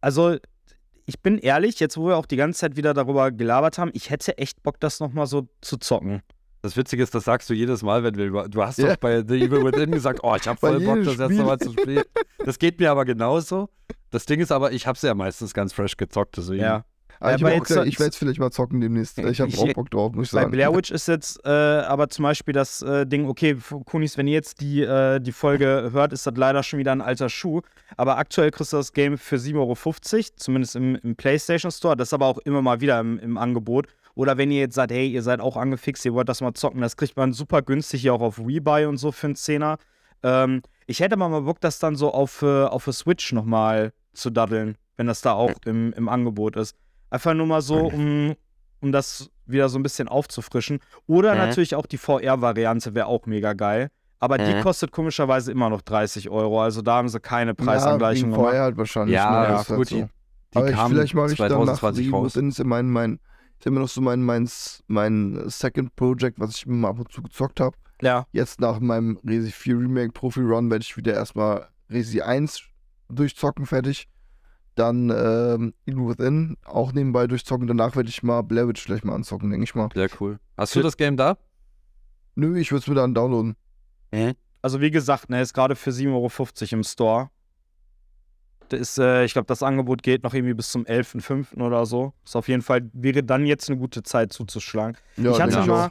Also, 0.00 0.36
ich 1.06 1.20
bin 1.20 1.38
ehrlich, 1.38 1.80
jetzt 1.80 1.96
wo 1.96 2.08
wir 2.08 2.16
auch 2.16 2.26
die 2.26 2.36
ganze 2.36 2.60
Zeit 2.60 2.76
wieder 2.76 2.94
darüber 2.94 3.30
gelabert 3.30 3.78
haben, 3.78 3.90
ich 3.94 4.10
hätte 4.10 4.38
echt 4.38 4.62
Bock, 4.62 4.80
das 4.80 5.00
nochmal 5.00 5.26
so 5.26 5.48
zu 5.60 5.76
zocken. 5.76 6.22
Das 6.62 6.76
Witzige 6.76 7.02
ist, 7.02 7.14
das 7.14 7.24
sagst 7.24 7.48
du 7.48 7.54
jedes 7.54 7.82
Mal, 7.82 8.02
wenn 8.04 8.16
wir 8.16 8.26
über. 8.26 8.48
Du 8.48 8.62
hast 8.62 8.78
Ja. 8.78 8.88
doch 8.88 8.96
bei 8.96 9.24
The 9.26 9.42
Evil 9.42 9.64
Within 9.64 9.90
gesagt, 9.92 10.20
oh, 10.22 10.36
ich 10.36 10.46
hab 10.46 10.60
Bei 10.60 10.68
voll 10.72 10.80
Bock, 10.80 11.04
das 11.04 11.16
jetzt 11.16 11.30
nochmal 11.38 11.58
zu 11.58 11.72
spielen. 11.72 12.04
Das 12.44 12.58
geht 12.58 12.78
mir 12.80 12.90
aber 12.90 13.04
genauso. 13.06 13.70
Das 14.10 14.26
Ding 14.26 14.40
ist 14.40 14.52
aber, 14.52 14.72
ich 14.72 14.86
hab's 14.86 15.00
ja 15.02 15.14
meistens 15.14 15.54
ganz 15.54 15.72
fresh 15.72 15.96
gezockt, 15.96 16.36
deswegen. 16.36 16.62
Ja. 16.62 16.84
Aber 17.20 17.34
ich, 17.34 17.42
aber 17.42 17.50
auch 17.52 17.56
jetzt 17.56 17.68
gesagt, 17.68 17.86
ich 17.86 17.98
werde 18.00 18.10
es 18.10 18.16
vielleicht 18.16 18.40
mal 18.40 18.50
zocken 18.50 18.80
demnächst. 18.80 19.18
Ich 19.18 19.40
habe 19.40 19.50
Ich- 19.50 19.58
auch 19.58 19.72
Bock 19.74 19.90
drauf, 19.90 20.12
muss 20.14 20.28
ich 20.28 20.32
Bei 20.32 20.40
sagen. 20.40 20.50
Blair 20.50 20.74
Witch 20.74 20.90
ist 20.90 21.06
jetzt 21.06 21.38
äh, 21.44 21.48
aber 21.50 22.08
zum 22.08 22.22
Beispiel 22.22 22.54
das 22.54 22.80
äh, 22.82 23.06
Ding, 23.06 23.26
okay, 23.26 23.56
Kunis, 23.84 24.16
wenn 24.16 24.26
ihr 24.26 24.32
jetzt 24.32 24.60
die, 24.60 24.82
äh, 24.82 25.20
die 25.20 25.32
Folge 25.32 25.90
hört, 25.92 26.12
ist 26.14 26.26
das 26.26 26.34
leider 26.36 26.62
schon 26.62 26.78
wieder 26.78 26.92
ein 26.92 27.02
alter 27.02 27.28
Schuh. 27.28 27.60
Aber 27.96 28.16
aktuell 28.16 28.50
kriegst 28.50 28.72
du 28.72 28.78
das 28.78 28.92
Game 28.92 29.18
für 29.18 29.36
7,50 29.36 29.54
Euro, 29.58 30.24
zumindest 30.36 30.76
im, 30.76 30.96
im 30.96 31.14
PlayStation 31.14 31.70
Store. 31.70 31.94
Das 31.96 32.08
ist 32.08 32.14
aber 32.14 32.26
auch 32.26 32.38
immer 32.38 32.62
mal 32.62 32.80
wieder 32.80 32.98
im, 32.98 33.18
im 33.18 33.36
Angebot. 33.36 33.86
Oder 34.14 34.38
wenn 34.38 34.50
ihr 34.50 34.60
jetzt 34.60 34.74
sagt, 34.74 34.90
hey, 34.90 35.08
ihr 35.08 35.22
seid 35.22 35.40
auch 35.40 35.56
angefixt, 35.56 36.04
ihr 36.04 36.14
wollt 36.14 36.28
das 36.28 36.40
mal 36.40 36.54
zocken, 36.54 36.80
das 36.80 36.96
kriegt 36.96 37.16
man 37.16 37.32
super 37.32 37.62
günstig 37.62 38.00
hier 38.00 38.14
auch 38.14 38.20
auf 38.22 38.38
Rebuy 38.38 38.86
und 38.86 38.96
so 38.96 39.12
für 39.12 39.28
einen 39.28 39.36
Zehner. 39.36 39.78
Ähm, 40.22 40.62
ich 40.86 41.00
hätte 41.00 41.16
mal 41.16 41.28
mal 41.28 41.42
Bock, 41.42 41.60
das 41.60 41.78
dann 41.78 41.96
so 41.96 42.12
auf, 42.12 42.42
äh, 42.42 42.64
auf 42.64 42.84
der 42.84 42.92
Switch 42.92 43.32
nochmal 43.32 43.92
zu 44.12 44.30
daddeln, 44.30 44.76
wenn 44.96 45.06
das 45.06 45.20
da 45.20 45.32
auch 45.34 45.52
im, 45.64 45.92
im 45.92 46.08
Angebot 46.08 46.56
ist. 46.56 46.74
Einfach 47.10 47.34
nur 47.34 47.46
mal 47.46 47.60
so, 47.62 47.76
um, 47.88 48.34
um 48.80 48.92
das 48.92 49.30
wieder 49.46 49.68
so 49.68 49.78
ein 49.78 49.82
bisschen 49.82 50.08
aufzufrischen. 50.08 50.78
Oder 51.06 51.32
Mhm. 51.32 51.38
natürlich 51.40 51.74
auch 51.74 51.86
die 51.86 51.98
VR-Variante 51.98 52.94
wäre 52.94 53.06
auch 53.06 53.26
mega 53.26 53.52
geil. 53.52 53.90
aber 54.22 54.36
die 54.36 54.54
Mhm. 54.54 54.60
kostet 54.60 54.92
komischerweise 54.92 55.50
immer 55.50 55.70
noch 55.70 55.80
30 55.80 56.28
Euro. 56.28 56.60
Also 56.62 56.82
da 56.82 56.96
haben 56.96 57.08
sie 57.08 57.20
keine 57.20 57.52
ja, 57.52 57.54
Preisangleichung 57.54 58.28
wegen 58.32 58.36
gemacht. 58.38 58.54
halt 58.54 58.76
wahrscheinlich. 58.76 59.14
Ja, 59.14 59.30
ne, 59.30 59.48
ja, 59.48 59.56
halt 59.56 59.66
gut, 59.68 59.88
so. 59.88 59.96
die- 59.96 60.02
Die 60.52 60.58
Aber 60.58 60.68
ich, 60.70 60.76
vielleicht 60.78 61.14
mache 61.14 61.32
ich 61.32 61.38
dann 61.38 61.48
nach 61.64 61.78
2020 61.78 62.06
Revo, 62.08 62.16
raus. 62.18 62.34
ja 62.34 62.64
mein, 62.64 62.90
mein, 62.90 63.18
ist 63.58 63.66
immer 63.66 63.80
noch 63.80 63.88
so 63.88 64.02
mein, 64.02 64.22
mein, 64.22 64.46
mein 64.88 65.42
Second 65.46 65.96
Project, 65.96 66.38
was 66.38 66.54
ich 66.56 66.66
immer 66.66 66.88
ab 66.88 66.98
und 66.98 67.10
zu 67.10 67.22
gezockt 67.22 67.60
habe. 67.60 67.74
Ja. 68.02 68.26
Jetzt 68.32 68.60
nach 68.60 68.78
meinem 68.78 69.18
Resi 69.26 69.50
4 69.52 69.78
Remake 69.78 70.12
Profi 70.12 70.40
Run 70.40 70.70
werde 70.70 70.82
ich 70.82 70.94
wieder 70.98 71.14
erstmal 71.14 71.68
Resi 71.88 72.20
1 72.20 72.60
durchzocken, 73.08 73.64
fertig. 73.64 74.06
Dann 74.80 75.10
ähm, 75.10 75.74
Evil 75.84 76.08
Within 76.08 76.56
auch 76.64 76.92
nebenbei 76.92 77.26
durchzocken. 77.26 77.66
Danach 77.66 77.96
werde 77.96 78.08
ich 78.08 78.22
mal 78.22 78.40
Blair 78.40 78.66
Witch 78.66 78.82
vielleicht 78.82 79.04
mal 79.04 79.14
anzocken, 79.14 79.50
denke 79.50 79.64
ich 79.64 79.74
mal. 79.74 79.90
Sehr 79.92 80.08
cool. 80.20 80.38
Hast 80.56 80.74
du 80.74 80.80
das 80.80 80.96
Game 80.96 81.18
da? 81.18 81.36
Nö, 82.34 82.58
ich 82.58 82.72
würde 82.72 82.80
es 82.80 82.86
mir 82.86 82.94
dann 82.94 83.12
downloaden. 83.12 83.56
Also 84.62 84.80
wie 84.80 84.90
gesagt, 84.90 85.28
ne, 85.28 85.42
ist 85.42 85.52
gerade 85.52 85.76
für 85.76 85.90
7,50 85.90 86.08
Euro 86.14 86.76
im 86.76 86.84
Store. 86.84 87.30
Da 88.70 88.76
ist, 88.78 88.98
äh, 88.98 89.24
ich 89.24 89.34
glaube, 89.34 89.46
das 89.46 89.62
Angebot 89.62 90.02
geht 90.02 90.22
noch 90.22 90.32
irgendwie 90.32 90.54
bis 90.54 90.70
zum 90.70 90.84
11.05. 90.84 91.60
oder 91.60 91.84
so. 91.84 92.14
Ist 92.24 92.36
auf 92.36 92.48
jeden 92.48 92.62
Fall, 92.62 92.88
wäre 92.94 93.22
dann 93.22 93.44
jetzt 93.44 93.68
eine 93.68 93.78
gute 93.78 94.02
Zeit 94.02 94.32
zuzuschlagen. 94.32 94.96
Ja, 95.18 95.32
ich 95.32 95.40
hatte 95.42 95.56
denke 95.56 95.68
mal. 95.68 95.90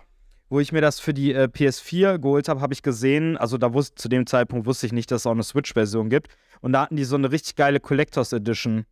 Wo 0.49 0.59
ich 0.59 0.71
mir 0.71 0.81
das 0.81 0.99
für 0.99 1.13
die 1.13 1.33
äh, 1.33 1.43
PS4 1.47 2.17
geholt 2.17 2.47
habe, 2.49 2.61
habe 2.61 2.73
ich 2.73 2.81
gesehen, 2.81 3.37
also 3.37 3.57
da 3.57 3.73
wusste, 3.73 3.95
zu 3.95 4.09
dem 4.09 4.25
Zeitpunkt 4.25 4.65
wusste 4.65 4.85
ich 4.87 4.93
nicht, 4.93 5.11
dass 5.11 5.21
es 5.21 5.25
auch 5.27 5.31
eine 5.31 5.43
Switch-Version 5.43 6.09
gibt. 6.09 6.27
Und 6.61 6.73
da 6.73 6.81
hatten 6.81 6.95
die 6.95 7.03
so 7.03 7.15
eine 7.15 7.31
richtig 7.31 7.55
geile 7.55 7.79
Collectors 7.79 8.33
Edition. 8.33 8.85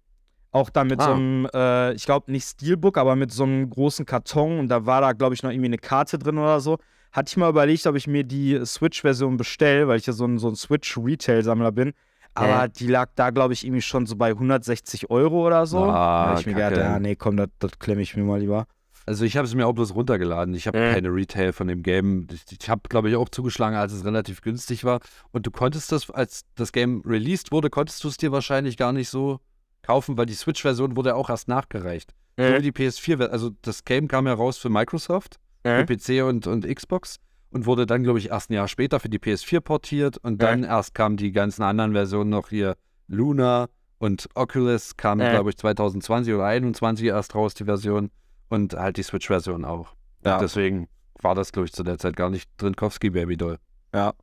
Auch 0.52 0.70
dann 0.70 0.88
mit 0.88 1.02
so 1.02 1.10
Ah. 1.10 1.14
einem, 1.16 1.48
äh, 1.54 1.94
ich 1.94 2.06
glaube 2.06 2.32
nicht 2.32 2.48
Steelbook, 2.48 2.98
aber 2.98 3.16
mit 3.16 3.32
so 3.32 3.44
einem 3.44 3.70
großen 3.70 4.06
Karton. 4.06 4.60
Und 4.60 4.70
da 4.70 4.86
war 4.86 5.02
da, 5.02 5.12
glaube 5.14 5.34
ich, 5.36 5.44
noch 5.44 5.52
irgendwie 5.52 5.66
eine 5.68 5.78
Karte 5.78 6.18
drin 6.18 6.38
oder 6.38 6.60
so. 6.62 6.78
Hatte 7.12 7.30
ich 7.30 7.38
mal 7.38 7.50
überlegt, 7.50 7.86
ob 7.88 7.96
ich 7.96 8.08
mir 8.08 8.24
die 8.24 8.60
Switch-Version 8.66 9.36
bestelle, 9.38 9.88
weil 9.88 9.98
ich 9.98 10.06
ja 10.06 10.14
so 10.14 10.26
ein, 10.26 10.38
so 10.38 10.50
ein 10.50 10.56
Switch-Retail-Sammler 10.56 11.72
bin. 11.72 11.94
Aber 12.34 12.68
die 12.68 12.88
lag 12.88 13.10
da, 13.16 13.32
glaube 13.32 13.54
ich, 13.54 13.66
irgendwie 13.66 13.82
schon 13.82 14.06
so 14.06 14.16
bei 14.16 14.30
160 14.30 15.10
Euro 15.10 15.48
oder 15.48 15.66
so. 15.66 15.80
Ah, 15.84 16.34
da 16.34 16.40
ich 16.40 16.46
mir 16.46 16.54
gedacht, 16.54 16.74
Kacke. 16.76 16.86
ja, 16.86 17.00
nee, 17.00 17.16
komm, 17.16 17.36
das 17.38 17.80
klemme 17.80 18.02
ich 18.04 18.16
mir 18.16 18.24
mal 18.24 18.40
lieber. 18.40 18.68
Also 19.08 19.24
ich 19.26 19.38
habe 19.38 19.48
es 19.48 19.56
mir 19.56 19.66
auch 19.66 19.74
bloß 19.74 19.96
runtergeladen. 19.96 20.54
Ich 20.54 20.68
habe 20.68 20.78
Mhm. 20.78 20.94
keine 20.94 21.10
Retail 21.10 21.54
von 21.54 21.68
dem 21.68 21.82
Game. 21.82 22.28
Ich, 22.32 22.44
ich 22.62 22.70
habe, 22.70 22.82
glaube 22.90 23.10
ich, 23.10 23.16
auch 23.16 23.30
zugeschlagen, 23.30 23.76
als 23.78 23.94
es 23.94 24.04
relativ 24.06 24.42
günstig 24.42 24.84
war. 24.84 25.00
Und 25.32 25.48
du 25.48 25.52
konntest 25.52 25.92
das, 25.92 26.10
als 26.12 26.42
das 26.56 26.72
Game 26.74 27.02
released 27.06 27.52
wurde, 27.52 27.70
konntest 27.70 28.04
du 28.04 28.10
es 28.10 28.18
dir 28.18 28.32
wahrscheinlich 28.32 28.76
gar 28.78 28.92
nicht 28.92 29.10
so 29.10 29.40
kaufen, 29.82 30.18
weil 30.18 30.26
die 30.26 30.34
Switch-Version 30.34 30.98
wurde 30.98 31.16
auch 31.16 31.30
erst 31.30 31.48
nachgereicht. 31.48 32.14
So 32.38 32.44
wie 32.44 32.62
die 32.62 32.72
PS4, 32.72 33.28
also 33.30 33.52
das 33.64 33.84
Game 33.86 34.08
kam 34.08 34.28
ja 34.28 34.34
raus 34.34 34.58
für 34.58 34.70
Microsoft, 34.70 35.38
für 35.64 35.86
PC 35.86 36.24
und, 36.28 36.46
und 36.46 36.68
Xbox 36.68 37.16
und 37.50 37.66
wurde 37.66 37.86
dann, 37.88 38.04
glaube 38.04 38.20
ich, 38.20 38.30
erst 38.30 38.50
ein 38.52 38.54
Jahr 38.54 38.68
später 38.68 39.00
für 39.00 39.10
die 39.10 39.18
PS4 39.20 39.62
portiert 39.62 40.18
und 40.18 40.42
dann 40.42 40.64
erst 40.64 40.94
kamen 40.94 41.18
die 41.18 41.32
ganzen 41.32 41.64
anderen 41.64 41.94
Versionen 41.94 42.30
noch 42.30 42.50
hier. 42.50 42.76
Luna 43.08 43.68
und 43.98 44.28
Oculus 44.36 44.98
kamen, 44.98 45.22
Ja. 45.22 45.32
glaube 45.32 45.50
ich, 45.50 45.58
2020 45.58 46.34
oder 46.34 46.44
2021 46.44 47.08
erst 47.08 47.34
raus, 47.36 47.54
die 47.54 47.64
Version. 47.64 48.12
Und 48.50 48.74
halt 48.76 48.98
die 48.98 49.04
Switch-Version 49.04 49.66
auch. 49.66 49.96
Ja. 50.26 50.38
Deswegen 50.40 50.88
war 51.22 51.36
das, 51.36 51.52
glaube 51.52 51.66
ich, 51.66 51.74
zu 51.74 51.84
der 51.84 51.98
Zeit 51.98 52.16
gar 52.16 52.30
nicht 52.30 52.50
Drinkowski 52.58 53.10
Baby 53.10 53.38
Doll. 53.38 53.58
Ja. 53.94 54.14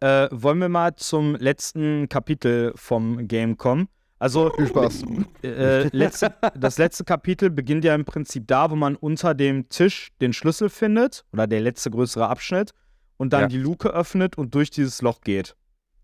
Äh, 0.00 0.28
wollen 0.32 0.58
wir 0.58 0.68
mal 0.68 0.96
zum 0.96 1.36
letzten 1.36 2.08
Kapitel 2.08 2.72
vom 2.74 3.28
Game 3.28 3.56
kommen? 3.56 3.88
Also, 4.18 4.50
Viel 4.56 4.68
Spaß. 4.68 5.02
äh, 5.42 5.88
letzte, 5.96 6.34
das 6.56 6.78
letzte 6.78 7.04
Kapitel 7.04 7.50
beginnt 7.50 7.84
ja 7.84 7.94
im 7.94 8.04
Prinzip 8.04 8.46
da, 8.46 8.70
wo 8.70 8.76
man 8.76 8.94
unter 8.96 9.34
dem 9.34 9.68
Tisch 9.68 10.10
den 10.20 10.32
Schlüssel 10.32 10.68
findet, 10.68 11.24
oder 11.32 11.46
der 11.46 11.60
letzte 11.60 11.90
größere 11.90 12.28
Abschnitt, 12.28 12.70
und 13.16 13.32
dann 13.32 13.42
Ja. 13.42 13.46
die 13.48 13.58
Luke 13.58 13.88
öffnet 13.88 14.38
und 14.38 14.54
durch 14.54 14.70
dieses 14.70 15.02
Loch 15.02 15.20
geht. 15.22 15.56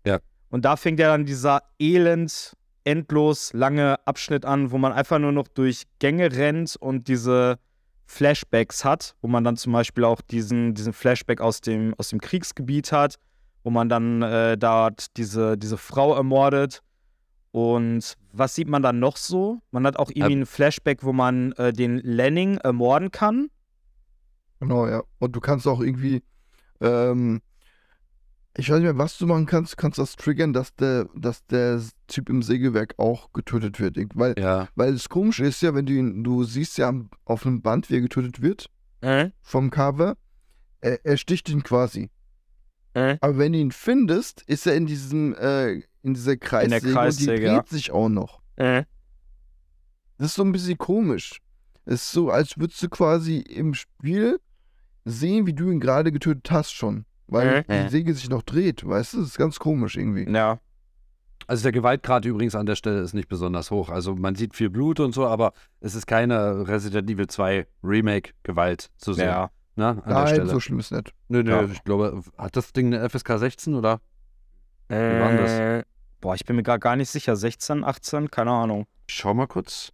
Ja. 0.05 0.19
Und 0.49 0.65
da 0.65 0.75
fängt 0.75 0.99
ja 0.99 1.07
dann 1.09 1.25
dieser 1.25 1.61
elend, 1.79 2.55
endlos 2.83 3.53
lange 3.53 3.97
Abschnitt 4.05 4.45
an, 4.45 4.71
wo 4.71 4.77
man 4.77 4.91
einfach 4.91 5.19
nur 5.19 5.31
noch 5.31 5.47
durch 5.47 5.83
Gänge 5.99 6.31
rennt 6.31 6.75
und 6.75 7.07
diese 7.07 7.57
Flashbacks 8.05 8.83
hat, 8.83 9.15
wo 9.21 9.27
man 9.27 9.43
dann 9.43 9.55
zum 9.55 9.73
Beispiel 9.73 10.03
auch 10.03 10.21
diesen, 10.21 10.73
diesen 10.73 10.93
Flashback 10.93 11.41
aus 11.41 11.61
dem, 11.61 11.93
aus 11.97 12.09
dem 12.09 12.19
Kriegsgebiet 12.19 12.91
hat, 12.91 13.15
wo 13.63 13.69
man 13.69 13.87
dann 13.87 14.21
äh, 14.23 14.57
dort 14.57 15.15
diese, 15.17 15.57
diese 15.57 15.77
Frau 15.77 16.15
ermordet. 16.15 16.81
Und 17.51 18.15
was 18.31 18.55
sieht 18.55 18.67
man 18.67 18.81
dann 18.81 18.99
noch 18.99 19.17
so? 19.17 19.59
Man 19.71 19.85
hat 19.85 19.97
auch 19.97 20.09
irgendwie 20.09 20.21
Ähm. 20.21 20.31
einen 20.39 20.45
Flashback, 20.45 21.03
wo 21.03 21.13
man 21.13 21.51
äh, 21.53 21.73
den 21.73 21.97
Lenning 21.97 22.57
ermorden 22.57 23.11
kann. 23.11 23.49
Genau, 24.59 24.87
ja. 24.87 25.03
Und 25.19 25.35
du 25.35 25.39
kannst 25.39 25.67
auch 25.67 25.81
irgendwie, 25.81 26.21
ähm, 26.81 27.41
ich 28.59 28.69
weiß 28.69 28.75
nicht 28.75 28.83
mehr, 28.83 28.97
was 28.97 29.17
du 29.17 29.25
machen 29.25 29.45
kannst, 29.45 29.73
du 29.73 29.75
kannst 29.77 29.97
das 29.97 30.15
triggern, 30.15 30.53
dass 30.53 30.75
der, 30.75 31.07
dass 31.15 31.45
der 31.47 31.81
Typ 32.07 32.29
im 32.29 32.41
Sägewerk 32.43 32.95
auch 32.97 33.31
getötet 33.33 33.79
wird. 33.79 33.97
Weil, 34.15 34.35
Ja. 34.37 34.67
weil 34.75 34.93
das 34.93 35.09
Komische 35.09 35.45
ist 35.45 35.61
ja, 35.61 35.73
wenn 35.73 35.85
du 35.85 35.93
ihn, 35.93 36.23
du 36.23 36.43
siehst 36.43 36.77
ja 36.77 36.93
auf 37.25 37.45
einem 37.45 37.61
Band, 37.61 37.89
wie 37.89 37.95
er 37.95 38.01
getötet 38.01 38.41
wird, 38.41 38.69
vom 39.41 39.69
Cover, 39.71 40.17
er, 40.81 41.05
er 41.05 41.17
sticht 41.17 41.49
ihn 41.49 41.63
quasi. 41.63 42.09
Äh? 42.93 43.17
Aber 43.21 43.37
wenn 43.37 43.53
du 43.53 43.59
ihn 43.59 43.71
findest, 43.71 44.41
ist 44.43 44.67
er 44.67 44.75
in 44.75 44.85
diesem, 44.85 45.33
äh, 45.35 45.81
in 46.03 46.13
dieser 46.13 46.37
Kreissäge, 46.37 46.75
und 46.75 46.89
die 46.89 46.93
Kreissäge, 46.93 47.47
dreht 47.47 47.47
ja. 47.47 47.65
sich 47.67 47.91
auch 47.91 48.09
noch. 48.09 48.41
Das 50.17 50.31
ist 50.31 50.35
so 50.35 50.43
ein 50.43 50.51
bisschen 50.51 50.77
komisch. 50.77 51.41
Es 51.85 52.01
ist 52.01 52.11
so, 52.11 52.29
als 52.29 52.57
würdest 52.57 52.83
du 52.83 52.89
quasi 52.89 53.37
im 53.37 53.73
Spiel 53.73 54.39
sehen, 55.05 55.47
wie 55.47 55.53
du 55.53 55.71
ihn 55.71 55.79
gerade 55.79 56.11
getötet 56.11 56.51
hast 56.51 56.73
schon. 56.73 57.05
Weil 57.31 57.65
Mhm. 57.67 57.83
die 57.85 57.89
Säge 57.89 58.13
sich 58.13 58.29
noch 58.29 58.41
dreht, 58.43 58.87
weißt 58.87 59.13
du? 59.13 59.17
Das 59.19 59.27
ist 59.29 59.37
ganz 59.37 59.59
komisch 59.59 59.95
irgendwie. 59.97 60.29
Ja. 60.31 60.59
Also 61.47 61.63
der 61.63 61.71
Gewaltgrad 61.71 62.25
übrigens 62.25 62.53
an 62.55 62.65
der 62.65 62.75
Stelle 62.75 62.99
ist 63.01 63.13
nicht 63.13 63.27
besonders 63.27 63.71
hoch. 63.71 63.89
Also 63.89 64.15
man 64.15 64.35
sieht 64.35 64.55
viel 64.55 64.69
Blut 64.69 64.99
und 64.99 65.13
so, 65.13 65.25
aber 65.25 65.53
es 65.79 65.95
ist 65.95 66.05
keine 66.05 66.67
Resident 66.67 67.09
Evil 67.09 67.27
2 67.27 67.65
Remake-Gewalt 67.83 68.89
zu 68.97 69.13
sehen. 69.13 69.25
Ja. 69.27 69.49
Ne, 69.75 69.87
an 69.87 70.01
der 70.05 70.13
Nein, 70.13 70.27
Stelle. 70.27 70.47
so 70.49 70.59
schlimm 70.59 70.79
ist 70.79 70.91
nicht. 70.91 71.13
Nö, 71.29 71.41
nö, 71.41 71.51
Ja. 71.51 71.63
ich 71.63 71.83
glaube, 71.83 72.21
hat 72.37 72.55
das 72.55 72.73
Ding 72.73 72.93
eine 72.93 73.07
FSK 73.09 73.37
16 73.39 73.75
oder? 73.75 74.01
war 74.89 74.97
denn 75.29 75.37
das? 75.37 75.51
Äh, 75.51 75.83
Boah, 76.21 76.35
ich 76.35 76.43
bin 76.45 76.55
mir 76.57 76.63
gar 76.63 76.79
gar 76.79 76.95
nicht 76.97 77.09
sicher. 77.09 77.35
16, 77.37 77.83
18, 77.85 78.29
keine 78.29 78.51
Ahnung. 78.51 78.85
Ich 79.07 79.15
schau 79.15 79.33
mal 79.33 79.47
kurz. 79.47 79.91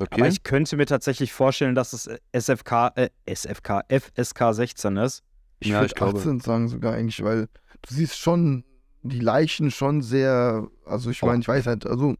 Okay. 0.00 0.08
Aber 0.20 0.28
ich 0.28 0.42
könnte 0.44 0.76
mir 0.76 0.86
tatsächlich 0.86 1.32
vorstellen, 1.32 1.74
dass 1.74 1.92
es 1.92 2.08
SFK, 2.32 2.92
äh, 2.94 3.08
SFK, 3.26 3.82
FSK 3.88 4.52
16 4.54 4.96
ist. 4.96 5.24
Ich 5.60 5.68
Ja, 5.68 5.76
würde 5.80 5.86
ich 5.86 5.94
glaube. 5.94 6.18
18 6.18 6.40
sagen 6.40 6.68
sogar 6.68 6.94
eigentlich, 6.94 7.22
weil 7.24 7.48
du 7.82 7.94
siehst 7.94 8.16
schon 8.16 8.64
die 9.02 9.18
Leichen 9.20 9.70
schon 9.70 10.02
sehr, 10.02 10.68
also 10.84 11.10
ich 11.10 11.22
Oh. 11.22 11.26
meine, 11.26 11.40
ich 11.40 11.48
weiß 11.48 11.66
halt, 11.66 11.86
also 11.86 12.14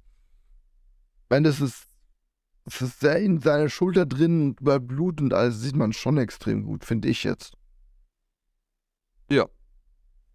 wenn 1.29 1.45
das 1.45 1.61
ist, 1.61 1.85
es 2.65 2.81
ist 2.83 3.01
sehr 3.01 3.17
in 3.21 3.39
seiner 3.41 3.69
Schulter 3.69 4.07
drin, 4.07 4.57
bei 4.61 4.79
Blut 4.79 5.21
und 5.21 5.33
alles 5.33 5.61
sieht 5.61 5.77
man 5.77 5.93
schon 5.93 6.19
extrem 6.19 6.65
gut, 6.65 6.85
finde 6.85 7.09
ich 7.09 7.25
jetzt. 7.25 7.55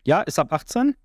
Ja, 0.06 0.22
ist 0.24 0.38
ab 0.38 0.52
18? 0.52 0.96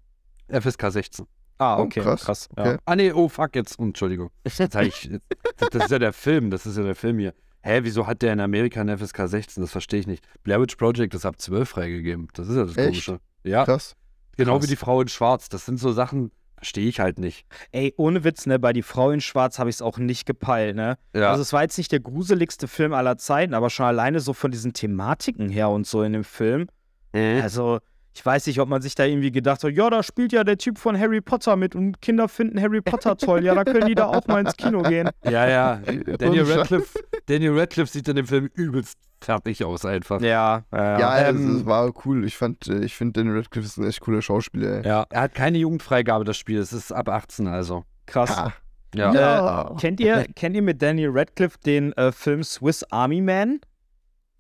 FSK 0.49 0.91
16. 0.91 1.27
Ah, 1.59 1.79
Oh, 1.79 1.83
okay. 1.83 2.01
krass. 2.01 2.25
krass. 2.25 2.49
Ja. 2.57 2.63
Okay. 2.73 2.79
Ah, 2.85 2.97
nee, 2.97 3.13
oh, 3.13 3.29
fuck, 3.29 3.55
jetzt, 3.57 3.79
Entschuldigung. 3.79 4.31
Jetzt 4.45 4.61
ich, 4.77 5.11
das, 5.57 5.85
ist 5.85 5.91
ja 5.91 5.99
der 5.99 6.13
Film, 6.13 6.51
das 6.51 6.67
ist 6.67 6.77
ja 6.77 6.85
der 6.85 6.95
Film 6.95 7.19
hier. 7.19 7.35
Hä, 7.63 7.81
wieso 7.83 8.07
hat 8.07 8.23
der 8.23 8.33
in 8.33 8.41
Amerika 8.41 8.81
eine 8.81 8.97
FSK 8.97 9.23
16? 9.29 9.61
Das 9.63 9.73
verstehe 9.73 10.01
ich 10.01 10.07
nicht. 10.07 10.25
Blair 10.45 10.61
Witch 10.61 10.77
Project 10.77 11.15
ist 11.15 11.27
ab 11.27 11.41
12 11.41 11.69
freigegeben. 11.69 12.29
Das 12.35 12.49
ist 12.49 12.57
ja 12.57 12.63
das 12.65 12.77
Echt? 12.77 12.87
Komische. 12.87 13.19
Ja, 13.43 13.65
Krass. 13.65 13.97
genau 14.37 14.55
krass. 14.55 14.63
wie 14.65 14.67
die 14.69 14.77
Frau 14.77 15.01
in 15.03 15.09
Schwarz. 15.09 15.49
Das 15.49 15.67
sind 15.67 15.79
so 15.79 15.91
Sachen, 15.93 16.31
verstehe 16.57 16.89
ich 16.89 17.01
halt 17.01 17.19
nicht. 17.19 17.47
Ey, 17.73 17.93
ohne 17.97 18.23
Witz, 18.23 18.47
ne, 18.47 18.61
bei 18.61 18.73
Die 18.73 18.83
Frau 18.83 19.11
in 19.11 19.21
Schwarz 19.21 19.59
habe 19.59 19.69
ich 19.71 19.77
es 19.77 19.83
auch 19.83 19.99
nicht 19.99 20.25
gepeilt, 20.25 20.77
ne? 20.77 20.97
Ja, 21.15 21.31
Also 21.31 21.43
es 21.43 21.53
war 21.53 21.63
jetzt 21.63 21.77
nicht 21.79 21.91
der 21.91 22.01
gruseligste 22.01 22.69
Film 22.69 22.93
aller 22.95 23.19
Zeiten, 23.19 23.55
aber 23.55 23.71
schon 23.71 23.87
alleine 23.87 24.21
so 24.21 24.33
von 24.33 24.53
diesen 24.53 24.73
Thematiken 24.73 25.49
her 25.49 25.69
und 25.69 25.85
so 25.87 26.05
in 26.05 26.13
dem 26.13 26.25
Film. 26.25 26.69
Mhm. 27.13 27.41
Also, 27.43 27.81
ich 28.19 28.27
weiß 28.27 28.49
nicht, 28.49 28.59
ob 28.59 28.69
man 28.69 28.83
sich 28.83 28.97
da 28.97 29.05
irgendwie 29.05 29.31
gedacht 29.31 29.63
hat, 29.63 29.71
ja, 29.73 29.89
da 29.89 30.03
spielt 30.03 30.33
ja 30.33 30.43
der 30.43 30.59
Typ 30.59 30.77
von 30.77 30.99
Harry 30.99 31.21
Potter 31.21 31.55
mit 31.55 31.77
und 31.77 32.03
Kinder 32.03 32.27
finden 32.29 32.61
Harry 32.61 32.81
Potter 32.81 33.17
toll, 33.17 33.45
ja, 33.45 33.55
da 33.55 33.63
können 33.63 33.87
die 33.87 33.95
da 33.95 34.07
auch 34.07 34.27
mal 34.27 34.41
ins 34.41 34.57
Kino 34.57 34.83
gehen. 34.83 35.09
ja, 35.25 35.47
ja. 35.49 35.81
Daniel. 36.19 36.43
Radcliffe, 36.51 36.99
Daniel 37.27 37.57
Radcliffe 37.57 37.93
sieht 37.93 38.09
in 38.09 38.17
dem 38.17 38.27
Film 38.27 38.51
übelst 38.55 38.99
fertig 39.21 39.65
aus 39.65 39.85
einfach. 39.85 40.21
Ja, 40.21 40.65
ja. 40.73 40.99
Ja, 40.99 41.19
es, 41.29 41.37
ähm, 41.37 41.57
es 41.59 41.67
war 41.67 41.93
cool. 42.05 42.25
Ich 42.25 42.37
fand, 42.37 42.67
äh, 42.67 42.81
ich 42.85 42.97
finde, 42.97 43.21
Daniel 43.21 43.37
Radcliffe 43.37 43.67
ist 43.67 43.77
ein 43.77 43.87
echt 43.87 44.01
cooler 44.01 44.21
Schauspieler. 44.21 44.79
Ey. 44.79 44.89
Ja, 44.89 45.07
er 45.11 45.21
hat 45.21 45.35
keine 45.37 45.59
Jugendfreigabe, 45.59 46.25
das 46.25 46.37
Spiel. 46.37 46.59
Es 46.59 46.73
ist 46.73 46.91
ab 46.91 47.09
18, 47.09 47.47
also. 47.47 47.85
krass. 48.07 48.37
Ah, 48.37 48.53
Ja. 48.97 49.15
ja. 49.15 49.77
Kennt 49.81 50.01
ihr, 50.01 50.27
kennt 50.35 50.57
ihr 50.57 50.63
mit 50.63 50.83
Daniel 50.83 51.11
Radcliffe 51.13 51.59
den 51.65 51.93
äh, 51.93 52.11
Film 52.11 52.43
Swiss 52.43 52.83
Army 52.91 53.21
Man? 53.21 53.61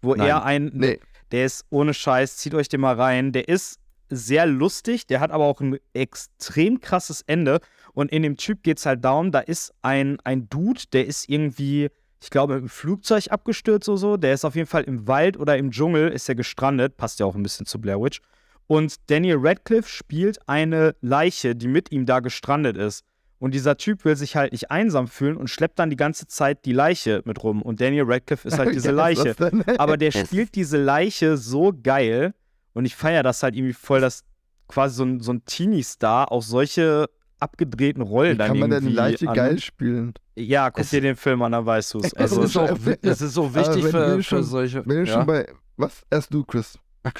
Wo 0.02 0.14
Nein. 0.14 0.28
er 0.28 0.44
ein, 0.44 0.70
Nee. 0.74 1.00
Der 1.32 1.46
ist 1.46 1.64
ohne 1.70 1.94
Scheiß, 1.94 2.36
zieht 2.36 2.54
euch 2.54 2.68
den 2.68 2.80
mal 2.80 2.94
rein. 2.94 3.32
Der 3.32 3.48
ist 3.48 3.78
sehr 4.10 4.46
lustig, 4.46 5.06
der 5.06 5.20
hat 5.20 5.30
aber 5.30 5.44
auch 5.44 5.60
ein 5.60 5.78
extrem 5.92 6.80
krasses 6.80 7.22
Ende. 7.22 7.60
Und 7.92 8.10
in 8.12 8.22
dem 8.22 8.36
Typ 8.36 8.62
geht 8.62 8.78
es 8.78 8.86
halt 8.86 9.04
darum, 9.04 9.32
da 9.32 9.40
ist 9.40 9.74
ein, 9.82 10.18
ein 10.24 10.48
Dude, 10.48 10.82
der 10.92 11.06
ist 11.06 11.28
irgendwie, 11.28 11.88
ich 12.20 12.30
glaube, 12.30 12.54
im 12.54 12.68
Flugzeug 12.68 13.30
abgestürzt 13.30 13.88
oder 13.88 13.98
so. 13.98 14.16
Der 14.16 14.34
ist 14.34 14.44
auf 14.44 14.54
jeden 14.54 14.68
Fall 14.68 14.84
im 14.84 15.06
Wald 15.06 15.36
oder 15.36 15.56
im 15.58 15.70
Dschungel, 15.70 16.08
ist 16.10 16.28
er 16.28 16.34
gestrandet. 16.34 16.96
Passt 16.96 17.20
ja 17.20 17.26
auch 17.26 17.34
ein 17.34 17.42
bisschen 17.42 17.66
zu 17.66 17.80
Blair 17.80 18.00
Witch. 18.00 18.20
Und 18.66 18.96
Daniel 19.10 19.38
Radcliffe 19.40 19.88
spielt 19.88 20.46
eine 20.46 20.94
Leiche, 21.00 21.56
die 21.56 21.68
mit 21.68 21.90
ihm 21.90 22.06
da 22.06 22.20
gestrandet 22.20 22.76
ist. 22.76 23.04
Und 23.40 23.54
dieser 23.54 23.76
Typ 23.76 24.04
will 24.04 24.16
sich 24.16 24.34
halt 24.34 24.50
nicht 24.52 24.70
einsam 24.70 25.06
fühlen 25.06 25.36
und 25.36 25.48
schleppt 25.48 25.78
dann 25.78 25.90
die 25.90 25.96
ganze 25.96 26.26
Zeit 26.26 26.64
die 26.64 26.72
Leiche 26.72 27.22
mit 27.24 27.42
rum. 27.44 27.62
Und 27.62 27.80
Daniel 27.80 28.04
Radcliffe 28.06 28.48
ist 28.48 28.58
halt 28.58 28.70
diese 28.74 28.90
Leiche. 28.90 29.36
Aber 29.78 29.96
der 29.96 30.10
spielt 30.10 30.54
diese 30.56 30.76
Leiche 30.76 31.36
so 31.36 31.72
geil. 31.82 32.34
Und 32.74 32.84
ich 32.84 32.96
feiere 32.96 33.22
das 33.22 33.42
halt 33.42 33.54
irgendwie 33.54 33.74
voll, 33.74 34.00
dass 34.00 34.24
quasi 34.66 34.96
so 34.96 35.04
ein, 35.04 35.20
so 35.20 35.32
ein 35.32 35.44
Teenie-Star 35.44 36.32
auch 36.32 36.42
solche 36.42 37.06
abgedrehten 37.40 38.02
Rollen 38.02 38.34
Wie 38.34 38.38
dann 38.38 38.48
kann 38.48 38.58
man 38.58 38.70
denn 38.70 38.88
Leiche 38.92 39.28
an- 39.28 39.34
geil 39.34 39.58
spielen? 39.60 40.14
Ja, 40.34 40.70
guck 40.70 40.80
Es- 40.84 40.90
dir 40.90 41.00
den 41.00 41.14
Film 41.16 41.40
an, 41.42 41.52
dann 41.52 41.64
weißt 41.64 41.94
du 41.94 41.98
es. 42.00 42.06
Es 42.06 42.14
Also, 42.14 42.42
ist, 42.42 42.56
auch, 42.56 42.76
es 43.02 43.20
ist 43.20 43.34
so 43.34 43.54
wichtig 43.54 43.84
für, 43.84 43.92
wir 43.92 44.16
für 44.16 44.22
schon- 44.24 44.42
solche. 44.44 44.78
Wenn 44.86 44.98
wir 44.98 45.04
ja? 45.04 45.14
schon 45.14 45.26
bei. 45.26 45.46
Was? 45.76 46.02
Erst 46.10 46.34
du, 46.34 46.44
Chris. 46.44 46.76
Ach, 47.04 47.12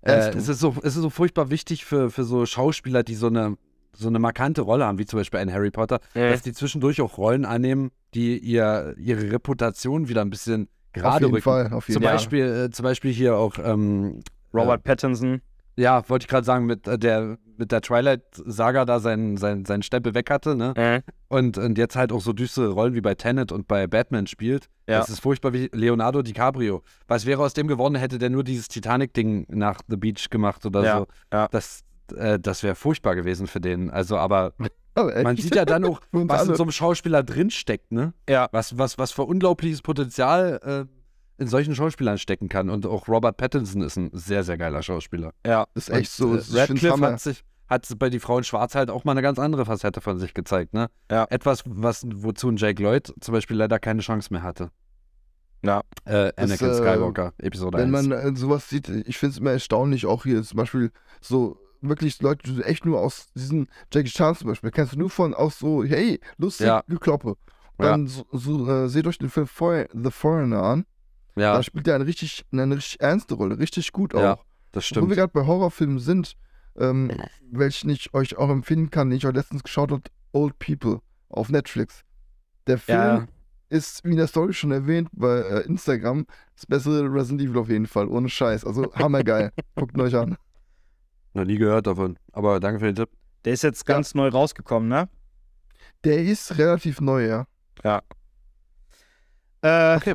Äh, 0.00 0.30
du. 0.32 0.38
es, 0.38 0.48
ist 0.48 0.58
so, 0.60 0.74
es 0.82 0.96
ist 0.96 1.02
so 1.02 1.10
furchtbar 1.10 1.50
wichtig 1.50 1.84
für, 1.84 2.10
für 2.10 2.24
so 2.24 2.44
Schauspieler, 2.46 3.02
die 3.02 3.14
so 3.14 3.26
eine, 3.28 3.56
so 3.94 4.08
eine 4.08 4.18
markante 4.18 4.62
Rolle 4.62 4.86
haben, 4.86 4.98
wie 4.98 5.06
zum 5.06 5.18
Beispiel 5.18 5.40
ein 5.40 5.52
Harry 5.52 5.70
Potter, 5.70 6.00
Äh. 6.14 6.30
dass 6.30 6.42
die 6.42 6.52
zwischendurch 6.52 7.00
auch 7.00 7.18
Rollen 7.18 7.44
annehmen, 7.44 7.90
die 8.14 8.38
ihr, 8.38 8.94
ihre 8.98 9.30
Reputation 9.32 10.08
wieder 10.08 10.22
ein 10.22 10.30
bisschen 10.30 10.62
Auf 10.64 10.92
gerade 11.02 11.24
jeden 11.26 11.34
rücken. 11.34 11.42
Fall. 11.44 11.72
Auf 11.72 11.88
jeden 11.88 11.94
Zum 12.00 12.02
Fall. 12.02 12.12
Beispiel, 12.14 12.44
äh, 12.66 12.70
zum 12.70 12.82
Beispiel 12.84 13.12
hier 13.12 13.36
auch, 13.36 13.54
ähm, 13.62 14.20
Robert 14.54 14.82
Pattinson. 14.84 15.40
ja, 15.76 16.06
wollte 16.08 16.24
ich 16.24 16.28
gerade 16.28 16.44
sagen, 16.44 16.66
mit 16.66 16.86
äh, 16.86 16.98
der, 16.98 17.38
mit 17.56 17.70
der 17.72 17.80
Twilight-Saga 17.80 18.84
da 18.84 19.00
seinen, 19.00 19.36
seinen, 19.36 19.64
seinen 19.64 19.82
Stempel 19.82 20.14
weg 20.14 20.30
hatte, 20.30 20.54
ne? 20.56 20.74
Äh. 20.76 21.00
Und, 21.28 21.56
und 21.58 21.78
jetzt 21.78 21.96
halt 21.96 22.12
auch 22.12 22.20
so 22.20 22.32
düstere 22.32 22.70
Rollen 22.70 22.94
wie 22.94 23.00
bei 23.00 23.14
Tenet 23.14 23.52
und 23.52 23.68
bei 23.68 23.86
Batman 23.86 24.26
spielt. 24.26 24.66
Ja. 24.88 24.98
Das 24.98 25.08
ist 25.08 25.20
furchtbar 25.20 25.52
wie 25.52 25.70
Leonardo 25.72 26.22
DiCaprio. 26.22 26.82
Was 27.08 27.24
wäre 27.24 27.42
aus 27.42 27.54
dem 27.54 27.68
geworden, 27.68 27.94
hätte 27.94 28.18
der 28.18 28.30
nur 28.30 28.44
dieses 28.44 28.68
Titanic-Ding 28.68 29.46
nach 29.48 29.80
The 29.88 29.96
Beach 29.96 30.28
gemacht 30.30 30.66
oder 30.66 30.84
Ja, 30.84 30.98
so. 30.98 31.06
ja. 31.32 31.48
Das, 31.50 31.82
äh, 32.12 32.38
das 32.38 32.62
wäre 32.62 32.74
furchtbar 32.74 33.14
gewesen 33.14 33.46
für 33.46 33.60
den. 33.60 33.90
Also, 33.90 34.16
aber 34.16 34.54
echt? 34.94 35.22
man 35.22 35.36
sieht 35.36 35.54
ja 35.54 35.64
dann 35.64 35.84
auch, 35.84 36.00
was 36.12 36.48
in 36.48 36.54
so 36.54 36.62
einem 36.62 36.72
Schauspieler 36.72 37.22
drinsteckt, 37.22 37.92
ne? 37.92 38.14
Ja. 38.28 38.48
Was, 38.52 38.78
was, 38.78 38.98
was 38.98 39.12
für 39.12 39.22
unglaubliches 39.24 39.82
Potenzial 39.82 40.88
äh, 40.88 41.42
in 41.42 41.48
solchen 41.48 41.74
Schauspielern 41.74 42.18
stecken 42.18 42.48
kann. 42.48 42.70
Und 42.70 42.86
auch 42.86 43.08
Robert 43.08 43.36
Pattinson 43.36 43.82
ist 43.82 43.96
ein 43.96 44.10
sehr, 44.12 44.44
sehr 44.44 44.58
geiler 44.58 44.82
Schauspieler. 44.82 45.32
Ja. 45.46 45.66
Das 45.74 45.88
ist 45.88 45.94
echt 45.94 46.12
so. 46.12 46.36
Das 46.36 46.52
äh, 46.54 46.60
Radcliffe 46.60 47.00
hat 47.00 47.20
sich 47.20 47.44
hat 47.68 47.88
bei 47.98 48.10
die 48.10 48.20
Frau 48.20 48.38
in 48.38 48.44
Schwarz 48.44 48.74
halt 48.74 48.90
auch 48.90 49.04
mal 49.04 49.12
eine 49.12 49.22
ganz 49.22 49.38
andere 49.38 49.64
Facette 49.64 50.00
von 50.00 50.18
sich 50.18 50.34
gezeigt, 50.34 50.74
ne? 50.74 50.88
Ja. 51.10 51.26
Etwas, 51.30 51.64
was, 51.66 52.06
wozu 52.06 52.48
ein 52.50 52.56
Jake 52.56 52.82
Lloyd 52.82 53.14
zum 53.20 53.32
Beispiel 53.32 53.56
leider 53.56 53.78
keine 53.78 54.02
Chance 54.02 54.28
mehr 54.30 54.42
hatte. 54.42 54.70
Ja. 55.64 55.80
Äh, 56.04 56.32
Das, 56.36 56.38
Anakin 56.38 56.68
äh, 56.68 56.74
Skywalker, 56.74 57.32
Episode 57.38 57.78
Wenn 57.78 57.94
1. 57.94 58.08
man 58.08 58.18
äh, 58.18 58.36
sowas 58.36 58.68
sieht, 58.68 58.88
ich 58.88 59.16
finde 59.16 59.32
es 59.32 59.38
immer 59.38 59.52
erstaunlich, 59.52 60.06
auch 60.06 60.24
hier 60.24 60.42
zum 60.42 60.56
Beispiel 60.56 60.90
so 61.20 61.58
wirklich 61.82 62.20
Leute, 62.22 62.50
die 62.50 62.56
du 62.56 62.62
echt 62.64 62.84
nur 62.86 63.00
aus 63.00 63.26
diesen 63.34 63.68
Jackie 63.92 64.10
Chan 64.10 64.34
zum 64.36 64.48
Beispiel, 64.48 64.70
kennst 64.70 64.94
du 64.94 64.98
nur 64.98 65.10
von 65.10 65.34
aus 65.34 65.58
so, 65.58 65.84
hey, 65.84 66.20
lustig, 66.38 66.66
Ja. 66.66 66.82
Gekloppe. 66.88 67.36
Ja. 67.78 67.90
Dann 67.90 68.06
so, 68.06 68.24
so, 68.32 68.68
äh, 68.68 68.88
seht 68.88 69.06
euch 69.06 69.18
den 69.18 69.28
Film 69.30 69.46
For 69.46 69.86
The 69.92 70.10
Foreigner 70.10 70.62
an. 70.62 70.84
ja, 71.36 71.54
Da 71.54 71.62
spielt 71.62 71.88
er 71.88 71.96
eine 71.96 72.06
richtig, 72.06 72.44
eine 72.52 72.76
richtig 72.76 73.00
ernste 73.00 73.34
Rolle, 73.34 73.58
richtig 73.58 73.92
gut 73.92 74.14
auch. 74.14 74.20
Ja, 74.22 74.38
das 74.72 74.84
Wo 74.90 74.94
wir 74.96 75.02
stimmt. 75.02 75.14
gerade 75.14 75.32
bei 75.32 75.46
Horrorfilmen 75.46 75.98
sind, 75.98 76.34
ähm, 76.78 77.10
welchen 77.50 77.90
ich 77.90 78.14
euch 78.14 78.36
auch 78.36 78.48
empfehlen 78.50 78.90
kann, 78.90 79.10
den 79.10 79.16
ich 79.18 79.26
auch 79.26 79.32
letztens 79.32 79.62
geschaut 79.62 79.90
habe, 79.90 80.02
Old 80.32 80.58
People 80.58 81.00
auf 81.28 81.48
Netflix. 81.48 82.02
Der 82.66 82.78
Film 82.78 82.98
Ja. 82.98 83.26
ist, 83.70 84.04
wie 84.04 84.10
in 84.12 84.16
der 84.18 84.26
Story 84.28 84.52
schon 84.52 84.70
erwähnt, 84.70 85.08
bei 85.12 85.40
äh, 85.40 85.60
Instagram, 85.66 86.26
das 86.54 86.66
bessere 86.66 87.02
Resident 87.12 87.40
Evil 87.42 87.58
auf 87.58 87.68
jeden 87.68 87.86
Fall, 87.86 88.06
ohne 88.08 88.28
Scheiß. 88.28 88.64
Also 88.64 88.92
hammergeil. 88.94 89.50
Guckt 89.76 89.94
ihn 89.96 90.00
euch 90.02 90.14
an. 90.14 90.36
Noch 91.34 91.44
nie 91.44 91.56
gehört 91.56 91.86
davon. 91.86 92.18
Aber 92.32 92.60
danke 92.60 92.80
für 92.80 92.86
den 92.86 92.94
Tipp. 92.96 93.08
Der 93.44 93.52
ist 93.54 93.62
jetzt 93.62 93.86
ganz 93.86 94.14
neu 94.14 94.28
rausgekommen, 94.28 94.88
ne? 94.88 95.08
Der 96.04 96.22
ist 96.22 96.58
relativ 96.58 97.00
neu, 97.00 97.26
ja. 97.26 97.46
Äh, 99.62 99.96
Okay. 99.96 100.14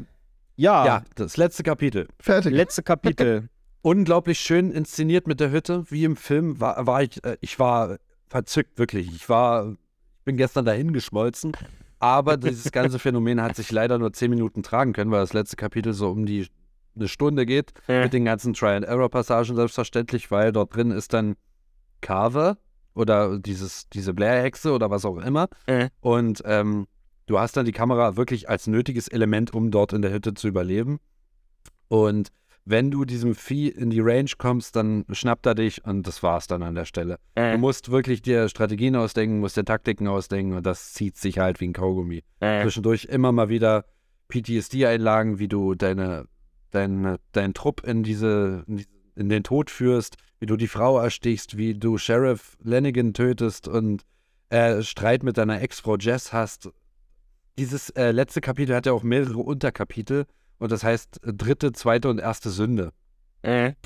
Ja, 0.59 0.85
Ja, 0.85 1.03
das 1.15 1.37
letzte 1.37 1.61
Kapitel. 1.63 2.07
Fertig. 2.19 2.51
letzte 2.53 2.81
Kapitel. 2.83 3.49
Unglaublich 3.83 4.39
schön 4.39 4.71
inszeniert 4.71 5.27
mit 5.27 5.39
der 5.39 5.51
Hütte, 5.51 5.85
wie 5.91 6.03
im 6.03 6.15
Film. 6.15 6.59
War, 6.59 6.87
war 6.87 7.03
ich, 7.03 7.23
äh, 7.23 7.37
ich 7.41 7.59
war 7.59 7.97
verzückt, 8.27 8.79
wirklich. 8.79 9.07
Ich 9.13 9.29
war, 9.29 9.71
ich 9.71 10.23
bin 10.25 10.35
gestern 10.35 10.65
dahin 10.65 10.93
geschmolzen. 10.93 11.51
Aber 11.99 12.37
dieses 12.37 12.71
ganze 12.71 12.97
Phänomen 12.99 13.41
hat 13.41 13.55
sich 13.55 13.71
leider 13.71 13.97
nur 13.99 14.13
zehn 14.13 14.29
Minuten 14.31 14.63
tragen 14.63 14.93
können, 14.93 15.11
weil 15.11 15.21
das 15.21 15.33
letzte 15.33 15.55
Kapitel 15.57 15.93
so 15.93 16.09
um 16.09 16.25
die 16.25 16.47
eine 16.99 17.07
Stunde 17.07 17.45
geht. 17.45 17.73
mit 18.03 18.13
den 18.13 18.25
ganzen 18.25 18.53
Try-and-Error-Passagen 18.53 19.55
selbstverständlich, 19.55 20.31
weil 20.31 20.51
dort 20.51 20.75
drin 20.75 20.91
ist 20.91 21.13
dann 21.13 21.35
Carver 22.01 22.57
oder 22.93 23.39
dieses, 23.39 23.89
diese 23.89 24.13
Blair-Hexe 24.13 24.71
oder 24.71 24.89
was 24.89 25.05
auch 25.05 25.17
immer. 25.17 25.47
Äh. 25.65 25.89
Und 26.01 26.41
ähm, 26.45 26.87
du 27.27 27.39
hast 27.39 27.55
dann 27.57 27.65
die 27.65 27.71
Kamera 27.71 28.17
wirklich 28.17 28.49
als 28.49 28.67
nötiges 28.67 29.07
Element, 29.07 29.53
um 29.53 29.71
dort 29.71 29.93
in 29.93 30.01
der 30.01 30.11
Hütte 30.11 30.33
zu 30.33 30.47
überleben. 30.47 30.99
Und 31.87 32.29
wenn 32.65 32.91
du 32.91 33.05
diesem 33.05 33.33
Vieh 33.33 33.69
in 33.69 33.89
die 33.91 34.01
Range 34.01 34.29
kommst, 34.37 34.75
dann 34.75 35.05
schnappt 35.11 35.45
er 35.45 35.55
dich 35.55 35.85
und 35.85 36.05
das 36.05 36.21
war's 36.21 36.47
dann 36.47 36.63
an 36.63 36.75
der 36.75 36.83
Stelle. 36.83 37.17
Du 37.53 37.59
musst 37.59 37.91
wirklich 37.91 38.21
dir 38.21 38.49
Strategien 38.49 38.95
ausdenken, 38.97 39.39
musst 39.39 39.55
dir 39.55 39.63
Taktiken 39.63 40.07
ausdenken 40.07 40.53
und 40.53 40.65
das 40.65 40.91
zieht 40.93 41.15
sich 41.15 41.39
halt 41.39 41.61
wie 41.61 41.69
ein 41.69 41.73
Kaugummi 41.73 42.23
zwischendurch 42.63 43.05
immer 43.05 43.31
mal 43.31 43.47
wieder 43.47 43.85
PTSD-Einlagen, 44.27 45.39
wie 45.39 45.47
du 45.47 45.75
deine, 45.75 46.25
deine, 46.71 47.19
deinen 47.31 47.53
Trupp 47.53 47.83
in 47.83 48.03
diese, 48.03 48.63
in, 49.15 49.29
den 49.29 49.43
Tod 49.43 49.69
führst, 49.69 50.17
wie 50.39 50.45
du 50.45 50.57
die 50.57 50.67
Frau 50.67 50.99
erstichst, 50.99 51.57
wie 51.57 51.73
du 51.73 51.97
Sheriff 51.97 52.57
Lanigan 52.61 53.13
tötest 53.13 53.67
und 53.67 54.03
äh, 54.49 54.81
Streit 54.81 55.23
mit 55.23 55.37
deiner 55.37 55.61
Ex-Frau 55.61 55.97
Jess 55.97 56.33
hast. 56.33 56.69
Dieses 57.57 57.89
äh, 57.91 58.11
letzte 58.11 58.41
Kapitel 58.41 58.75
hat 58.75 58.85
ja 58.85 58.93
auch 58.93 59.03
mehrere 59.03 59.39
Unterkapitel 59.39 60.25
und 60.59 60.71
das 60.71 60.83
heißt 60.83 61.23
äh, 61.23 61.33
dritte, 61.33 61.71
zweite 61.71 62.09
und 62.09 62.19
erste 62.19 62.49
Sünde. 62.49 62.91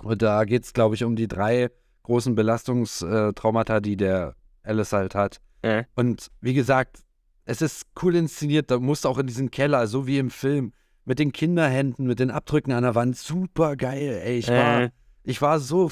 Und 0.03 0.21
da 0.21 0.43
geht 0.45 0.63
es, 0.63 0.73
glaube 0.73 0.95
ich, 0.95 1.03
um 1.03 1.15
die 1.15 1.27
drei 1.27 1.69
großen 2.03 2.35
Belastungstraumata, 2.35 3.79
die 3.79 3.97
der 3.97 4.35
Alice 4.63 4.93
halt 4.93 5.15
hat. 5.15 5.39
Äh. 5.61 5.83
Und 5.95 6.27
wie 6.41 6.53
gesagt, 6.53 6.99
es 7.45 7.61
ist 7.61 7.85
cool 8.01 8.15
inszeniert. 8.15 8.71
Da 8.71 8.79
musst 8.79 9.05
du 9.05 9.09
auch 9.09 9.17
in 9.17 9.27
diesen 9.27 9.51
Keller, 9.51 9.87
so 9.87 10.07
wie 10.07 10.17
im 10.17 10.29
Film, 10.29 10.73
mit 11.05 11.19
den 11.19 11.31
Kinderhänden, 11.31 12.05
mit 12.07 12.19
den 12.19 12.31
Abdrücken 12.31 12.71
an 12.71 12.83
der 12.83 12.95
Wand. 12.95 13.17
Super 13.17 13.75
geil, 13.75 14.21
ey. 14.23 14.37
Ich 14.37 14.47
war, 14.47 14.81
Äh. 14.83 14.89
ich 15.23 15.41
war 15.41 15.59
so 15.59 15.91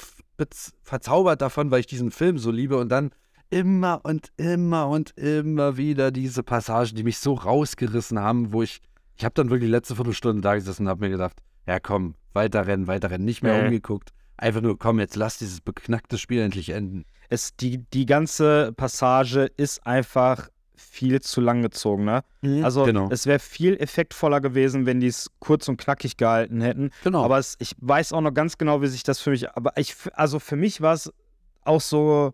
verzaubert 0.84 1.42
davon, 1.42 1.72
weil 1.72 1.82
ich 1.82 1.88
diesen 1.88 2.12
Film 2.12 2.38
so 2.38 2.52
liebe. 2.52 2.78
Und 2.78 2.90
dann 2.90 3.12
immer 3.50 4.02
und 4.04 4.32
immer 4.38 4.88
und 4.88 5.12
immer 5.18 5.78
wieder 5.78 6.12
diese 6.12 6.44
Passagen, 6.44 6.96
die 6.96 7.04
mich 7.04 7.18
so 7.18 7.34
rausgerissen 7.34 8.20
haben, 8.20 8.54
wo 8.54 8.62
ich, 8.64 8.82
ich 9.18 9.26
habe 9.26 9.34
dann 9.34 9.50
wirklich 9.50 9.68
die 9.68 9.72
letzte 9.72 9.96
Viertelstunde 9.96 10.42
da 10.42 10.56
gesessen 10.56 10.84
und 10.84 10.90
habe 10.90 11.02
mir 11.06 11.10
gedacht, 11.10 11.38
ja 11.68 11.80
komm, 11.80 12.16
weiterrennen, 12.34 12.88
weiterrennen, 12.88 13.26
nicht 13.26 13.42
mehr 13.44 13.60
Äh. 13.62 13.66
umgeguckt. 13.66 14.12
Einfach 14.38 14.62
nur, 14.62 14.78
komm, 14.80 15.00
jetzt 15.00 15.16
lass 15.18 15.38
dieses 15.38 15.60
beknackte 15.60 16.18
Spiel 16.18 16.42
endlich 16.42 16.70
enden. 16.70 17.04
Es, 17.28 17.56
die, 17.58 17.80
die 17.94 18.06
ganze 18.06 18.72
Passage 18.78 19.52
ist 19.58 19.86
einfach 19.86 20.48
viel 20.80 21.22
zu 21.22 21.42
lang 21.42 21.62
gezogen, 21.62 22.06
ne? 22.06 22.24
Also 22.64 22.86
genau. 22.86 23.10
es 23.12 23.26
wäre 23.26 23.40
viel 23.40 23.76
effektvoller 23.78 24.42
gewesen, 24.42 24.86
wenn 24.86 25.00
die 25.00 25.08
es 25.08 25.30
kurz 25.40 25.68
und 25.68 25.78
knackig 25.78 26.18
gehalten 26.18 26.62
hätten. 26.62 26.92
genau. 27.04 27.24
Aber 27.24 27.38
es, 27.38 27.56
ich 27.60 27.76
weiß 27.80 28.14
auch 28.14 28.22
noch 28.22 28.34
ganz 28.34 28.58
genau, 28.58 28.82
wie 28.82 28.88
sich 28.88 29.04
das 29.04 29.20
für 29.20 29.32
mich. 29.32 29.50
Aber 29.52 29.74
ich, 29.78 29.96
also 30.14 30.40
für 30.40 30.56
mich 30.56 30.82
war 30.82 30.94
es 30.94 31.12
auch 31.62 31.82
so. 31.82 32.34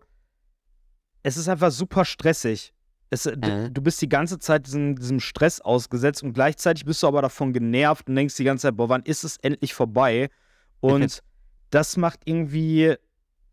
Es 1.22 1.36
ist 1.36 1.48
einfach 1.48 1.70
super 1.72 2.04
stressig. 2.04 2.72
Es, 3.10 3.26
Mhm. 3.26 3.72
Du 3.72 3.82
bist 3.82 4.00
die 4.02 4.08
ganze 4.08 4.38
Zeit 4.38 4.66
diesem, 4.66 4.96
diesem 4.96 5.20
Stress 5.20 5.60
ausgesetzt 5.60 6.22
und 6.22 6.32
gleichzeitig 6.32 6.84
bist 6.84 7.02
du 7.02 7.06
aber 7.06 7.22
davon 7.22 7.52
genervt 7.52 8.08
und 8.08 8.16
denkst 8.16 8.36
die 8.36 8.44
ganze 8.44 8.62
Zeit, 8.62 8.76
boah, 8.76 8.88
wann 8.88 9.02
ist 9.02 9.24
es 9.24 9.36
endlich 9.38 9.74
vorbei? 9.74 10.30
Und 10.80 11.22
das 11.70 11.96
macht 11.96 12.20
irgendwie 12.24 12.94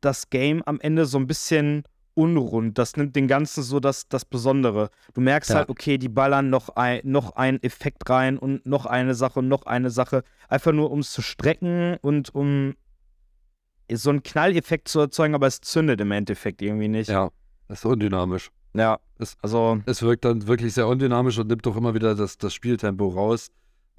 das 0.01 0.29
Game 0.29 0.61
am 0.63 0.79
Ende 0.79 1.05
so 1.05 1.17
ein 1.17 1.27
bisschen 1.27 1.83
unrund. 2.15 2.77
Das 2.77 2.95
nimmt 2.97 3.15
den 3.15 3.27
Ganzen 3.27 3.63
so 3.63 3.79
das, 3.79 4.07
das 4.07 4.25
Besondere. 4.25 4.89
Du 5.13 5.21
merkst 5.21 5.49
Ja. 5.51 5.57
halt, 5.57 5.69
okay, 5.69 5.97
die 5.97 6.09
ballern 6.09 6.49
noch 6.49 6.69
ein, 6.69 7.01
noch 7.03 7.35
einen 7.35 7.61
Effekt 7.63 8.09
rein 8.09 8.37
und 8.37 8.65
noch 8.65 8.85
eine 8.85 9.15
Sache 9.15 9.39
und 9.39 9.47
noch 9.47 9.65
eine 9.65 9.89
Sache. 9.89 10.23
Einfach 10.49 10.71
nur, 10.71 10.91
um 10.91 10.99
es 10.99 11.11
zu 11.11 11.21
strecken 11.21 11.97
und 12.01 12.33
um 12.35 12.75
so 13.91 14.09
einen 14.09 14.23
Knalleffekt 14.23 14.87
zu 14.87 15.01
erzeugen, 15.01 15.35
aber 15.35 15.47
es 15.47 15.61
zündet 15.61 16.01
im 16.01 16.11
Endeffekt 16.11 16.61
irgendwie 16.61 16.87
nicht. 16.87 17.09
ja, 17.09 17.29
das 17.67 17.79
ist 17.79 17.85
undynamisch. 17.85 18.49
Ja, 18.75 18.99
Es- 19.19 19.37
also, 19.41 19.79
Es 19.85 20.01
wirkt 20.01 20.25
dann 20.25 20.47
wirklich 20.47 20.73
sehr 20.73 20.87
undynamisch 20.87 21.37
und 21.37 21.47
nimmt 21.47 21.65
doch 21.65 21.75
immer 21.75 21.93
wieder 21.93 22.15
das, 22.15 22.37
das 22.37 22.53
Spieltempo 22.53 23.07
raus. 23.09 23.49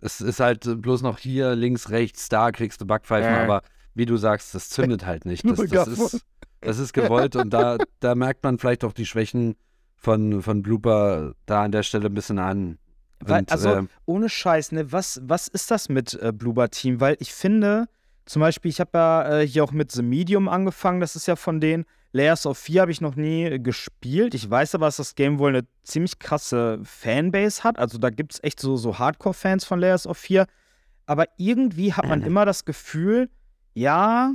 Es 0.00 0.20
ist 0.20 0.40
halt 0.40 0.82
bloß 0.82 1.02
noch 1.02 1.18
hier, 1.18 1.54
links, 1.54 1.90
rechts, 1.90 2.28
da 2.28 2.50
kriegst 2.50 2.80
du 2.80 2.86
Backpfeifen, 2.86 3.32
Äh. 3.32 3.44
aber 3.44 3.62
wie 3.94 4.04
du 4.06 4.16
sagst, 4.16 4.52
das 4.54 4.68
zündet 4.70 5.06
halt 5.06 5.24
nicht. 5.26 5.44
Das, 5.48 5.58
das, 5.70 5.88
ist, 5.88 6.26
das 6.64 6.78
ist 6.78 6.92
gewollt 6.92 7.36
und 7.36 7.50
da, 7.50 7.78
da 8.00 8.14
merkt 8.14 8.42
man 8.42 8.58
vielleicht 8.58 8.84
auch 8.84 8.92
die 8.92 9.06
Schwächen 9.06 9.56
von, 9.96 10.42
von 10.42 10.62
Blooper 10.62 11.34
da 11.46 11.64
an 11.64 11.72
der 11.72 11.82
Stelle 11.82 12.06
ein 12.06 12.14
bisschen 12.14 12.38
an. 12.38 12.78
Weil, 13.20 13.40
Und, 13.40 13.52
also 13.52 13.70
ähm, 13.70 13.88
ohne 14.04 14.28
Scheiß, 14.28 14.72
ne, 14.72 14.92
was, 14.92 15.20
was 15.24 15.48
ist 15.48 15.70
das 15.70 15.88
mit 15.88 16.14
äh, 16.14 16.32
Bluebird 16.32 16.72
Team? 16.72 17.00
Weil 17.00 17.16
ich 17.20 17.32
finde, 17.32 17.86
zum 18.26 18.40
Beispiel, 18.40 18.70
ich 18.70 18.80
habe 18.80 18.90
ja 18.94 19.40
äh, 19.40 19.46
hier 19.46 19.64
auch 19.64 19.72
mit 19.72 19.92
The 19.92 20.02
Medium 20.02 20.48
angefangen, 20.48 21.00
das 21.00 21.16
ist 21.16 21.26
ja 21.26 21.36
von 21.36 21.60
denen. 21.60 21.84
Layers 22.12 22.46
of 22.46 22.58
4 22.58 22.82
habe 22.82 22.92
ich 22.92 23.00
noch 23.00 23.16
nie 23.16 23.44
äh, 23.44 23.58
gespielt. 23.58 24.34
Ich 24.34 24.48
weiß 24.48 24.76
aber, 24.76 24.86
dass 24.86 24.98
das 24.98 25.14
Game 25.14 25.38
wohl 25.38 25.50
eine 25.50 25.66
ziemlich 25.82 26.18
krasse 26.18 26.78
Fanbase 26.84 27.64
hat. 27.64 27.78
Also 27.78 27.98
da 27.98 28.10
gibt 28.10 28.34
es 28.34 28.44
echt 28.44 28.60
so, 28.60 28.76
so 28.76 28.98
Hardcore-Fans 28.98 29.64
von 29.64 29.80
Layers 29.80 30.06
of 30.06 30.16
4. 30.18 30.46
Aber 31.06 31.26
irgendwie 31.38 31.92
hat 31.92 32.06
man 32.06 32.22
immer 32.26 32.44
das 32.44 32.64
Gefühl, 32.64 33.30
ja, 33.74 34.32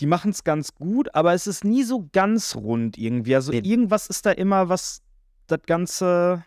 die 0.00 0.06
machen 0.06 0.30
es 0.30 0.44
ganz 0.44 0.74
gut, 0.74 1.14
aber 1.14 1.34
es 1.34 1.46
ist 1.46 1.64
nie 1.64 1.82
so 1.82 2.08
ganz 2.12 2.56
rund 2.56 2.96
irgendwie. 2.96 3.34
Also 3.34 3.52
irgendwas 3.52 4.06
ist 4.06 4.24
da 4.26 4.30
immer, 4.32 4.68
was 4.68 5.02
das 5.46 5.60
Ganze. 5.66 6.44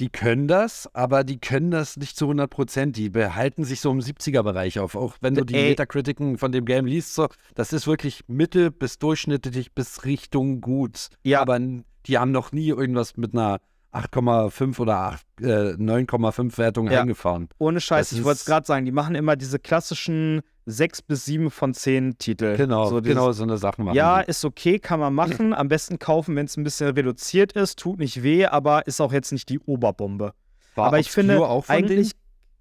Die 0.00 0.08
können 0.08 0.48
das, 0.48 0.92
aber 0.94 1.22
die 1.22 1.38
können 1.38 1.70
das 1.70 1.96
nicht 1.96 2.16
zu 2.16 2.24
100 2.24 2.50
Prozent. 2.50 2.96
Die 2.96 3.08
behalten 3.08 3.62
sich 3.62 3.80
so 3.80 3.92
im 3.92 4.00
70er-Bereich 4.00 4.80
auf. 4.80 4.96
Auch 4.96 5.16
wenn 5.20 5.34
du 5.34 5.44
die 5.44 5.54
Ey. 5.54 5.68
Metakritiken 5.70 6.38
von 6.38 6.50
dem 6.50 6.64
Game 6.64 6.86
liest, 6.86 7.14
so, 7.14 7.28
das 7.54 7.72
ist 7.72 7.86
wirklich 7.86 8.24
mittel 8.26 8.72
bis 8.72 8.98
durchschnittlich 8.98 9.72
bis 9.72 10.04
Richtung 10.04 10.60
gut. 10.60 11.08
Ja. 11.22 11.40
Aber 11.40 11.60
die 11.60 12.18
haben 12.18 12.32
noch 12.32 12.50
nie 12.50 12.68
irgendwas 12.68 13.16
mit 13.16 13.32
einer 13.32 13.60
8,5 13.92 14.78
oder 14.80 14.96
8, 14.96 15.26
äh, 15.42 15.74
9,5 15.76 16.56
Wertung 16.58 16.90
Ja. 16.90 17.02
eingefahren. 17.02 17.48
Ohne 17.58 17.80
Scheiß, 17.80 18.10
Das 18.10 18.18
ich 18.18 18.24
wollte 18.24 18.38
es 18.38 18.44
gerade 18.46 18.66
sagen, 18.66 18.84
die 18.86 18.92
machen 18.92 19.14
immer 19.14 19.36
diese 19.36 19.58
klassischen 19.58 20.40
6 20.64 21.02
bis 21.02 21.24
7 21.26 21.50
von 21.50 21.74
10 21.74 22.16
Titel. 22.18 22.56
Genau, 22.56 22.86
so 22.86 23.00
dieses, 23.00 23.14
genau 23.16 23.32
so 23.32 23.42
eine 23.42 23.58
Sache 23.58 23.82
machen. 23.82 23.94
Ja, 23.94 24.22
die. 24.22 24.30
ist 24.30 24.44
okay, 24.44 24.78
kann 24.78 25.00
man 25.00 25.12
machen. 25.12 25.52
Am 25.52 25.68
besten 25.68 25.98
kaufen, 25.98 26.36
wenn 26.36 26.46
es 26.46 26.56
ein 26.56 26.64
bisschen 26.64 26.88
reduziert 26.94 27.52
ist. 27.52 27.78
Tut 27.78 27.98
nicht 27.98 28.22
weh, 28.22 28.46
aber 28.46 28.86
ist 28.86 29.00
auch 29.00 29.12
jetzt 29.12 29.32
nicht 29.32 29.48
die 29.48 29.58
Oberbombe. 29.58 30.32
War 30.74 30.86
aber 30.86 30.98
ich 30.98 31.10
finde 31.10 31.38
auch 31.46 31.66
von 31.66 31.74
eigentlich, 31.74 32.12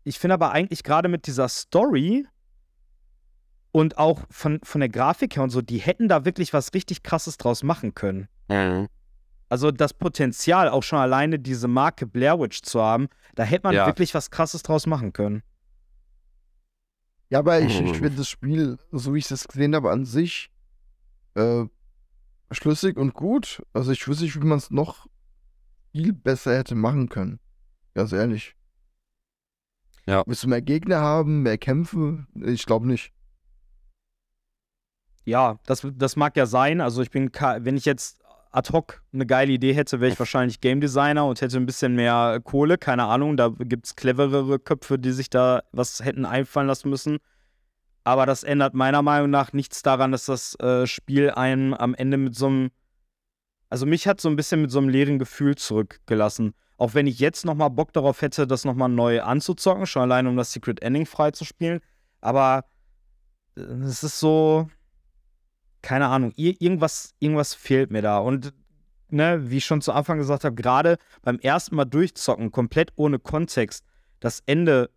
ich 0.03 0.19
finde 0.19 0.33
aber 0.33 0.51
eigentlich 0.51 0.83
gerade 0.83 1.07
mit 1.07 1.27
dieser 1.27 1.47
Story 1.47 2.27
und 3.71 3.97
auch 3.97 4.23
von, 4.29 4.59
von 4.63 4.81
der 4.81 4.89
Grafik 4.89 5.37
her 5.37 5.43
und 5.43 5.49
so, 5.49 5.61
die 5.61 5.77
hätten 5.77 6.09
da 6.09 6.25
wirklich 6.25 6.51
was 6.53 6.73
richtig 6.73 7.03
krasses 7.03 7.37
draus 7.37 7.63
machen 7.63 7.93
können. 7.95 8.27
denen? 8.49 8.87
Also 9.51 9.69
das 9.71 9.93
Potenzial, 9.93 10.69
auch 10.69 10.81
schon 10.81 10.99
alleine 10.99 11.37
diese 11.37 11.67
Marke 11.67 12.07
Blair 12.07 12.39
Witch 12.39 12.61
zu 12.61 12.81
haben, 12.81 13.09
da 13.35 13.43
hätte 13.43 13.63
man 13.67 13.75
Ja. 13.75 13.85
wirklich 13.85 14.13
was 14.13 14.31
krasses 14.31 14.63
draus 14.63 14.87
machen 14.87 15.11
können. 15.11 15.43
Ja, 17.29 17.39
aber 17.39 17.59
ich, 17.59 17.81
Mhm. 17.81 17.87
ich 17.87 17.97
finde 17.97 18.11
das 18.15 18.29
Spiel, 18.29 18.77
so 18.93 19.13
wie 19.13 19.19
ich 19.19 19.29
es 19.29 19.45
gesehen 19.45 19.75
habe, 19.75 19.91
an 19.91 20.05
sich 20.05 20.49
äh, 21.35 21.65
schlüssig 22.51 22.95
und 22.95 23.13
gut. 23.13 23.61
Also 23.73 23.91
ich 23.91 24.07
wüsste 24.07 24.23
nicht, 24.23 24.35
wie 24.41 24.45
man 24.45 24.57
es 24.57 24.71
noch 24.71 25.07
viel 25.91 26.13
besser 26.13 26.57
hätte 26.57 26.75
machen 26.75 27.09
können. 27.09 27.39
Ganz 27.93 28.13
ehrlich. 28.13 28.55
Ja. 30.05 30.23
Willst 30.25 30.43
du 30.43 30.47
mehr 30.47 30.61
Gegner 30.61 31.01
haben, 31.01 31.41
mehr 31.43 31.57
Kämpfe? 31.57 32.25
Ich 32.35 32.65
glaube 32.65 32.87
nicht. 32.87 33.11
Ja, 35.25 35.59
das, 35.65 35.85
das 35.93 36.15
mag 36.15 36.35
ja 36.37 36.45
sein. 36.45 36.79
Also 36.81 37.01
ich 37.01 37.11
bin, 37.11 37.29
wenn 37.33 37.75
ich 37.77 37.85
jetzt 37.85 38.20
ad 38.51 38.71
hoc 38.71 39.01
eine 39.13 39.25
geile 39.25 39.51
Idee 39.53 39.73
hätte, 39.73 39.99
wäre 39.99 40.11
ich 40.11 40.19
wahrscheinlich 40.19 40.61
Game 40.61 40.81
Designer 40.81 41.25
und 41.25 41.41
hätte 41.41 41.57
ein 41.57 41.65
bisschen 41.65 41.95
mehr 41.95 42.39
Kohle. 42.43 42.77
Keine 42.77 43.05
Ahnung, 43.05 43.37
da 43.37 43.49
gibt 43.49 43.85
es 43.85 43.95
cleverere 43.95 44.59
Köpfe, 44.59 44.99
die 44.99 45.11
sich 45.11 45.29
da 45.29 45.63
was 45.71 46.03
hätten 46.03 46.25
einfallen 46.25 46.67
lassen 46.67 46.89
müssen. 46.89 47.17
Aber 48.03 48.25
das 48.25 48.43
ändert 48.43 48.73
meiner 48.73 49.01
Meinung 49.01 49.29
nach 49.29 49.53
nichts 49.53 49.83
daran, 49.83 50.11
dass 50.11 50.25
das 50.25 50.59
äh, 50.59 50.87
Spiel 50.87 51.29
einen 51.31 51.73
am 51.73 51.93
Ende 51.93 52.17
mit 52.17 52.35
so 52.35 52.47
einem, 52.47 52.71
also 53.69 53.85
mich 53.85 54.07
hat 54.07 54.19
so 54.19 54.27
ein 54.27 54.35
bisschen 54.35 54.61
mit 54.61 54.71
so 54.71 54.79
einem 54.79 54.89
leeren 54.89 55.19
Gefühl 55.19 55.55
zurückgelassen. 55.55 56.53
Auch 56.77 56.95
wenn 56.95 57.05
ich 57.05 57.19
jetzt 57.19 57.45
nochmal 57.45 57.69
Bock 57.69 57.93
darauf 57.93 58.21
hätte, 58.23 58.47
das 58.47 58.65
nochmal 58.65 58.89
neu 58.89 59.21
anzuzocken, 59.21 59.85
schon 59.85 60.01
allein 60.01 60.25
um 60.25 60.35
das 60.35 60.51
Secret 60.51 60.81
Ending 60.81 61.05
freizuspielen. 61.05 61.79
Aber 62.21 62.65
äh, 63.55 63.61
es 63.61 64.03
ist 64.03 64.19
so, 64.19 64.67
keine 65.81 66.07
Ahnung, 66.07 66.31
ir 66.35 66.59
irgendwas, 66.61 67.13
irgendwas 67.19 67.53
fehlt 67.53 67.91
mir 67.91 68.01
da. 68.01 68.19
Und 68.19 68.53
ne, 69.09 69.49
wie 69.49 69.57
ich 69.57 69.65
schon 69.65 69.81
zu 69.81 69.91
Anfang 69.93 70.17
gesagt 70.17 70.43
habe, 70.43 70.55
gerade 70.55 70.97
beim 71.21 71.39
ersten 71.39 71.75
Mal 71.75 71.85
durchzocken, 71.85 72.51
komplett 72.51 72.91
ohne 72.95 73.19
Kontext, 73.19 73.85
das 74.19 74.41
Ende 74.45 74.89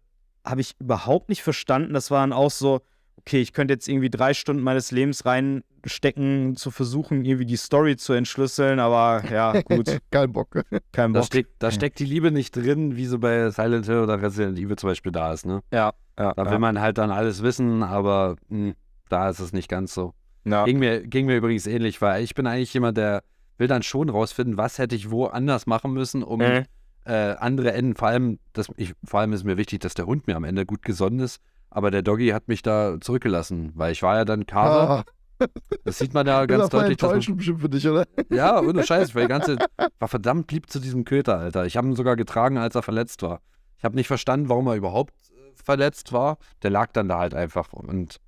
habe 0.44 0.60
ich 0.60 0.74
überhaupt 0.78 1.28
nicht 1.30 1.42
verstanden. 1.42 1.94
Das 1.94 2.10
war 2.10 2.20
dann 2.20 2.32
auch 2.34 2.50
so, 2.50 2.82
okay, 3.16 3.40
ich 3.40 3.52
könnte 3.54 3.72
jetzt 3.74 3.88
irgendwie 3.88 4.10
drei 4.10 4.34
Stunden 4.34 4.62
meines 4.62 4.90
Lebens 4.90 5.24
reinstecken, 5.24 6.56
zu 6.56 6.70
versuchen, 6.70 7.24
irgendwie 7.24 7.46
die 7.46 7.56
Story 7.56 7.96
zu 7.96 8.12
entschlüsseln, 8.12 8.78
aber 8.78 9.24
ja, 9.30 9.60
gut, 9.62 9.98
Kein 10.10 10.32
Bock. 10.32 10.62
kein 10.92 11.12
Da, 11.14 11.20
Bock. 11.20 11.26
steckt, 11.26 11.50
da 11.62 11.70
steckt 11.70 11.98
die 11.98 12.04
Liebe 12.04 12.30
nicht 12.30 12.54
drin, 12.54 12.96
wie 12.96 13.06
so 13.06 13.18
bei 13.18 13.50
Silent 13.50 13.86
Hill 13.86 14.00
oder 14.00 14.20
Resident 14.20 14.58
Evil 14.58 14.76
zum 14.76 14.90
Beispiel 14.90 15.12
da 15.12 15.32
ist. 15.32 15.46
Ne? 15.46 15.62
Ja, 15.72 15.92
ja, 16.18 16.34
Da 16.34 16.44
will 16.46 16.52
ja. 16.52 16.58
man 16.58 16.80
halt 16.80 16.98
dann 16.98 17.10
alles 17.10 17.42
wissen, 17.42 17.82
aber 17.82 18.36
mh, 18.48 18.74
da 19.08 19.30
ist 19.30 19.40
es 19.40 19.52
nicht 19.52 19.68
ganz 19.68 19.94
so. 19.94 20.12
Ja. 20.44 20.64
Ging, 20.64 20.78
mir, 20.78 21.02
ging 21.06 21.26
mir 21.26 21.36
übrigens 21.36 21.66
ähnlich, 21.66 22.00
weil 22.02 22.22
ich 22.22 22.34
bin 22.34 22.46
eigentlich 22.46 22.72
jemand, 22.74 22.96
der 22.96 23.22
will 23.58 23.68
dann 23.68 23.82
schon 23.82 24.08
rausfinden, 24.08 24.56
was 24.56 24.78
hätte 24.78 24.94
ich 24.96 25.10
wo 25.10 25.26
anders 25.26 25.66
machen 25.66 25.92
müssen, 25.92 26.22
um 26.22 26.40
Mhm. 26.40 26.64
äh, 27.06 27.12
andere 27.38 27.72
Enden, 27.72 27.94
vor 27.96 28.08
allem, 28.08 28.38
das, 28.52 28.68
ich, 28.76 28.94
vor 29.04 29.20
allem 29.20 29.32
ist 29.32 29.44
mir 29.44 29.56
wichtig, 29.56 29.80
dass 29.80 29.94
der 29.94 30.06
Hund 30.06 30.26
mir 30.26 30.36
am 30.36 30.44
Ende 30.44 30.64
gut 30.66 30.82
gesonnen 30.82 31.20
ist, 31.20 31.40
aber 31.70 31.90
der 31.90 32.02
Doggy 32.02 32.28
hat 32.30 32.48
mich 32.48 32.62
da 32.62 32.96
zurückgelassen, 33.00 33.72
weil 33.74 33.92
ich 33.92 34.02
war 34.02 34.16
ja 34.16 34.24
dann 34.24 34.46
Kater, 34.46 35.04
Ah, 35.40 35.46
das 35.84 35.98
sieht 35.98 36.14
man 36.14 36.26
ja 36.26 36.46
das 36.46 36.58
ganz 36.58 36.70
deutlich. 36.70 37.00
Man, 37.02 37.10
enttäuschend 37.10 37.36
bestimmt 37.38 37.60
für 37.60 37.68
dich, 37.68 37.86
oder? 37.88 38.06
ja, 38.30 38.60
ohne 38.60 38.82
Scheiß, 38.84 39.14
weil 39.14 39.22
die 39.24 39.28
ganze, 39.28 39.56
war 39.98 40.08
verdammt 40.08 40.50
lieb 40.52 40.70
zu 40.70 40.78
diesem 40.80 41.04
Köter, 41.04 41.38
Alter. 41.38 41.66
Ich 41.66 41.76
habe 41.76 41.86
ihn 41.88 41.96
sogar 41.96 42.16
getragen, 42.16 42.56
als 42.58 42.74
er 42.74 42.82
verletzt 42.82 43.22
war. 43.22 43.40
Ich 43.76 43.84
habe 43.84 43.96
nicht 43.96 44.06
verstanden, 44.06 44.48
warum 44.48 44.66
er 44.68 44.74
überhaupt 44.76 45.12
äh, 45.30 45.62
verletzt 45.62 46.12
war. 46.12 46.38
Der 46.62 46.70
lag 46.70 46.92
dann 46.92 47.08
da 47.08 47.18
halt 47.18 47.34
einfach 47.34 47.72
und 47.72 48.18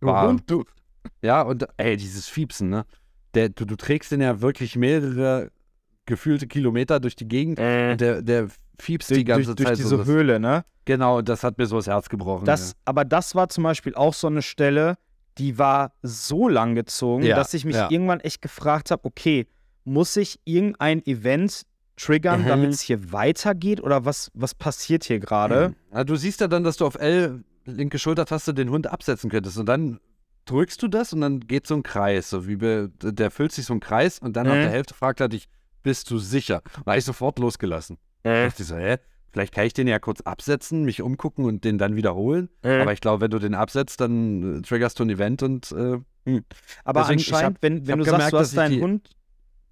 War- 0.00 0.28
Und 0.28 0.50
du. 0.50 0.64
Ja, 1.22 1.42
und 1.42 1.66
ey, 1.76 1.96
dieses 1.96 2.28
Fiepsen, 2.28 2.68
ne? 2.70 2.84
Der, 3.34 3.48
du, 3.48 3.64
du 3.64 3.76
trägst 3.76 4.10
den 4.12 4.20
ja 4.20 4.40
wirklich 4.40 4.76
mehrere 4.76 5.50
gefühlte 6.06 6.46
Kilometer 6.46 6.98
durch 7.00 7.14
die 7.16 7.28
Gegend 7.28 7.58
Äh, 7.58 7.92
und 7.92 8.00
der, 8.00 8.22
der 8.22 8.48
fiepst 8.78 9.10
durch, 9.10 9.18
die 9.18 9.24
ganze 9.24 9.46
durch, 9.54 9.56
durch 9.56 9.68
Zeit. 9.68 9.78
diese 9.78 9.88
so, 9.88 10.04
Höhle, 10.04 10.40
ne? 10.40 10.64
Genau, 10.86 11.18
und 11.18 11.28
das 11.28 11.44
hat 11.44 11.58
mir 11.58 11.66
so 11.66 11.76
das 11.76 11.86
Herz 11.86 12.08
gebrochen. 12.08 12.44
Das, 12.46 12.74
aber 12.84 13.04
das 13.04 13.34
war 13.34 13.48
zum 13.48 13.64
Beispiel 13.64 13.94
auch 13.94 14.14
so 14.14 14.26
eine 14.26 14.42
Stelle, 14.42 14.96
die 15.38 15.58
war 15.58 15.92
so 16.02 16.48
lang 16.48 16.74
gezogen, 16.74 17.22
Ja, 17.24 17.36
dass 17.36 17.54
ich 17.54 17.64
mich 17.64 17.76
ja. 17.76 17.90
irgendwann 17.90 18.20
echt 18.20 18.42
gefragt 18.42 18.90
habe, 18.90 19.04
okay, 19.04 19.46
muss 19.84 20.16
ich 20.16 20.40
irgendein 20.44 21.04
Event 21.06 21.62
triggern, 21.96 22.42
Mhm. 22.42 22.46
damit 22.48 22.70
es 22.70 22.80
hier 22.80 23.12
weitergeht 23.12 23.80
oder 23.82 24.04
was, 24.04 24.30
was 24.34 24.54
passiert 24.54 25.04
hier 25.04 25.20
gerade? 25.20 25.74
ja, 25.92 26.02
du 26.02 26.16
siehst 26.16 26.40
ja 26.40 26.48
dann, 26.48 26.64
dass 26.64 26.78
du 26.78 26.86
auf 26.86 26.96
L, 26.96 27.44
linke 27.66 27.98
Schultertaste, 27.98 28.54
den 28.54 28.70
Hund 28.70 28.86
absetzen 28.88 29.30
könntest 29.30 29.58
und 29.58 29.66
dann 29.66 30.00
drückst 30.46 30.82
du 30.82 30.88
das 30.88 31.12
und 31.12 31.20
dann 31.20 31.40
geht 31.40 31.66
so 31.66 31.74
ein 31.74 31.82
Kreis, 31.82 32.30
so 32.30 32.46
wie 32.46 32.56
der 32.58 33.30
füllt 33.30 33.52
sich 33.52 33.66
so 33.66 33.74
ein 33.74 33.80
Kreis 33.80 34.18
und 34.18 34.36
dann 34.36 34.46
nach 34.46 34.54
Mhm. 34.54 34.60
der 34.62 34.70
Hälfte 34.70 34.94
fragt 34.94 35.20
er 35.20 35.28
dich, 35.28 35.48
bist 35.82 36.10
du 36.10 36.18
sicher? 36.18 36.62
Und 36.76 36.86
da 36.86 36.92
habe 36.92 36.98
ich 36.98 37.04
sofort 37.04 37.38
losgelassen. 37.38 37.98
Dachte 38.22 38.62
ich 38.62 38.68
so, 38.68 38.76
hä? 38.76 38.96
Vielleicht 39.32 39.54
kann 39.54 39.64
ich 39.64 39.72
den 39.72 39.86
ja 39.86 39.98
kurz 40.00 40.20
absetzen, 40.22 40.84
mich 40.84 41.02
umgucken 41.02 41.44
und 41.44 41.62
den 41.64 41.78
dann 41.78 41.94
wiederholen. 41.94 42.48
Äh. 42.62 42.80
Aber 42.80 42.92
ich 42.92 43.00
glaube, 43.00 43.20
wenn 43.22 43.30
du 43.30 43.38
den 43.38 43.54
absetzt, 43.54 44.00
dann 44.00 44.58
äh, 44.58 44.62
triggerst 44.62 44.98
du 44.98 45.04
ein 45.04 45.10
Event 45.10 45.42
und 45.44 45.70
äh, 45.70 45.98
hm. 46.26 46.44
Aber 46.84 47.00
deswegen, 47.02 47.20
anscheinend, 47.20 47.56
hab- 47.58 47.62
wenn, 47.62 47.86
wenn 47.86 47.98
du 47.98 48.04
sagst, 48.04 48.12
gemerkt, 48.16 48.32
du 48.32 48.36
dass 48.38 48.48
hast 48.48 48.56
deinen 48.56 48.80
Hund. 48.82 49.10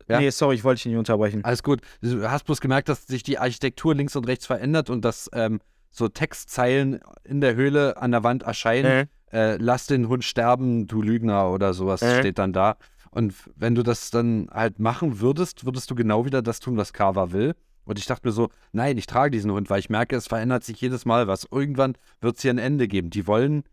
Ja. 0.09 0.21
Nee, 0.21 0.31
sorry, 0.31 0.55
ich 0.55 0.65
wollte 0.65 0.79
dich 0.79 0.87
nicht 0.87 0.97
unterbrechen. 0.97 1.45
alles 1.45 1.63
gut. 1.63 1.81
Du 2.01 2.31
hast 2.31 2.45
bloß 2.47 2.61
gemerkt, 2.63 2.89
dass 2.89 3.07
sich 3.07 3.23
die 3.25 3.39
Architektur 3.39 3.95
links 3.95 4.15
und 4.17 4.27
rechts 4.29 4.47
verändert 4.47 4.89
und 4.89 5.05
dass 5.05 5.29
ähm, 5.35 5.61
so 5.91 6.09
Textzeilen 6.09 7.01
in 7.25 7.41
der 7.43 7.55
Höhle 7.57 7.97
an 8.01 8.13
der 8.13 8.23
Wand 8.23 8.45
erscheinen. 8.45 8.87
Äh, 8.87 9.07
lass 9.31 9.87
den 9.87 10.09
Hund 10.09 10.25
sterben, 10.25 10.87
du 10.87 11.03
Lügner 11.03 11.51
oder 11.51 11.75
sowas 11.75 12.03
Äh. 12.03 12.19
steht 12.21 12.39
dann 12.39 12.53
da. 12.53 12.77
Und 13.11 13.35
wenn 13.57 13.75
du 13.75 13.83
das 13.83 14.11
dann 14.11 14.49
halt 14.53 14.79
machen 14.79 15.21
würdest, 15.21 15.65
würdest 15.65 15.91
du 15.91 15.95
genau 15.95 16.25
wieder 16.27 16.43
das 16.43 16.61
tun, 16.61 16.77
was 16.77 16.93
Carver 16.93 17.33
will. 17.33 17.55
Und 17.85 17.99
ich 17.99 18.05
dachte 18.07 18.29
mir 18.29 18.33
so, 18.33 18.51
nein, 18.73 18.99
ich 18.99 19.07
trage 19.07 19.31
diesen 19.31 19.51
Hund, 19.51 19.71
weil 19.71 19.79
ich 19.81 19.89
merke, 19.89 20.15
es 20.15 20.27
verändert 20.27 20.63
sich 20.63 20.79
jedes 20.81 21.07
Mal 21.07 21.27
was. 21.27 21.47
Irgendwann 21.51 21.95
wird 22.21 22.37
es 22.37 22.43
hier 22.43 22.53
ein 22.53 22.59
Ende 22.59 22.87
geben. 22.87 23.09
Die 23.09 23.27
wollen 23.27 23.59
ein 23.61 23.65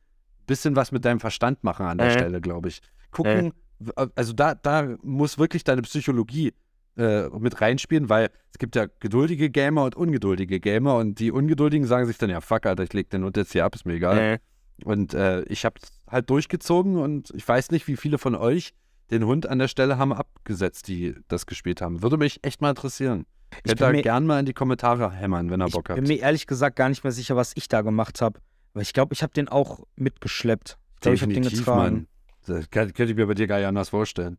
bisschen 0.48 0.76
was 0.78 0.94
mit 0.94 1.04
deinem 1.04 1.20
Verstand 1.20 1.64
machen 1.66 1.86
an 1.86 1.98
der 1.98 2.08
Äh. 2.08 2.12
Stelle, 2.12 2.40
glaube 2.40 2.70
ich. 2.70 2.80
Gucken, 3.12 3.52
w- 3.80 3.92
also 4.16 4.32
da, 4.32 4.56
da 4.56 4.96
muss 5.04 5.38
wirklich 5.38 5.66
deine 5.66 5.82
Psychologie 5.82 6.54
äh, 6.98 7.28
mit 7.38 7.60
reinspielen, 7.60 8.08
weil 8.08 8.30
es 8.54 8.58
gibt 8.58 8.78
ja 8.78 8.86
geduldige 9.02 9.50
Gamer 9.50 9.84
und 9.84 9.96
ungeduldige 9.98 10.62
Gamer 10.62 10.96
und 10.96 11.20
die 11.20 11.30
Ungeduldigen 11.34 11.86
sagen 11.86 12.06
sich 12.08 12.18
dann, 12.18 12.30
ja 12.30 12.40
fuck, 12.40 12.66
Alter, 12.66 12.84
ich 12.84 12.94
leg 12.94 13.10
den 13.10 13.26
Hund 13.26 13.36
jetzt 13.36 13.52
hier 13.52 13.66
ab, 13.66 13.76
ist 13.76 13.86
mir 13.86 13.96
egal. 13.96 14.18
Äh, 14.18 14.40
Und 14.84 15.14
äh, 15.14 15.42
ich 15.44 15.64
habe 15.66 15.80
halt 16.10 16.30
durchgezogen 16.30 16.98
und 16.98 17.32
ich 17.36 17.48
weiß 17.48 17.72
nicht, 17.72 17.88
wie 17.88 17.96
viele 17.96 18.18
von 18.18 18.36
euch 18.36 18.74
den 19.12 19.26
Hund 19.26 19.48
an 19.48 19.60
der 19.60 19.68
Stelle 19.68 19.98
haben 19.98 20.12
abgesetzt, 20.14 20.88
die 20.88 21.16
das 21.28 21.46
gespielt 21.46 21.82
haben. 21.82 22.02
Würde 22.02 22.18
mich 22.18 22.40
echt 22.44 22.62
mal 22.62 22.72
interessieren. 22.72 23.26
Ich 23.58 23.64
bin 23.64 23.76
da 23.78 23.92
mir- 23.92 24.02
gern 24.02 24.26
mal 24.26 24.40
in 24.40 24.46
die 24.46 24.54
Kommentare 24.54 25.12
hämmern, 25.12 25.50
wenn 25.50 25.62
ihr 25.62 25.68
ich 25.68 25.74
Bock 25.74 25.86
bin 25.88 25.98
habt. 25.98 26.08
mir 26.08 26.20
ehrlich 26.20 26.46
gesagt 26.48 26.76
gar 26.76 26.90
nicht 26.90 27.04
mehr 27.04 27.12
sicher, 27.14 27.36
was 27.36 27.54
ich 27.56 27.68
da 27.70 27.82
gemacht 27.82 28.22
habe. 28.22 28.40
Aber 28.74 28.82
ich 28.82 28.92
glaube, 28.94 29.14
ich 29.14 29.24
habe 29.24 29.32
den 29.34 29.48
auch 29.48 29.80
mitgeschleppt. 29.96 30.78
Ich 30.96 31.00
glaube, 31.02 31.16
ich 31.16 31.22
habe 31.22 31.34
den 31.34 31.44
getragen. 31.44 31.78
Mann. 31.96 32.08
Das 32.46 32.70
kann- 32.70 32.94
könnte 32.94 33.12
ich 33.12 33.18
mir 33.18 33.28
bei 33.28 33.34
dir 33.36 33.48
gar 33.48 33.58
nicht 33.60 33.68
anders 33.68 33.90
vorstellen. 33.90 34.38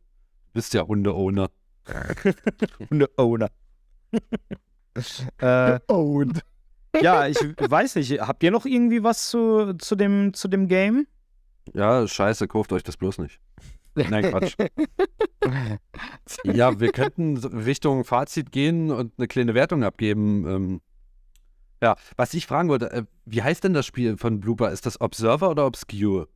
Du 0.49 0.53
bist 0.55 0.75
ja 0.75 0.83
Hunde-Owner. 0.87 1.49
Hunde-Owner. 2.91 3.49
äh, 5.39 5.79
Und 5.87 6.41
ja, 7.03 7.27
ich 7.27 7.39
weiß 7.59 7.97
nicht. 7.97 8.21
Habt 8.21 8.43
ihr 8.43 8.51
noch 8.51 8.67
irgendwie 8.67 9.03
was 9.03 9.31
zu, 9.31 9.75
zu, 9.75 9.97
dem, 9.97 10.35
zu 10.35 10.49
dem 10.49 10.69
Game? 10.69 11.07
Ja, 11.75 12.07
scheiße, 12.07 12.49
kauft 12.49 12.73
euch 12.73 12.83
das 12.83 12.97
bloß 12.97 13.19
nicht. 13.19 13.41
Nein, 14.11 14.31
Quatsch. 14.31 14.57
ja, 16.45 16.79
wir 16.79 16.93
könnten 16.93 17.39
Richtung 17.39 18.05
Fazit 18.05 18.53
gehen 18.53 18.91
und 18.91 19.13
eine 19.17 19.27
kleine 19.27 19.55
Wertung 19.55 19.85
abgeben. 19.85 20.47
Ähm, 20.47 20.81
ja, 21.83 21.97
was 22.17 22.35
ich 22.35 22.47
fragen 22.47 22.69
wollte, 22.69 22.91
äh, 22.91 23.05
wie 23.25 23.43
heißt 23.43 23.65
denn 23.65 23.73
das 23.73 23.87
Spiel 23.87 24.17
von 24.17 24.41
Blooper? 24.41 24.71
Ist 24.71 24.87
das 24.87 25.01
Observer 25.01 25.51
oder 25.51 25.67
Obscure? 25.67 26.29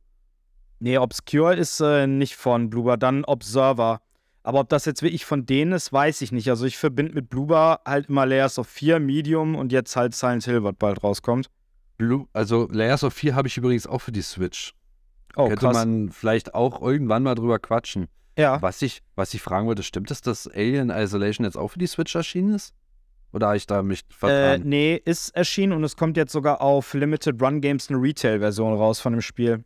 Nee, 0.79 0.97
Obscure 0.97 1.55
ist 1.55 1.79
äh, 1.79 2.07
nicht 2.07 2.35
von 2.35 2.69
Bloober, 2.69 2.97
dann 2.97 3.23
Observer. 3.25 4.01
Aber 4.43 4.59
ob 4.61 4.69
das 4.69 4.85
jetzt 4.85 5.03
wirklich 5.03 5.25
von 5.25 5.45
denen 5.45 5.71
ist, 5.73 5.93
weiß 5.93 6.21
ich 6.21 6.31
nicht. 6.31 6.49
Also 6.49 6.65
ich 6.65 6.77
verbinde 6.77 7.13
mit 7.13 7.29
Bloober 7.29 7.81
halt 7.85 8.09
immer 8.09 8.25
Layers 8.25 8.57
of 8.57 8.67
4, 8.67 8.99
Medium 8.99 9.55
und 9.55 9.71
jetzt 9.71 9.95
halt 9.95 10.15
Silent 10.15 10.45
Hill, 10.45 10.63
was 10.63 10.73
bald 10.79 11.03
rauskommt. 11.03 11.49
Blue, 11.97 12.27
also 12.33 12.67
Layers 12.71 13.03
of 13.03 13.13
4 13.13 13.35
habe 13.35 13.47
ich 13.47 13.57
übrigens 13.57 13.85
auch 13.85 13.99
für 13.99 14.11
die 14.11 14.23
Switch. 14.23 14.73
Oh, 15.35 15.47
Könnte 15.47 15.67
krass. 15.67 15.73
man 15.77 16.09
vielleicht 16.09 16.55
auch 16.55 16.81
irgendwann 16.81 17.21
mal 17.23 17.35
drüber 17.35 17.59
quatschen. 17.59 18.07
ja. 18.37 18.59
Was 18.61 18.81
ich, 18.81 19.01
was 19.15 19.33
ich 19.35 19.41
fragen 19.43 19.67
wollte, 19.67 19.83
stimmt 19.83 20.09
es, 20.09 20.21
dass 20.21 20.47
Alien 20.47 20.89
Isolation 20.89 21.45
jetzt 21.45 21.55
auch 21.57 21.69
für 21.69 21.79
die 21.79 21.87
Switch 21.87 22.15
erschienen 22.15 22.55
ist? 22.55 22.73
Oder 23.33 23.47
habe 23.47 23.57
ich 23.57 23.67
da 23.67 23.83
mich 23.83 24.01
Äh, 24.01 24.13
vertan? 24.13 24.61
nee, 24.65 24.99
ist 25.05 25.29
erschienen 25.35 25.71
und 25.73 25.83
es 25.83 25.95
kommt 25.95 26.17
jetzt 26.17 26.33
sogar 26.33 26.59
auf 26.61 26.93
Limited 26.95 27.39
Run 27.41 27.61
Games 27.61 27.89
eine 27.89 28.01
Retail-Version 28.01 28.73
raus 28.73 28.99
von 28.99 29.13
dem 29.13 29.21
Spiel. 29.21 29.63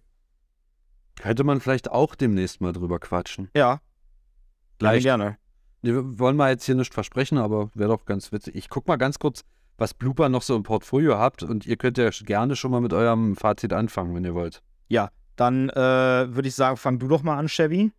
Könnte 1.15 1.43
man 1.45 1.61
vielleicht 1.61 1.89
auch 1.89 2.14
demnächst 2.15 2.60
mal 2.61 2.73
drüber 2.73 2.99
quatschen. 2.99 3.49
Ja. 3.56 3.80
Gerne, 4.80 4.91
Vielleicht. 4.91 5.03
gerne. 5.03 5.38
Nee, 5.81 5.93
Wir 5.93 6.19
wollen 6.19 6.35
mal 6.35 6.52
jetzt 6.52 6.65
hier 6.65 6.76
nicht 6.76 6.93
versprechen, 6.93 7.38
aber 7.38 7.69
wäre 7.73 7.89
doch 7.89 8.06
ganz 8.06 8.31
witzig. 8.31 8.56
Ich 8.56 8.69
guck 8.69 8.88
mal 8.88 8.97
ganz 8.97 9.19
kurz, 9.19 9.41
was 9.77 9.93
Blooper 9.93 10.30
noch 10.30 10.41
so 10.41 10.56
im 10.56 10.64
Portfolio 10.64 11.18
habt 11.18 11.43
und 11.43 11.65
ihr 11.65 11.77
könnt 11.77 11.97
ja 11.97 12.10
gerne 12.10 12.56
schon 12.56 12.72
mal 12.72 12.81
mit 12.81 12.93
eurem 12.93 13.35
Fazit 13.35 13.73
anfangen, 13.73 14.15
wenn 14.15 14.26
ihr 14.26 14.34
wollt. 14.34 14.61
Ja, 14.88 15.10
dann 15.35 15.69
äh, 15.69 15.76
würde 15.76 16.47
ich 16.47 16.56
sagen, 16.56 16.77
fang 16.77 16.99
du 16.99 17.07
doch 17.07 17.23
mal 17.23 17.38
an, 17.38 17.47
Chevy. 17.47 17.91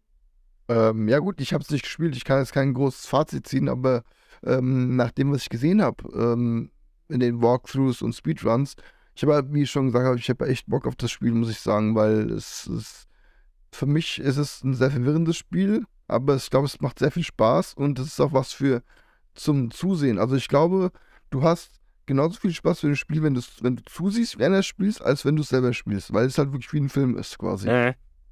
Ähm, 0.68 1.08
ja 1.08 1.18
gut, 1.18 1.40
ich 1.40 1.52
habe 1.52 1.62
es 1.62 1.70
nicht 1.70 1.84
gespielt, 1.84 2.16
ich 2.16 2.24
kann 2.24 2.38
jetzt 2.38 2.52
kein 2.52 2.74
großes 2.74 3.06
Fazit 3.06 3.46
ziehen, 3.46 3.68
aber 3.68 4.02
ähm, 4.44 4.96
nach 4.96 5.12
dem, 5.12 5.32
was 5.32 5.42
ich 5.42 5.48
gesehen 5.48 5.80
habe, 5.82 6.02
ähm, 6.14 6.70
in 7.08 7.20
den 7.20 7.40
Walkthroughs 7.40 8.02
und 8.02 8.14
Speedruns, 8.14 8.74
ich 9.14 9.22
habe, 9.22 9.34
halt, 9.34 9.52
wie 9.52 9.62
ich 9.62 9.70
schon 9.70 9.86
gesagt 9.86 10.06
habe, 10.06 10.18
ich 10.18 10.28
habe 10.28 10.46
echt 10.48 10.66
Bock 10.66 10.86
auf 10.86 10.96
das 10.96 11.10
Spiel, 11.10 11.32
muss 11.32 11.50
ich 11.50 11.60
sagen, 11.60 11.94
weil 11.94 12.30
es 12.30 12.66
ist, 12.66 13.06
für 13.72 13.86
mich 13.86 14.18
ist 14.18 14.36
es 14.36 14.62
ein 14.64 14.74
sehr 14.74 14.90
verwirrendes 14.90 15.36
Spiel, 15.36 15.84
aber 16.08 16.36
ich 16.36 16.50
glaube, 16.50 16.66
es 16.66 16.80
macht 16.80 16.98
sehr 16.98 17.10
viel 17.10 17.24
Spaß 17.24 17.74
und 17.74 17.98
es 17.98 18.08
ist 18.08 18.20
auch 18.20 18.32
was 18.32 18.52
für 18.52 18.82
zum 19.34 19.70
Zusehen. 19.70 20.18
Also 20.18 20.36
ich 20.36 20.48
glaube, 20.48 20.90
du 21.30 21.42
hast 21.42 21.80
genauso 22.06 22.38
viel 22.38 22.52
Spaß 22.52 22.80
für 22.80 22.88
das 22.88 22.98
Spiel, 22.98 23.22
wenn, 23.22 23.36
wenn 23.60 23.76
du 23.76 23.82
zusiehst, 23.84 24.38
während 24.38 24.54
du 24.54 24.60
es 24.60 24.66
spielst, 24.66 25.02
als 25.02 25.24
wenn 25.24 25.36
du 25.36 25.42
es 25.42 25.48
selber 25.48 25.72
spielst, 25.72 26.12
weil 26.12 26.26
es 26.26 26.38
halt 26.38 26.52
wirklich 26.52 26.72
wie 26.72 26.80
ein 26.80 26.88
Film 26.88 27.16
ist 27.18 27.38
quasi. 27.38 27.68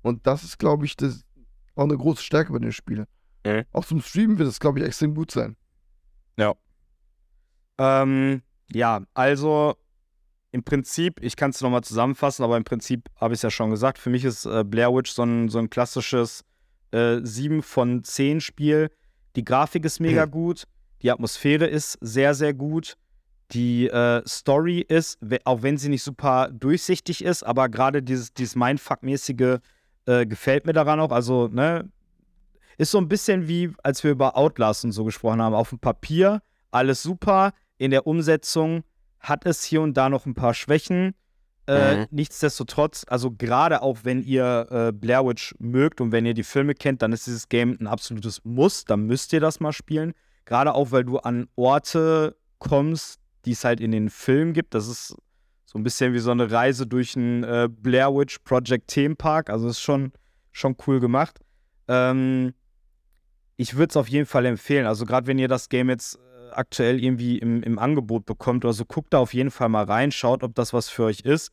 Und 0.03 0.27
das 0.27 0.45
ist, 0.45 0.59
glaube 0.59 0.85
ich, 0.87 0.97
das, 0.97 1.25
auch 1.75 1.85
eine 1.85 1.97
große 1.97 2.23
Stärke 2.23 2.53
bei 2.53 2.59
den 2.59 2.73
Spielen. 2.73 3.07
Mhm. 3.45 3.65
Auch 3.73 3.85
zum 3.85 4.01
Streamen 4.01 4.39
wird 4.39 4.49
es, 4.49 4.61
glaube 4.61 4.79
ich, 4.79 4.87
extrem 4.87 5.15
gut 5.15 5.31
sein. 5.31 5.57
Ähm, 7.79 8.43
ja, 8.73 9.03
also 9.15 9.77
im 10.53 10.63
Prinzip, 10.63 11.21
ich 11.21 11.37
kann 11.37 11.51
es 11.51 11.61
nochmal 11.61 11.83
zusammenfassen, 11.83 12.45
aber 12.45 12.57
im 12.57 12.65
Prinzip 12.65 13.09
habe 13.17 13.35
ich 13.35 13.39
es 13.39 13.43
ja 13.43 13.51
schon 13.51 13.71
gesagt, 13.71 13.99
für 13.99 14.11
mich 14.11 14.25
ist 14.25 14.47
äh, 14.47 14.63
Blair 14.65 14.95
Witch 14.95 15.11
so 15.11 15.25
ein, 15.25 15.49
so 15.49 15.59
ein 15.59 15.69
klassisches 15.69 16.45
äh, 16.93 17.21
7 17.23 17.63
von 17.63 18.05
10 18.05 18.41
Spiel. 18.41 18.91
Die 19.37 19.45
Grafik 19.45 19.85
ist 19.85 20.01
mega 20.01 20.27
gut, 20.27 20.65
die 21.03 21.11
Atmosphäre 21.11 21.67
ist 21.67 21.99
sehr, 22.01 22.35
sehr 22.35 22.55
gut. 22.55 22.97
Die 23.51 23.89
äh, 23.89 24.23
Story 24.27 24.81
ist, 24.81 25.19
auch 25.45 25.63
wenn 25.63 25.77
sie 25.77 25.91
nicht 25.91 26.03
super 26.03 26.49
durchsichtig 26.51 27.23
ist, 27.23 27.43
aber 27.43 27.69
gerade 27.69 28.03
dieses, 28.03 28.33
dieses 28.33 28.57
Mindfuck-mäßige 28.57 29.59
äh, 30.07 30.27
gefällt 30.27 30.67
mir 30.67 30.73
daran 30.73 31.01
auch. 31.01 31.13
Also, 31.13 31.49
ne, 31.49 31.91
ist 32.79 32.91
so 32.91 32.99
ein 32.99 33.09
bisschen 33.09 33.47
wie, 33.47 33.71
als 33.83 34.03
wir 34.03 34.13
über 34.13 34.37
Outlast 34.37 34.85
und 34.85 34.93
so 34.93 35.05
gesprochen 35.05 35.43
haben. 35.43 35.55
Auf 35.55 35.71
dem 35.71 35.79
Papier 35.79 36.41
alles 36.71 37.03
super, 37.03 37.53
in 37.79 37.91
der 37.91 38.07
Umsetzung 38.07 38.83
hat 39.21 39.47
es 39.47 39.63
hier 39.63 39.83
und 39.83 39.95
da 39.95 40.09
noch 40.09 40.27
ein 40.27 40.35
paar 40.35 40.55
Schwächen. 40.55 41.15
Äh, 41.67 41.97
Mhm. 41.97 42.07
Nichtsdestotrotz, 42.11 43.05
also 43.09 43.31
gerade 43.31 43.83
auch 43.83 43.99
wenn 44.03 44.23
ihr 44.23 44.67
äh, 44.71 44.93
Blair 44.93 45.25
Witch 45.27 45.55
mögt 45.59 46.01
und 46.01 46.13
wenn 46.13 46.27
ihr 46.27 46.35
die 46.35 46.43
Filme 46.43 46.75
kennt, 46.75 47.01
dann 47.03 47.13
ist 47.13 47.27
dieses 47.27 47.49
Game 47.49 47.77
ein 47.81 47.87
absolutes 47.87 48.45
Muss. 48.45 48.85
Dann 48.85 49.07
müsst 49.07 49.33
ihr 49.33 49.41
das 49.41 49.61
mal 49.61 49.73
spielen. 49.73 50.13
Gerade 50.45 50.75
auch, 50.75 50.91
weil 50.93 51.05
du 51.05 51.19
an 51.19 51.49
Orte 51.57 52.37
kommst, 52.59 53.19
die 53.47 53.53
es 53.53 53.65
halt 53.65 53.81
in 53.81 53.93
den 53.93 54.11
Filmen 54.11 54.53
gibt. 54.53 54.75
Das 54.75 54.89
ist 54.89 55.17
so 55.65 55.79
ein 55.79 55.83
bisschen 55.83 56.13
wie 56.13 56.19
so 56.19 56.31
eine 56.31 56.51
Reise 56.51 56.87
durch 56.87 57.17
ein 57.17 57.45
äh, 57.45 57.69
Blair 57.71 58.15
Witch 58.15 58.39
Project 58.41 58.89
Themenpark. 58.89 59.49
Also 59.49 59.69
ist 59.69 59.81
schon, 59.81 60.13
schon 60.53 60.77
cool 60.87 61.01
gemacht. 61.01 61.41
Ähm, 61.89 62.53
ich 63.57 63.77
würde 63.77 63.91
es 63.91 63.97
auf 63.97 64.09
jeden 64.09 64.27
Fall 64.27 64.45
empfehlen. 64.47 64.87
Also 64.87 65.07
gerade 65.07 65.27
wenn 65.27 65.39
ihr 65.39 65.49
das 65.49 65.69
Game 65.69 65.89
jetzt 65.89 66.19
aktuell 66.57 67.03
irgendwie 67.03 67.39
im, 67.39 67.63
im 67.63 67.79
Angebot 67.79 68.27
bekommt 68.27 68.65
oder 68.65 68.73
so, 68.73 68.85
guckt 68.85 69.13
da 69.13 69.19
auf 69.19 69.35
jeden 69.35 69.51
Fall 69.51 69.69
mal 69.69 69.85
rein, 69.85 70.13
schaut, 70.13 70.43
ob 70.43 70.55
das 70.55 70.73
was 70.73 70.89
für 70.89 71.05
euch 71.05 71.21
ist. 71.21 71.53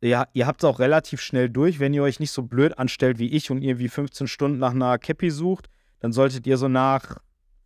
Ja, 0.00 0.26
ihr 0.32 0.46
habt 0.46 0.62
es 0.62 0.68
auch 0.68 0.80
relativ 0.80 1.20
schnell 1.20 1.48
durch, 1.48 1.78
wenn 1.78 1.94
ihr 1.94 2.02
euch 2.02 2.18
nicht 2.18 2.32
so 2.32 2.42
blöd 2.42 2.76
anstellt 2.78 3.18
wie 3.18 3.28
ich 3.28 3.50
und 3.50 3.62
irgendwie 3.62 3.88
15 3.88 4.26
Stunden 4.26 4.58
nach 4.58 4.72
einer 4.72 4.98
Cappy 4.98 5.30
sucht, 5.30 5.68
dann 6.00 6.12
solltet 6.12 6.46
ihr 6.46 6.56
so 6.58 6.66
nach 6.68 7.18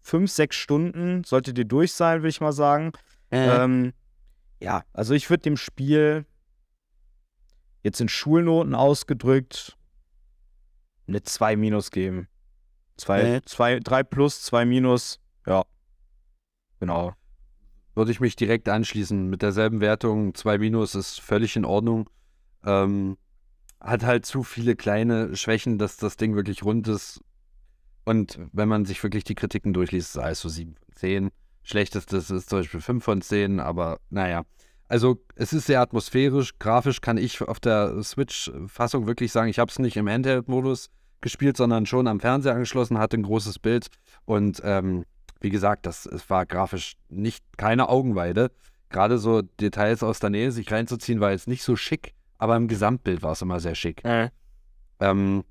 5, 0.03 0.31
6 0.31 0.55
Stunden, 0.55 1.25
solltet 1.25 1.57
ihr 1.59 1.65
durch 1.65 1.93
sein, 1.95 2.19
würde 2.19 2.29
ich 2.29 2.41
mal 2.41 2.53
sagen. 2.53 2.93
Ähm, 3.31 3.93
ja, 4.61 4.85
also 4.93 5.15
ich 5.15 5.31
würde 5.31 5.43
dem 5.43 5.57
Spiel 5.57 6.27
jetzt 7.83 8.01
in 8.01 8.09
Schulnoten 8.09 8.75
ausgedrückt 8.75 9.77
eine 11.09 11.23
2 11.23 11.57
minus 11.57 11.91
geben. 11.91 12.29
2, 12.99 13.21
Äh. 13.23 13.43
2, 13.45 13.81
3 13.81 14.03
plus, 14.03 14.43
2 14.43 14.65
minus, 14.65 15.21
ja. 15.47 15.65
Genau. 16.81 17.13
Würde 17.95 18.11
ich 18.11 18.21
mich 18.21 18.37
direkt 18.37 18.69
anschließen. 18.69 19.29
Mit 19.29 19.43
derselben 19.43 19.81
Wertung, 19.81 20.35
2 20.35 20.59
Minus 20.59 20.95
ist 20.95 21.21
völlig 21.21 21.57
in 21.57 21.65
Ordnung. 21.65 22.11
Ähm, 22.65 23.17
hat 23.81 24.05
halt 24.05 24.27
zu 24.27 24.43
viele 24.43 24.77
kleine 24.77 25.37
Schwächen, 25.37 25.79
dass 25.79 25.97
das 25.97 26.17
Ding 26.17 26.35
wirklich 26.35 26.65
rund 26.65 26.89
ist. 26.89 27.21
Und 28.05 28.39
wenn 28.53 28.69
man 28.69 28.85
sich 28.85 29.03
wirklich 29.03 29.25
die 29.25 29.35
Kritiken 29.35 29.73
durchliest, 29.73 30.17
ist 30.17 30.23
alles 30.23 30.41
so 30.41 30.49
7 30.49 30.75
von 30.75 30.95
10. 30.95 31.31
Schlechtestes 31.63 32.31
ist 32.31 32.49
zum 32.49 32.61
Beispiel 32.61 32.81
5 32.81 33.05
von 33.05 33.21
10, 33.21 33.59
aber 33.59 33.99
naja. 34.11 34.45
Also 34.89 35.21
es 35.35 35.53
ist 35.53 35.67
sehr 35.67 35.81
atmosphärisch, 35.81 36.59
grafisch 36.61 37.01
kann 37.01 37.17
ich 37.17 37.43
auf 37.43 37.59
der 37.59 38.01
Switch-Fassung 38.05 39.09
wirklich 39.09 39.33
sagen, 39.33 39.49
ich 39.49 39.59
habe 39.59 39.71
es 39.71 39.81
nicht 39.81 39.97
im 39.97 40.09
Handheld-Modus 40.09 40.91
gespielt, 41.21 41.57
sondern 41.57 41.87
schon 41.87 42.07
am 42.07 42.21
Fernseher 42.21 42.55
angeschlossen, 42.55 42.99
hatte 42.99 43.17
ein 43.17 43.25
großes 43.25 43.59
Bild 43.59 43.89
und 44.27 44.61
ähm, 44.63 45.05
wie 45.41 45.51
gesagt, 45.51 45.87
das 45.87 46.07
es 46.07 46.29
war 46.31 46.47
grafisch 46.47 46.97
nicht 47.09 47.45
keine 47.57 47.89
Augenweide. 47.89 48.51
Gerade 48.89 49.19
so 49.19 49.43
Details 49.43 50.03
aus 50.03 50.21
der 50.21 50.31
Nähe 50.31 50.53
sich 50.53 50.71
reinzuziehen, 50.71 51.21
war 51.21 51.33
jetzt 51.33 51.49
nicht 51.49 51.63
so 51.63 51.77
schick, 51.77 52.15
aber 52.39 52.57
im 52.57 52.69
Gesamtbild 52.69 53.23
war 53.23 53.33
es 53.33 53.43
immer 53.43 53.61
sehr 53.61 53.75
schick. 53.75 54.03
Ähm, 55.01 55.45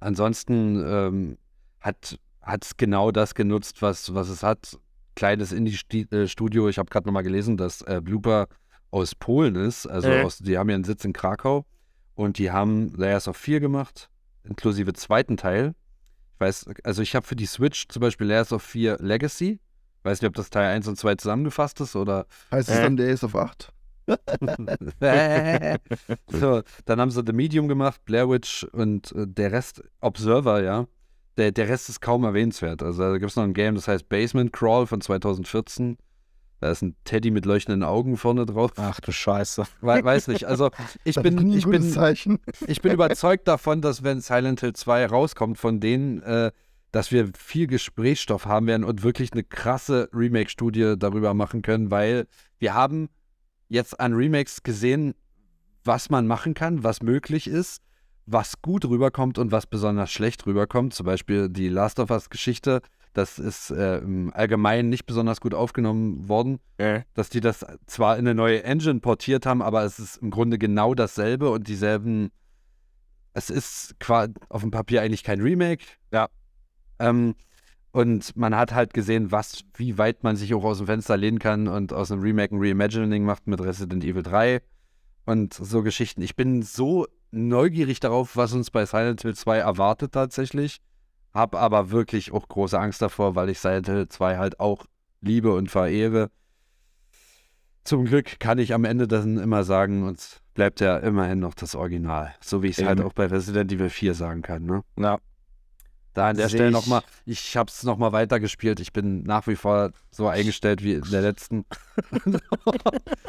ansonsten 0.00 0.82
ähm, 0.86 1.38
hat 1.80 2.18
es 2.62 2.76
genau 2.76 3.10
das 3.10 3.34
genutzt, 3.34 3.82
was, 3.82 4.14
was 4.14 4.28
es 4.28 4.42
hat. 4.42 4.78
Kleines 5.16 5.52
Indie-Studio. 5.52 6.68
Ich 6.68 6.78
habe 6.78 6.90
gerade 6.90 7.06
nochmal 7.06 7.24
gelesen, 7.24 7.56
dass 7.56 7.82
äh, 7.82 8.00
Blooper 8.02 8.46
aus 8.90 9.14
Polen 9.14 9.56
ist. 9.56 9.86
Also 9.86 10.08
Äh. 10.08 10.22
aus, 10.22 10.38
die 10.38 10.56
haben 10.56 10.68
ja 10.68 10.76
einen 10.76 10.84
Sitz 10.84 11.04
in 11.04 11.12
Krakau 11.12 11.64
und 12.14 12.38
die 12.38 12.50
haben 12.50 12.94
Layers 12.94 13.26
of 13.28 13.36
4 13.36 13.60
gemacht, 13.60 14.10
inklusive 14.44 14.92
zweiten 14.92 15.36
Teil. 15.36 15.74
Ich 16.38 16.40
weiß, 16.40 16.66
also 16.84 17.02
ich 17.02 17.16
habe 17.16 17.26
für 17.26 17.34
die 17.34 17.46
Switch 17.46 17.88
zum 17.88 17.98
Beispiel 18.00 18.28
Layers 18.28 18.52
of 18.52 18.62
4 18.62 18.98
Legacy. 19.00 19.58
Weiß 20.04 20.22
nicht, 20.22 20.28
ob 20.28 20.36
das 20.36 20.50
Teil 20.50 20.72
1 20.72 20.86
und 20.86 20.96
2 20.96 21.16
zusammengefasst 21.16 21.80
ist 21.80 21.96
oder 21.96 22.26
Heißt 22.52 22.68
es 22.68 22.76
Äh. 22.76 22.82
dann 22.82 22.96
Days 22.96 23.24
of 23.24 23.34
8? 23.34 23.72
so, 26.28 26.62
dann 26.86 27.00
haben 27.00 27.10
sie 27.10 27.22
The 27.26 27.32
Medium 27.32 27.66
gemacht, 27.66 28.04
Blair 28.04 28.30
Witch 28.30 28.64
und 28.72 29.10
äh, 29.12 29.26
der 29.26 29.50
Rest 29.52 29.82
Observer, 30.00 30.62
ja. 30.62 30.86
Der, 31.36 31.50
der 31.52 31.68
Rest 31.68 31.88
ist 31.88 32.00
kaum 32.00 32.22
erwähnenswert. 32.24 32.82
Also 32.84 33.02
da 33.02 33.18
gibt 33.18 33.30
es 33.30 33.36
noch 33.36 33.44
ein 33.44 33.52
Game, 33.52 33.74
das 33.74 33.88
heißt 33.88 34.08
Basement 34.08 34.52
Crawl 34.52 34.86
von 34.86 35.00
2014. 35.00 35.98
Da 36.60 36.70
ist 36.70 36.82
ein 36.82 36.96
Teddy 37.04 37.30
mit 37.30 37.46
leuchtenden 37.46 37.84
Augen 37.84 38.16
vorne 38.16 38.44
drauf. 38.44 38.72
Ach 38.76 39.00
du 39.00 39.12
Scheiße. 39.12 39.64
We 39.80 40.02
weiß 40.02 40.28
nicht. 40.28 40.44
Also 40.44 40.70
ich 41.04 41.14
Das 41.14 41.22
bin, 41.22 41.50
ich 41.56 41.66
bin, 41.66 41.82
Zeichen. 41.82 42.40
ich 42.66 42.82
bin 42.82 42.92
überzeugt 42.92 43.46
davon, 43.46 43.80
dass 43.80 44.02
wenn 44.02 44.20
Silent 44.20 44.60
Hill 44.60 44.72
2 44.72 45.06
rauskommt, 45.06 45.58
von 45.58 45.78
denen, 45.78 46.20
äh, 46.22 46.50
dass 46.90 47.12
wir 47.12 47.30
viel 47.36 47.66
Gesprächsstoff 47.66 48.46
haben 48.46 48.66
werden 48.66 48.82
und 48.84 49.02
wirklich 49.02 49.32
eine 49.32 49.44
krasse 49.44 50.08
Remake-Studie 50.12 50.94
darüber 50.98 51.34
machen 51.34 51.62
können, 51.62 51.90
weil 51.90 52.26
wir 52.58 52.74
haben 52.74 53.08
jetzt 53.68 54.00
an 54.00 54.14
Remakes 54.14 54.62
gesehen, 54.62 55.14
was 55.84 56.10
man 56.10 56.26
machen 56.26 56.54
kann, 56.54 56.82
was 56.82 57.02
möglich 57.02 57.46
ist, 57.46 57.82
was 58.26 58.60
gut 58.62 58.84
rüberkommt 58.84 59.38
und 59.38 59.52
was 59.52 59.66
besonders 59.66 60.10
schlecht 60.10 60.46
rüberkommt. 60.46 60.92
Zum 60.92 61.06
Beispiel 61.06 61.48
die 61.48 61.68
Last 61.68 62.00
of 62.00 62.10
Us-Geschichte 62.10 62.80
das 63.12 63.38
ist 63.38 63.70
äh, 63.70 63.98
im 63.98 64.32
Allgemeinen 64.32 64.88
nicht 64.88 65.06
besonders 65.06 65.40
gut 65.40 65.54
aufgenommen 65.54 66.28
worden, 66.28 66.60
dass 67.14 67.30
die 67.30 67.40
das 67.40 67.66
zwar 67.86 68.16
in 68.16 68.26
eine 68.26 68.34
neue 68.34 68.62
Engine 68.62 69.00
portiert 69.00 69.46
haben, 69.46 69.62
aber 69.62 69.84
es 69.84 69.98
ist 69.98 70.16
im 70.18 70.30
Grunde 70.30 70.58
genau 70.58 70.94
dasselbe 70.94 71.50
und 71.50 71.68
dieselben. 71.68 72.30
Es 73.34 73.50
ist 73.50 73.94
auf 74.48 74.62
dem 74.62 74.70
Papier 74.70 75.02
eigentlich 75.02 75.22
kein 75.22 75.40
Remake. 75.40 75.84
Ja. 76.12 76.28
Ähm, 76.98 77.34
und 77.92 78.36
man 78.36 78.54
hat 78.54 78.74
halt 78.74 78.92
gesehen, 78.94 79.32
was, 79.32 79.64
wie 79.74 79.96
weit 79.96 80.22
man 80.22 80.36
sich 80.36 80.54
auch 80.54 80.64
aus 80.64 80.78
dem 80.78 80.86
Fenster 80.86 81.16
lehnen 81.16 81.38
kann 81.38 81.68
und 81.68 81.92
aus 81.92 82.12
einem 82.12 82.22
Remake 82.22 82.54
ein 82.54 82.60
Reimagining 82.60 83.24
macht 83.24 83.46
mit 83.46 83.60
Resident 83.60 84.04
Evil 84.04 84.22
3 84.22 84.60
und 85.24 85.54
so 85.54 85.82
Geschichten. 85.82 86.22
Ich 86.22 86.36
bin 86.36 86.62
so 86.62 87.06
neugierig 87.30 88.00
darauf, 88.00 88.36
was 88.36 88.52
uns 88.52 88.70
bei 88.70 88.86
Silent 88.86 89.22
Hill 89.22 89.34
2 89.34 89.58
erwartet 89.58 90.12
tatsächlich. 90.12 90.78
Hab 91.34 91.54
aber 91.54 91.90
wirklich 91.90 92.32
auch 92.32 92.48
große 92.48 92.78
Angst 92.78 93.02
davor, 93.02 93.34
weil 93.34 93.48
ich 93.50 93.60
Hill 93.60 94.08
2 94.08 94.38
halt 94.38 94.60
auch 94.60 94.86
liebe 95.20 95.54
und 95.54 95.70
verehre. 95.70 96.30
Zum 97.84 98.04
Glück 98.04 98.38
kann 98.38 98.58
ich 98.58 98.74
am 98.74 98.84
Ende 98.84 99.08
dann 99.08 99.38
immer 99.38 99.64
sagen, 99.64 100.02
uns 100.04 100.40
bleibt 100.54 100.80
ja 100.80 100.98
immerhin 100.98 101.38
noch 101.38 101.54
das 101.54 101.74
Original. 101.74 102.34
So 102.40 102.62
wie 102.62 102.68
ich 102.68 102.78
es 102.78 102.84
halt 102.84 103.00
auch 103.00 103.12
bei 103.12 103.26
Resident 103.26 103.72
Evil 103.72 103.90
4 103.90 104.14
sagen 104.14 104.42
kann. 104.42 104.64
Ne? 104.64 104.82
Ja. 104.98 105.18
Da 106.14 106.30
an 106.30 106.36
der 106.36 106.48
Stelle 106.48 106.66
ich- 106.68 106.72
nochmal, 106.72 107.02
ich 107.26 107.56
habe 107.56 107.70
es 107.70 107.84
nochmal 107.84 108.12
weitergespielt. 108.12 108.80
Ich 108.80 108.92
bin 108.92 109.22
nach 109.22 109.46
wie 109.46 109.54
vor 109.56 109.92
so 110.10 110.26
eingestellt 110.26 110.82
wie 110.82 110.94
in 110.94 111.10
der 111.10 111.22
letzten, 111.22 111.64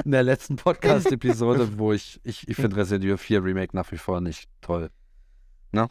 in 0.06 0.12
der 0.12 0.24
letzten 0.24 0.56
Podcast-Episode, 0.56 1.78
wo 1.78 1.94
ich, 1.94 2.20
ich, 2.24 2.48
ich 2.48 2.56
finde 2.56 2.76
Resident 2.78 3.06
Evil 3.06 3.18
4 3.18 3.44
Remake 3.44 3.76
nach 3.76 3.92
wie 3.92 3.98
vor 3.98 4.22
nicht 4.22 4.50
toll. 4.62 4.90
Ähm, 5.72 5.86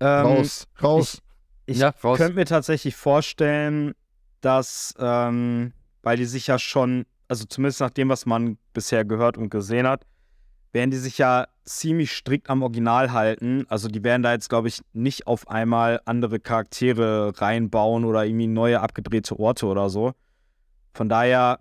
raus, 0.00 0.66
raus. 0.82 1.22
Ich 1.70 1.78
Ja, 1.78 1.92
könnte 1.92 2.34
mir 2.34 2.46
tatsächlich 2.46 2.96
vorstellen, 2.96 3.94
dass, 4.40 4.92
ähm, 4.98 5.72
weil 6.02 6.16
die 6.16 6.24
sich 6.24 6.48
ja 6.48 6.58
schon, 6.58 7.06
also 7.28 7.44
zumindest 7.44 7.80
nach 7.80 7.90
dem, 7.90 8.08
was 8.08 8.26
man 8.26 8.58
bisher 8.72 9.04
gehört 9.04 9.38
und 9.38 9.50
gesehen 9.50 9.86
hat, 9.86 10.04
werden 10.72 10.90
die 10.90 10.96
sich 10.96 11.18
ja 11.18 11.46
ziemlich 11.64 12.10
strikt 12.10 12.50
am 12.50 12.62
Original 12.62 13.12
halten. 13.12 13.66
Also 13.68 13.86
die 13.86 14.02
werden 14.02 14.22
da 14.22 14.32
jetzt, 14.32 14.48
glaube 14.48 14.66
ich, 14.66 14.80
nicht 14.92 15.28
auf 15.28 15.48
einmal 15.48 16.00
andere 16.06 16.40
Charaktere 16.40 17.40
reinbauen 17.40 18.04
oder 18.04 18.24
irgendwie 18.24 18.48
neue 18.48 18.80
abgedrehte 18.80 19.38
Orte 19.38 19.66
oder 19.66 19.90
so. 19.90 20.12
Von 20.92 21.08
daher, 21.08 21.60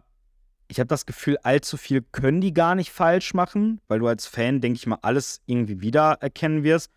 ich 0.68 0.80
habe 0.80 0.88
das 0.88 1.06
Gefühl, 1.06 1.38
allzu 1.44 1.78
viel 1.78 2.04
können 2.12 2.42
die 2.42 2.54
gar 2.54 2.74
nicht 2.74 2.92
falsch 2.92 3.36
machen, 3.36 3.80
weil 3.88 4.00
du 4.00 4.08
als 4.08 4.26
Fan, 4.26 4.60
denke 4.60 4.78
ich 4.78 4.88
mal, 4.88 5.00
alles 5.04 5.42
irgendwie 5.46 5.82
wiedererkennen 5.82 6.64
wirst. 6.64 6.92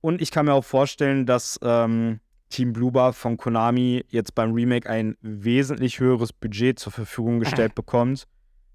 Und 0.00 0.22
ich 0.22 0.30
kann 0.30 0.46
mir 0.46 0.54
auch 0.54 0.64
vorstellen, 0.64 1.26
dass 1.26 1.58
ähm, 1.62 2.20
Team 2.48 2.72
Bluebar 2.72 3.12
von 3.12 3.36
Konami 3.36 4.04
jetzt 4.08 4.34
beim 4.34 4.52
Remake 4.52 4.88
ein 4.88 5.16
wesentlich 5.20 6.00
höheres 6.00 6.32
Budget 6.32 6.78
zur 6.78 6.92
Verfügung 6.92 7.40
gestellt 7.40 7.74
bekommt, 7.76 8.26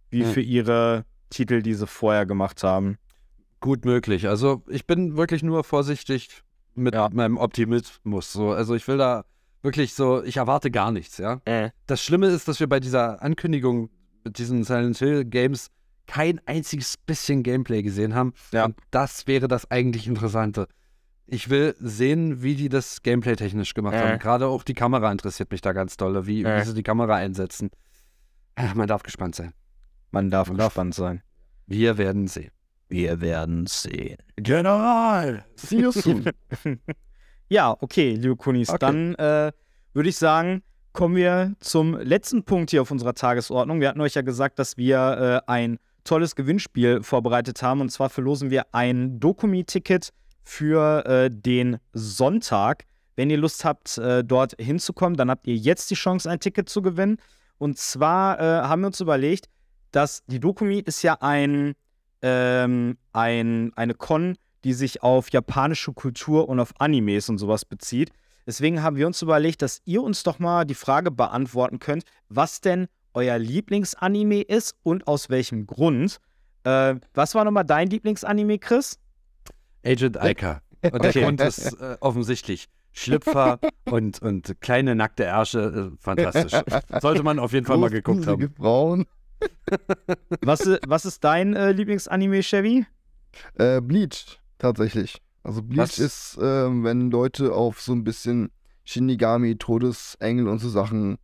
wie 0.10 0.24
für 0.24 0.42
ihre 0.42 1.06
Titel, 1.30 1.62
die 1.62 1.74
sie 1.74 1.88
vorher 1.88 2.26
gemacht 2.26 2.64
haben. 2.64 2.98
Gut 3.60 3.86
möglich. 3.86 4.28
Also 4.28 4.64
ich 4.68 4.86
bin 4.86 5.16
wirklich 5.16 5.44
nur 5.44 5.64
vorsichtig 5.64 6.44
mit 6.76 6.96
meinem 6.96 7.38
Optimismus. 7.38 8.32
So. 8.34 8.52
Also 8.52 8.76
ich 8.76 8.88
will 8.88 8.98
da 8.98 9.26
wirklich 9.62 9.94
so, 9.94 10.24
ich 10.24 10.38
erwarte 10.38 10.72
gar 10.72 10.92
nichts, 10.92 11.18
ja. 11.18 11.42
Das 11.88 12.04
Schlimme 12.04 12.28
ist, 12.28 12.48
dass 12.48 12.60
wir 12.60 12.68
bei 12.68 12.80
dieser 12.80 13.22
Ankündigung 13.22 13.90
mit 14.24 14.38
diesen 14.38 14.64
Silent 14.64 14.98
Hill 14.98 15.26
Games 15.26 15.70
kein 16.08 16.42
einziges 16.46 16.98
bisschen 16.98 17.44
Gameplay 17.44 17.84
gesehen 17.84 18.16
haben. 18.16 18.34
Ja. 18.52 18.66
Und 18.66 18.76
das 18.92 19.28
wäre 19.28 19.48
das 19.48 19.70
eigentlich 19.72 20.08
Interessante. 20.08 20.68
Ich 21.34 21.50
will 21.50 21.76
sehen, 21.80 22.44
wie 22.44 22.56
die 22.56 22.68
das 22.68 23.02
Gameplay 23.04 23.36
technisch 23.38 23.74
gemacht 23.74 23.94
Äh. 23.96 24.00
haben. 24.00 24.20
Gerade 24.20 24.48
auch 24.48 24.64
die 24.64 24.74
Kamera 24.74 25.10
interessiert 25.12 25.50
mich 25.52 25.62
da 25.62 25.72
ganz 25.72 25.96
doll, 25.96 26.28
wie, 26.28 26.44
Äh. 26.44 26.60
wie 26.60 26.66
sie 26.66 26.74
die 26.74 26.84
Kamera 26.84 27.16
einsetzen. 27.16 27.70
Ah, 28.56 28.74
Man 28.76 28.88
darf 28.88 29.02
gespannt 29.04 29.36
sein. 29.36 29.54
Man 30.12 30.30
darf 30.30 30.52
gespannt 30.54 30.94
sein. 30.94 31.24
Wir 31.68 31.98
werden 31.98 32.28
sehen. 32.28 32.52
Wir 32.90 33.22
werden 33.22 33.66
sehen. 33.66 34.18
General, 34.36 35.46
see 35.56 35.80
you 35.80 35.92
soon. 35.92 36.26
Ja, 37.48 37.76
okay, 37.82 38.14
liebe 38.16 38.36
Kunis, 38.38 38.70
Okay. 38.70 38.78
dann 38.80 39.16
äh, 39.16 39.52
würde 39.94 40.08
ich 40.10 40.16
sagen, 40.18 40.64
kommen 40.94 41.16
wir 41.18 41.54
zum 41.60 41.96
letzten 41.98 42.44
Punkt 42.44 42.72
hier 42.72 42.82
auf 42.82 42.92
unserer 42.92 43.14
Tagesordnung. 43.14 43.80
Wir 43.82 43.90
hatten 43.90 44.00
euch 44.02 44.14
ja 44.16 44.22
gesagt, 44.22 44.58
dass 44.60 44.78
wir 44.78 45.42
äh, 45.46 45.50
ein 45.52 45.78
tolles 46.06 46.36
Gewinnspiel 46.36 47.04
vorbereitet 47.04 47.62
haben. 47.62 47.82
Und 47.82 47.90
zwar 47.90 48.10
verlosen 48.10 48.52
wir 48.52 48.74
ein 48.74 49.20
Dokumi-Ticket 49.20 50.10
für 50.44 51.06
äh, 51.06 51.30
den 51.30 51.78
Sonntag. 51.94 52.86
Wenn 53.16 53.30
ihr 53.30 53.38
Lust 53.38 53.66
habt, 53.66 53.98
äh, 53.98 54.24
dort 54.24 54.56
hinzukommen, 54.60 55.18
dann 55.18 55.30
habt 55.30 55.48
ihr 55.48 55.56
jetzt 55.56 55.92
die 55.92 55.96
Chance, 55.96 56.30
ein 56.30 56.40
Ticket 56.40 56.70
zu 56.70 56.82
gewinnen. 56.82 57.18
Und 57.58 57.78
zwar 57.78 58.40
äh, 58.40 58.44
haben 58.68 58.82
wir 58.82 58.88
uns 58.88 59.00
überlegt, 59.00 59.48
dass 59.92 60.24
die 60.26 60.40
Dokumi 60.40 60.80
ist 60.80 61.04
ja 61.04 61.18
ein, 61.22 61.74
ähm, 62.22 62.98
ein, 63.14 63.72
eine 63.76 63.94
Con, 63.94 64.36
die 64.64 64.74
sich 64.74 65.04
auf 65.04 65.32
japanische 65.32 65.94
Kultur 65.94 66.50
und 66.50 66.60
auf 66.60 66.74
Animes 66.80 67.30
und 67.30 67.38
sowas 67.38 67.66
bezieht. 67.66 68.12
Deswegen 68.46 68.82
haben 68.82 68.96
wir 68.96 69.08
uns 69.08 69.22
überlegt, 69.22 69.62
dass 69.62 69.82
ihr 69.86 70.02
uns 70.02 70.24
doch 70.24 70.40
mal 70.40 70.66
die 70.66 70.76
Frage 70.76 71.12
beantworten 71.12 71.80
könnt, 71.80 72.04
was 72.30 72.62
denn 72.62 72.88
euer 73.14 73.38
Lieblingsanime 73.38 74.42
ist 74.42 74.76
und 74.84 75.08
aus 75.08 75.30
welchem 75.30 75.68
Grund. 75.68 76.18
Äh, 76.64 76.96
was 77.14 77.36
war 77.36 77.44
nochmal 77.44 77.66
dein 77.66 77.90
Lieblingsanime, 77.90 78.60
Chris? 78.60 79.00
Agent 79.86 80.20
Eika. 80.22 80.62
Und 80.84 81.04
der 81.04 81.10
Okay. 81.12 81.24
Grund 81.24 81.42
ist 81.42 81.74
äh, 81.80 81.98
offensichtlich. 82.00 82.68
Schlüpfer 82.94 83.60
und, 83.86 84.22
und 84.22 84.60
kleine 84.62 84.96
nackte 84.96 85.24
Ärsche, 85.24 85.92
äh, 85.94 85.98
fantastisch. 86.00 86.52
Sollte 87.02 87.24
man 87.24 87.40
auf 87.40 87.54
jeden 87.54 87.66
Fall 87.66 87.78
mal 87.78 87.90
geguckt 87.90 88.28
haben. 88.28 88.54
Frauen. 88.58 89.06
Was, 90.42 90.66
i- 90.68 90.78
was 90.86 91.06
ist 91.06 91.24
dein 91.24 91.56
äh, 91.56 91.72
Lieblingsanime, 91.72 92.42
Chevy? 92.44 92.86
Äh, 93.56 93.82
Bleach, 93.82 94.40
tatsächlich. 94.60 95.20
Also 95.44 95.64
Bleach 95.64 95.80
Was? 95.84 96.00
ist, 96.00 96.40
ähm, 96.42 96.84
wenn 96.84 97.10
Leute 97.10 97.54
auf 97.54 97.82
so 97.82 97.94
ein 97.94 98.04
bisschen 98.04 98.52
Shinigami, 98.84 99.58
Todesengel 99.58 100.48
und 100.48 100.60
so 100.60 100.70
Sachen 100.70 101.18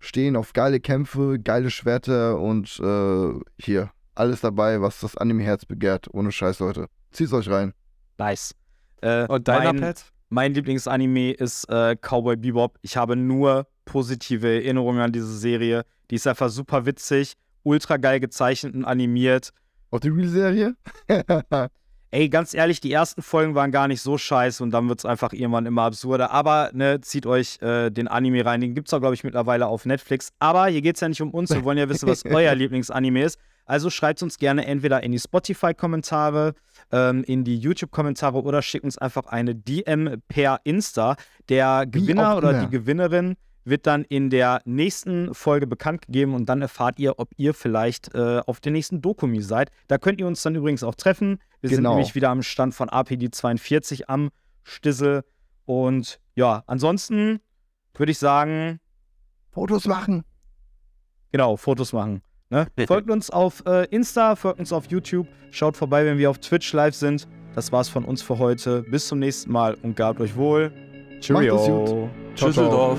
stehen, 0.00 0.34
auf 0.34 0.52
geile 0.54 0.80
Kämpfe, 0.80 1.38
geile 1.38 1.70
Schwerter 1.70 2.40
und 2.40 2.80
äh, 2.80 3.32
hier, 3.60 3.90
alles 4.16 4.40
dabei, 4.40 4.80
was 4.80 4.98
das 5.00 5.16
Anime-Herz 5.16 5.64
begehrt. 5.64 6.08
Ohne 6.12 6.32
Scheiß, 6.32 6.58
Leute. 6.58 6.86
Zieht's 7.12 7.32
euch 7.32 7.48
rein. 7.48 7.74
Nice. 8.22 8.54
Äh, 9.00 9.26
Und 9.26 9.48
deiner 9.48 9.72
mein, 9.72 9.80
Pet? 9.80 10.04
Mein 10.28 10.54
Lieblingsanime 10.54 11.32
ist 11.32 11.64
äh, 11.68 11.96
Cowboy 11.96 12.36
Bebop. 12.36 12.78
Ich 12.82 12.96
habe 12.96 13.16
nur 13.16 13.66
positive 13.84 14.46
Erinnerungen 14.46 15.00
an 15.00 15.12
diese 15.12 15.36
Serie. 15.36 15.84
Die 16.10 16.14
ist 16.14 16.26
einfach 16.26 16.48
super 16.48 16.86
witzig, 16.86 17.34
ultra 17.64 17.96
geil 17.96 18.20
gezeichnet 18.20 18.74
und 18.74 18.84
animiert. 18.84 19.50
Auch 19.90 20.00
die 20.00 20.08
Real-Serie? 20.08 20.76
Ey, 22.14 22.28
ganz 22.28 22.52
ehrlich, 22.52 22.78
die 22.78 22.92
ersten 22.92 23.22
Folgen 23.22 23.54
waren 23.54 23.72
gar 23.72 23.88
nicht 23.88 24.02
so 24.02 24.18
scheiße 24.18 24.62
und 24.62 24.70
dann 24.70 24.86
wird 24.86 24.98
es 24.98 25.06
einfach 25.06 25.32
irgendwann 25.32 25.64
immer 25.64 25.84
absurder. 25.84 26.30
Aber 26.30 26.70
ne, 26.74 27.00
zieht 27.00 27.24
euch 27.24 27.56
äh, 27.62 27.88
den 27.88 28.06
Anime 28.06 28.44
rein. 28.44 28.60
Den 28.60 28.74
gibt 28.74 28.88
es 28.88 28.92
auch, 28.92 29.00
glaube 29.00 29.14
ich, 29.14 29.24
mittlerweile 29.24 29.66
auf 29.66 29.86
Netflix. 29.86 30.30
Aber 30.38 30.66
hier 30.66 30.82
geht 30.82 30.96
es 30.96 31.00
ja 31.00 31.08
nicht 31.08 31.22
um 31.22 31.30
uns. 31.30 31.48
Wir 31.48 31.64
wollen 31.64 31.78
ja 31.78 31.88
wissen, 31.88 32.06
was 32.06 32.22
euer 32.26 32.54
Lieblingsanime 32.54 33.22
ist. 33.22 33.38
Also 33.64 33.88
schreibt 33.88 34.22
uns 34.22 34.36
gerne 34.36 34.66
entweder 34.66 35.02
in 35.02 35.12
die 35.12 35.18
Spotify-Kommentare, 35.18 36.52
ähm, 36.90 37.24
in 37.24 37.44
die 37.44 37.56
YouTube-Kommentare 37.56 38.42
oder 38.42 38.60
schickt 38.60 38.84
uns 38.84 38.98
einfach 38.98 39.24
eine 39.24 39.54
DM 39.54 40.20
per 40.28 40.60
Insta. 40.64 41.16
Der 41.48 41.86
Gewinner 41.86 42.36
oder 42.36 42.60
die 42.60 42.68
Gewinnerin 42.68 43.36
wird 43.64 43.86
dann 43.86 44.04
in 44.04 44.28
der 44.30 44.60
nächsten 44.64 45.32
Folge 45.34 45.66
bekannt 45.66 46.02
gegeben 46.06 46.34
und 46.34 46.46
dann 46.48 46.62
erfahrt 46.62 46.98
ihr, 46.98 47.18
ob 47.18 47.30
ihr 47.36 47.54
vielleicht 47.54 48.14
äh, 48.14 48.40
auf 48.46 48.60
der 48.60 48.72
nächsten 48.72 49.00
Dokumi 49.00 49.40
seid. 49.40 49.70
Da 49.88 49.98
könnt 49.98 50.18
ihr 50.20 50.26
uns 50.26 50.42
dann 50.42 50.54
übrigens 50.56 50.82
auch 50.82 50.94
treffen. 50.94 51.38
Wir 51.60 51.68
sind 51.70 51.78
Genau. 51.78 51.90
nämlich 51.94 52.14
wieder 52.14 52.30
am 52.30 52.42
Stand 52.42 52.74
von 52.74 52.88
APD 52.88 53.30
42 53.30 54.10
am 54.10 54.30
Stissel. 54.64 55.22
Und 55.64 56.18
ja, 56.34 56.64
ansonsten 56.66 57.40
würde 57.94 58.10
ich 58.12 58.18
sagen, 58.18 58.80
Fotos 59.52 59.86
machen. 59.86 60.24
genau, 61.30 61.56
Fotos 61.56 61.92
machen. 61.92 62.22
Ne? 62.50 62.66
Folgt 62.86 63.10
uns 63.10 63.30
auf 63.30 63.62
äh, 63.66 63.84
Insta, 63.86 64.34
folgt 64.36 64.58
uns 64.60 64.72
auf 64.72 64.90
YouTube, 64.90 65.26
schaut 65.50 65.76
vorbei, 65.76 66.04
wenn 66.04 66.18
wir 66.18 66.28
auf 66.30 66.38
Twitch 66.38 66.72
live 66.72 66.94
sind. 66.94 67.26
Das 67.54 67.70
war's 67.72 67.88
von 67.88 68.04
uns 68.04 68.22
für 68.22 68.38
heute. 68.38 68.82
Bis 68.82 69.08
zum 69.08 69.18
nächsten 69.20 69.52
Mal 69.52 69.74
und 69.82 69.94
gabt 69.94 70.20
euch 70.20 70.36
wohl. 70.36 70.70
Macht 70.70 71.20
es 71.20 71.26
Cheerio. 71.26 71.56
gut. 71.56 71.88
Ciao, 71.88 72.10
ciao. 72.34 72.46
Schüsseldorf. 72.48 72.98